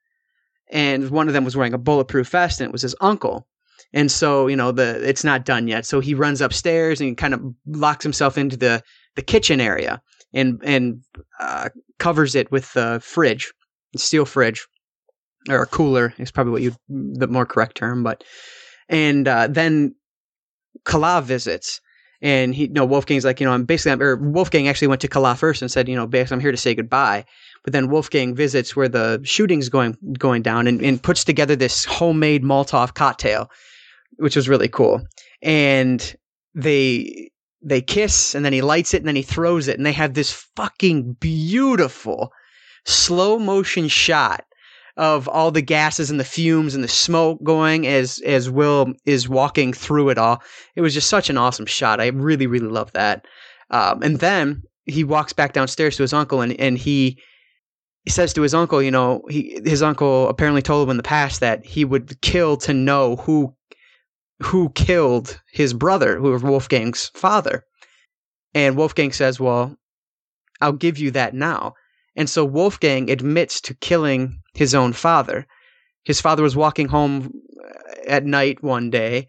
And 0.69 1.09
one 1.09 1.27
of 1.27 1.33
them 1.33 1.45
was 1.45 1.55
wearing 1.55 1.73
a 1.73 1.77
bulletproof 1.77 2.29
vest, 2.29 2.59
and 2.59 2.69
it 2.69 2.71
was 2.73 2.81
his 2.81 2.95
uncle. 3.01 3.47
And 3.93 4.11
so, 4.11 4.47
you 4.47 4.55
know, 4.55 4.71
the 4.71 5.07
it's 5.07 5.23
not 5.23 5.45
done 5.45 5.67
yet. 5.67 5.85
So 5.85 5.99
he 5.99 6.13
runs 6.13 6.41
upstairs 6.41 6.99
and 6.99 7.17
kind 7.17 7.33
of 7.33 7.41
locks 7.65 8.03
himself 8.03 8.37
into 8.37 8.57
the 8.57 8.83
the 9.15 9.21
kitchen 9.21 9.61
area 9.61 10.01
and 10.33 10.61
and 10.63 11.01
uh, 11.39 11.69
covers 11.99 12.35
it 12.35 12.51
with 12.51 12.73
the 12.73 12.99
fridge, 13.03 13.51
steel 13.95 14.25
fridge, 14.25 14.67
or 15.49 15.65
cooler 15.65 16.13
is 16.17 16.31
probably 16.31 16.51
what 16.51 16.61
you 16.61 16.75
the 16.89 17.27
more 17.27 17.45
correct 17.45 17.77
term. 17.77 18.03
But 18.03 18.23
and 18.89 19.27
uh, 19.27 19.47
then 19.47 19.95
Kala 20.83 21.21
visits, 21.21 21.81
and 22.21 22.55
he 22.55 22.67
no 22.67 22.85
Wolfgang's 22.85 23.25
like 23.25 23.39
you 23.39 23.45
know 23.45 23.53
I'm 23.53 23.65
basically 23.65 23.91
I'm, 23.93 24.01
or 24.01 24.15
Wolfgang 24.15 24.67
actually 24.67 24.87
went 24.87 25.01
to 25.01 25.07
Kala 25.07 25.35
first 25.35 25.61
and 25.61 25.71
said 25.71 25.87
you 25.87 25.95
know 25.95 26.07
basically 26.07 26.35
I'm 26.35 26.41
here 26.41 26.51
to 26.51 26.57
say 26.57 26.75
goodbye. 26.75 27.25
But 27.63 27.73
then 27.73 27.89
Wolfgang 27.89 28.33
visits 28.33 28.75
where 28.75 28.87
the 28.87 29.19
shooting's 29.23 29.69
going 29.69 29.97
going 30.17 30.41
down 30.41 30.67
and, 30.67 30.81
and 30.81 31.01
puts 31.01 31.23
together 31.23 31.55
this 31.55 31.85
homemade 31.85 32.43
Molotov 32.43 32.93
cocktail, 32.93 33.51
which 34.17 34.35
was 34.35 34.47
really 34.47 34.69
cool. 34.69 35.01
And 35.41 36.15
they 36.55 37.29
they 37.61 37.81
kiss 37.81 38.35
and 38.35 38.45
then 38.45 38.53
he 38.53 38.61
lights 38.61 38.93
it 38.93 38.99
and 38.99 39.07
then 39.07 39.15
he 39.15 39.21
throws 39.21 39.67
it 39.67 39.77
and 39.77 39.85
they 39.85 39.91
have 39.91 40.13
this 40.13 40.31
fucking 40.55 41.13
beautiful 41.13 42.31
slow 42.85 43.37
motion 43.37 43.87
shot 43.87 44.45
of 44.97 45.27
all 45.27 45.51
the 45.51 45.61
gases 45.61 46.09
and 46.09 46.19
the 46.19 46.25
fumes 46.25 46.73
and 46.73 46.83
the 46.83 46.87
smoke 46.87 47.41
going 47.43 47.85
as 47.87 48.19
as 48.25 48.49
Will 48.49 48.93
is 49.05 49.29
walking 49.29 49.71
through 49.71 50.09
it 50.09 50.17
all. 50.17 50.41
It 50.75 50.81
was 50.81 50.93
just 50.93 51.09
such 51.09 51.29
an 51.29 51.37
awesome 51.37 51.67
shot. 51.67 52.01
I 52.01 52.07
really 52.07 52.47
really 52.47 52.67
love 52.67 52.91
that. 52.93 53.25
Um, 53.69 54.01
and 54.01 54.19
then 54.19 54.63
he 54.85 55.03
walks 55.03 55.33
back 55.33 55.53
downstairs 55.53 55.97
to 55.97 56.03
his 56.03 56.13
uncle 56.13 56.41
and 56.41 56.59
and 56.59 56.77
he 56.77 57.21
he 58.05 58.11
says 58.11 58.33
to 58.33 58.41
his 58.41 58.53
uncle, 58.53 58.81
you 58.81 58.91
know, 58.91 59.21
he 59.29 59.61
his 59.65 59.83
uncle 59.83 60.29
apparently 60.29 60.61
told 60.61 60.87
him 60.87 60.91
in 60.91 60.97
the 60.97 61.03
past 61.03 61.41
that 61.41 61.65
he 61.65 61.85
would 61.85 62.19
kill 62.21 62.57
to 62.57 62.73
know 62.73 63.17
who 63.17 63.53
who 64.41 64.69
killed 64.69 65.39
his 65.51 65.73
brother, 65.73 66.17
who 66.17 66.31
was 66.31 66.43
Wolfgang's 66.43 67.11
father. 67.13 67.63
And 68.53 68.77
Wolfgang 68.77 69.11
says, 69.11 69.39
"Well, 69.39 69.75
I'll 70.61 70.73
give 70.73 70.97
you 70.97 71.11
that 71.11 71.33
now." 71.33 71.73
And 72.17 72.27
so 72.27 72.43
Wolfgang 72.43 73.11
admits 73.11 73.61
to 73.61 73.75
killing 73.75 74.41
his 74.55 74.73
own 74.73 74.91
father. 74.91 75.45
His 76.03 76.19
father 76.19 76.41
was 76.41 76.55
walking 76.55 76.87
home 76.87 77.31
uh, 77.63 77.69
at 78.07 78.25
night 78.25 78.63
one 78.63 78.89
day, 78.89 79.27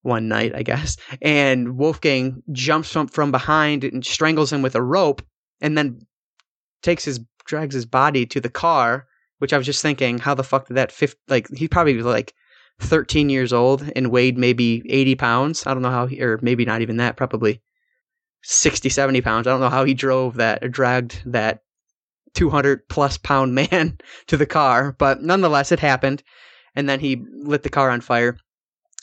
one 0.00 0.26
night, 0.26 0.54
I 0.54 0.62
guess, 0.62 0.96
and 1.20 1.76
Wolfgang 1.76 2.42
jumps 2.50 2.90
from, 2.90 3.08
from 3.08 3.30
behind 3.30 3.84
and 3.84 4.04
strangles 4.04 4.50
him 4.50 4.62
with 4.62 4.74
a 4.74 4.82
rope 4.82 5.20
and 5.60 5.76
then 5.76 6.00
takes 6.82 7.04
his 7.04 7.20
drags 7.44 7.74
his 7.74 7.84
body 7.84 8.24
to 8.26 8.40
the 8.40 8.48
car, 8.48 9.06
which 9.38 9.52
I 9.52 9.58
was 9.58 9.66
just 9.66 9.82
thinking, 9.82 10.18
how 10.18 10.34
the 10.34 10.42
fuck 10.42 10.68
did 10.68 10.78
that 10.78 10.92
fifth 10.92 11.16
like 11.28 11.46
he 11.54 11.68
probably 11.68 11.94
was 11.94 12.06
like 12.06 12.32
13 12.78 13.28
years 13.28 13.52
old 13.52 13.90
and 13.94 14.10
weighed 14.10 14.38
maybe 14.38 14.82
80 14.88 15.14
pounds. 15.16 15.66
I 15.66 15.74
don't 15.74 15.82
know 15.82 15.90
how 15.90 16.06
he, 16.06 16.22
or 16.22 16.38
maybe 16.40 16.64
not 16.64 16.80
even 16.80 16.96
that, 16.96 17.18
probably 17.18 17.60
60, 18.42 18.88
70 18.88 19.20
pounds. 19.20 19.46
I 19.46 19.50
don't 19.50 19.60
know 19.60 19.68
how 19.68 19.84
he 19.84 19.92
drove 19.92 20.36
that 20.36 20.64
or 20.64 20.68
dragged 20.68 21.20
that 21.26 21.60
200 22.34 22.88
plus 22.88 23.18
pound 23.18 23.54
man 23.54 23.98
to 24.26 24.36
the 24.36 24.46
car, 24.46 24.94
but 24.98 25.22
nonetheless, 25.22 25.72
it 25.72 25.80
happened. 25.80 26.22
And 26.76 26.88
then 26.88 27.00
he 27.00 27.24
lit 27.32 27.64
the 27.64 27.68
car 27.68 27.90
on 27.90 28.00
fire. 28.00 28.38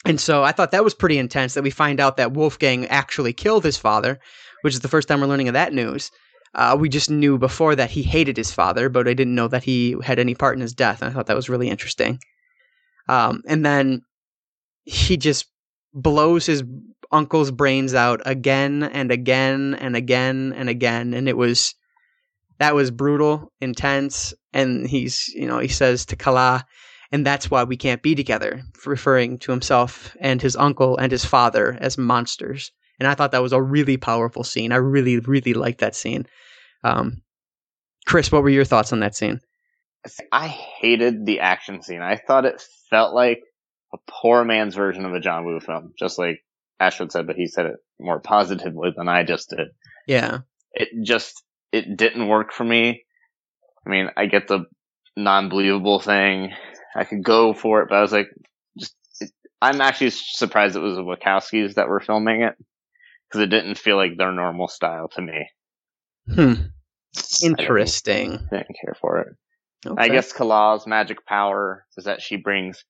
And 0.06 0.22
so 0.22 0.44
I 0.44 0.54
thought 0.54 0.72
that 0.72 0.86
was 0.86 0.94
pretty 0.94 1.18
intense 1.18 1.54
that 1.54 1.64
we 1.64 1.70
find 1.70 2.00
out 2.00 2.18
that 2.18 2.32
Wolfgang 2.32 2.86
actually 2.88 3.34
killed 3.34 3.66
his 3.66 3.78
father, 3.78 4.20
which 4.62 4.74
is 4.74 4.80
the 4.80 4.88
first 4.88 5.08
time 5.08 5.20
we're 5.20 5.28
learning 5.28 5.50
of 5.50 5.54
that 5.54 5.74
news. 5.74 6.12
Uh, 6.56 6.78
we 6.80 6.88
just 6.88 7.12
knew 7.12 7.38
before 7.38 7.76
that 7.76 7.92
he 7.92 8.04
hated 8.04 8.38
his 8.38 8.52
father, 8.52 8.90
but 8.90 9.08
I 9.08 9.14
didn't 9.14 9.36
know 9.36 9.48
that 9.50 9.64
he 9.64 9.96
had 10.04 10.18
any 10.18 10.34
part 10.34 10.56
in 10.56 10.62
his 10.62 10.74
death. 10.74 11.02
And 11.02 11.12
I 11.12 11.14
thought 11.14 11.28
that 11.28 11.36
was 11.36 11.50
really 11.50 11.70
interesting. 11.70 12.20
Um, 13.10 13.44
and 13.48 13.66
then 13.66 14.02
he 14.86 15.18
just 15.18 15.46
blows 15.94 16.46
his 16.46 16.64
uncle's 17.12 17.52
brains 17.52 17.94
out 17.94 18.22
again 18.26 18.84
and 18.84 19.12
again 19.12 19.76
and 19.80 19.96
again 19.96 20.54
and 20.56 20.70
again. 20.70 21.14
And 21.14 21.28
it 21.28 21.38
was, 21.38 21.76
that 22.60 22.76
was 22.76 22.92
brutal, 22.92 23.52
intense. 23.62 24.34
And 24.54 24.88
he's, 24.88 25.28
you 25.30 25.48
know, 25.48 25.60
he 25.60 25.68
says 25.68 26.06
to 26.08 26.16
Kala, 26.16 26.66
and 27.12 27.26
that's 27.26 27.50
why 27.50 27.64
we 27.64 27.78
can't 27.78 28.02
be 28.02 28.16
together, 28.16 28.62
referring 28.86 29.38
to 29.40 29.52
himself 29.52 30.16
and 30.20 30.42
his 30.42 30.56
uncle 30.56 30.98
and 30.98 31.12
his 31.12 31.26
father 31.26 31.78
as 31.80 31.98
monsters. 31.98 32.72
And 33.00 33.08
I 33.08 33.14
thought 33.14 33.32
that 33.32 33.44
was 33.44 33.54
a 33.54 33.62
really 33.62 33.98
powerful 33.98 34.44
scene. 34.44 34.72
I 34.72 34.78
really, 34.78 35.20
really 35.20 35.54
liked 35.54 35.80
that 35.80 35.96
scene. 35.96 36.26
Um, 36.84 37.22
Chris, 38.08 38.32
what 38.32 38.42
were 38.42 38.50
your 38.50 38.66
thoughts 38.66 38.92
on 38.92 39.02
that 39.02 39.16
scene? 39.16 39.40
I 40.32 40.48
hated 40.48 41.26
the 41.26 41.42
action 41.42 41.82
scene. 41.84 42.02
I 42.02 42.16
thought 42.16 42.46
it 42.46 42.64
felt 42.90 43.14
like 43.14 43.42
a 43.94 43.98
poor 44.10 44.44
man's 44.44 44.76
version 44.76 45.06
of 45.06 45.14
a 45.14 45.20
John 45.20 45.46
Woo 45.46 45.60
film, 45.60 45.94
just 45.98 46.18
like 46.18 46.40
Ashwood 46.80 47.12
said, 47.12 47.28
but 47.28 47.36
he 47.36 47.48
said 47.48 47.66
it 47.66 47.76
more 48.00 48.20
positively 48.20 48.92
than 48.96 49.08
I 49.08 49.24
just 49.24 49.50
did. 49.50 49.68
Yeah, 50.08 50.40
It 50.74 50.90
just, 51.04 51.44
it 51.72 51.98
didn't 51.98 52.28
work 52.28 52.54
for 52.54 52.64
me. 52.64 53.04
I 53.86 53.90
mean, 53.90 54.10
I 54.16 54.26
get 54.26 54.48
the 54.48 54.66
non-believable 55.16 56.00
thing. 56.00 56.52
I 56.96 57.04
could 57.04 57.24
go 57.24 57.54
for 57.54 57.82
it, 57.82 57.90
but 57.90 57.96
I 57.96 58.02
was 58.02 58.12
like, 58.12 58.28
just, 58.78 58.96
it, 59.20 59.32
I'm 59.62 59.82
actually 59.82 60.12
surprised 60.12 60.76
it 60.76 60.80
was 60.80 60.96
the 60.96 61.04
Wachowskis 61.04 61.76
that 61.76 61.88
were 61.88 62.00
filming 62.00 62.42
it 62.42 62.56
because 63.28 63.42
it 63.42 63.50
didn't 63.50 63.78
feel 63.78 63.98
like 63.98 64.18
their 64.18 64.32
normal 64.32 64.68
style 64.68 65.10
to 65.10 65.22
me. 65.22 65.50
hmm. 66.34 66.54
interesting. 67.42 68.32
Didn't 68.52 68.78
care 68.84 68.96
for 69.00 69.20
it. 69.20 69.36
I 69.98 70.10
guess 70.10 70.34
Kala's 70.34 70.88
magic 70.88 71.26
power 71.26 71.86
is 71.98 72.06
that 72.06 72.22
she 72.22 72.36
brings 72.36 72.84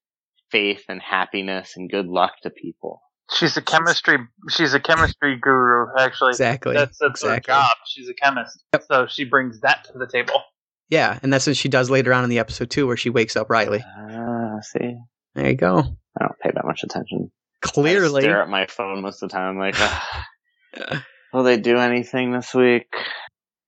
faith 0.51 0.83
and 0.89 1.01
happiness 1.01 1.73
and 1.75 1.89
good 1.89 2.07
luck 2.07 2.33
to 2.43 2.49
people. 2.49 3.01
She's 3.33 3.57
a 3.57 3.61
chemistry. 3.61 4.17
She's 4.49 4.73
a 4.73 4.79
chemistry 4.79 5.37
guru. 5.37 5.87
Actually, 5.97 6.31
exactly. 6.31 6.75
that's 6.75 6.97
that's 6.97 7.21
exactly. 7.21 7.53
her 7.53 7.59
job. 7.59 7.77
She's 7.85 8.09
a 8.09 8.13
chemist, 8.13 8.63
so 8.89 9.07
she 9.07 9.25
brings 9.25 9.59
that 9.61 9.85
to 9.85 9.97
the 9.97 10.07
table. 10.07 10.41
Yeah, 10.89 11.19
and 11.21 11.33
that's 11.33 11.45
what 11.45 11.57
she 11.57 11.67
does 11.67 11.89
later 11.89 12.13
on 12.13 12.23
in 12.23 12.29
the 12.29 12.39
episode 12.39 12.69
too, 12.69 12.87
where 12.87 12.95
she 12.95 13.09
wakes 13.09 13.35
up 13.35 13.49
Riley. 13.49 13.83
Ah, 13.85 14.59
see, 14.61 14.97
There 15.35 15.49
you 15.49 15.55
go. 15.55 15.79
I 15.79 16.23
don't 16.23 16.39
pay 16.39 16.51
that 16.53 16.65
much 16.65 16.83
attention. 16.83 17.29
I 17.63 17.67
Clearly, 17.67 18.21
stare 18.21 18.41
at 18.41 18.49
my 18.49 18.67
phone 18.67 19.01
most 19.01 19.21
of 19.21 19.29
the 19.29 19.33
time. 19.33 19.49
I'm 19.49 19.59
like, 19.59 19.75
"Ah, 19.77 21.05
will 21.33 21.43
they 21.43 21.57
do 21.57 21.77
anything 21.77 22.31
this 22.31 22.53
week? 22.53 22.87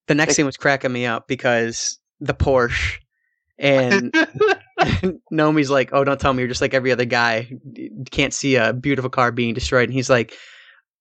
the 0.09 0.15
next 0.15 0.35
scene 0.35 0.45
was 0.45 0.57
cracking 0.57 0.91
me 0.91 1.05
up 1.05 1.27
because 1.27 1.99
the 2.19 2.33
Porsche 2.33 2.97
and 3.59 4.13
Nomi's 5.31 5.69
like, 5.69 5.89
"Oh, 5.93 6.03
don't 6.03 6.19
tell 6.19 6.33
me 6.33 6.41
you're 6.41 6.47
just 6.47 6.61
like 6.61 6.73
every 6.73 6.91
other 6.91 7.05
guy. 7.05 7.51
Can't 8.11 8.33
see 8.33 8.55
a 8.55 8.73
beautiful 8.73 9.09
car 9.09 9.31
being 9.31 9.53
destroyed." 9.53 9.89
And 9.89 9.93
he's 9.93 10.09
like, 10.09 10.33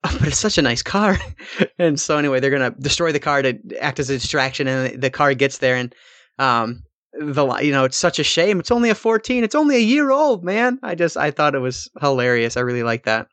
oh, 0.05 0.17
"But 0.19 0.29
it's 0.29 0.39
such 0.39 0.59
a 0.59 0.63
nice 0.63 0.83
car." 0.83 1.17
and 1.79 1.99
so 1.99 2.19
anyway, 2.19 2.41
they're 2.41 2.51
gonna 2.51 2.73
destroy 2.73 3.13
the 3.13 3.21
car 3.21 3.43
to 3.43 3.59
act 3.81 4.01
as 4.01 4.11
a 4.11 4.15
distraction, 4.15 4.69
and 4.69 5.01
the 5.01 5.11
car 5.11 5.35
gets 5.35 5.59
there, 5.59 5.77
and 5.77 5.95
um, 6.39 6.83
the 7.13 7.59
you 7.63 7.73
know 7.73 7.85
it's 7.85 7.97
such 7.97 8.19
a 8.19 8.25
shame. 8.25 8.59
It's 8.61 8.71
only 8.71 8.91
a 8.91 8.95
14. 8.95 9.45
It's 9.45 9.55
only 9.55 9.77
a 9.77 9.81
year 9.81 10.11
old, 10.11 10.45
man. 10.45 10.79
I 10.83 10.95
just 10.95 11.17
I 11.17 11.31
thought 11.31 11.55
it 11.55 11.61
was 11.61 11.89
hilarious. 12.01 12.57
I 12.57 12.61
really 12.61 12.83
like 12.83 13.05
that. 13.05 13.29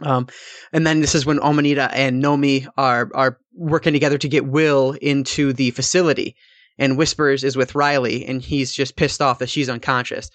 Um, 0.00 0.26
and 0.72 0.86
then 0.86 1.00
this 1.00 1.14
is 1.14 1.24
when 1.24 1.38
Amanita 1.38 1.90
and 1.92 2.22
Nomi 2.22 2.66
are 2.76 3.10
are 3.14 3.38
working 3.54 3.92
together 3.92 4.18
to 4.18 4.28
get 4.28 4.46
Will 4.46 4.92
into 5.00 5.52
the 5.52 5.70
facility, 5.70 6.36
and 6.78 6.98
Whispers 6.98 7.44
is 7.44 7.56
with 7.56 7.74
Riley, 7.74 8.24
and 8.26 8.42
he's 8.42 8.72
just 8.72 8.96
pissed 8.96 9.22
off 9.22 9.38
that 9.38 9.48
she's 9.48 9.68
unconscious. 9.68 10.30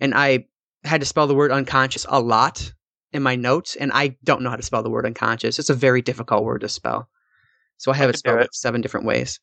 And 0.00 0.14
I 0.14 0.46
had 0.84 1.00
to 1.00 1.06
spell 1.06 1.26
the 1.26 1.34
word 1.34 1.52
unconscious 1.52 2.06
a 2.08 2.20
lot 2.20 2.72
in 3.12 3.22
my 3.22 3.36
notes, 3.36 3.76
and 3.76 3.92
I 3.92 4.16
don't 4.24 4.42
know 4.42 4.50
how 4.50 4.56
to 4.56 4.62
spell 4.62 4.82
the 4.82 4.90
word 4.90 5.06
unconscious. 5.06 5.58
It's 5.58 5.70
a 5.70 5.74
very 5.74 6.02
difficult 6.02 6.44
word 6.44 6.60
to 6.60 6.68
spell, 6.68 7.08
so 7.76 7.92
I 7.92 7.96
have 7.96 8.10
it 8.10 8.18
spelled 8.18 8.40
it. 8.40 8.54
seven 8.54 8.80
different 8.80 9.06
ways. 9.06 9.40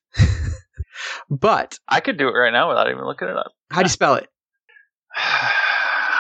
but 1.30 1.78
I 1.88 2.00
could 2.00 2.18
do 2.18 2.28
it 2.28 2.34
right 2.34 2.54
now 2.54 2.70
without 2.70 2.90
even 2.90 3.06
looking 3.06 3.28
it 3.28 3.38
up. 3.38 3.52
how 3.72 3.82
do 3.82 3.86
you 3.86 3.90
spell 3.90 4.16
it? 4.16 4.28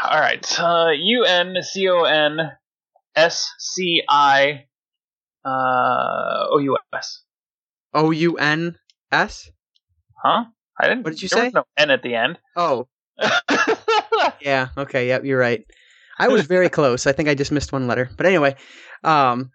All 0.03 0.19
right. 0.19 0.59
Uh, 0.59 0.89
U 0.95 1.23
N 1.25 1.55
C 1.61 1.89
O 1.89 2.03
N 2.03 2.37
S 3.15 3.49
C 3.57 4.03
I 4.09 4.65
uh, 5.45 6.47
O 6.51 6.59
U 6.59 6.77
S. 6.93 7.23
O 7.93 8.11
U 8.11 8.37
N 8.37 8.75
S. 9.11 9.49
Huh? 10.23 10.45
I 10.79 10.87
didn't. 10.87 11.03
What 11.03 11.11
did 11.11 11.21
you 11.21 11.29
there 11.29 11.39
say? 11.39 11.45
was 11.45 11.53
no 11.53 11.63
N 11.77 11.91
at 11.91 12.01
the 12.01 12.15
end. 12.15 12.39
Oh, 12.55 12.87
yeah. 14.41 14.69
Okay. 14.77 15.07
Yep. 15.07 15.25
You're 15.25 15.39
right. 15.39 15.63
I 16.17 16.27
was 16.27 16.45
very 16.45 16.69
close. 16.77 17.05
I 17.07 17.11
think 17.11 17.29
I 17.29 17.35
just 17.35 17.51
missed 17.51 17.71
one 17.71 17.87
letter. 17.87 18.09
But 18.15 18.25
anyway, 18.25 18.55
um, 19.03 19.51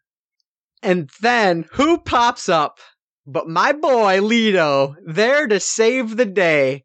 and 0.83 1.11
then 1.21 1.67
who 1.73 1.99
pops 1.99 2.49
up? 2.49 2.79
But 3.27 3.49
my 3.49 3.73
boy 3.73 4.19
Lito 4.21 4.95
there 5.05 5.47
to 5.47 5.61
save 5.61 6.17
the 6.17 6.25
day, 6.25 6.85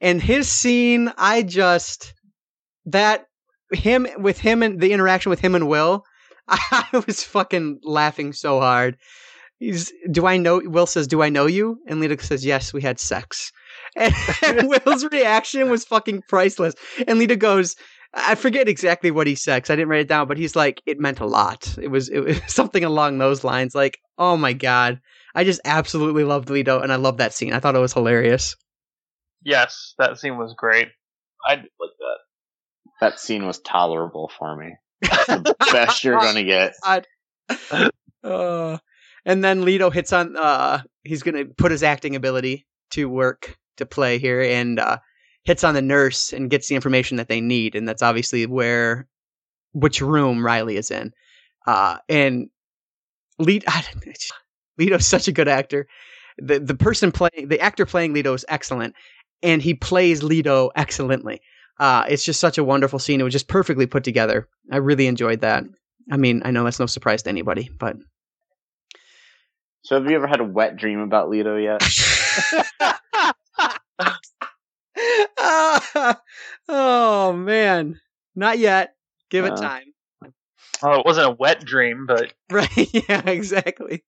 and 0.00 0.20
his 0.20 0.50
scene. 0.50 1.12
I 1.16 1.42
just 1.42 2.14
that 2.86 3.26
him 3.72 4.06
with 4.18 4.38
him 4.38 4.62
and 4.62 4.80
the 4.80 4.92
interaction 4.92 5.30
with 5.30 5.40
him 5.40 5.54
and 5.54 5.68
Will. 5.68 6.04
I 6.48 7.02
was 7.06 7.24
fucking 7.24 7.80
laughing 7.82 8.32
so 8.32 8.60
hard. 8.60 8.96
He's, 9.58 9.92
do 10.10 10.26
I 10.26 10.36
know? 10.36 10.60
Will 10.64 10.86
says, 10.86 11.06
"Do 11.06 11.22
I 11.22 11.28
know 11.30 11.46
you?" 11.46 11.78
And 11.86 12.02
Lito 12.02 12.20
says, 12.20 12.44
"Yes, 12.44 12.72
we 12.74 12.82
had 12.82 12.98
sex." 13.00 13.52
And, 13.96 14.14
and 14.42 14.68
Will's 14.68 15.04
reaction 15.10 15.70
was 15.70 15.84
fucking 15.84 16.22
priceless. 16.28 16.74
And 17.08 17.18
Lito 17.20 17.38
goes, 17.38 17.74
I 18.12 18.34
forget 18.34 18.68
exactly 18.68 19.10
what 19.10 19.26
he 19.26 19.34
said 19.34 19.62
'cause 19.62 19.70
I 19.70 19.76
didn't 19.76 19.88
write 19.88 20.00
it 20.00 20.08
down, 20.08 20.26
but 20.28 20.38
he's 20.38 20.56
like, 20.56 20.82
it 20.86 20.98
meant 21.00 21.20
a 21.20 21.26
lot. 21.26 21.76
It 21.80 21.88
was, 21.88 22.08
it 22.08 22.20
was 22.20 22.40
something 22.46 22.84
along 22.84 23.18
those 23.18 23.44
lines. 23.44 23.74
Like, 23.74 23.98
oh 24.18 24.36
my 24.36 24.52
god, 24.52 25.00
I 25.34 25.44
just 25.44 25.60
absolutely 25.64 26.24
loved 26.24 26.48
Lito, 26.48 26.82
and 26.82 26.92
I 26.92 26.96
love 26.96 27.16
that 27.18 27.32
scene. 27.34 27.52
I 27.52 27.60
thought 27.60 27.74
it 27.76 27.80
was 27.80 27.92
hilarious. 27.94 28.56
yes, 29.42 29.94
that 29.98 30.18
scene 30.18 30.36
was 30.38 30.54
great. 30.56 30.88
I 31.46 31.56
did 31.56 31.70
like 31.80 31.90
that. 31.98 32.18
That 33.00 33.20
scene 33.20 33.46
was 33.46 33.58
tolerable 33.60 34.30
for 34.38 34.56
me. 34.56 34.76
It's 35.02 35.26
the 35.26 35.54
best 35.72 36.04
you're 36.04 36.18
gonna 36.18 36.44
get. 36.44 36.74
Uh, 38.24 38.78
and 39.26 39.44
then 39.44 39.62
Lito 39.62 39.92
hits 39.92 40.12
on. 40.12 40.36
Uh, 40.36 40.80
he's 41.02 41.22
gonna 41.22 41.44
put 41.44 41.72
his 41.72 41.82
acting 41.82 42.16
ability 42.16 42.66
to 42.92 43.10
work 43.10 43.58
to 43.76 43.84
play 43.84 44.18
here, 44.18 44.40
and 44.40 44.78
uh, 44.78 44.98
hits 45.44 45.64
on 45.64 45.74
the 45.74 45.82
nurse 45.82 46.32
and 46.32 46.48
gets 46.48 46.68
the 46.68 46.76
information 46.76 47.18
that 47.18 47.28
they 47.28 47.40
need, 47.40 47.74
and 47.74 47.86
that's 47.86 48.02
obviously 48.02 48.46
where, 48.46 49.06
which 49.72 50.00
room 50.00 50.44
Riley 50.44 50.76
is 50.76 50.90
in. 50.90 51.12
Uh, 51.66 51.98
and 52.08 52.48
Lead, 53.38 53.64
Lito's 54.78 55.06
such 55.06 55.28
a 55.28 55.32
good 55.32 55.48
actor. 55.48 55.86
The 56.38 56.60
the 56.60 56.76
person 56.76 57.12
playing 57.12 57.48
the 57.48 57.60
actor 57.60 57.84
playing 57.84 58.14
Lito 58.14 58.34
is 58.34 58.44
excellent, 58.48 58.94
and 59.42 59.60
he 59.60 59.74
plays 59.74 60.22
Lito 60.22 60.70
excellently. 60.76 61.40
Uh, 61.78 62.04
it's 62.08 62.24
just 62.24 62.40
such 62.40 62.58
a 62.58 62.64
wonderful 62.64 62.98
scene. 62.98 63.20
It 63.20 63.24
was 63.24 63.32
just 63.32 63.48
perfectly 63.48 63.86
put 63.86 64.04
together. 64.04 64.48
I 64.72 64.76
really 64.76 65.08
enjoyed 65.08 65.40
that. 65.42 65.64
I 66.10 66.16
mean, 66.16 66.40
I 66.44 66.50
know 66.50 66.64
that's 66.64 66.80
no 66.80 66.86
surprise 66.86 67.22
to 67.24 67.30
anybody, 67.30 67.68
but 67.78 67.96
So 69.86 69.94
have 69.94 70.10
you 70.10 70.16
ever 70.16 70.26
had 70.26 70.40
a 70.40 70.44
wet 70.44 70.76
dream 70.76 70.98
about 70.98 71.28
Lito 71.28 71.62
yet? 71.62 71.80
oh 76.68 77.32
man, 77.32 78.00
not 78.34 78.58
yet. 78.58 78.96
Give 79.30 79.44
it 79.44 79.52
Uh. 79.52 79.56
time. 79.56 79.84
Well, 80.82 80.98
it 80.98 81.06
wasn't 81.06 81.28
a 81.28 81.36
wet 81.38 81.64
dream, 81.64 82.06
but 82.08 82.32
Right? 82.50 82.68
Yeah, 83.08 83.30
exactly. 83.30 84.02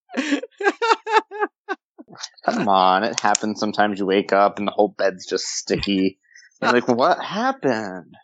Come 2.44 2.68
on, 2.68 3.04
it 3.04 3.20
happens 3.20 3.60
sometimes 3.60 4.00
you 4.00 4.06
wake 4.06 4.32
up 4.32 4.58
and 4.58 4.66
the 4.66 4.72
whole 4.72 4.92
bed's 4.98 5.26
just 5.26 5.44
sticky. 5.44 6.18
You're 6.60 6.72
like, 6.72 6.88
what 6.88 7.22
happened? 7.22 8.14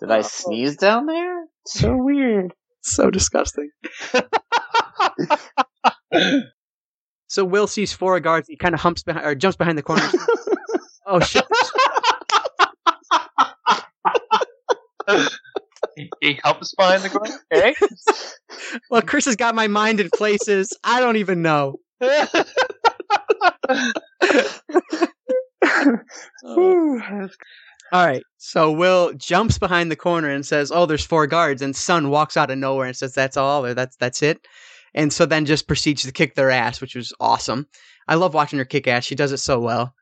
Did 0.00 0.10
I 0.10 0.18
Oh. 0.18 0.22
sneeze 0.22 0.76
down 0.76 1.06
there? 1.06 1.46
So 1.66 1.96
weird. 1.96 2.52
so 2.82 3.10
disgusting. 3.10 3.70
So 7.28 7.44
Will 7.44 7.66
sees 7.66 7.92
four 7.92 8.18
guards. 8.20 8.48
He 8.48 8.56
kind 8.56 8.74
of 8.74 8.80
humps 8.80 9.02
behind 9.02 9.24
or 9.26 9.34
jumps 9.34 9.56
behind 9.56 9.78
the 9.78 9.82
corner. 9.82 10.02
oh 11.06 11.20
shit! 11.20 11.44
he, 15.96 16.10
he 16.20 16.40
helps 16.42 16.74
behind 16.74 17.02
the 17.02 17.10
corner. 17.10 17.38
Okay. 17.54 17.74
Well, 18.90 19.00
Chris 19.02 19.24
has 19.24 19.36
got 19.36 19.54
my 19.54 19.66
mind 19.66 19.98
in 20.00 20.10
places 20.10 20.76
I 20.84 21.00
don't 21.00 21.16
even 21.16 21.40
know. 21.40 21.76
All 27.92 28.04
right. 28.04 28.22
So 28.36 28.70
Will 28.70 29.12
jumps 29.14 29.58
behind 29.58 29.90
the 29.90 29.96
corner 29.96 30.28
and 30.28 30.44
says, 30.44 30.70
"Oh, 30.70 30.84
there's 30.86 31.06
four 31.06 31.26
guards." 31.26 31.62
And 31.62 31.74
Sun 31.74 32.10
walks 32.10 32.36
out 32.36 32.50
of 32.50 32.58
nowhere 32.58 32.86
and 32.86 32.96
says, 32.96 33.14
"That's 33.14 33.36
all, 33.36 33.64
or 33.64 33.72
that's 33.74 33.96
that's 33.96 34.22
it." 34.22 34.46
And 34.98 35.12
so 35.12 35.24
then 35.26 35.46
just 35.46 35.68
proceeds 35.68 36.02
to 36.02 36.12
kick 36.12 36.34
their 36.34 36.50
ass, 36.50 36.80
which 36.80 36.94
was 36.96 37.12
awesome. 37.20 37.68
I 38.08 38.16
love 38.16 38.34
watching 38.34 38.58
her 38.58 38.64
kick 38.64 38.88
ass. 38.88 39.04
She 39.04 39.14
does 39.14 39.32
it 39.32 39.38
so 39.38 39.60
well. 39.60 39.94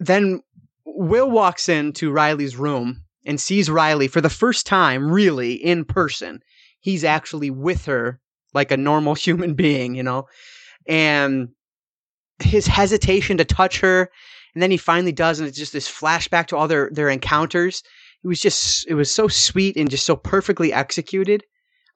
Then 0.00 0.42
Will 0.86 1.30
walks 1.30 1.68
into 1.68 2.10
Riley's 2.10 2.56
room 2.56 3.04
and 3.26 3.40
sees 3.40 3.68
Riley 3.68 4.08
for 4.08 4.20
the 4.20 4.30
first 4.30 4.66
time, 4.66 5.12
really 5.12 5.52
in 5.52 5.84
person. 5.84 6.40
He's 6.80 7.04
actually 7.04 7.50
with 7.50 7.84
her 7.84 8.20
like 8.54 8.70
a 8.70 8.76
normal 8.76 9.14
human 9.26 9.54
being, 9.54 9.94
you 9.94 10.02
know. 10.02 10.26
And 10.86 11.50
his 12.40 12.66
hesitation 12.66 13.36
to 13.36 13.44
touch 13.44 13.80
her 13.80 14.10
and 14.54 14.62
then 14.62 14.70
he 14.70 14.76
finally 14.76 15.12
does, 15.12 15.38
and 15.38 15.48
it's 15.48 15.58
just 15.58 15.72
this 15.72 15.88
flashback 15.88 16.48
to 16.48 16.56
all 16.56 16.66
their 16.66 16.90
their 16.90 17.08
encounters. 17.08 17.82
It 18.24 18.26
was 18.26 18.40
just 18.40 18.88
it 18.88 18.94
was 18.94 19.10
so 19.10 19.28
sweet 19.28 19.76
and 19.76 19.90
just 19.90 20.06
so 20.06 20.16
perfectly 20.16 20.72
executed. 20.72 21.44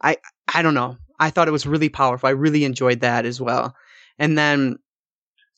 I 0.00 0.18
I 0.52 0.62
don't 0.62 0.74
know. 0.74 0.96
I 1.22 1.30
thought 1.30 1.48
it 1.48 1.52
was 1.52 1.66
really 1.66 1.88
powerful. 1.88 2.28
I 2.28 2.32
really 2.32 2.64
enjoyed 2.64 3.00
that 3.00 3.24
as 3.24 3.40
well. 3.40 3.76
And 4.18 4.36
then 4.36 4.78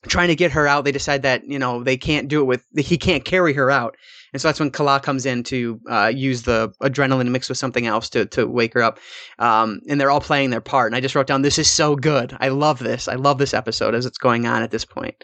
trying 0.07 0.29
to 0.29 0.37
get 0.37 0.53
her 0.53 0.67
out, 0.69 0.85
they 0.85 0.93
decide 0.93 1.23
that 1.23 1.49
you 1.49 1.59
know 1.59 1.83
they 1.83 1.97
can't 1.97 2.29
do 2.29 2.41
it 2.41 2.45
with 2.45 2.65
he 2.77 2.99
can't 2.99 3.25
carry 3.25 3.55
her 3.55 3.71
out, 3.71 3.97
and 4.33 4.43
so 4.43 4.49
that's 4.49 4.61
when 4.61 4.71
Kala 4.71 5.01
comes 5.01 5.25
in 5.25 5.43
to 5.45 5.81
uh, 5.89 6.13
use 6.15 6.43
the 6.43 6.73
adrenaline 6.83 7.31
mixed 7.31 7.49
with 7.49 7.57
something 7.57 7.87
else 7.87 8.11
to 8.11 8.27
to 8.27 8.47
wake 8.47 8.75
her 8.75 8.83
up. 8.83 8.99
Um, 9.39 9.81
and 9.89 9.99
they're 9.99 10.11
all 10.11 10.21
playing 10.21 10.51
their 10.51 10.61
part. 10.61 10.89
And 10.89 10.97
I 10.97 11.01
just 11.01 11.15
wrote 11.15 11.27
down, 11.27 11.41
"This 11.41 11.59
is 11.59 11.71
so 11.71 11.97
good. 11.97 12.37
I 12.39 12.49
love 12.49 12.79
this. 12.79 13.09
I 13.09 13.15
love 13.15 13.39
this 13.39 13.55
episode 13.55 13.95
as 13.95 14.05
it's 14.05 14.19
going 14.19 14.47
on 14.47 14.63
at 14.63 14.71
this 14.71 14.85
point." 14.85 15.17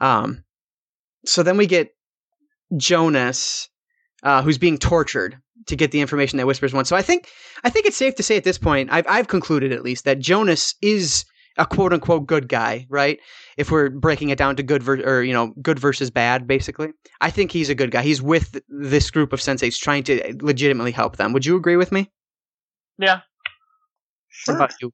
Um, 0.00 0.44
so 1.24 1.42
then 1.42 1.56
we 1.56 1.66
get 1.66 1.94
Jonas, 2.76 3.70
uh, 4.22 4.42
who's 4.42 4.58
being 4.58 4.76
tortured 4.76 5.38
to 5.66 5.76
get 5.76 5.90
the 5.90 6.00
information 6.00 6.36
that 6.38 6.46
Whispers 6.46 6.72
wants. 6.72 6.88
So 6.88 6.96
I 6.96 7.02
think 7.02 7.28
I 7.64 7.70
think 7.70 7.86
it's 7.86 7.96
safe 7.96 8.14
to 8.16 8.22
say 8.22 8.36
at 8.36 8.44
this 8.44 8.58
point, 8.58 8.90
I've 8.92 9.06
I've 9.08 9.28
concluded 9.28 9.72
at 9.72 9.82
least 9.82 10.04
that 10.04 10.18
Jonas 10.18 10.74
is 10.82 11.24
a 11.56 11.66
quote 11.66 11.92
unquote 11.92 12.26
good 12.26 12.48
guy, 12.48 12.86
right? 12.88 13.18
If 13.56 13.70
we're 13.70 13.90
breaking 13.90 14.30
it 14.30 14.38
down 14.38 14.54
to 14.56 14.62
good 14.62 14.82
ver- 14.82 15.02
or 15.02 15.22
you 15.22 15.32
know 15.32 15.52
good 15.60 15.78
versus 15.78 16.10
bad, 16.10 16.46
basically, 16.46 16.90
I 17.20 17.30
think 17.30 17.50
he's 17.50 17.68
a 17.68 17.74
good 17.74 17.90
guy. 17.90 18.02
He's 18.02 18.22
with 18.22 18.60
this 18.68 19.10
group 19.10 19.32
of 19.32 19.40
sensates 19.40 19.78
trying 19.78 20.04
to 20.04 20.36
legitimately 20.40 20.92
help 20.92 21.16
them. 21.16 21.32
Would 21.32 21.44
you 21.46 21.56
agree 21.56 21.76
with 21.76 21.92
me? 21.92 22.10
yeah. 22.98 23.20
What 24.46 24.54
about 24.54 24.72
you? 24.80 24.92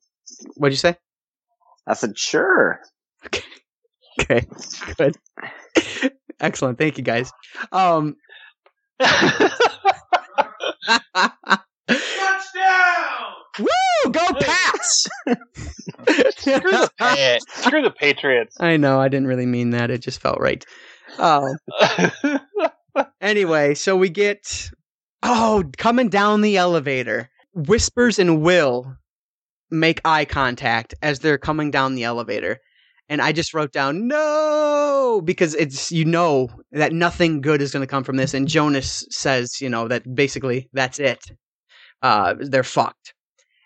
What'd 0.56 0.72
you 0.72 0.78
say? 0.78 0.96
I 1.86 1.92
said, 1.94 2.18
sure. 2.18 2.80
Okay, 4.18 4.46
good, 4.96 5.16
excellent. 6.40 6.78
Thank 6.78 6.96
you, 6.96 7.04
guys. 7.04 7.30
Um, 7.72 8.16
Woo! 13.58 14.10
Go 14.10 14.26
Pats! 14.40 15.06
Screw 15.26 16.70
the 16.70 16.90
Pa- 16.98 17.38
Screw 17.48 17.82
the 17.82 17.90
Patriots. 17.90 18.56
I 18.60 18.76
know 18.76 19.00
I 19.00 19.08
didn't 19.08 19.28
really 19.28 19.46
mean 19.46 19.70
that. 19.70 19.90
It 19.90 19.98
just 19.98 20.20
felt 20.20 20.40
right. 20.40 20.64
Oh, 21.18 21.54
anyway, 23.20 23.74
so 23.74 23.96
we 23.96 24.08
get 24.08 24.70
oh 25.22 25.64
coming 25.76 26.08
down 26.08 26.40
the 26.40 26.56
elevator. 26.56 27.30
Whispers 27.54 28.18
and 28.18 28.42
Will 28.42 28.96
make 29.70 30.00
eye 30.04 30.24
contact 30.24 30.94
as 31.02 31.20
they're 31.20 31.38
coming 31.38 31.70
down 31.70 31.94
the 31.94 32.04
elevator, 32.04 32.58
And 33.08 33.20
I 33.20 33.32
just 33.32 33.52
wrote 33.52 33.72
down 33.72 34.08
no 34.08 35.20
because 35.24 35.54
it's 35.54 35.92
you 35.92 36.04
know 36.04 36.48
that 36.72 36.92
nothing 36.92 37.40
good 37.40 37.60
is 37.60 37.72
going 37.72 37.82
to 37.82 37.90
come 37.90 38.04
from 38.04 38.16
this. 38.16 38.32
And 38.34 38.48
Jonas 38.48 39.06
says, 39.10 39.60
you 39.60 39.68
know, 39.68 39.88
that 39.88 40.14
basically 40.14 40.68
that's 40.72 40.98
it. 40.98 41.24
Uh, 42.02 42.34
they're 42.38 42.62
fucked. 42.62 43.14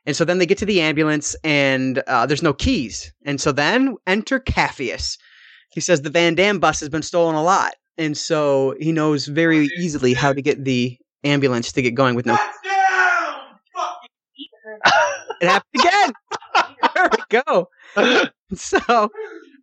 And 0.07 0.17
so 0.17 0.25
then 0.25 0.39
they 0.39 0.47
get 0.47 0.59
to 0.59 0.67
the 0.67 0.81
ambulance 0.81 1.37
and 1.45 1.99
uh, 2.07 2.27
there's 2.27 2.43
no 2.43 2.55
keys. 2.55 3.13
And 3.25 3.41
so 3.41 3.53
then 3.53 3.97
enter 4.07 4.41
Capheus. 4.41 5.19
He 5.71 5.81
says 5.81 6.01
the 6.03 6.11
Van 6.11 6.35
Damn 6.35 6.59
bus 6.59 6.81
has 6.81 6.89
been 6.89 7.03
stolen 7.03 7.35
a 7.35 7.43
lot. 7.43 7.75
And 7.99 8.17
so 8.17 8.75
he 8.81 8.91
knows 8.93 9.27
very 9.27 9.69
easily 9.79 10.15
how 10.15 10.33
to 10.33 10.41
get 10.41 10.65
the 10.65 10.97
ambulance 11.25 11.73
to 11.73 11.83
get 11.83 11.95
going 11.95 12.15
with 12.15 12.27
no. 12.27 12.39
It 15.41 15.49
happened 15.49 15.85
again. 15.85 16.13
there 16.95 17.11
we 17.13 17.43
go. 17.47 17.69
So, 18.55 19.11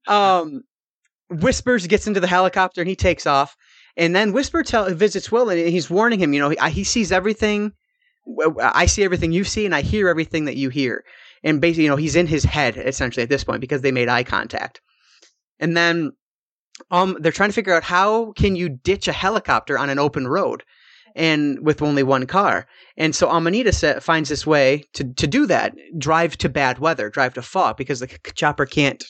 um, 0.08 0.62
Whispers 1.30 1.88
gets 1.88 2.08
into 2.08 2.20
the 2.20 2.28
helicopter 2.28 2.82
and 2.82 2.90
he 2.90 2.96
takes 2.96 3.26
off. 3.26 3.56
And 3.98 4.16
then 4.16 4.34
Whisper 4.34 4.64
tell, 4.64 4.94
visits 4.94 5.32
Will 5.32 5.50
and 5.50 5.60
he's 5.60 5.90
warning 5.90 6.20
him, 6.20 6.34
you 6.34 6.40
know, 6.40 6.50
he, 6.50 6.70
he 6.70 6.84
sees 6.84 7.12
everything. 7.12 7.72
I 8.60 8.86
see 8.88 9.04
everything 9.04 9.32
you 9.32 9.44
see 9.44 9.66
and 9.66 9.76
I 9.76 9.82
hear 9.82 10.10
everything 10.10 10.46
that 10.46 10.58
you 10.58 10.70
hear. 10.70 11.04
And 11.44 11.62
basically, 11.62 11.84
you 11.86 11.90
know, 11.90 11.96
he's 11.96 12.16
in 12.16 12.28
his 12.28 12.44
head 12.44 12.78
essentially 12.78 13.24
at 13.24 13.30
this 13.30 13.44
point 13.44 13.62
because 13.62 13.82
they 13.82 13.92
made 13.92 14.10
eye 14.10 14.24
contact. 14.24 14.82
And 15.60 15.78
then 15.78 16.12
um, 16.92 17.18
they're 17.20 17.32
trying 17.32 17.50
to 17.50 17.54
figure 17.54 17.74
out 17.74 17.84
how 17.84 18.34
can 18.34 18.56
you 18.56 18.70
ditch 18.70 19.08
a 19.08 19.14
helicopter 19.14 19.78
on 19.78 19.90
an 19.90 20.00
open 20.00 20.28
road 20.28 20.64
and 21.16 21.66
with 21.66 21.82
only 21.82 22.04
one 22.04 22.26
car. 22.28 22.68
And 22.98 23.16
so 23.16 23.30
Amanita 23.30 23.72
sa- 23.72 24.00
finds 24.00 24.30
this 24.30 24.46
way 24.46 24.84
to, 24.94 25.04
to 25.14 25.28
do 25.28 25.46
that. 25.48 25.76
Drive 25.98 26.38
to 26.38 26.50
bad 26.50 26.80
weather, 26.80 27.10
drive 27.10 27.34
to 27.36 27.42
fog 27.42 27.78
because 27.78 28.00
the 28.02 28.08
c- 28.10 28.18
chopper 28.36 28.66
can't 28.66 29.04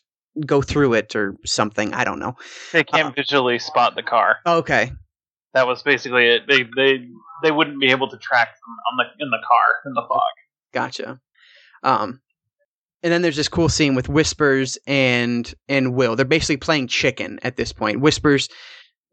go 0.46 0.62
through 0.62 0.94
it 0.94 1.16
or 1.16 1.36
something. 1.46 1.94
I 1.94 2.04
don't 2.04 2.20
know. 2.20 2.36
They 2.72 2.84
can't 2.84 3.08
Uh, 3.08 3.12
visually 3.12 3.60
spot 3.60 3.96
the 3.96 4.04
car. 4.04 4.38
Okay. 4.46 4.92
That 5.54 5.68
was 5.68 5.82
basically 5.84 6.28
it. 6.28 6.44
They 6.48 6.64
they 6.76 7.06
they 7.44 7.52
wouldn't 7.52 7.80
be 7.80 7.90
able 7.92 8.10
to 8.10 8.18
track 8.18 8.50
them 8.50 8.76
on 8.92 8.98
the 8.98 9.24
in 9.24 9.30
the 9.32 9.40
car 9.48 9.76
in 9.86 9.94
the 9.94 10.04
fog. 10.08 10.22
Gotcha. 10.74 11.20
Um, 11.84 12.20
and 13.04 13.14
then 13.14 13.22
there's 13.22 13.36
this 13.38 13.48
cool 13.48 13.70
scene 13.70 13.96
with 13.96 14.10
Whispers 14.10 14.78
and 14.86 15.54
and 15.70 15.94
Will. 15.96 16.16
They're 16.18 16.26
basically 16.26 16.58
playing 16.58 16.88
chicken 16.88 17.40
at 17.44 17.56
this 17.56 17.72
point. 17.72 18.02
Whispers 18.02 18.50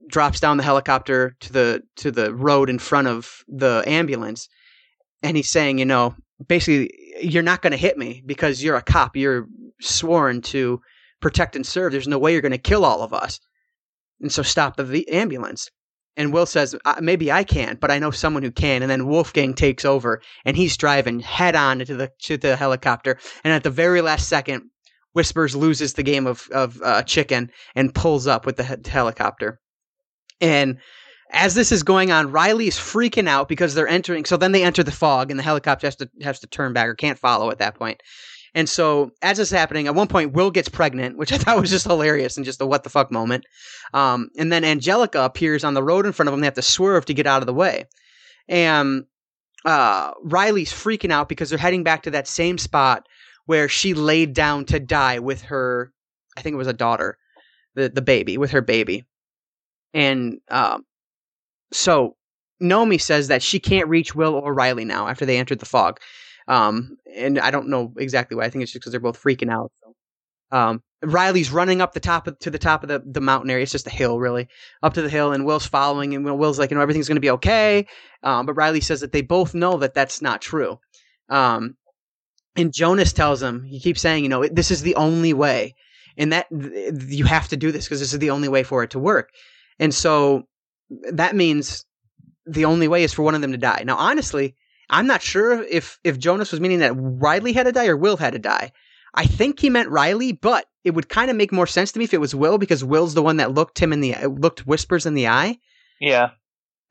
drops 0.09 0.41
down 0.41 0.57
the 0.57 0.63
helicopter 0.63 1.37
to 1.41 1.53
the 1.53 1.83
to 1.97 2.11
the 2.11 2.35
road 2.35 2.69
in 2.71 2.79
front 2.79 3.09
of 3.09 3.43
the 3.49 3.83
ambulance, 3.87 4.49
and 5.23 5.37
he's 5.37 5.51
saying, 5.51 5.79
you 5.79 5.85
know, 5.85 6.15
basically, 6.49 6.91
you're 7.21 7.43
not 7.43 7.63
going 7.63 7.71
to 7.73 7.77
hit 7.77 7.97
me 7.97 8.23
because 8.25 8.63
you're 8.63 8.77
a 8.77 8.83
cop. 8.83 9.17
You're 9.17 9.47
sworn 9.81 10.43
to 10.43 10.81
protect 11.21 11.57
and 11.57 11.67
serve. 11.67 11.93
There's 11.93 12.09
no 12.09 12.19
way 12.19 12.33
you're 12.33 12.41
going 12.41 12.53
to 12.53 12.59
kill 12.59 12.85
all 12.85 13.03
of 13.03 13.13
us, 13.13 13.41
and 14.21 14.33
so 14.33 14.43
stop 14.43 14.77
the 14.77 15.09
ambulance. 15.09 15.71
And 16.17 16.33
Will 16.33 16.45
says, 16.45 16.77
"Uh, 16.85 16.97
maybe 17.01 17.33
I 17.33 17.43
can't, 17.43 17.81
but 17.81 17.91
I 17.91 17.99
know 17.99 18.11
someone 18.11 18.43
who 18.43 18.51
can. 18.51 18.83
And 18.83 18.91
then 18.91 19.07
Wolfgang 19.07 19.55
takes 19.55 19.85
over 19.85 20.21
and 20.45 20.57
he's 20.57 20.77
driving 20.77 21.21
head 21.21 21.57
on 21.57 21.81
into 21.81 21.97
the 21.97 22.11
to 22.25 22.37
the 22.37 22.57
helicopter. 22.57 23.19
And 23.45 23.53
at 23.53 23.63
the 23.63 23.71
very 23.71 24.03
last 24.03 24.29
second, 24.29 24.69
Whispers 25.15 25.57
loses 25.57 25.95
the 25.95 26.03
game 26.03 26.27
of 26.27 26.49
of 26.53 26.81
uh, 26.83 27.03
chicken 27.03 27.51
and 27.75 27.95
pulls 27.95 28.27
up 28.27 28.45
with 28.45 28.57
the 28.57 28.65
he- 28.65 28.91
helicopter. 28.91 29.59
And 30.43 30.79
as 31.31 31.55
this 31.55 31.73
is 31.73 31.83
going 31.83 32.13
on, 32.13 32.31
Riley 32.31 32.69
is 32.69 32.77
freaking 32.77 33.29
out 33.29 33.49
because 33.49 33.75
they're 33.75 33.89
entering. 33.89 34.27
So 34.27 34.37
then 34.37 34.53
they 34.53 34.63
enter 34.63 34.83
the 34.83 34.93
fog, 34.93 35.31
and 35.31 35.41
the 35.41 35.45
helicopter 35.45 35.87
has 35.87 35.97
to 35.97 36.11
has 36.21 36.41
to 36.41 36.47
turn 36.47 36.75
back 36.75 36.89
or 36.89 36.95
can't 36.95 37.19
follow 37.19 37.51
at 37.51 37.59
that 37.59 37.75
point. 37.77 38.03
And 38.55 38.69
so 38.69 39.13
as 39.23 39.39
this 39.39 39.49
is 39.49 39.57
happening, 39.57 39.87
at 39.87 39.95
one 39.95 40.09
point 40.09 40.35
Will 40.35 40.51
gets 40.51 40.69
pregnant, 40.69 41.17
which 41.17 41.33
I 41.33 41.39
thought 41.39 41.61
was 41.61 41.71
just 41.71 41.87
hilarious 41.87 42.37
and 42.37 42.45
just 42.45 42.61
a 42.61 42.67
what 42.67 42.85
the 42.85 42.91
fuck 42.91 43.11
moment. 43.11 43.47
Um, 43.95 44.29
and 44.37 44.53
then 44.53 44.65
Angelica 44.65 45.25
appears 45.25 45.65
on 45.65 45.75
the 45.75 45.83
road 45.83 46.05
in 46.05 46.13
front 46.13 46.29
of 46.29 46.33
them. 46.33 46.41
They 46.41 46.47
have 46.47 46.55
to 46.55 46.63
swerve 46.63 47.07
to 47.07 47.15
get 47.15 47.27
out 47.27 47.41
of 47.41 47.47
the 47.47 47.55
way. 47.55 47.87
And 48.49 49.05
uh, 49.65 50.11
Riley's 50.23 50.73
freaking 50.73 51.13
out 51.13 51.29
because 51.29 51.49
they're 51.49 51.59
heading 51.59 51.85
back 51.85 52.03
to 52.03 52.11
that 52.11 52.29
same 52.29 52.59
spot 52.59 53.07
where 53.47 53.69
she 53.69 53.95
laid 53.95 54.35
down 54.35 54.65
to 54.67 54.81
die 54.81 55.19
with 55.19 55.43
her, 55.43 55.93
I 56.37 56.43
think 56.43 56.55
it 56.55 56.59
was 56.59 56.67
a 56.67 56.73
daughter, 56.73 57.19
the 57.75 57.89
the 57.89 58.03
baby 58.03 58.39
with 58.39 58.51
her 58.51 58.61
baby. 58.61 59.05
And 59.95 60.41
um, 60.49 60.85
so 61.73 62.17
Nomi 62.63 63.01
says 63.01 63.29
that 63.29 63.43
she 63.43 63.61
can't 63.61 63.89
reach 63.89 64.15
Will 64.15 64.35
or 64.35 64.55
Riley 64.55 64.85
now 64.85 65.09
after 65.09 65.27
they 65.27 65.39
entered 65.39 65.59
the 65.59 65.67
fog. 65.67 66.01
Um, 66.49 66.97
and 67.15 67.39
I 67.39 67.51
don't 67.51 67.69
know 67.69 67.93
exactly 67.99 68.37
why. 68.37 68.45
I 68.45 68.51
think 68.51 68.63
it's 68.63 68.73
just 68.73 68.83
because 68.83 68.93
they're 68.93 69.01
both 69.01 69.23
freaking 69.23 69.51
out. 69.51 69.73
So. 69.83 69.95
Um, 70.57 70.83
Riley's 71.05 71.51
running 71.51 71.81
up 71.81 71.95
the 71.95 72.01
top 72.01 72.27
of, 72.27 72.39
to 72.41 72.51
the 72.51 72.59
top 72.59 72.83
of 72.83 72.89
the, 72.89 73.03
the 73.05 73.21
mountain 73.21 73.51
area. 73.51 73.63
It's 73.63 73.73
just 73.73 73.87
a 73.87 73.91
hill, 73.91 74.21
really, 74.21 74.49
up 74.83 74.95
to 74.95 75.03
the 75.03 75.09
hill, 75.09 75.33
and 75.33 75.45
Will's 75.45 75.67
following. 75.67 76.15
And 76.15 76.25
Will's 76.25 76.59
like, 76.59 76.71
you 76.71 76.77
know, 76.77 76.83
everything's 76.83 77.09
going 77.09 77.17
to 77.17 77.21
be 77.21 77.31
okay. 77.31 77.87
Um, 78.23 78.47
but 78.47 78.55
Riley 78.55 78.81
says 78.81 79.01
that 79.01 79.13
they 79.13 79.23
both 79.23 79.55
know 79.55 79.79
that 79.79 79.95
that's 79.95 80.23
not 80.23 80.41
true. 80.41 80.79
Um, 81.29 81.77
and 82.55 82.73
Jonas 82.73 83.13
tells 83.13 83.43
him, 83.43 83.65
he 83.65 83.81
keeps 83.81 84.01
saying, 84.01 84.23
you 84.23 84.29
know, 84.29 84.47
this 84.47 84.71
is 84.71 84.83
the 84.83 84.95
only 84.97 85.33
way, 85.33 85.75
and 86.17 86.33
that 86.33 86.47
th- 86.51 86.93
you 87.09 87.25
have 87.25 87.49
to 87.49 87.57
do 87.57 87.73
this 87.73 87.87
because 87.87 88.01
this 88.01 88.13
is 88.13 88.19
the 88.19 88.31
only 88.31 88.49
way 88.49 88.63
for 88.63 88.83
it 88.83 88.91
to 88.91 88.99
work. 88.99 89.31
And 89.83 89.93
so 89.93 90.47
that 91.13 91.35
means 91.35 91.85
the 92.47 92.67
only 92.67 92.87
way 92.87 93.03
is 93.03 93.13
for 93.13 93.23
one 93.23 93.35
of 93.35 93.41
them 93.41 93.51
to 93.51 93.59
die. 93.59 93.83
Now, 93.85 93.97
honestly, 93.97 94.55
I'm 94.91 95.09
not 95.09 95.23
sure 95.23 95.61
if 95.65 95.99
if 96.05 96.21
Jonas 96.21 96.53
was 96.53 96.61
meaning 96.61 96.79
that 96.79 96.95
Riley 96.95 97.53
had 97.53 97.65
to 97.65 97.73
die 97.73 97.89
or 97.89 97.97
Will 97.97 98.17
had 98.17 98.33
to 98.35 98.39
die. 98.39 98.71
I 99.15 99.27
think 99.27 99.59
he 99.59 99.71
meant 99.71 99.91
Riley, 99.91 100.31
but 100.31 100.67
it 100.85 100.93
would 100.93 101.09
kind 101.09 101.33
of 101.33 101.37
make 101.37 101.51
more 101.51 101.67
sense 101.67 101.91
to 101.93 101.99
me 101.99 102.05
if 102.05 102.15
it 102.15 102.21
was 102.21 102.33
Will 102.33 102.59
because 102.59 102.85
Will's 102.85 103.15
the 103.15 103.25
one 103.25 103.39
that 103.39 103.55
looked 103.55 103.81
him 103.81 103.93
in 103.93 104.01
the 104.01 104.15
looked 104.27 104.69
whispers 104.69 105.05
in 105.05 105.15
the 105.15 105.27
eye. 105.27 105.59
Yeah. 106.01 106.31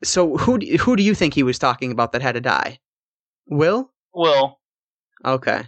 So 0.04 0.36
who 0.36 0.58
do, 0.58 0.76
who 0.76 0.94
do 0.94 1.02
you 1.02 1.14
think 1.14 1.32
he 1.32 1.42
was 1.42 1.58
talking 1.58 1.92
about 1.92 2.12
that 2.12 2.20
had 2.20 2.34
to 2.34 2.42
die? 2.42 2.78
Will? 3.46 3.90
Will. 4.14 4.60
Okay. 5.24 5.62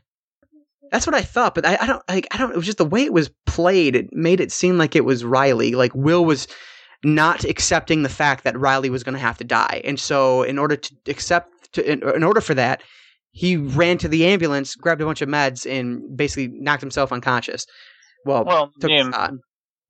That's 0.90 1.06
what 1.06 1.16
I 1.16 1.22
thought, 1.22 1.54
but 1.54 1.64
I, 1.64 1.78
I 1.80 1.86
don't 1.86 2.02
like 2.06 2.28
I 2.32 2.36
don't 2.36 2.52
it 2.52 2.56
was 2.56 2.66
just 2.66 2.78
the 2.78 2.84
way 2.84 3.02
it 3.02 3.14
was 3.14 3.30
played, 3.46 3.96
it 3.96 4.12
made 4.12 4.40
it 4.40 4.52
seem 4.52 4.76
like 4.76 4.94
it 4.94 5.06
was 5.06 5.24
Riley. 5.24 5.72
Like 5.72 5.94
Will 5.94 6.26
was 6.26 6.48
not 7.04 7.44
accepting 7.44 8.02
the 8.02 8.08
fact 8.08 8.44
that 8.44 8.58
Riley 8.58 8.90
was 8.90 9.02
going 9.02 9.14
to 9.14 9.20
have 9.20 9.38
to 9.38 9.44
die. 9.44 9.80
And 9.84 9.98
so 9.98 10.42
in 10.42 10.58
order 10.58 10.76
to 10.76 10.94
accept 11.06 11.72
to 11.74 11.90
in, 11.90 12.02
in 12.14 12.22
order 12.22 12.40
for 12.40 12.54
that, 12.54 12.82
he 13.32 13.56
ran 13.56 13.98
to 13.98 14.08
the 14.08 14.26
ambulance, 14.26 14.74
grabbed 14.74 15.00
a 15.00 15.04
bunch 15.04 15.22
of 15.22 15.28
meds 15.28 15.70
and 15.70 16.16
basically 16.16 16.48
knocked 16.48 16.80
himself 16.80 17.12
unconscious. 17.12 17.66
Well, 18.24 18.44
Well, 18.44 18.72
yeah, 18.80 19.30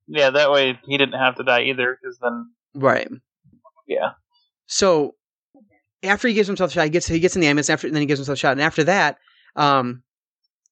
yeah. 0.07 0.29
That 0.31 0.51
way 0.51 0.79
he 0.85 0.97
didn't 0.97 1.19
have 1.19 1.35
to 1.35 1.43
die 1.43 1.63
either, 1.63 1.97
because 2.01 2.17
then 2.19 2.51
Right. 2.73 3.07
yeah. 3.87 4.11
So 4.67 5.15
after 6.03 6.27
he 6.27 6.33
gives 6.33 6.47
himself 6.47 6.71
a 6.71 6.73
shot, 6.73 6.83
he 6.83 6.89
gets 6.89 7.07
he 7.07 7.19
gets 7.19 7.35
in 7.35 7.41
the 7.41 7.47
ambulance. 7.47 7.69
After 7.69 7.87
and 7.87 7.95
then 7.95 8.01
he 8.01 8.07
gives 8.07 8.19
himself 8.19 8.37
a 8.37 8.39
shot, 8.39 8.51
and 8.53 8.61
after 8.61 8.83
that, 8.83 9.17
um, 9.55 10.03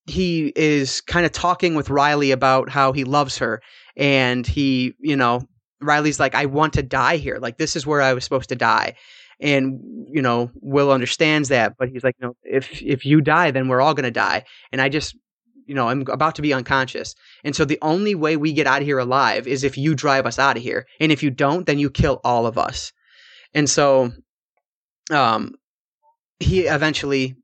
he 0.06 0.52
is 0.56 1.02
kind 1.02 1.26
of 1.26 1.32
talking 1.32 1.76
with 1.76 1.90
Riley 1.90 2.32
about 2.32 2.70
how 2.70 2.91
he 2.91 3.03
loves 3.03 3.38
her, 3.38 3.61
and 3.95 4.45
he, 4.45 4.95
you 4.99 5.15
know, 5.15 5.48
Riley's 5.84 6.19
like, 6.19 6.35
"I 6.35 6.45
want 6.45 6.73
to 6.73 6.84
die 6.84 7.18
here. 7.18 7.38
Like 7.39 7.57
this 7.57 7.76
is 7.76 7.85
where 7.85 8.01
I 8.01 8.14
was 8.14 8.23
supposed 8.23 8.49
to 8.49 8.55
die." 8.55 8.95
And 9.39 9.80
you 10.11 10.22
know, 10.22 10.51
Will 10.61 10.91
understands 10.91 11.49
that, 11.49 11.73
but 11.77 11.89
he's 11.89 12.03
like, 12.03 12.15
"No, 12.19 12.35
if 12.43 12.81
if 12.81 13.05
you 13.05 13.22
die, 13.22 13.51
then 13.51 13.68
we're 13.68 13.81
all 13.81 13.93
gonna 13.93 14.11
die." 14.11 14.45
And 14.72 14.81
I 14.81 14.89
just, 14.89 15.15
you 15.65 15.76
know, 15.76 15.89
I'm 15.89 16.01
about 16.07 16.35
to 16.35 16.41
be 16.41 16.53
unconscious, 16.53 17.15
and 17.43 17.55
so 17.55 17.65
the 17.65 17.80
only 17.81 18.15
way 18.15 18.38
we 18.38 18.53
get 18.53 18.68
out 18.68 18.81
of 18.81 18.88
here 18.88 18.99
alive 18.99 19.47
is 19.47 19.64
if 19.64 19.77
you 19.77 19.95
drive 19.95 20.26
us 20.26 20.39
out 20.39 20.57
of 20.57 20.64
here, 20.64 20.85
and 20.99 21.11
if 21.11 21.23
you 21.23 21.30
don't, 21.30 21.65
then 21.65 21.80
you 21.80 21.89
kill 21.89 22.22
all 22.23 22.45
of 22.45 22.57
us. 22.57 22.91
And 23.53 23.69
so, 23.69 24.11
um, 25.11 25.53
he 26.39 26.61
eventually 26.61 27.35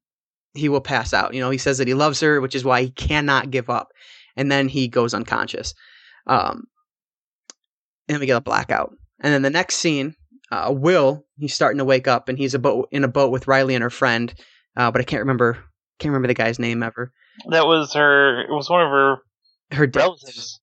he 0.53 0.69
will 0.69 0.81
pass 0.81 1.13
out. 1.13 1.33
You 1.33 1.41
know, 1.41 1.49
he 1.49 1.57
says 1.57 1.77
that 1.77 1.87
he 1.87 1.93
loves 1.93 2.19
her, 2.21 2.41
which 2.41 2.55
is 2.55 2.65
why 2.65 2.83
he 2.83 2.89
cannot 2.91 3.51
give 3.51 3.69
up. 3.69 3.91
And 4.35 4.51
then 4.51 4.67
he 4.67 4.87
goes 4.87 5.13
unconscious. 5.13 5.73
Um, 6.27 6.65
and 8.09 8.15
then 8.15 8.19
we 8.19 8.25
get 8.25 8.35
a 8.35 8.41
blackout. 8.41 8.91
And 9.21 9.31
then 9.31 9.43
the 9.43 9.49
next 9.51 9.75
scene, 9.75 10.15
uh, 10.51 10.73
Will, 10.75 11.25
he's 11.37 11.53
starting 11.53 11.77
to 11.77 11.85
wake 11.85 12.07
up, 12.07 12.27
and 12.27 12.37
he's 12.37 12.55
a 12.55 12.59
boat 12.59 12.89
in 12.91 13.03
a 13.03 13.07
boat 13.07 13.31
with 13.31 13.47
Riley 13.47 13.75
and 13.75 13.83
her 13.83 13.91
friend, 13.91 14.33
uh, 14.75 14.89
but 14.89 14.99
I 14.99 15.03
can't 15.03 15.21
remember 15.21 15.63
can't 15.99 16.11
remember 16.11 16.29
the 16.29 16.33
guy's 16.33 16.59
name 16.59 16.81
ever. 16.81 17.11
That 17.49 17.67
was 17.67 17.93
her. 17.93 18.41
It 18.41 18.49
was 18.49 18.69
one 18.69 18.81
of 18.81 18.89
her 18.89 19.17
Her 19.71 19.91
relatives. 19.93 20.59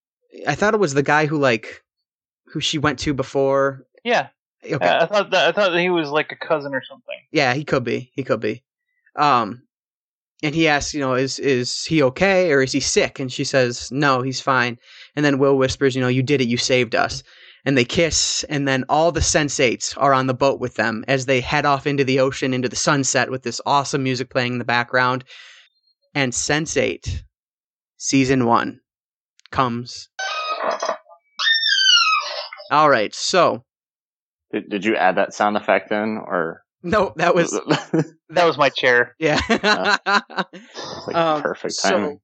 I 0.46 0.54
thought 0.54 0.74
it 0.74 0.80
was 0.80 0.94
the 0.94 1.02
guy 1.02 1.26
who 1.26 1.38
like 1.38 1.82
who 2.52 2.60
she 2.60 2.78
went 2.78 2.98
to 3.00 3.14
before. 3.14 3.84
Yeah. 4.02 4.28
Okay. 4.64 4.88
I 4.88 5.06
thought 5.06 5.30
that 5.30 5.48
I 5.48 5.52
thought 5.52 5.70
that 5.70 5.80
he 5.80 5.90
was 5.90 6.10
like 6.10 6.32
a 6.32 6.36
cousin 6.36 6.74
or 6.74 6.82
something. 6.82 7.16
Yeah, 7.30 7.54
he 7.54 7.64
could 7.64 7.84
be. 7.84 8.10
He 8.14 8.24
could 8.24 8.40
be. 8.40 8.64
Um, 9.14 9.62
and 10.42 10.54
he 10.54 10.68
asks, 10.68 10.94
you 10.94 11.00
know, 11.00 11.14
is 11.14 11.38
is 11.38 11.84
he 11.84 12.02
okay 12.02 12.52
or 12.52 12.62
is 12.62 12.72
he 12.72 12.80
sick? 12.80 13.18
And 13.18 13.32
she 13.32 13.44
says, 13.44 13.90
no, 13.90 14.22
he's 14.22 14.40
fine. 14.40 14.78
And 15.14 15.24
then 15.24 15.38
Will 15.38 15.56
whispers, 15.56 15.94
you 15.94 16.02
know, 16.02 16.08
you 16.08 16.22
did 16.22 16.40
it, 16.40 16.48
you 16.48 16.56
saved 16.56 16.94
us. 16.94 17.22
And 17.64 17.76
they 17.76 17.84
kiss, 17.84 18.44
and 18.44 18.68
then 18.68 18.84
all 18.88 19.10
the 19.10 19.18
sensates 19.18 19.92
are 19.96 20.14
on 20.14 20.28
the 20.28 20.34
boat 20.34 20.60
with 20.60 20.76
them 20.76 21.04
as 21.08 21.26
they 21.26 21.40
head 21.40 21.66
off 21.66 21.84
into 21.84 22.04
the 22.04 22.20
ocean, 22.20 22.54
into 22.54 22.68
the 22.68 22.76
sunset, 22.76 23.28
with 23.28 23.42
this 23.42 23.60
awesome 23.66 24.04
music 24.04 24.30
playing 24.30 24.52
in 24.52 24.58
the 24.60 24.64
background. 24.64 25.24
And 26.14 26.32
Sense8, 26.32 27.22
season 27.96 28.46
one, 28.46 28.80
comes 29.50 30.08
All 32.70 32.88
right. 32.88 33.14
So 33.14 33.64
Did, 34.52 34.68
did 34.70 34.84
you 34.84 34.96
add 34.96 35.16
that 35.16 35.34
sound 35.34 35.56
effect 35.56 35.90
in, 35.90 36.18
or 36.18 36.62
no, 36.90 37.12
that 37.16 37.34
was 37.34 37.50
That 38.30 38.44
was 38.44 38.58
my 38.58 38.68
chair. 38.70 39.14
yeah. 39.18 39.38
like 40.06 41.14
Um, 41.16 41.42
perfect 41.42 41.74
so- 41.74 42.20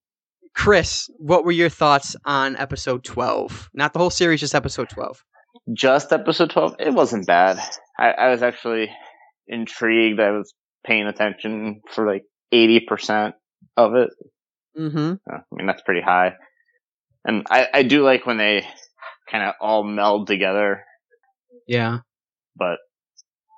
Chris, 0.55 1.09
what 1.16 1.44
were 1.44 1.52
your 1.52 1.70
thoughts 1.70 2.14
on 2.26 2.56
episode 2.56 3.05
twelve? 3.05 3.70
Not 3.72 3.93
the 3.94 3.98
whole 3.98 4.10
series, 4.10 4.40
just 4.40 4.55
episode 4.55 4.90
twelve. 4.90 5.24
Just 5.72 6.12
episode 6.12 6.51
twelve, 6.51 6.74
it 6.78 6.93
wasn't 6.93 7.26
bad. 7.26 7.59
I, 7.98 8.10
I 8.10 8.28
was 8.30 8.43
actually 8.43 8.90
intrigued. 9.47 10.20
I 10.20 10.30
was 10.32 10.52
paying 10.86 11.06
attention 11.06 11.80
for 11.90 12.06
like 12.06 12.24
eighty 12.52 12.80
percent 12.80 13.34
of 13.78 13.94
it. 13.94 14.10
Mm-hmm. 14.78 15.14
I 15.30 15.39
mean, 15.52 15.66
that's 15.66 15.82
pretty 15.82 16.02
high. 16.02 16.34
And 17.24 17.47
I, 17.51 17.68
I 17.72 17.82
do 17.82 18.02
like 18.05 18.26
when 18.26 18.36
they 18.36 18.66
kind 19.30 19.44
of 19.44 19.55
all 19.60 19.84
meld 19.84 20.26
together, 20.26 20.84
Yeah. 21.66 21.98
but 22.56 22.76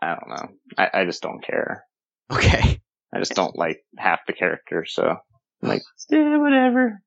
I 0.02 0.14
don't 0.14 0.28
know. 0.28 0.48
I, 0.78 0.90
I 1.00 1.04
just 1.04 1.22
don't 1.22 1.44
care. 1.44 1.84
Okay. 2.30 2.80
I 3.14 3.18
just 3.18 3.34
don't 3.34 3.56
like 3.56 3.84
half 3.96 4.20
the 4.26 4.32
characters, 4.32 4.92
so 4.92 5.16
I'm 5.62 5.68
like, 5.68 5.82
yeah, 6.10 6.36
whatever. 6.38 7.00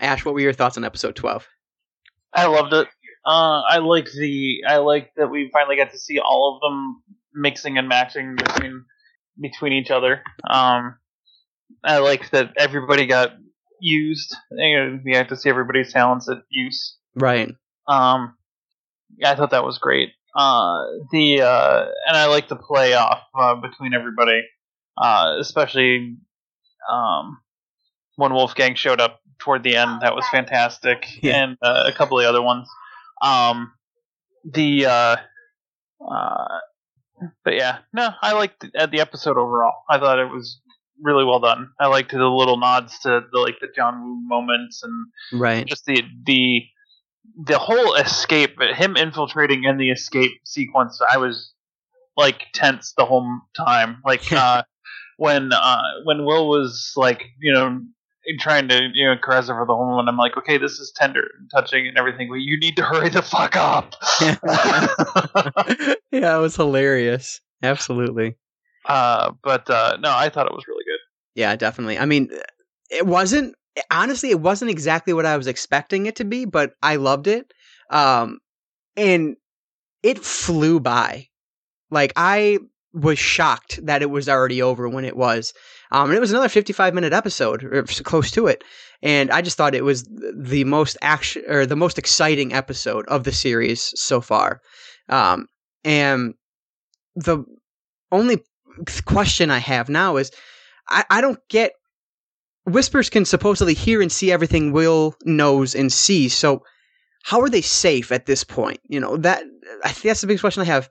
Ashe, 0.00 0.24
what 0.24 0.34
were 0.34 0.40
your 0.40 0.52
thoughts 0.52 0.76
on 0.76 0.84
episode 0.84 1.14
twelve? 1.14 1.46
I 2.32 2.46
loved 2.46 2.72
it. 2.72 2.88
Uh, 3.24 3.62
I 3.62 3.78
like 3.78 4.08
the 4.10 4.64
I 4.68 4.78
like 4.78 5.12
that 5.16 5.30
we 5.30 5.50
finally 5.52 5.76
got 5.76 5.92
to 5.92 5.98
see 5.98 6.18
all 6.18 6.54
of 6.54 6.60
them 6.60 7.02
mixing 7.32 7.78
and 7.78 7.88
matching 7.88 8.34
between 8.36 8.84
between 9.40 9.72
each 9.72 9.90
other. 9.90 10.22
Um, 10.48 10.96
I 11.84 11.98
like 11.98 12.30
that 12.30 12.52
everybody 12.56 13.06
got 13.06 13.34
used. 13.80 14.34
You 14.50 14.76
know, 14.76 14.98
we 15.04 15.14
have 15.14 15.28
to 15.28 15.36
see 15.36 15.48
everybody's 15.48 15.92
talents 15.92 16.28
at 16.28 16.38
use. 16.50 16.96
Right. 17.14 17.50
Um, 17.86 18.36
yeah, 19.16 19.30
I 19.30 19.36
thought 19.36 19.50
that 19.50 19.64
was 19.64 19.78
great. 19.78 20.10
Uh, 20.34 20.84
the 21.12 21.42
uh, 21.42 21.84
and 22.08 22.16
I 22.16 22.26
like 22.26 22.48
the 22.48 22.56
play 22.56 22.94
off 22.94 23.22
uh, 23.38 23.54
between 23.54 23.94
everybody, 23.94 24.42
uh, 24.98 25.36
especially 25.38 26.16
um, 26.90 27.38
when 28.16 28.32
Wolfgang 28.32 28.74
showed 28.74 29.00
up 29.00 29.20
toward 29.38 29.62
the 29.62 29.76
end. 29.76 30.02
That 30.02 30.14
was 30.14 30.24
fantastic, 30.30 31.06
Yeah. 31.22 31.42
and 31.44 31.58
uh, 31.62 31.84
a 31.86 31.92
couple 31.92 32.18
of 32.18 32.24
the 32.24 32.28
other 32.28 32.42
ones. 32.42 32.68
Um, 33.22 33.72
the 34.44 34.86
uh, 34.86 35.16
uh, 36.06 36.58
but 37.44 37.54
yeah, 37.54 37.78
no, 37.92 38.10
I 38.20 38.32
liked 38.32 38.60
the, 38.60 38.86
the 38.90 39.00
episode 39.00 39.38
overall. 39.38 39.74
I 39.88 39.98
thought 39.98 40.18
it 40.18 40.30
was 40.30 40.60
really 41.00 41.24
well 41.24 41.40
done. 41.40 41.70
I 41.80 41.86
liked 41.86 42.10
the 42.12 42.18
little 42.24 42.56
nods 42.58 42.98
to 43.00 43.20
the 43.32 43.38
like 43.38 43.56
the 43.60 43.68
John 43.74 44.02
Woo 44.04 44.20
moments 44.26 44.82
and 44.82 45.06
Right. 45.40 45.66
just 45.66 45.84
the 45.86 46.02
the 46.24 46.62
the 47.46 47.58
whole 47.58 47.94
escape, 47.94 48.60
him 48.60 48.96
infiltrating 48.96 49.64
in 49.64 49.76
the 49.76 49.90
escape 49.90 50.32
sequence. 50.44 51.00
I 51.12 51.18
was 51.18 51.52
like 52.16 52.46
tense 52.54 52.94
the 52.96 53.04
whole 53.04 53.40
time. 53.56 54.00
Like 54.04 54.32
uh, 54.32 54.62
when 55.16 55.52
uh, 55.52 55.82
when 56.04 56.24
Will 56.24 56.48
was 56.48 56.92
like 56.96 57.24
you 57.40 57.52
know 57.52 57.80
trying 58.38 58.68
to 58.68 58.90
you 58.94 59.06
know 59.06 59.16
caress 59.22 59.48
her 59.48 59.54
for 59.54 59.66
the 59.66 59.74
whole 59.74 59.86
moment. 59.86 60.08
I'm 60.08 60.16
like, 60.16 60.36
okay, 60.36 60.58
this 60.58 60.78
is 60.78 60.92
tender 60.94 61.28
and 61.38 61.50
touching 61.50 61.86
and 61.86 61.98
everything, 61.98 62.28
but 62.28 62.36
you 62.36 62.58
need 62.58 62.76
to 62.76 62.82
hurry 62.82 63.08
the 63.08 63.22
fuck 63.22 63.56
up. 63.56 63.94
yeah, 66.10 66.36
it 66.36 66.40
was 66.40 66.56
hilarious. 66.56 67.40
Absolutely. 67.62 68.36
uh, 68.86 69.32
but 69.42 69.68
uh, 69.70 69.96
no, 70.00 70.12
I 70.14 70.28
thought 70.28 70.46
it 70.46 70.54
was 70.54 70.66
really 70.68 70.84
good. 70.84 71.00
Yeah, 71.34 71.56
definitely. 71.56 71.98
I 71.98 72.04
mean, 72.04 72.30
it 72.90 73.06
wasn't 73.06 73.54
honestly, 73.90 74.30
it 74.30 74.40
wasn't 74.40 74.70
exactly 74.70 75.12
what 75.12 75.26
I 75.26 75.36
was 75.36 75.46
expecting 75.46 76.06
it 76.06 76.16
to 76.16 76.24
be, 76.24 76.44
but 76.44 76.72
I 76.82 76.96
loved 76.96 77.26
it. 77.26 77.52
Um, 77.90 78.38
and 78.96 79.36
it 80.02 80.18
flew 80.18 80.80
by. 80.80 81.28
Like 81.90 82.12
I 82.16 82.58
was 82.92 83.18
shocked 83.18 83.84
that 83.84 84.02
it 84.02 84.10
was 84.10 84.28
already 84.28 84.62
over 84.62 84.88
when 84.88 85.04
it 85.04 85.16
was. 85.16 85.52
Um, 85.90 86.10
and 86.10 86.16
it 86.16 86.20
was 86.20 86.30
another 86.30 86.48
55 86.48 86.94
minute 86.94 87.12
episode 87.12 87.64
or 87.64 87.82
close 87.82 88.30
to 88.32 88.46
it. 88.46 88.62
And 89.02 89.30
I 89.30 89.42
just 89.42 89.56
thought 89.56 89.74
it 89.74 89.84
was 89.84 90.04
the 90.04 90.64
most 90.64 90.96
action 91.02 91.42
or 91.48 91.66
the 91.66 91.76
most 91.76 91.98
exciting 91.98 92.52
episode 92.52 93.06
of 93.08 93.24
the 93.24 93.32
series 93.32 93.92
so 94.00 94.20
far. 94.20 94.60
Um, 95.08 95.46
and 95.84 96.34
the 97.16 97.44
only 98.10 98.42
question 99.04 99.50
I 99.50 99.58
have 99.58 99.88
now 99.88 100.16
is 100.16 100.30
I, 100.88 101.04
I 101.10 101.20
don't 101.20 101.38
get 101.48 101.72
whispers 102.64 103.10
can 103.10 103.24
supposedly 103.24 103.74
hear 103.74 104.00
and 104.02 104.10
see 104.10 104.32
everything 104.32 104.72
Will 104.72 105.14
knows 105.24 105.74
and 105.74 105.92
sees. 105.92 106.34
So 106.34 106.62
how 107.24 107.40
are 107.40 107.48
they 107.48 107.62
safe 107.62 108.12
at 108.12 108.26
this 108.26 108.44
point? 108.44 108.80
You 108.84 109.00
know 109.00 109.16
that 109.18 109.42
I 109.84 109.88
think 109.88 110.02
that's 110.04 110.20
the 110.20 110.26
biggest 110.26 110.42
question 110.42 110.62
I 110.62 110.66
have 110.66 110.88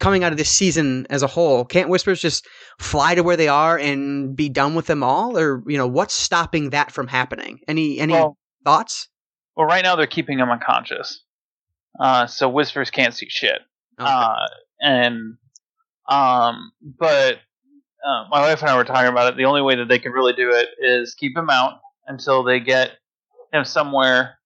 coming 0.00 0.24
out 0.24 0.32
of 0.32 0.38
this 0.38 0.50
season 0.50 1.06
as 1.10 1.22
a 1.22 1.26
whole. 1.26 1.64
Can't 1.64 1.88
whispers 1.88 2.20
just 2.20 2.46
fly 2.78 3.14
to 3.14 3.22
where 3.22 3.36
they 3.36 3.48
are 3.48 3.78
and 3.78 4.34
be 4.34 4.48
done 4.48 4.74
with 4.74 4.86
them 4.86 5.02
all, 5.02 5.38
or 5.38 5.62
you 5.66 5.78
know 5.78 5.86
what's 5.86 6.14
stopping 6.14 6.70
that 6.70 6.90
from 6.90 7.06
happening? 7.06 7.60
Any 7.68 7.98
any 7.98 8.12
Well, 8.12 8.36
thoughts? 8.64 9.08
well, 9.56 9.66
right 9.66 9.84
now 9.84 9.96
they're 9.96 10.06
keeping 10.06 10.38
them 10.38 10.50
unconscious, 10.50 11.22
uh, 12.00 12.26
so 12.26 12.48
whispers 12.48 12.90
can't 12.90 13.14
see 13.14 13.28
shit. 13.28 13.60
Okay. 14.00 14.10
Uh, 14.10 14.46
and 14.80 15.36
um, 16.08 16.72
but 16.82 17.38
uh, 18.06 18.24
my 18.30 18.40
wife 18.40 18.60
and 18.60 18.70
I 18.70 18.76
were 18.76 18.84
talking 18.84 19.08
about 19.10 19.32
it. 19.32 19.36
The 19.36 19.44
only 19.44 19.62
way 19.62 19.76
that 19.76 19.88
they 19.88 19.98
can 19.98 20.12
really 20.12 20.32
do 20.34 20.50
it 20.52 20.68
is 20.78 21.14
keep 21.14 21.36
him 21.36 21.48
out 21.50 21.80
until 22.06 22.42
they 22.42 22.60
get 22.60 22.92
him 23.52 23.64
somewhere. 23.64 24.38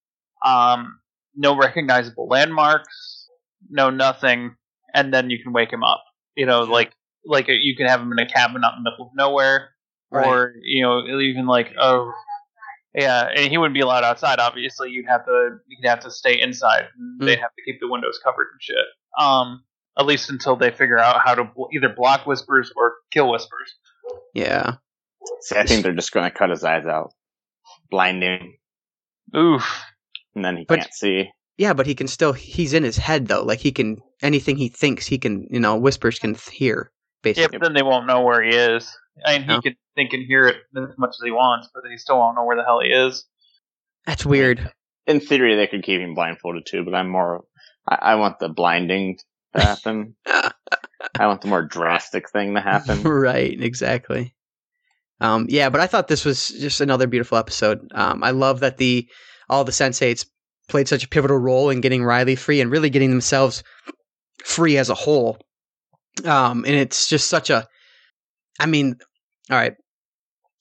Um, 0.45 0.99
no 1.35 1.55
recognizable 1.57 2.27
landmarks, 2.27 3.27
no 3.69 3.89
nothing, 3.89 4.55
and 4.93 5.13
then 5.13 5.29
you 5.29 5.41
can 5.43 5.53
wake 5.53 5.71
him 5.71 5.83
up. 5.83 6.03
You 6.35 6.45
know, 6.45 6.61
like 6.61 6.91
like 7.25 7.47
you 7.49 7.75
can 7.75 7.87
have 7.87 7.99
him 8.01 8.11
in 8.11 8.19
a 8.19 8.25
cabin 8.27 8.63
out 8.63 8.73
in 8.77 8.83
the 8.83 8.89
middle 8.91 9.07
of 9.07 9.11
nowhere, 9.15 9.69
Right. 10.11 10.25
or 10.25 10.53
you 10.63 10.81
know, 10.83 11.05
even 11.19 11.45
like 11.47 11.73
oh. 11.79 12.11
Yeah, 12.95 13.27
and 13.35 13.51
he 13.51 13.57
wouldn't 13.59 13.75
be 13.75 13.81
allowed 13.81 14.03
outside. 14.03 14.39
Obviously, 14.39 14.89
you'd 14.89 15.05
have 15.07 15.23
to 15.25 15.57
you'd 15.67 15.87
have 15.87 15.99
to 15.99 16.09
stay 16.11 16.41
inside. 16.41 16.85
And 16.97 17.21
Mm. 17.21 17.25
They'd 17.27 17.39
have 17.39 17.53
to 17.55 17.61
keep 17.63 17.79
the 17.79 17.87
windows 17.87 18.19
covered 18.23 18.47
and 18.51 18.59
shit. 18.61 18.83
Um, 19.19 19.63
at 19.97 20.05
least 20.05 20.29
until 20.29 20.55
they 20.55 20.71
figure 20.71 20.99
out 20.99 21.21
how 21.25 21.35
to 21.35 21.43
bl- 21.45 21.65
either 21.73 21.89
block 21.89 22.25
whispers 22.25 22.71
or 22.75 22.93
kill 23.11 23.31
whispers. 23.31 23.75
yeah. 24.33 24.75
See, 25.41 25.57
I 25.57 25.65
think 25.65 25.83
they're 25.83 25.93
just 25.93 26.11
going 26.11 26.29
to 26.29 26.35
cut 26.35 26.49
his 26.49 26.63
eyes 26.63 26.85
out, 26.85 27.13
blinding, 27.91 28.57
Oof. 29.35 29.83
and 30.35 30.43
then 30.43 30.57
he 30.57 30.65
But- 30.65 30.79
can't 30.79 30.93
see. 30.93 31.29
Yeah, 31.57 31.73
but 31.73 31.85
he 31.87 31.93
can 31.95 32.07
still 32.07 32.31
he's 32.31 32.71
in 32.73 32.83
his 32.83 32.95
head 32.95 33.27
though. 33.27 33.43
Like 33.43 33.59
he 33.59 33.73
can 33.73 33.97
anything 34.21 34.55
he 34.55 34.69
thinks 34.69 35.05
he 35.05 35.17
can, 35.17 35.45
you 35.51 35.59
know, 35.59 35.75
whispers 35.75 36.17
can 36.17 36.35
th- 36.35 36.55
hear 36.55 36.89
Yeah, 36.93 37.19
basically. 37.21 37.57
but 37.57 37.65
then 37.65 37.73
they 37.73 37.83
won't 37.83 38.07
know 38.07 38.21
where 38.21 38.41
he 38.41 38.55
is. 38.55 38.95
I 39.25 39.39
mean, 39.39 39.49
he 39.49 39.61
can 39.61 39.75
think 39.95 40.13
and 40.13 40.23
hear 40.25 40.47
it 40.47 40.55
as 40.77 40.97
much 40.97 41.09
as 41.09 41.19
he 41.21 41.31
wants, 41.31 41.67
but 41.73 41.83
he 41.91 41.97
still 41.97 42.17
won't 42.17 42.37
know 42.37 42.45
where 42.45 42.55
the 42.55 42.63
hell 42.63 42.79
he 42.79 42.87
is. 42.87 43.25
That's 44.05 44.25
weird. 44.25 44.71
In 45.05 45.19
theory, 45.19 45.57
they 45.57 45.67
could 45.67 45.83
keep 45.83 45.99
him 45.99 46.13
blindfolded 46.15 46.65
too, 46.65 46.85
but 46.85 46.95
I'm 46.95 47.09
more. 47.09 47.43
I, 47.85 47.95
I 48.13 48.15
want 48.15 48.39
the 48.39 48.47
blinding 48.47 49.17
to 49.55 49.61
happen. 49.61 50.15
I 50.25 51.27
want 51.27 51.41
the 51.41 51.47
more 51.47 51.63
drastic 51.63 52.29
thing 52.29 52.55
to 52.55 52.61
happen. 52.61 53.03
right, 53.03 53.59
exactly. 53.59 54.35
Um, 55.21 55.47
yeah, 55.49 55.69
but 55.69 55.81
I 55.81 55.87
thought 55.87 56.07
this 56.07 56.25
was 56.25 56.47
just 56.47 56.81
another 56.81 57.07
beautiful 57.07 57.37
episode. 57.37 57.79
Um, 57.93 58.23
I 58.23 58.31
love 58.31 58.61
that 58.61 58.77
the 58.77 59.07
all 59.49 59.63
the 59.63 59.71
sensates 59.71 60.25
played 60.67 60.87
such 60.87 61.03
a 61.03 61.09
pivotal 61.09 61.37
role 61.37 61.69
in 61.69 61.81
getting 61.81 62.03
Riley 62.03 62.35
free 62.35 62.61
and 62.61 62.71
really 62.71 62.89
getting 62.89 63.09
themselves 63.09 63.63
free 64.43 64.77
as 64.77 64.89
a 64.89 64.95
whole. 64.95 65.37
Um, 66.23 66.63
and 66.65 66.75
it's 66.75 67.07
just 67.07 67.29
such 67.29 67.49
a, 67.49 67.67
I 68.59 68.65
mean, 68.65 68.95
all 69.49 69.57
right. 69.57 69.73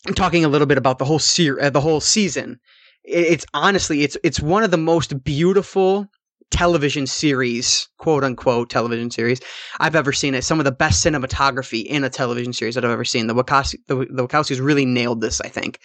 I'm 0.06 0.14
talking 0.14 0.44
a 0.44 0.48
little 0.48 0.66
bit 0.66 0.78
about 0.78 0.98
the 0.98 1.04
whole 1.04 1.18
ser- 1.18 1.60
uh, 1.60 1.70
the 1.70 1.80
whole 1.80 2.00
season. 2.00 2.58
It, 3.04 3.26
it's 3.26 3.46
honestly, 3.52 4.02
it's 4.02 4.16
it's 4.24 4.40
one 4.40 4.64
of 4.64 4.70
the 4.70 4.78
most 4.78 5.22
beautiful 5.22 6.06
television 6.50 7.06
series, 7.06 7.88
quote 7.98 8.24
unquote 8.24 8.70
television 8.70 9.10
series 9.10 9.40
I've 9.80 9.96
ever 9.96 10.12
seen. 10.12 10.34
It's 10.34 10.46
some 10.46 10.58
of 10.58 10.64
the 10.64 10.72
best 10.72 11.04
cinematography 11.04 11.84
in 11.84 12.04
a 12.04 12.10
television 12.10 12.52
series 12.52 12.74
that 12.74 12.84
I've 12.84 12.90
ever 12.90 13.04
seen. 13.04 13.26
The 13.26 13.34
Wachowski, 13.34 13.76
the, 13.86 13.96
the 14.10 14.26
Wachowskis 14.26 14.64
really 14.64 14.86
nailed 14.86 15.20
this. 15.20 15.40
I 15.40 15.48
think. 15.48 15.80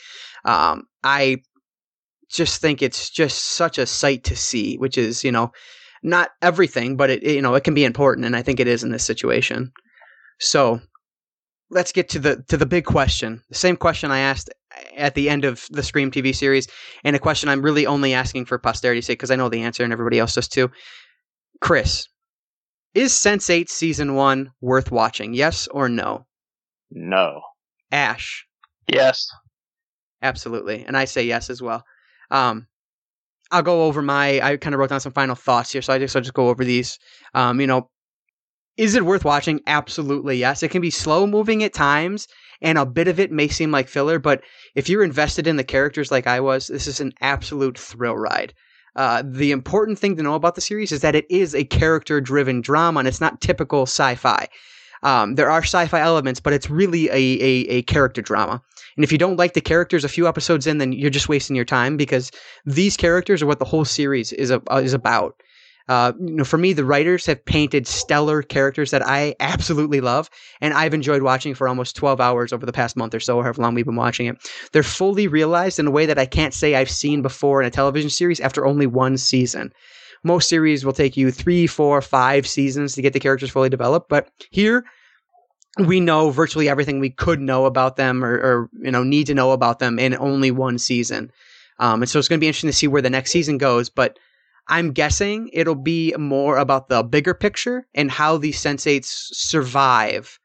Um, 0.45 0.83
I 1.03 1.37
just 2.29 2.61
think 2.61 2.81
it's 2.81 3.09
just 3.09 3.39
such 3.39 3.77
a 3.77 3.85
sight 3.85 4.23
to 4.25 4.35
see, 4.35 4.77
which 4.77 4.97
is 4.97 5.23
you 5.23 5.31
know 5.31 5.51
not 6.01 6.29
everything, 6.41 6.97
but 6.97 7.09
it, 7.09 7.23
it 7.23 7.35
you 7.35 7.41
know 7.41 7.55
it 7.55 7.63
can 7.63 7.73
be 7.73 7.85
important, 7.85 8.25
and 8.25 8.35
I 8.35 8.41
think 8.41 8.59
it 8.59 8.67
is 8.67 8.83
in 8.83 8.91
this 8.91 9.03
situation. 9.03 9.71
So 10.39 10.81
let's 11.73 11.91
get 11.91 12.09
to 12.09 12.19
the 12.19 12.43
to 12.47 12.57
the 12.57 12.65
big 12.65 12.85
question. 12.85 13.41
The 13.49 13.55
same 13.55 13.75
question 13.75 14.11
I 14.11 14.19
asked 14.19 14.49
at 14.95 15.15
the 15.15 15.29
end 15.29 15.45
of 15.45 15.65
the 15.71 15.83
Scream 15.83 16.11
TV 16.11 16.35
series, 16.35 16.67
and 17.03 17.15
a 17.15 17.19
question 17.19 17.49
I'm 17.49 17.61
really 17.61 17.85
only 17.85 18.13
asking 18.13 18.45
for 18.45 18.57
posterity's 18.57 19.05
sake 19.05 19.19
because 19.19 19.31
I 19.31 19.35
know 19.35 19.49
the 19.49 19.61
answer 19.63 19.83
and 19.83 19.91
everybody 19.93 20.19
else 20.19 20.35
does 20.35 20.47
too. 20.47 20.71
Chris, 21.61 22.07
is 22.93 23.11
Sense8 23.13 23.69
season 23.69 24.15
one 24.15 24.51
worth 24.61 24.91
watching? 24.91 25.33
Yes 25.33 25.67
or 25.67 25.89
no? 25.89 26.25
No. 26.91 27.41
Ashe, 27.91 28.45
Yes. 28.87 29.27
absolutely, 30.21 30.83
and 30.85 30.97
I 30.97 31.05
say 31.05 31.23
yes 31.23 31.49
as 31.49 31.61
well. 31.61 31.83
Um, 32.31 32.67
I'll 33.51 33.61
go 33.61 33.83
over 33.83 34.01
my. 34.01 34.41
I 34.41 34.57
kind 34.57 34.73
of 34.73 34.79
wrote 34.79 34.89
down 34.89 34.99
some 34.99 35.13
final 35.13 35.35
thoughts 35.35 35.71
here, 35.71 35.81
so 35.83 35.93
I 35.93 35.99
just 35.99 36.15
I'll 36.15 36.21
just 36.23 36.33
go 36.33 36.49
over 36.49 36.63
these. 36.65 36.97
Um, 37.35 37.61
you 37.61 37.67
know, 37.67 37.89
is 38.77 38.95
it 38.95 39.05
worth 39.05 39.25
watching? 39.25 39.61
Absolutely, 39.67 40.37
yes. 40.37 40.63
It 40.63 40.69
can 40.69 40.81
be 40.81 40.89
slow 40.89 41.27
moving 41.27 41.63
at 41.63 41.73
times, 41.73 42.27
and 42.61 42.77
a 42.77 42.85
bit 42.85 43.07
of 43.07 43.19
it 43.19 43.31
may 43.31 43.47
seem 43.47 43.71
like 43.71 43.87
filler, 43.87 44.19
but 44.19 44.41
if 44.75 44.89
you're 44.89 45.03
invested 45.03 45.47
in 45.47 45.57
the 45.57 45.63
characters 45.63 46.11
like 46.11 46.27
I 46.27 46.39
was, 46.39 46.67
this 46.67 46.87
is 46.87 46.99
an 46.99 47.13
absolute 47.21 47.77
thrill 47.77 48.17
ride. 48.17 48.53
Uh, 48.95 49.23
the 49.25 49.51
important 49.51 49.97
thing 49.97 50.15
to 50.15 50.23
know 50.23 50.35
about 50.35 50.55
the 50.55 50.61
series 50.61 50.91
is 50.91 51.01
that 51.01 51.15
it 51.15 51.25
is 51.29 51.55
a 51.55 51.63
character 51.63 52.21
driven 52.21 52.61
drama 52.61 52.99
and 52.99 53.07
it's 53.07 53.21
not 53.21 53.41
typical 53.41 53.83
sci 53.83 54.15
fi. 54.15 54.47
Um, 55.01 55.35
there 55.35 55.49
are 55.49 55.63
sci 55.63 55.87
fi 55.87 55.99
elements, 55.99 56.39
but 56.39 56.53
it's 56.53 56.69
really 56.69 57.09
a, 57.09 57.13
a, 57.13 57.67
a, 57.69 57.81
character 57.83 58.21
drama. 58.21 58.61
And 58.95 59.03
if 59.03 59.11
you 59.11 59.17
don't 59.17 59.35
like 59.35 59.53
the 59.53 59.61
characters 59.61 60.05
a 60.05 60.09
few 60.09 60.27
episodes 60.27 60.65
in, 60.65 60.77
then 60.77 60.93
you're 60.93 61.09
just 61.09 61.27
wasting 61.27 61.55
your 61.55 61.65
time 61.65 61.97
because 61.97 62.31
these 62.65 62.95
characters 62.95 63.41
are 63.41 63.47
what 63.47 63.59
the 63.59 63.65
whole 63.65 63.83
series 63.83 64.31
is, 64.31 64.49
a, 64.49 64.61
is 64.77 64.93
about. 64.93 65.35
Uh, 65.87 66.13
you 66.19 66.35
know, 66.35 66.43
for 66.43 66.57
me, 66.57 66.73
the 66.73 66.85
writers 66.85 67.25
have 67.25 67.43
painted 67.43 67.85
stellar 67.87 68.41
characters 68.41 68.91
that 68.91 69.05
I 69.05 69.35
absolutely 69.39 70.01
love, 70.01 70.29
and 70.61 70.73
I've 70.73 70.93
enjoyed 70.93 71.21
watching 71.21 71.53
for 71.55 71.67
almost 71.67 71.95
12 71.95 72.21
hours 72.21 72.53
over 72.53 72.65
the 72.65 72.71
past 72.71 72.95
month 72.95 73.13
or 73.13 73.19
so, 73.19 73.41
however 73.41 73.61
long 73.61 73.73
we've 73.73 73.85
been 73.85 73.95
watching 73.95 74.27
it. 74.27 74.37
They're 74.71 74.83
fully 74.83 75.27
realized 75.27 75.79
in 75.79 75.87
a 75.87 75.91
way 75.91 76.05
that 76.05 76.19
I 76.19 76.25
can't 76.25 76.53
say 76.53 76.75
I've 76.75 76.89
seen 76.89 77.21
before 77.21 77.61
in 77.61 77.67
a 77.67 77.71
television 77.71 78.09
series 78.09 78.39
after 78.39 78.65
only 78.65 78.87
one 78.87 79.17
season. 79.17 79.73
Most 80.23 80.47
series 80.47 80.85
will 80.85 80.93
take 80.93 81.17
you 81.17 81.31
three, 81.31 81.67
four, 81.67 82.01
five 82.01 82.47
seasons 82.47 82.95
to 82.95 83.01
get 83.01 83.11
the 83.11 83.19
characters 83.19 83.49
fully 83.49 83.69
developed, 83.69 84.07
but 84.07 84.29
here 84.51 84.85
we 85.79 85.99
know 85.99 86.29
virtually 86.29 86.69
everything 86.69 86.99
we 86.99 87.09
could 87.09 87.41
know 87.41 87.65
about 87.65 87.95
them 87.95 88.23
or, 88.23 88.33
or 88.33 88.69
you 88.81 88.91
know 88.91 89.03
need 89.03 89.27
to 89.27 89.33
know 89.33 89.51
about 89.51 89.79
them 89.79 89.99
in 89.99 90.15
only 90.15 90.51
one 90.51 90.77
season. 90.77 91.31
Um, 91.79 92.03
and 92.03 92.09
so 92.09 92.19
it's 92.19 92.27
going 92.27 92.39
to 92.39 92.43
be 92.43 92.47
interesting 92.47 92.69
to 92.69 92.73
see 92.73 92.87
where 92.87 93.01
the 93.01 93.09
next 93.09 93.31
season 93.31 93.57
goes, 93.57 93.89
but 93.89 94.17
I'm 94.67 94.91
guessing 94.91 95.49
it'll 95.51 95.75
be 95.75 96.13
more 96.17 96.57
about 96.57 96.87
the 96.87 97.03
bigger 97.03 97.33
picture 97.33 97.85
and 97.93 98.09
how 98.09 98.37
these 98.37 98.61
sensates 98.61 99.05
survive 99.05 100.39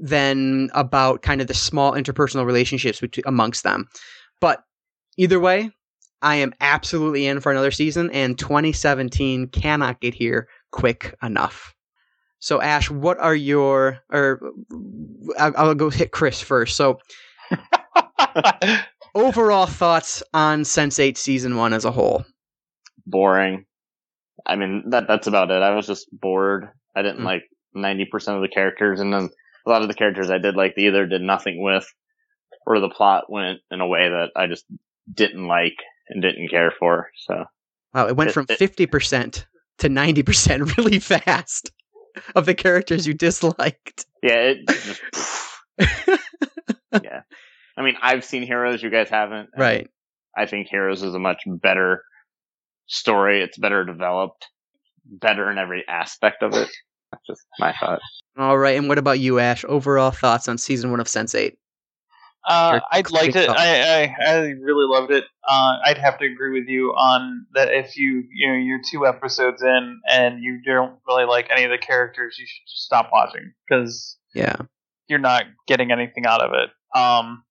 than 0.00 0.70
about 0.74 1.22
kind 1.22 1.40
of 1.40 1.46
the 1.46 1.54
small 1.54 1.92
interpersonal 1.92 2.44
relationships 2.44 3.00
between, 3.00 3.24
amongst 3.26 3.62
them. 3.62 3.88
But 4.40 4.62
either 5.16 5.40
way, 5.40 5.70
I 6.20 6.36
am 6.36 6.54
absolutely 6.60 7.26
in 7.26 7.40
for 7.40 7.52
another 7.52 7.70
season, 7.70 8.10
and 8.10 8.38
2017 8.38 9.48
cannot 9.48 10.00
get 10.00 10.14
here 10.14 10.48
quick 10.70 11.14
enough. 11.22 11.74
So, 12.40 12.60
Ashe, 12.60 12.90
what 12.90 13.18
are 13.18 13.34
your, 13.34 14.00
or 14.10 14.40
I'll, 15.38 15.56
I'll 15.56 15.74
go 15.74 15.90
hit 15.90 16.12
Chris 16.12 16.40
first. 16.40 16.76
So, 16.76 16.98
overall 19.14 19.66
thoughts 19.66 20.22
on 20.34 20.62
Sense8 20.62 21.16
season 21.16 21.56
one 21.56 21.72
as 21.72 21.84
a 21.84 21.90
whole? 21.90 22.24
Boring. 23.06 23.66
I 24.46 24.56
mean, 24.56 24.90
that 24.90 25.06
that's 25.08 25.26
about 25.26 25.50
it. 25.50 25.62
I 25.62 25.74
was 25.74 25.86
just 25.86 26.06
bored. 26.12 26.68
I 26.94 27.02
didn't 27.02 27.20
Mm. 27.20 27.24
like 27.24 27.42
90% 27.76 28.36
of 28.36 28.42
the 28.42 28.48
characters, 28.48 29.00
and 29.00 29.12
then 29.12 29.28
a 29.66 29.70
lot 29.70 29.82
of 29.82 29.88
the 29.88 29.94
characters 29.94 30.30
I 30.30 30.38
did 30.38 30.54
like, 30.56 30.74
they 30.76 30.82
either 30.82 31.06
did 31.06 31.22
nothing 31.22 31.62
with, 31.62 31.86
or 32.66 32.80
the 32.80 32.88
plot 32.88 33.24
went 33.30 33.60
in 33.70 33.80
a 33.80 33.86
way 33.86 34.08
that 34.08 34.30
I 34.36 34.46
just 34.46 34.64
didn't 35.12 35.46
like 35.46 35.76
and 36.08 36.22
didn't 36.22 36.48
care 36.50 36.72
for. 36.78 37.10
So, 37.16 37.44
Wow, 37.94 38.08
it 38.08 38.16
went 38.16 38.30
It- 38.30 38.32
from 38.34 38.46
it- 38.48 38.58
50% 38.58 39.46
to 39.78 39.88
90% 39.88 40.76
really 40.76 40.98
fast 40.98 41.70
of 42.34 42.46
the 42.46 42.54
characters 42.54 43.06
you 43.06 43.14
disliked. 43.14 44.06
yeah, 44.22 44.54
it 44.54 44.68
just, 44.68 45.00
yeah. 47.02 47.22
I 47.76 47.82
mean, 47.82 47.96
I've 48.00 48.24
seen 48.24 48.42
Heroes, 48.44 48.82
you 48.82 48.90
guys 48.90 49.08
haven't. 49.08 49.50
right. 49.56 49.88
I 50.36 50.46
think 50.46 50.68
Heroes 50.68 51.02
is 51.02 51.14
a 51.14 51.18
much 51.18 51.42
better 51.46 52.02
story. 52.86 53.42
It's 53.42 53.58
better 53.58 53.84
developed, 53.84 54.46
better 55.06 55.50
in 55.50 55.58
every 55.58 55.84
aspect 55.88 56.42
of 56.42 56.54
it. 56.54 56.68
That's 57.10 57.26
just 57.26 57.42
my 57.58 57.72
thought. 57.78 58.00
All 58.38 58.58
right. 58.58 58.76
And 58.76 58.88
what 58.88 58.98
about 58.98 59.20
you, 59.20 59.38
Ashe? 59.38 59.64
Overall 59.68 60.10
thoughts 60.10 60.48
on 60.48 60.58
season 60.58 60.90
one 60.90 61.00
of 61.00 61.06
Sense8? 61.06 61.54
Uh, 62.46 62.70
Your 62.74 62.82
I 62.90 63.02
liked 63.10 63.36
it. 63.36 63.48
I, 63.48 64.04
I 64.04 64.14
I 64.26 64.36
really 64.60 64.86
loved 64.86 65.10
it. 65.10 65.24
Uh, 65.48 65.76
I'd 65.86 65.96
have 65.96 66.18
to 66.18 66.26
agree 66.26 66.58
with 66.58 66.68
you 66.68 66.90
on 66.90 67.46
that. 67.54 67.68
If 67.72 67.96
you 67.96 68.24
you 68.30 68.48
know 68.48 68.54
you're 68.58 68.80
two 68.90 69.06
episodes 69.06 69.62
in 69.62 69.98
and 70.10 70.42
you 70.42 70.60
don't 70.62 70.98
really 71.08 71.24
like 71.24 71.48
any 71.50 71.64
of 71.64 71.70
the 71.70 71.78
characters, 71.78 72.36
you 72.38 72.44
should 72.46 72.66
just 72.68 72.84
stop 72.84 73.08
watching 73.12 73.52
because 73.66 74.18
Yeah. 74.34 74.56
you're 75.08 75.20
not 75.20 75.44
getting 75.66 75.90
anything 75.90 76.26
out 76.26 76.42
of 76.42 76.50
it. 76.52 76.68
Um, 76.98 77.44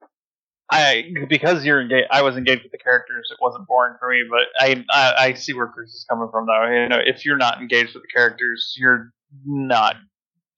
I 0.71 1.13
because 1.29 1.65
you're 1.65 1.81
engaged. 1.81 2.07
I 2.11 2.21
was 2.23 2.35
engaged 2.37 2.63
with 2.63 2.71
the 2.71 2.77
characters. 2.77 3.29
It 3.31 3.37
wasn't 3.41 3.67
boring 3.67 3.95
for 3.99 4.09
me, 4.09 4.23
but 4.29 4.47
I, 4.59 4.83
I 4.89 5.25
I 5.27 5.33
see 5.33 5.53
where 5.53 5.67
Chris 5.67 5.89
is 5.91 6.05
coming 6.09 6.29
from 6.31 6.47
though. 6.47 6.65
You 6.67 6.89
know, 6.89 6.99
if 7.03 7.25
you're 7.25 7.37
not 7.37 7.61
engaged 7.61 7.93
with 7.93 8.03
the 8.03 8.09
characters, 8.13 8.73
you're 8.77 9.11
not. 9.45 9.97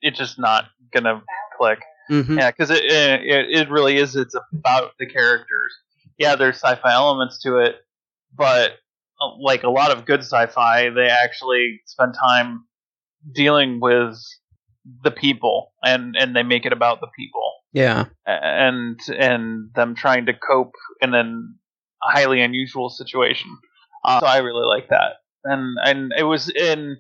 It's 0.02 0.18
just 0.18 0.40
not 0.40 0.65
gonna 0.94 1.22
click. 1.57 1.80
hmm 2.07 2.38
Yeah, 2.38 2.52
because 2.52 2.69
it, 2.69 2.84
it 2.86 3.49
it 3.49 3.69
really 3.69 3.98
is. 3.98 4.15
It's 4.15 4.36
about 4.53 4.91
the 4.99 5.07
characters. 5.07 5.73
Yeah, 6.18 6.36
there's 6.36 6.56
sci-fi 6.57 6.94
elements 6.94 7.41
to 7.44 7.57
it, 7.57 7.77
but 8.34 8.72
uh, 9.22 9.36
like 9.40 9.64
a 9.64 9.69
lot 9.69 9.91
of 9.91 10.06
good 10.06 10.22
sci-fi, 10.22 10.90
they 10.91 11.07
actually 11.07 11.82
spend 11.86 12.14
time 12.14 12.65
dealing 13.34 13.80
with 13.82 14.18
the 15.03 15.11
people, 15.11 15.73
and 15.84 16.15
and 16.15 16.36
they 16.36 16.44
make 16.44 16.65
it 16.65 16.73
about 16.73 17.02
the 17.02 17.07
people, 17.18 17.53
Yeah. 17.76 18.06
and 18.26 18.97
and 19.10 19.69
them 19.76 19.95
trying 19.95 20.27
to 20.27 20.34
cope 20.34 20.72
in 21.02 21.14
an 21.14 21.60
highly 22.02 22.41
unusual 22.41 22.89
situation. 22.89 23.49
Uh, 24.06 24.22
so 24.22 24.26
I 24.26 24.38
really 24.38 24.65
like 24.65 24.88
that, 24.89 25.18
and 25.43 25.77
and 25.84 26.11
it 26.18 26.23
was 26.23 26.49
in. 26.49 26.97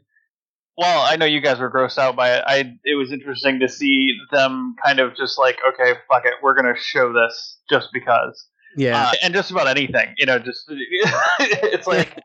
Well, 0.77 1.05
I 1.09 1.15
know 1.15 1.25
you 1.25 1.39
guys 1.39 1.59
were 1.59 1.71
grossed 1.71 1.97
out 1.97 2.17
by 2.17 2.33
it. 2.35 2.43
I 2.45 2.73
it 2.83 2.95
was 2.95 3.13
interesting 3.13 3.61
to 3.61 3.69
see 3.69 4.17
them 4.31 4.75
kind 4.83 4.99
of 4.99 5.15
just 5.15 5.39
like, 5.39 5.57
okay, 5.73 5.93
fuck 6.09 6.25
it, 6.25 6.33
we're 6.43 6.53
gonna 6.55 6.75
show 6.77 7.13
this 7.13 7.57
just 7.69 7.87
because, 7.93 8.45
Yeah. 8.75 9.01
uh, 9.01 9.11
and 9.23 9.33
just 9.33 9.51
about 9.51 9.69
anything, 9.69 10.13
you 10.17 10.25
know, 10.25 10.37
just 10.39 10.65
it's 11.39 11.87
like 11.87 12.19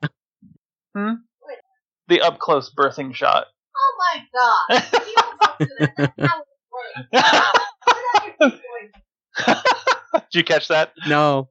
hmm? 0.97 1.12
the 2.09 2.20
up 2.22 2.40
close 2.40 2.74
birthing 2.77 3.14
shot. 3.14 3.47
Oh 3.77 3.94
my 4.01 4.81
god. 7.12 7.60
Did 9.47 10.35
you 10.35 10.45
catch 10.45 10.69
that? 10.69 10.93
no. 11.07 11.49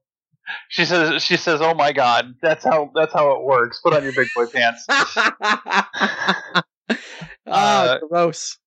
She 0.69 0.83
says, 0.85 1.21
she 1.21 1.37
says, 1.37 1.61
oh 1.61 1.75
my 1.75 1.91
god, 1.91 2.33
that's 2.41 2.63
how 2.63 2.91
that's 2.95 3.13
how 3.13 3.33
it 3.33 3.43
works. 3.43 3.79
Put 3.83 3.93
on 3.93 4.03
your 4.03 4.13
big 4.13 4.27
boy 4.35 4.47
pants. 4.47 4.83
oh, 4.89 6.61
Uh, 7.45 7.99
gross. 8.09 8.57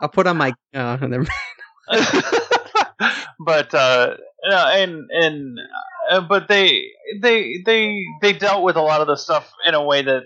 I'll 0.00 0.08
put 0.08 0.26
on 0.26 0.38
my. 0.38 0.54
Uh, 0.72 0.96
never 0.96 1.26
but 3.38 3.74
uh, 3.74 4.16
and 4.50 5.02
and 5.10 5.58
uh, 6.10 6.20
but 6.20 6.48
they 6.48 6.86
they 7.20 7.62
they 7.64 8.04
they 8.22 8.32
dealt 8.32 8.62
with 8.62 8.76
a 8.76 8.82
lot 8.82 9.00
of 9.00 9.06
the 9.06 9.16
stuff 9.16 9.50
in 9.66 9.74
a 9.74 9.82
way 9.82 10.02
that 10.02 10.22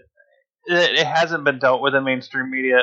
it 0.66 0.98
it 0.98 1.06
hasn't 1.06 1.44
been 1.44 1.58
dealt 1.58 1.80
with 1.82 1.94
in 1.94 2.04
mainstream 2.04 2.50
media. 2.50 2.80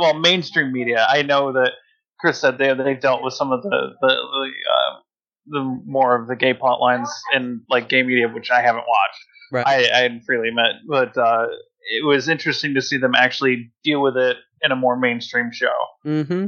Well, 0.00 0.18
mainstream 0.18 0.72
media. 0.72 1.06
I 1.08 1.22
know 1.22 1.52
that 1.52 1.72
Chris 2.20 2.40
said 2.40 2.58
they 2.58 2.74
they 2.74 2.94
dealt 2.94 3.22
with 3.22 3.34
some 3.34 3.52
of 3.52 3.62
the 3.62 3.90
the 4.00 4.08
the, 4.08 4.50
uh, 4.70 4.98
the 5.46 5.80
more 5.86 6.20
of 6.20 6.28
the 6.28 6.36
gay 6.36 6.54
plot 6.54 6.80
lines 6.80 7.10
in 7.34 7.62
like 7.68 7.88
gay 7.88 8.02
media, 8.02 8.28
which 8.28 8.50
I 8.50 8.60
haven't 8.60 8.84
watched. 8.86 9.20
Right. 9.52 9.66
I 9.66 9.98
I 9.98 10.02
hadn't 10.02 10.22
freely 10.22 10.50
met, 10.50 10.82
but 10.88 11.16
uh, 11.16 11.46
it 11.90 12.04
was 12.04 12.28
interesting 12.28 12.74
to 12.74 12.82
see 12.82 12.98
them 12.98 13.14
actually 13.14 13.72
deal 13.84 14.02
with 14.02 14.16
it 14.16 14.36
in 14.62 14.72
a 14.72 14.76
more 14.76 14.96
mainstream 14.96 15.50
show. 15.52 15.74
Mm-hmm. 16.04 16.46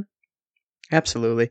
Absolutely. 0.91 1.49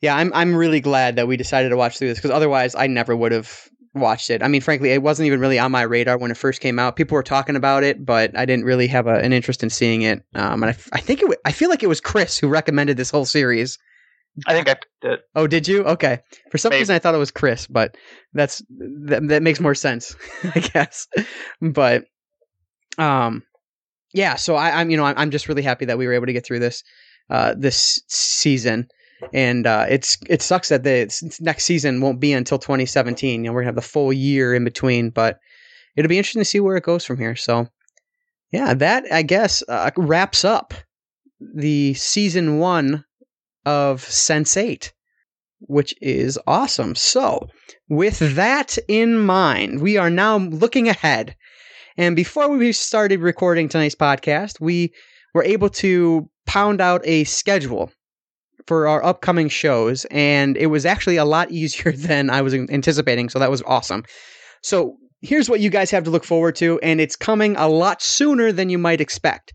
Yeah, 0.00 0.16
I'm 0.16 0.32
I'm 0.34 0.54
really 0.54 0.80
glad 0.80 1.16
that 1.16 1.28
we 1.28 1.36
decided 1.36 1.70
to 1.70 1.76
watch 1.76 1.98
through 1.98 2.08
this 2.08 2.18
because 2.18 2.30
otherwise 2.30 2.74
I 2.74 2.86
never 2.86 3.14
would 3.14 3.32
have 3.32 3.68
watched 3.94 4.30
it. 4.30 4.42
I 4.42 4.48
mean, 4.48 4.60
frankly, 4.60 4.90
it 4.90 5.02
wasn't 5.02 5.26
even 5.26 5.40
really 5.40 5.58
on 5.58 5.72
my 5.72 5.82
radar 5.82 6.18
when 6.18 6.30
it 6.30 6.36
first 6.36 6.60
came 6.60 6.78
out. 6.78 6.96
People 6.96 7.16
were 7.16 7.22
talking 7.22 7.56
about 7.56 7.82
it, 7.82 8.04
but 8.04 8.36
I 8.36 8.44
didn't 8.44 8.64
really 8.64 8.86
have 8.86 9.06
a, 9.06 9.14
an 9.14 9.32
interest 9.32 9.62
in 9.62 9.70
seeing 9.70 10.02
it. 10.02 10.22
Um, 10.34 10.62
and 10.62 10.70
I, 10.70 10.76
I 10.92 11.00
think 11.00 11.20
it 11.20 11.24
w- 11.24 11.40
I 11.44 11.52
feel 11.52 11.70
like 11.70 11.82
it 11.82 11.88
was 11.88 12.00
Chris 12.00 12.38
who 12.38 12.48
recommended 12.48 12.96
this 12.96 13.10
whole 13.10 13.24
series. 13.24 13.78
I 14.46 14.52
think 14.52 14.68
I 14.68 14.76
did. 15.02 15.18
Oh, 15.34 15.46
did 15.46 15.66
you? 15.66 15.82
Okay. 15.84 16.20
For 16.50 16.58
some 16.58 16.70
Maybe. 16.70 16.82
reason, 16.82 16.94
I 16.94 17.00
thought 17.00 17.16
it 17.16 17.18
was 17.18 17.32
Chris, 17.32 17.66
but 17.66 17.96
that's 18.32 18.62
that, 18.78 19.26
that 19.28 19.42
makes 19.42 19.58
more 19.58 19.74
sense, 19.74 20.14
I 20.54 20.60
guess. 20.60 21.08
But, 21.60 22.04
um, 22.96 23.42
yeah. 24.14 24.36
So 24.36 24.54
I, 24.54 24.80
I'm, 24.80 24.90
you 24.90 24.96
know, 24.96 25.04
I'm, 25.04 25.18
I'm 25.18 25.30
just 25.30 25.48
really 25.48 25.62
happy 25.62 25.84
that 25.86 25.98
we 25.98 26.06
were 26.06 26.12
able 26.12 26.26
to 26.26 26.32
get 26.32 26.46
through 26.46 26.60
this, 26.60 26.84
uh, 27.28 27.54
this 27.58 28.02
season, 28.06 28.86
and 29.32 29.66
uh, 29.66 29.86
it's 29.88 30.18
it 30.28 30.42
sucks 30.42 30.68
that 30.70 30.84
the 30.84 31.10
next 31.40 31.64
season 31.64 32.00
won't 32.00 32.20
be 32.20 32.32
until 32.32 32.58
2017. 32.58 33.44
You 33.44 33.50
know, 33.50 33.54
we're 33.54 33.60
gonna 33.62 33.68
have 33.68 33.74
the 33.74 33.82
full 33.82 34.12
year 34.12 34.54
in 34.54 34.64
between, 34.64 35.10
but 35.10 35.38
it'll 35.96 36.08
be 36.08 36.18
interesting 36.18 36.40
to 36.40 36.44
see 36.46 36.60
where 36.60 36.76
it 36.76 36.84
goes 36.84 37.04
from 37.04 37.18
here. 37.18 37.36
So, 37.36 37.68
yeah, 38.52 38.74
that 38.74 39.04
I 39.12 39.22
guess 39.22 39.62
uh, 39.68 39.90
wraps 39.96 40.44
up 40.44 40.74
the 41.40 41.94
season 41.94 42.58
one 42.58 43.04
of 43.66 44.02
Sense8 44.02 44.92
which 45.60 45.94
is 46.00 46.38
awesome. 46.46 46.94
So, 46.94 47.48
with 47.88 48.18
that 48.36 48.78
in 48.88 49.18
mind, 49.18 49.80
we 49.80 49.96
are 49.96 50.10
now 50.10 50.38
looking 50.38 50.88
ahead 50.88 51.36
And 51.96 52.16
before 52.16 52.48
we 52.48 52.72
started 52.72 53.20
recording 53.20 53.68
tonight's 53.68 53.94
podcast, 53.94 54.60
we 54.60 54.92
were 55.34 55.44
able 55.44 55.68
to 55.70 56.30
pound 56.46 56.80
out 56.80 57.02
a 57.04 57.24
schedule 57.24 57.92
for 58.70 58.86
our 58.86 59.04
upcoming 59.04 59.48
shows, 59.48 60.04
and 60.12 60.56
it 60.56 60.68
was 60.68 60.86
actually 60.86 61.16
a 61.16 61.24
lot 61.24 61.50
easier 61.60 61.90
than 61.90 62.30
I 62.30 62.40
was 62.40 62.54
anticipating. 62.54 63.28
So 63.28 63.40
that 63.40 63.50
was 63.50 63.62
awesome. 63.62 64.04
So 64.62 64.96
here's 65.22 65.50
what 65.50 65.58
you 65.58 65.70
guys 65.70 65.90
have 65.90 66.04
to 66.04 66.10
look 66.10 66.22
forward 66.22 66.54
to, 66.56 66.78
and 66.80 67.00
it's 67.00 67.16
coming 67.16 67.56
a 67.56 67.66
lot 67.66 68.00
sooner 68.00 68.52
than 68.52 68.70
you 68.70 68.78
might 68.78 69.00
expect. 69.00 69.52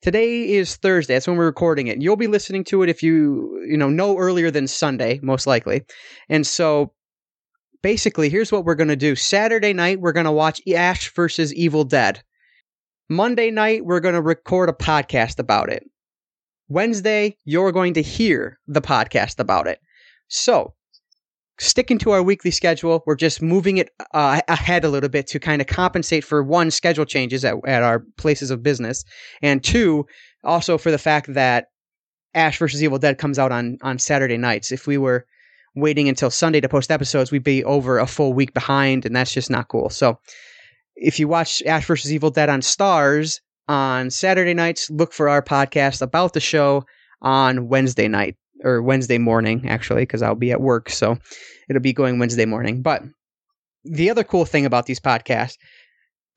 Today 0.00 0.48
is 0.48 0.76
Thursday. 0.76 1.14
That's 1.14 1.26
when 1.26 1.36
we're 1.36 1.46
recording 1.46 1.88
it. 1.88 2.00
You'll 2.00 2.14
be 2.14 2.28
listening 2.28 2.62
to 2.66 2.84
it 2.84 2.88
if 2.88 3.02
you, 3.02 3.60
you 3.68 3.76
know, 3.76 3.90
no 3.90 4.16
earlier 4.16 4.48
than 4.48 4.68
Sunday, 4.68 5.18
most 5.24 5.44
likely. 5.44 5.82
And 6.28 6.46
so 6.46 6.92
basically, 7.82 8.28
here's 8.28 8.52
what 8.52 8.64
we're 8.64 8.76
going 8.76 8.86
to 8.86 8.94
do. 8.94 9.16
Saturday 9.16 9.72
night, 9.72 9.98
we're 9.98 10.12
going 10.12 10.26
to 10.26 10.30
watch 10.30 10.60
Ash 10.72 11.12
versus 11.16 11.52
Evil 11.52 11.82
Dead. 11.82 12.22
Monday 13.08 13.50
night, 13.50 13.84
we're 13.84 13.98
going 13.98 14.14
to 14.14 14.22
record 14.22 14.68
a 14.68 14.72
podcast 14.72 15.40
about 15.40 15.68
it. 15.68 15.82
Wednesday, 16.68 17.36
you're 17.44 17.72
going 17.72 17.94
to 17.94 18.02
hear 18.02 18.58
the 18.66 18.80
podcast 18.80 19.38
about 19.38 19.66
it. 19.66 19.80
So, 20.28 20.74
sticking 21.58 21.98
to 21.98 22.10
our 22.12 22.22
weekly 22.22 22.50
schedule, 22.50 23.02
we're 23.06 23.16
just 23.16 23.42
moving 23.42 23.76
it 23.76 23.90
uh, 24.14 24.40
ahead 24.48 24.84
a 24.84 24.88
little 24.88 25.08
bit 25.08 25.26
to 25.28 25.38
kind 25.38 25.60
of 25.60 25.68
compensate 25.68 26.24
for 26.24 26.42
one, 26.42 26.70
schedule 26.70 27.04
changes 27.04 27.44
at, 27.44 27.56
at 27.66 27.82
our 27.82 28.04
places 28.16 28.50
of 28.50 28.62
business, 28.62 29.04
and 29.42 29.62
two, 29.62 30.06
also 30.44 30.78
for 30.78 30.90
the 30.90 30.98
fact 30.98 31.32
that 31.34 31.66
Ash 32.34 32.58
versus 32.58 32.82
Evil 32.82 32.98
Dead 32.98 33.18
comes 33.18 33.38
out 33.38 33.52
on, 33.52 33.78
on 33.82 33.98
Saturday 33.98 34.38
nights. 34.38 34.72
If 34.72 34.86
we 34.86 34.96
were 34.96 35.26
waiting 35.74 36.08
until 36.08 36.30
Sunday 36.30 36.60
to 36.60 36.68
post 36.68 36.90
episodes, 36.90 37.30
we'd 37.30 37.44
be 37.44 37.64
over 37.64 37.98
a 37.98 38.06
full 38.06 38.32
week 38.32 38.54
behind, 38.54 39.04
and 39.04 39.14
that's 39.14 39.32
just 39.32 39.50
not 39.50 39.68
cool. 39.68 39.90
So, 39.90 40.18
if 40.96 41.18
you 41.18 41.28
watch 41.28 41.62
Ash 41.62 41.86
versus 41.86 42.12
Evil 42.12 42.30
Dead 42.30 42.48
on 42.48 42.60
Starz 42.60 43.40
on 43.72 44.10
Saturday 44.10 44.52
nights, 44.52 44.90
look 44.90 45.14
for 45.14 45.30
our 45.30 45.40
podcast 45.40 46.02
about 46.02 46.34
the 46.34 46.40
show 46.40 46.84
on 47.22 47.68
Wednesday 47.68 48.06
night 48.06 48.36
or 48.62 48.82
Wednesday 48.82 49.16
morning, 49.16 49.66
actually, 49.66 50.02
because 50.02 50.20
I'll 50.20 50.34
be 50.34 50.52
at 50.52 50.60
work. 50.60 50.90
So 50.90 51.16
it'll 51.70 51.80
be 51.80 51.94
going 51.94 52.18
Wednesday 52.18 52.44
morning. 52.44 52.82
But 52.82 53.02
the 53.84 54.10
other 54.10 54.24
cool 54.24 54.44
thing 54.44 54.66
about 54.66 54.84
these 54.84 55.00
podcasts 55.00 55.56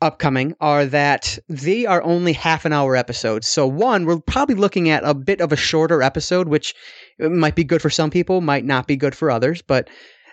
upcoming 0.02 0.56
are 0.62 0.86
that 0.86 1.38
they 1.50 1.86
are 1.86 2.02
only 2.04 2.32
half 2.32 2.64
an 2.64 2.72
hour 2.72 2.96
episodes. 2.96 3.48
So 3.48 3.68
one, 3.68 4.06
we're 4.06 4.20
probably 4.22 4.56
looking 4.56 4.90
at 4.90 5.04
a 5.04 5.14
bit 5.14 5.42
of 5.42 5.52
a 5.52 5.58
shorter 5.58 6.02
episode, 6.02 6.48
which 6.48 6.74
might 7.20 7.56
be 7.56 7.66
good 7.66 7.82
for 7.82 7.90
some 7.90 8.12
people, 8.12 8.40
might 8.40 8.64
not 8.64 8.88
be 8.88 8.96
good 8.96 9.14
for 9.14 9.30
others, 9.30 9.62
but 9.62 9.90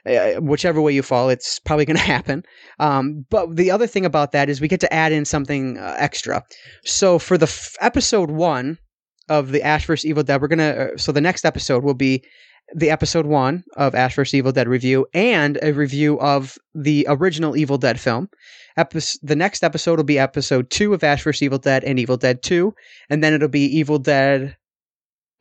uh, 0.07 0.41
whichever 0.41 0.81
way 0.81 0.93
you 0.93 1.03
fall, 1.03 1.29
it's 1.29 1.59
probably 1.59 1.85
going 1.91 1.97
to 1.97 2.03
happen. 2.03 2.43
Um, 2.79 3.25
but 3.31 3.57
the 3.57 3.71
other 3.71 3.87
thing 3.87 4.05
about 4.05 4.33
that 4.33 4.49
is 4.49 4.61
we 4.61 4.69
get 4.69 4.81
to 4.81 4.93
add 4.93 5.13
in 5.13 5.25
something 5.25 5.79
uh, 5.79 5.95
extra. 5.99 6.43
So 6.85 7.19
for 7.19 7.39
the 7.39 7.47
f- 7.47 7.77
episode 7.81 8.31
one 8.31 8.79
of 9.29 9.53
the 9.53 9.63
Ash 9.63 9.87
vs. 9.87 10.05
Evil 10.05 10.23
Dead, 10.23 10.41
we're 10.41 10.49
gonna. 10.49 10.71
Uh, 10.71 10.97
so 10.97 11.13
the 11.13 11.21
next 11.21 11.45
episode 11.45 11.85
will 11.85 11.95
be 11.95 12.23
the 12.75 12.91
episode 12.91 13.27
one 13.27 13.65
of 13.77 13.95
Ash 13.95 14.17
vs. 14.17 14.35
Evil 14.35 14.53
Dead 14.53 14.69
review 14.69 15.07
and 15.15 15.59
a 15.63 15.73
review 15.73 16.19
of 16.21 16.57
the 16.75 17.07
original 17.09 17.57
Evil 17.57 17.79
Dead 17.79 18.01
film. 18.01 18.29
Epis- 18.79 19.19
the 19.23 19.37
next 19.37 19.63
episode 19.63 19.99
will 19.99 20.05
be 20.05 20.19
episode 20.19 20.71
two 20.71 20.95
of 20.95 21.05
Ash 21.05 21.23
vs. 21.23 21.43
Evil 21.43 21.59
Dead 21.59 21.85
and 21.85 21.99
Evil 21.99 22.17
Dead 22.17 22.43
2, 22.43 22.73
and 23.11 23.23
then 23.23 23.35
it'll 23.35 23.49
be 23.49 23.67
Evil 23.67 23.99
Dead 23.99 24.57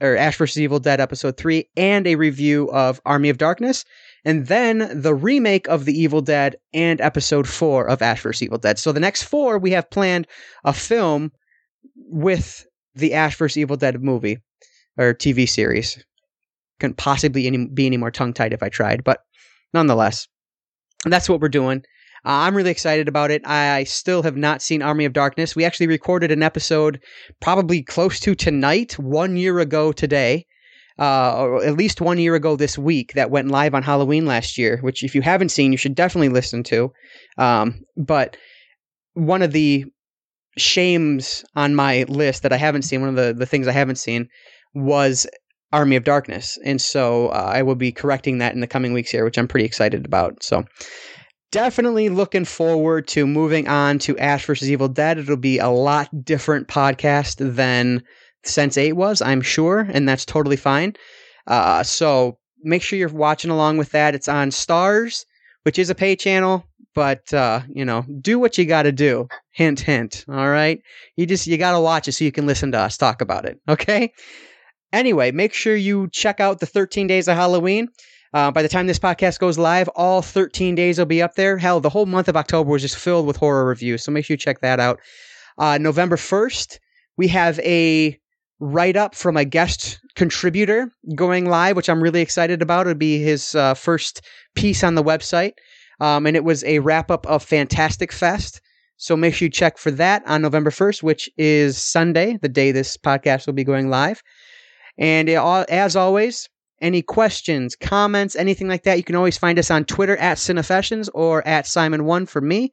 or 0.01 0.17
Ash 0.17 0.38
vs. 0.38 0.59
Evil 0.59 0.79
Dead 0.79 0.99
episode 0.99 1.38
three 1.38 1.69
and 1.77 2.07
a 2.07 2.15
review 2.15 2.69
of 2.71 2.99
Army 3.05 3.29
of 3.29 3.38
Darkness, 3.38 3.85
and 4.23 4.48
then 4.48 5.02
the 5.02 5.15
remake 5.15 5.68
of 5.68 5.85
The 5.85 5.99
Evil 5.99 6.22
Dead 6.22 6.56
and 6.73 7.02
episode 7.02 7.48
four 7.48 7.88
of 7.88 8.02
Ash 8.02 8.22
vs. 8.22 8.43
Evil 8.43 8.57
Dead. 8.57 8.77
So 8.77 8.91
the 8.91 8.99
next 8.99 9.23
four, 9.23 9.57
we 9.57 9.72
have 9.72 9.89
planned 9.89 10.27
a 10.64 10.73
film 10.73 11.31
with 11.95 12.65
the 12.93 13.14
Ash 13.14 13.35
vs. 13.35 13.57
Evil 13.57 13.77
Dead 13.77 14.02
movie 14.02 14.38
or 14.98 15.14
TV 15.14 15.48
series. 15.49 16.03
Couldn't 16.80 16.98
possibly 16.98 17.48
any, 17.48 17.68
be 17.68 17.85
any 17.85 17.98
more 17.98 18.11
tongue 18.11 18.34
tied 18.34 18.53
if 18.53 18.64
I 18.64 18.69
tried, 18.69 19.03
but 19.03 19.22
nonetheless, 19.73 20.27
that's 21.06 21.30
what 21.30 21.41
we're 21.41 21.49
doing. 21.49 21.84
Uh, 22.23 22.45
I'm 22.45 22.56
really 22.56 22.69
excited 22.69 23.07
about 23.07 23.31
it. 23.31 23.41
I 23.48 23.84
still 23.85 24.22
have 24.22 24.38
not 24.38 24.61
seen 24.61 24.84
Army 24.84 25.06
of 25.06 25.14
Darkness. 25.14 25.56
We 25.56 25.65
actually 25.65 25.88
recorded 25.88 26.31
an 26.31 26.43
episode 26.43 27.02
probably 27.39 27.81
close 27.81 28.19
to 28.19 28.35
tonight, 28.35 28.99
one 28.99 29.38
year 29.38 29.60
ago 29.60 29.91
today, 29.91 30.45
uh, 30.99 31.57
at 31.57 31.77
least 31.77 32.01
one 32.01 32.19
year 32.19 32.35
ago 32.35 32.55
this 32.55 32.77
week, 32.77 33.13
that 33.13 33.31
went 33.31 33.49
live 33.49 33.73
on 33.73 33.84
Halloween 33.84 34.26
last 34.26 34.57
year, 34.57 34.77
which 34.81 35.03
if 35.03 35.15
you 35.15 35.22
haven't 35.22 35.49
seen, 35.49 35.72
you 35.72 35.77
should 35.77 35.95
definitely 35.95 36.30
listen 36.30 36.63
to. 36.63 36.91
Um, 37.38 37.81
but 37.97 38.38
one 39.13 39.41
of 39.41 39.51
the 39.51 39.85
shames 40.57 41.43
on 41.55 41.76
my 41.76 42.03
list 42.07 42.43
that 42.43 42.53
I 42.53 42.57
haven't 42.57 42.84
seen, 42.84 43.01
one 43.01 43.09
of 43.09 43.15
the, 43.15 43.34
the 43.34 43.45
things 43.45 43.68
I 43.68 43.72
haven't 43.72 43.97
seen 43.97 44.27
was 44.73 45.27
Army 45.72 45.95
of 45.95 46.03
Darkness. 46.03 46.57
And 46.65 46.81
so 46.81 47.27
uh, 47.30 47.51
I 47.53 47.61
will 47.63 47.76
be 47.76 47.91
correcting 47.91 48.39
that 48.39 48.53
in 48.53 48.59
the 48.59 48.68
coming 48.68 48.93
weeks 48.93 49.11
here, 49.11 49.23
which 49.23 49.38
I'm 49.38 49.47
pretty 49.47 49.65
excited 49.65 50.05
about. 50.05 50.43
So 50.43 50.65
definitely 51.51 52.09
looking 52.09 52.45
forward 52.45 53.07
to 53.09 53.26
moving 53.26 53.68
on 53.68 53.99
to 53.99 54.18
Ash 54.18 54.45
versus 54.45 54.69
Evil 54.69 54.88
Dead. 54.88 55.18
It'll 55.18 55.38
be 55.38 55.59
a 55.59 55.69
lot 55.69 56.09
different 56.23 56.68
podcast 56.68 57.55
than 57.55 58.03
Sense8 58.43 58.93
was, 58.93 59.22
I'm 59.22 59.41
sure, 59.41 59.80
and 59.80 60.07
that's 60.07 60.26
totally 60.26 60.57
fine. 60.57 60.95
Uh, 61.47 61.84
so 61.84 62.38
make 62.63 62.81
sure 62.81 62.97
you're 62.97 63.09
watching 63.09 63.51
along 63.51 63.77
with 63.77 63.91
that. 63.91 64.15
It's 64.15 64.27
on 64.27 64.49
Starz, 64.49 65.26
which 65.63 65.80
is 65.80 65.89
a 65.89 65.95
pay 65.95 66.15
channel, 66.15 66.65
but 66.93 67.34
uh, 67.34 67.61
you 67.73 67.85
know, 67.85 68.05
do 68.22 68.39
what 68.39 68.57
you 68.57 68.65
got 68.65 68.84
to 68.84 68.91
do. 68.91 69.27
Hint, 69.51 69.80
hint. 69.80 70.26
All 70.27 70.49
right, 70.49 70.81
you 71.15 71.26
just 71.26 71.47
you 71.47 71.57
got 71.57 71.73
to 71.73 71.80
watch 71.80 72.07
it 72.07 72.13
so 72.13 72.26
you 72.26 72.31
can 72.31 72.47
listen 72.47 72.72
to 72.72 72.80
us 72.80 72.97
talk 72.97 73.22
about 73.22 73.45
it. 73.45 73.59
Okay. 73.68 74.13
Anyway, 74.93 75.31
make 75.31 75.53
sure 75.53 75.76
you 75.76 76.09
check 76.11 76.41
out 76.41 76.59
the 76.59 76.65
13 76.65 77.07
Days 77.07 77.30
of 77.30 77.38
Halloween. 77.38 77.88
Uh, 78.34 78.51
by 78.51 78.61
the 78.61 78.69
time 78.69 78.88
this 78.88 78.99
podcast 78.99 79.39
goes 79.39 79.57
live, 79.57 79.89
all 79.89 80.22
13 80.22 80.76
days 80.76 80.97
will 80.97 81.05
be 81.05 81.22
up 81.22 81.35
there. 81.35 81.57
Hell, 81.57 81.80
the 81.80 81.89
whole 81.89 82.05
month 82.05 82.27
of 82.30 82.38
October 82.38 82.69
was 82.69 82.81
just 82.81 82.97
filled 82.97 83.27
with 83.27 83.38
horror 83.38 83.65
reviews, 83.65 84.03
so 84.03 84.11
make 84.11 84.26
sure 84.26 84.34
you 84.34 84.38
check 84.38 84.61
that 84.61 84.80
out. 84.80 84.99
Uh, 85.57 85.77
November 85.77 86.15
1st, 86.15 86.80
we 87.18 87.27
have 87.27 87.59
a 87.59 88.18
write 88.61 88.95
up 88.95 89.15
from 89.15 89.35
a 89.35 89.43
guest 89.43 89.99
contributor 90.15 90.91
going 91.15 91.49
live, 91.49 91.75
which 91.75 91.89
I'm 91.89 92.01
really 92.01 92.21
excited 92.21 92.61
about. 92.61 92.85
It'll 92.88 92.97
be 92.97 93.19
his 93.19 93.55
uh, 93.55 93.73
first 93.73 94.21
piece 94.55 94.83
on 94.83 94.93
the 94.95 95.03
website. 95.03 95.53
Um, 95.99 96.27
and 96.27 96.38
it 96.38 96.43
was 96.43 96.63
a 96.63 96.79
wrap 96.79 97.11
up 97.11 97.25
of 97.25 97.43
Fantastic 97.43 98.11
Fest. 98.11 98.61
So 98.97 99.17
make 99.17 99.33
sure 99.33 99.47
you 99.47 99.51
check 99.51 99.79
for 99.79 99.89
that 99.91 100.21
on 100.27 100.43
November 100.43 100.69
1st, 100.69 101.01
which 101.01 101.27
is 101.38 101.75
Sunday, 101.77 102.38
the 102.41 102.49
day 102.49 102.71
this 102.71 102.97
podcast 102.97 103.47
will 103.47 103.53
be 103.53 103.63
going 103.63 103.89
live. 103.89 104.21
And 104.97 105.27
it, 105.27 105.39
as 105.69 105.95
always, 105.95 106.47
any 106.81 107.01
questions, 107.01 107.75
comments, 107.75 108.35
anything 108.35 108.67
like 108.67 108.83
that, 108.83 108.97
you 108.97 109.03
can 109.03 109.15
always 109.15 109.39
find 109.39 109.57
us 109.57 109.71
on 109.71 109.85
Twitter 109.85 110.17
at 110.17 110.38
Cinefessions 110.38 111.09
or 111.15 111.47
at 111.47 111.65
Simon1 111.65 112.29
for 112.29 112.41
me, 112.41 112.71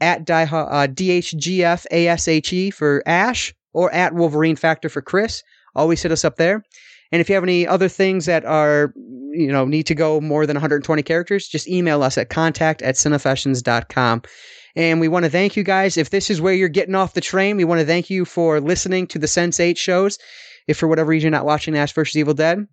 at 0.00 0.30
uh, 0.30 0.86
DHGFASHE 0.86 2.72
for 2.72 3.02
Ashe, 3.06 3.52
or 3.74 3.92
at 3.92 4.14
Wolverine 4.14 4.56
Factor 4.56 4.88
for 4.88 5.02
Chris. 5.02 5.42
Always 5.74 6.02
hit 6.02 6.12
us 6.12 6.24
up 6.24 6.36
there. 6.36 6.64
And 7.12 7.20
if 7.20 7.28
you 7.28 7.34
have 7.34 7.44
any 7.44 7.66
other 7.66 7.88
things 7.88 8.26
that 8.26 8.44
are, 8.44 8.94
you 8.96 9.52
know, 9.52 9.66
need 9.66 9.86
to 9.86 9.94
go 9.94 10.20
more 10.20 10.46
than 10.46 10.54
120 10.54 11.02
characters, 11.02 11.46
just 11.46 11.68
email 11.68 12.02
us 12.02 12.16
at 12.16 12.30
contact 12.30 12.82
at 12.82 12.94
cinefessions.com. 12.94 14.22
And 14.76 15.00
we 15.00 15.08
want 15.08 15.24
to 15.24 15.30
thank 15.30 15.56
you 15.56 15.62
guys. 15.62 15.96
If 15.96 16.10
this 16.10 16.30
is 16.30 16.40
where 16.40 16.54
you're 16.54 16.68
getting 16.68 16.94
off 16.94 17.14
the 17.14 17.20
train, 17.20 17.56
we 17.56 17.64
want 17.64 17.80
to 17.80 17.86
thank 17.86 18.10
you 18.10 18.24
for 18.24 18.60
listening 18.60 19.06
to 19.08 19.18
the 19.18 19.26
Sense8 19.26 19.76
shows. 19.76 20.18
If 20.66 20.78
for 20.78 20.88
whatever 20.88 21.10
reason 21.10 21.26
you're 21.26 21.38
not 21.38 21.44
watching 21.44 21.76
Ash 21.76 21.92
vs. 21.92 22.16
Evil 22.16 22.34
Dead, 22.34 22.66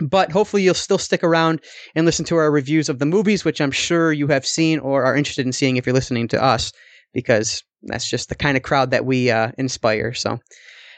but 0.00 0.32
hopefully 0.32 0.62
you'll 0.62 0.74
still 0.74 0.98
stick 0.98 1.22
around 1.22 1.60
and 1.94 2.06
listen 2.06 2.24
to 2.26 2.36
our 2.36 2.50
reviews 2.50 2.88
of 2.88 3.00
the 3.00 3.06
movies, 3.06 3.44
which 3.44 3.60
I'm 3.60 3.72
sure 3.72 4.12
you 4.12 4.28
have 4.28 4.46
seen 4.46 4.78
or 4.78 5.04
are 5.04 5.16
interested 5.16 5.44
in 5.44 5.52
seeing 5.52 5.76
if 5.76 5.84
you're 5.84 5.94
listening 5.94 6.28
to 6.28 6.42
us, 6.42 6.72
because 7.14 7.62
that's 7.82 8.08
just 8.08 8.28
the 8.28 8.34
kind 8.34 8.56
of 8.56 8.62
crowd 8.62 8.90
that 8.90 9.06
we 9.06 9.30
uh, 9.30 9.52
inspire. 9.56 10.12
So, 10.12 10.40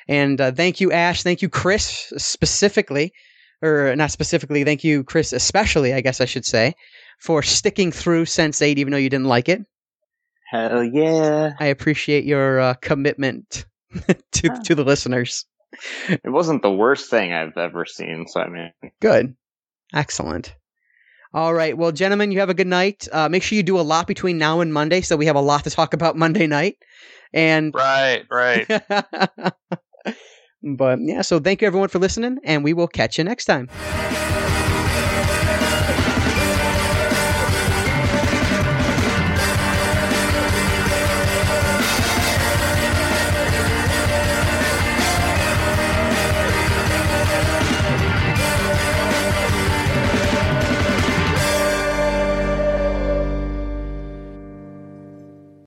and 0.08 0.40
uh, 0.40 0.52
thank 0.52 0.80
you, 0.80 0.90
Ashe. 0.90 1.22
Thank 1.22 1.42
you, 1.42 1.48
Chris, 1.48 2.12
specifically, 2.16 3.12
or 3.62 3.94
not 3.94 4.10
specifically. 4.10 4.64
Thank 4.64 4.82
you, 4.82 5.04
Chris, 5.04 5.32
especially, 5.32 5.92
I 5.92 6.00
guess 6.00 6.20
I 6.20 6.24
should 6.24 6.44
say, 6.44 6.74
for 7.20 7.42
sticking 7.42 7.92
through 7.92 8.24
Sense8, 8.24 8.76
even 8.76 8.90
though 8.90 8.98
you 8.98 9.10
didn't 9.10 9.26
like 9.26 9.48
it. 9.48 9.62
Hell 10.50 10.84
yeah. 10.84 11.52
I 11.58 11.66
appreciate 11.66 12.24
your 12.24 12.60
uh, 12.60 12.74
commitment 12.74 13.66
to 14.32 14.48
to 14.64 14.74
the 14.74 14.84
listeners. 14.84 15.44
It 16.08 16.30
wasn't 16.30 16.62
the 16.62 16.72
worst 16.72 17.10
thing 17.10 17.32
I've 17.32 17.56
ever 17.56 17.84
seen, 17.84 18.26
so 18.28 18.40
I 18.40 18.48
mean. 18.48 18.72
Good. 19.00 19.34
Excellent. 19.92 20.54
All 21.36 21.52
right. 21.52 21.76
Well, 21.76 21.92
gentlemen, 21.92 22.32
you 22.32 22.40
have 22.40 22.48
a 22.48 22.54
good 22.54 22.66
night. 22.66 23.06
Uh, 23.12 23.28
make 23.28 23.42
sure 23.42 23.56
you 23.56 23.62
do 23.62 23.78
a 23.78 23.82
lot 23.82 24.06
between 24.06 24.38
now 24.38 24.60
and 24.60 24.72
Monday 24.72 25.02
so 25.02 25.16
we 25.16 25.26
have 25.26 25.36
a 25.36 25.40
lot 25.40 25.64
to 25.64 25.70
talk 25.70 25.92
about 25.92 26.16
Monday 26.16 26.46
night. 26.46 26.78
And 27.34 27.74
Right, 27.74 28.24
right. 28.30 28.66
but 30.62 30.98
yeah, 31.02 31.20
so 31.20 31.38
thank 31.38 31.60
you 31.60 31.66
everyone 31.66 31.90
for 31.90 31.98
listening, 31.98 32.38
and 32.42 32.64
we 32.64 32.72
will 32.72 32.88
catch 32.88 33.18
you 33.18 33.24
next 33.24 33.44
time. 33.44 33.68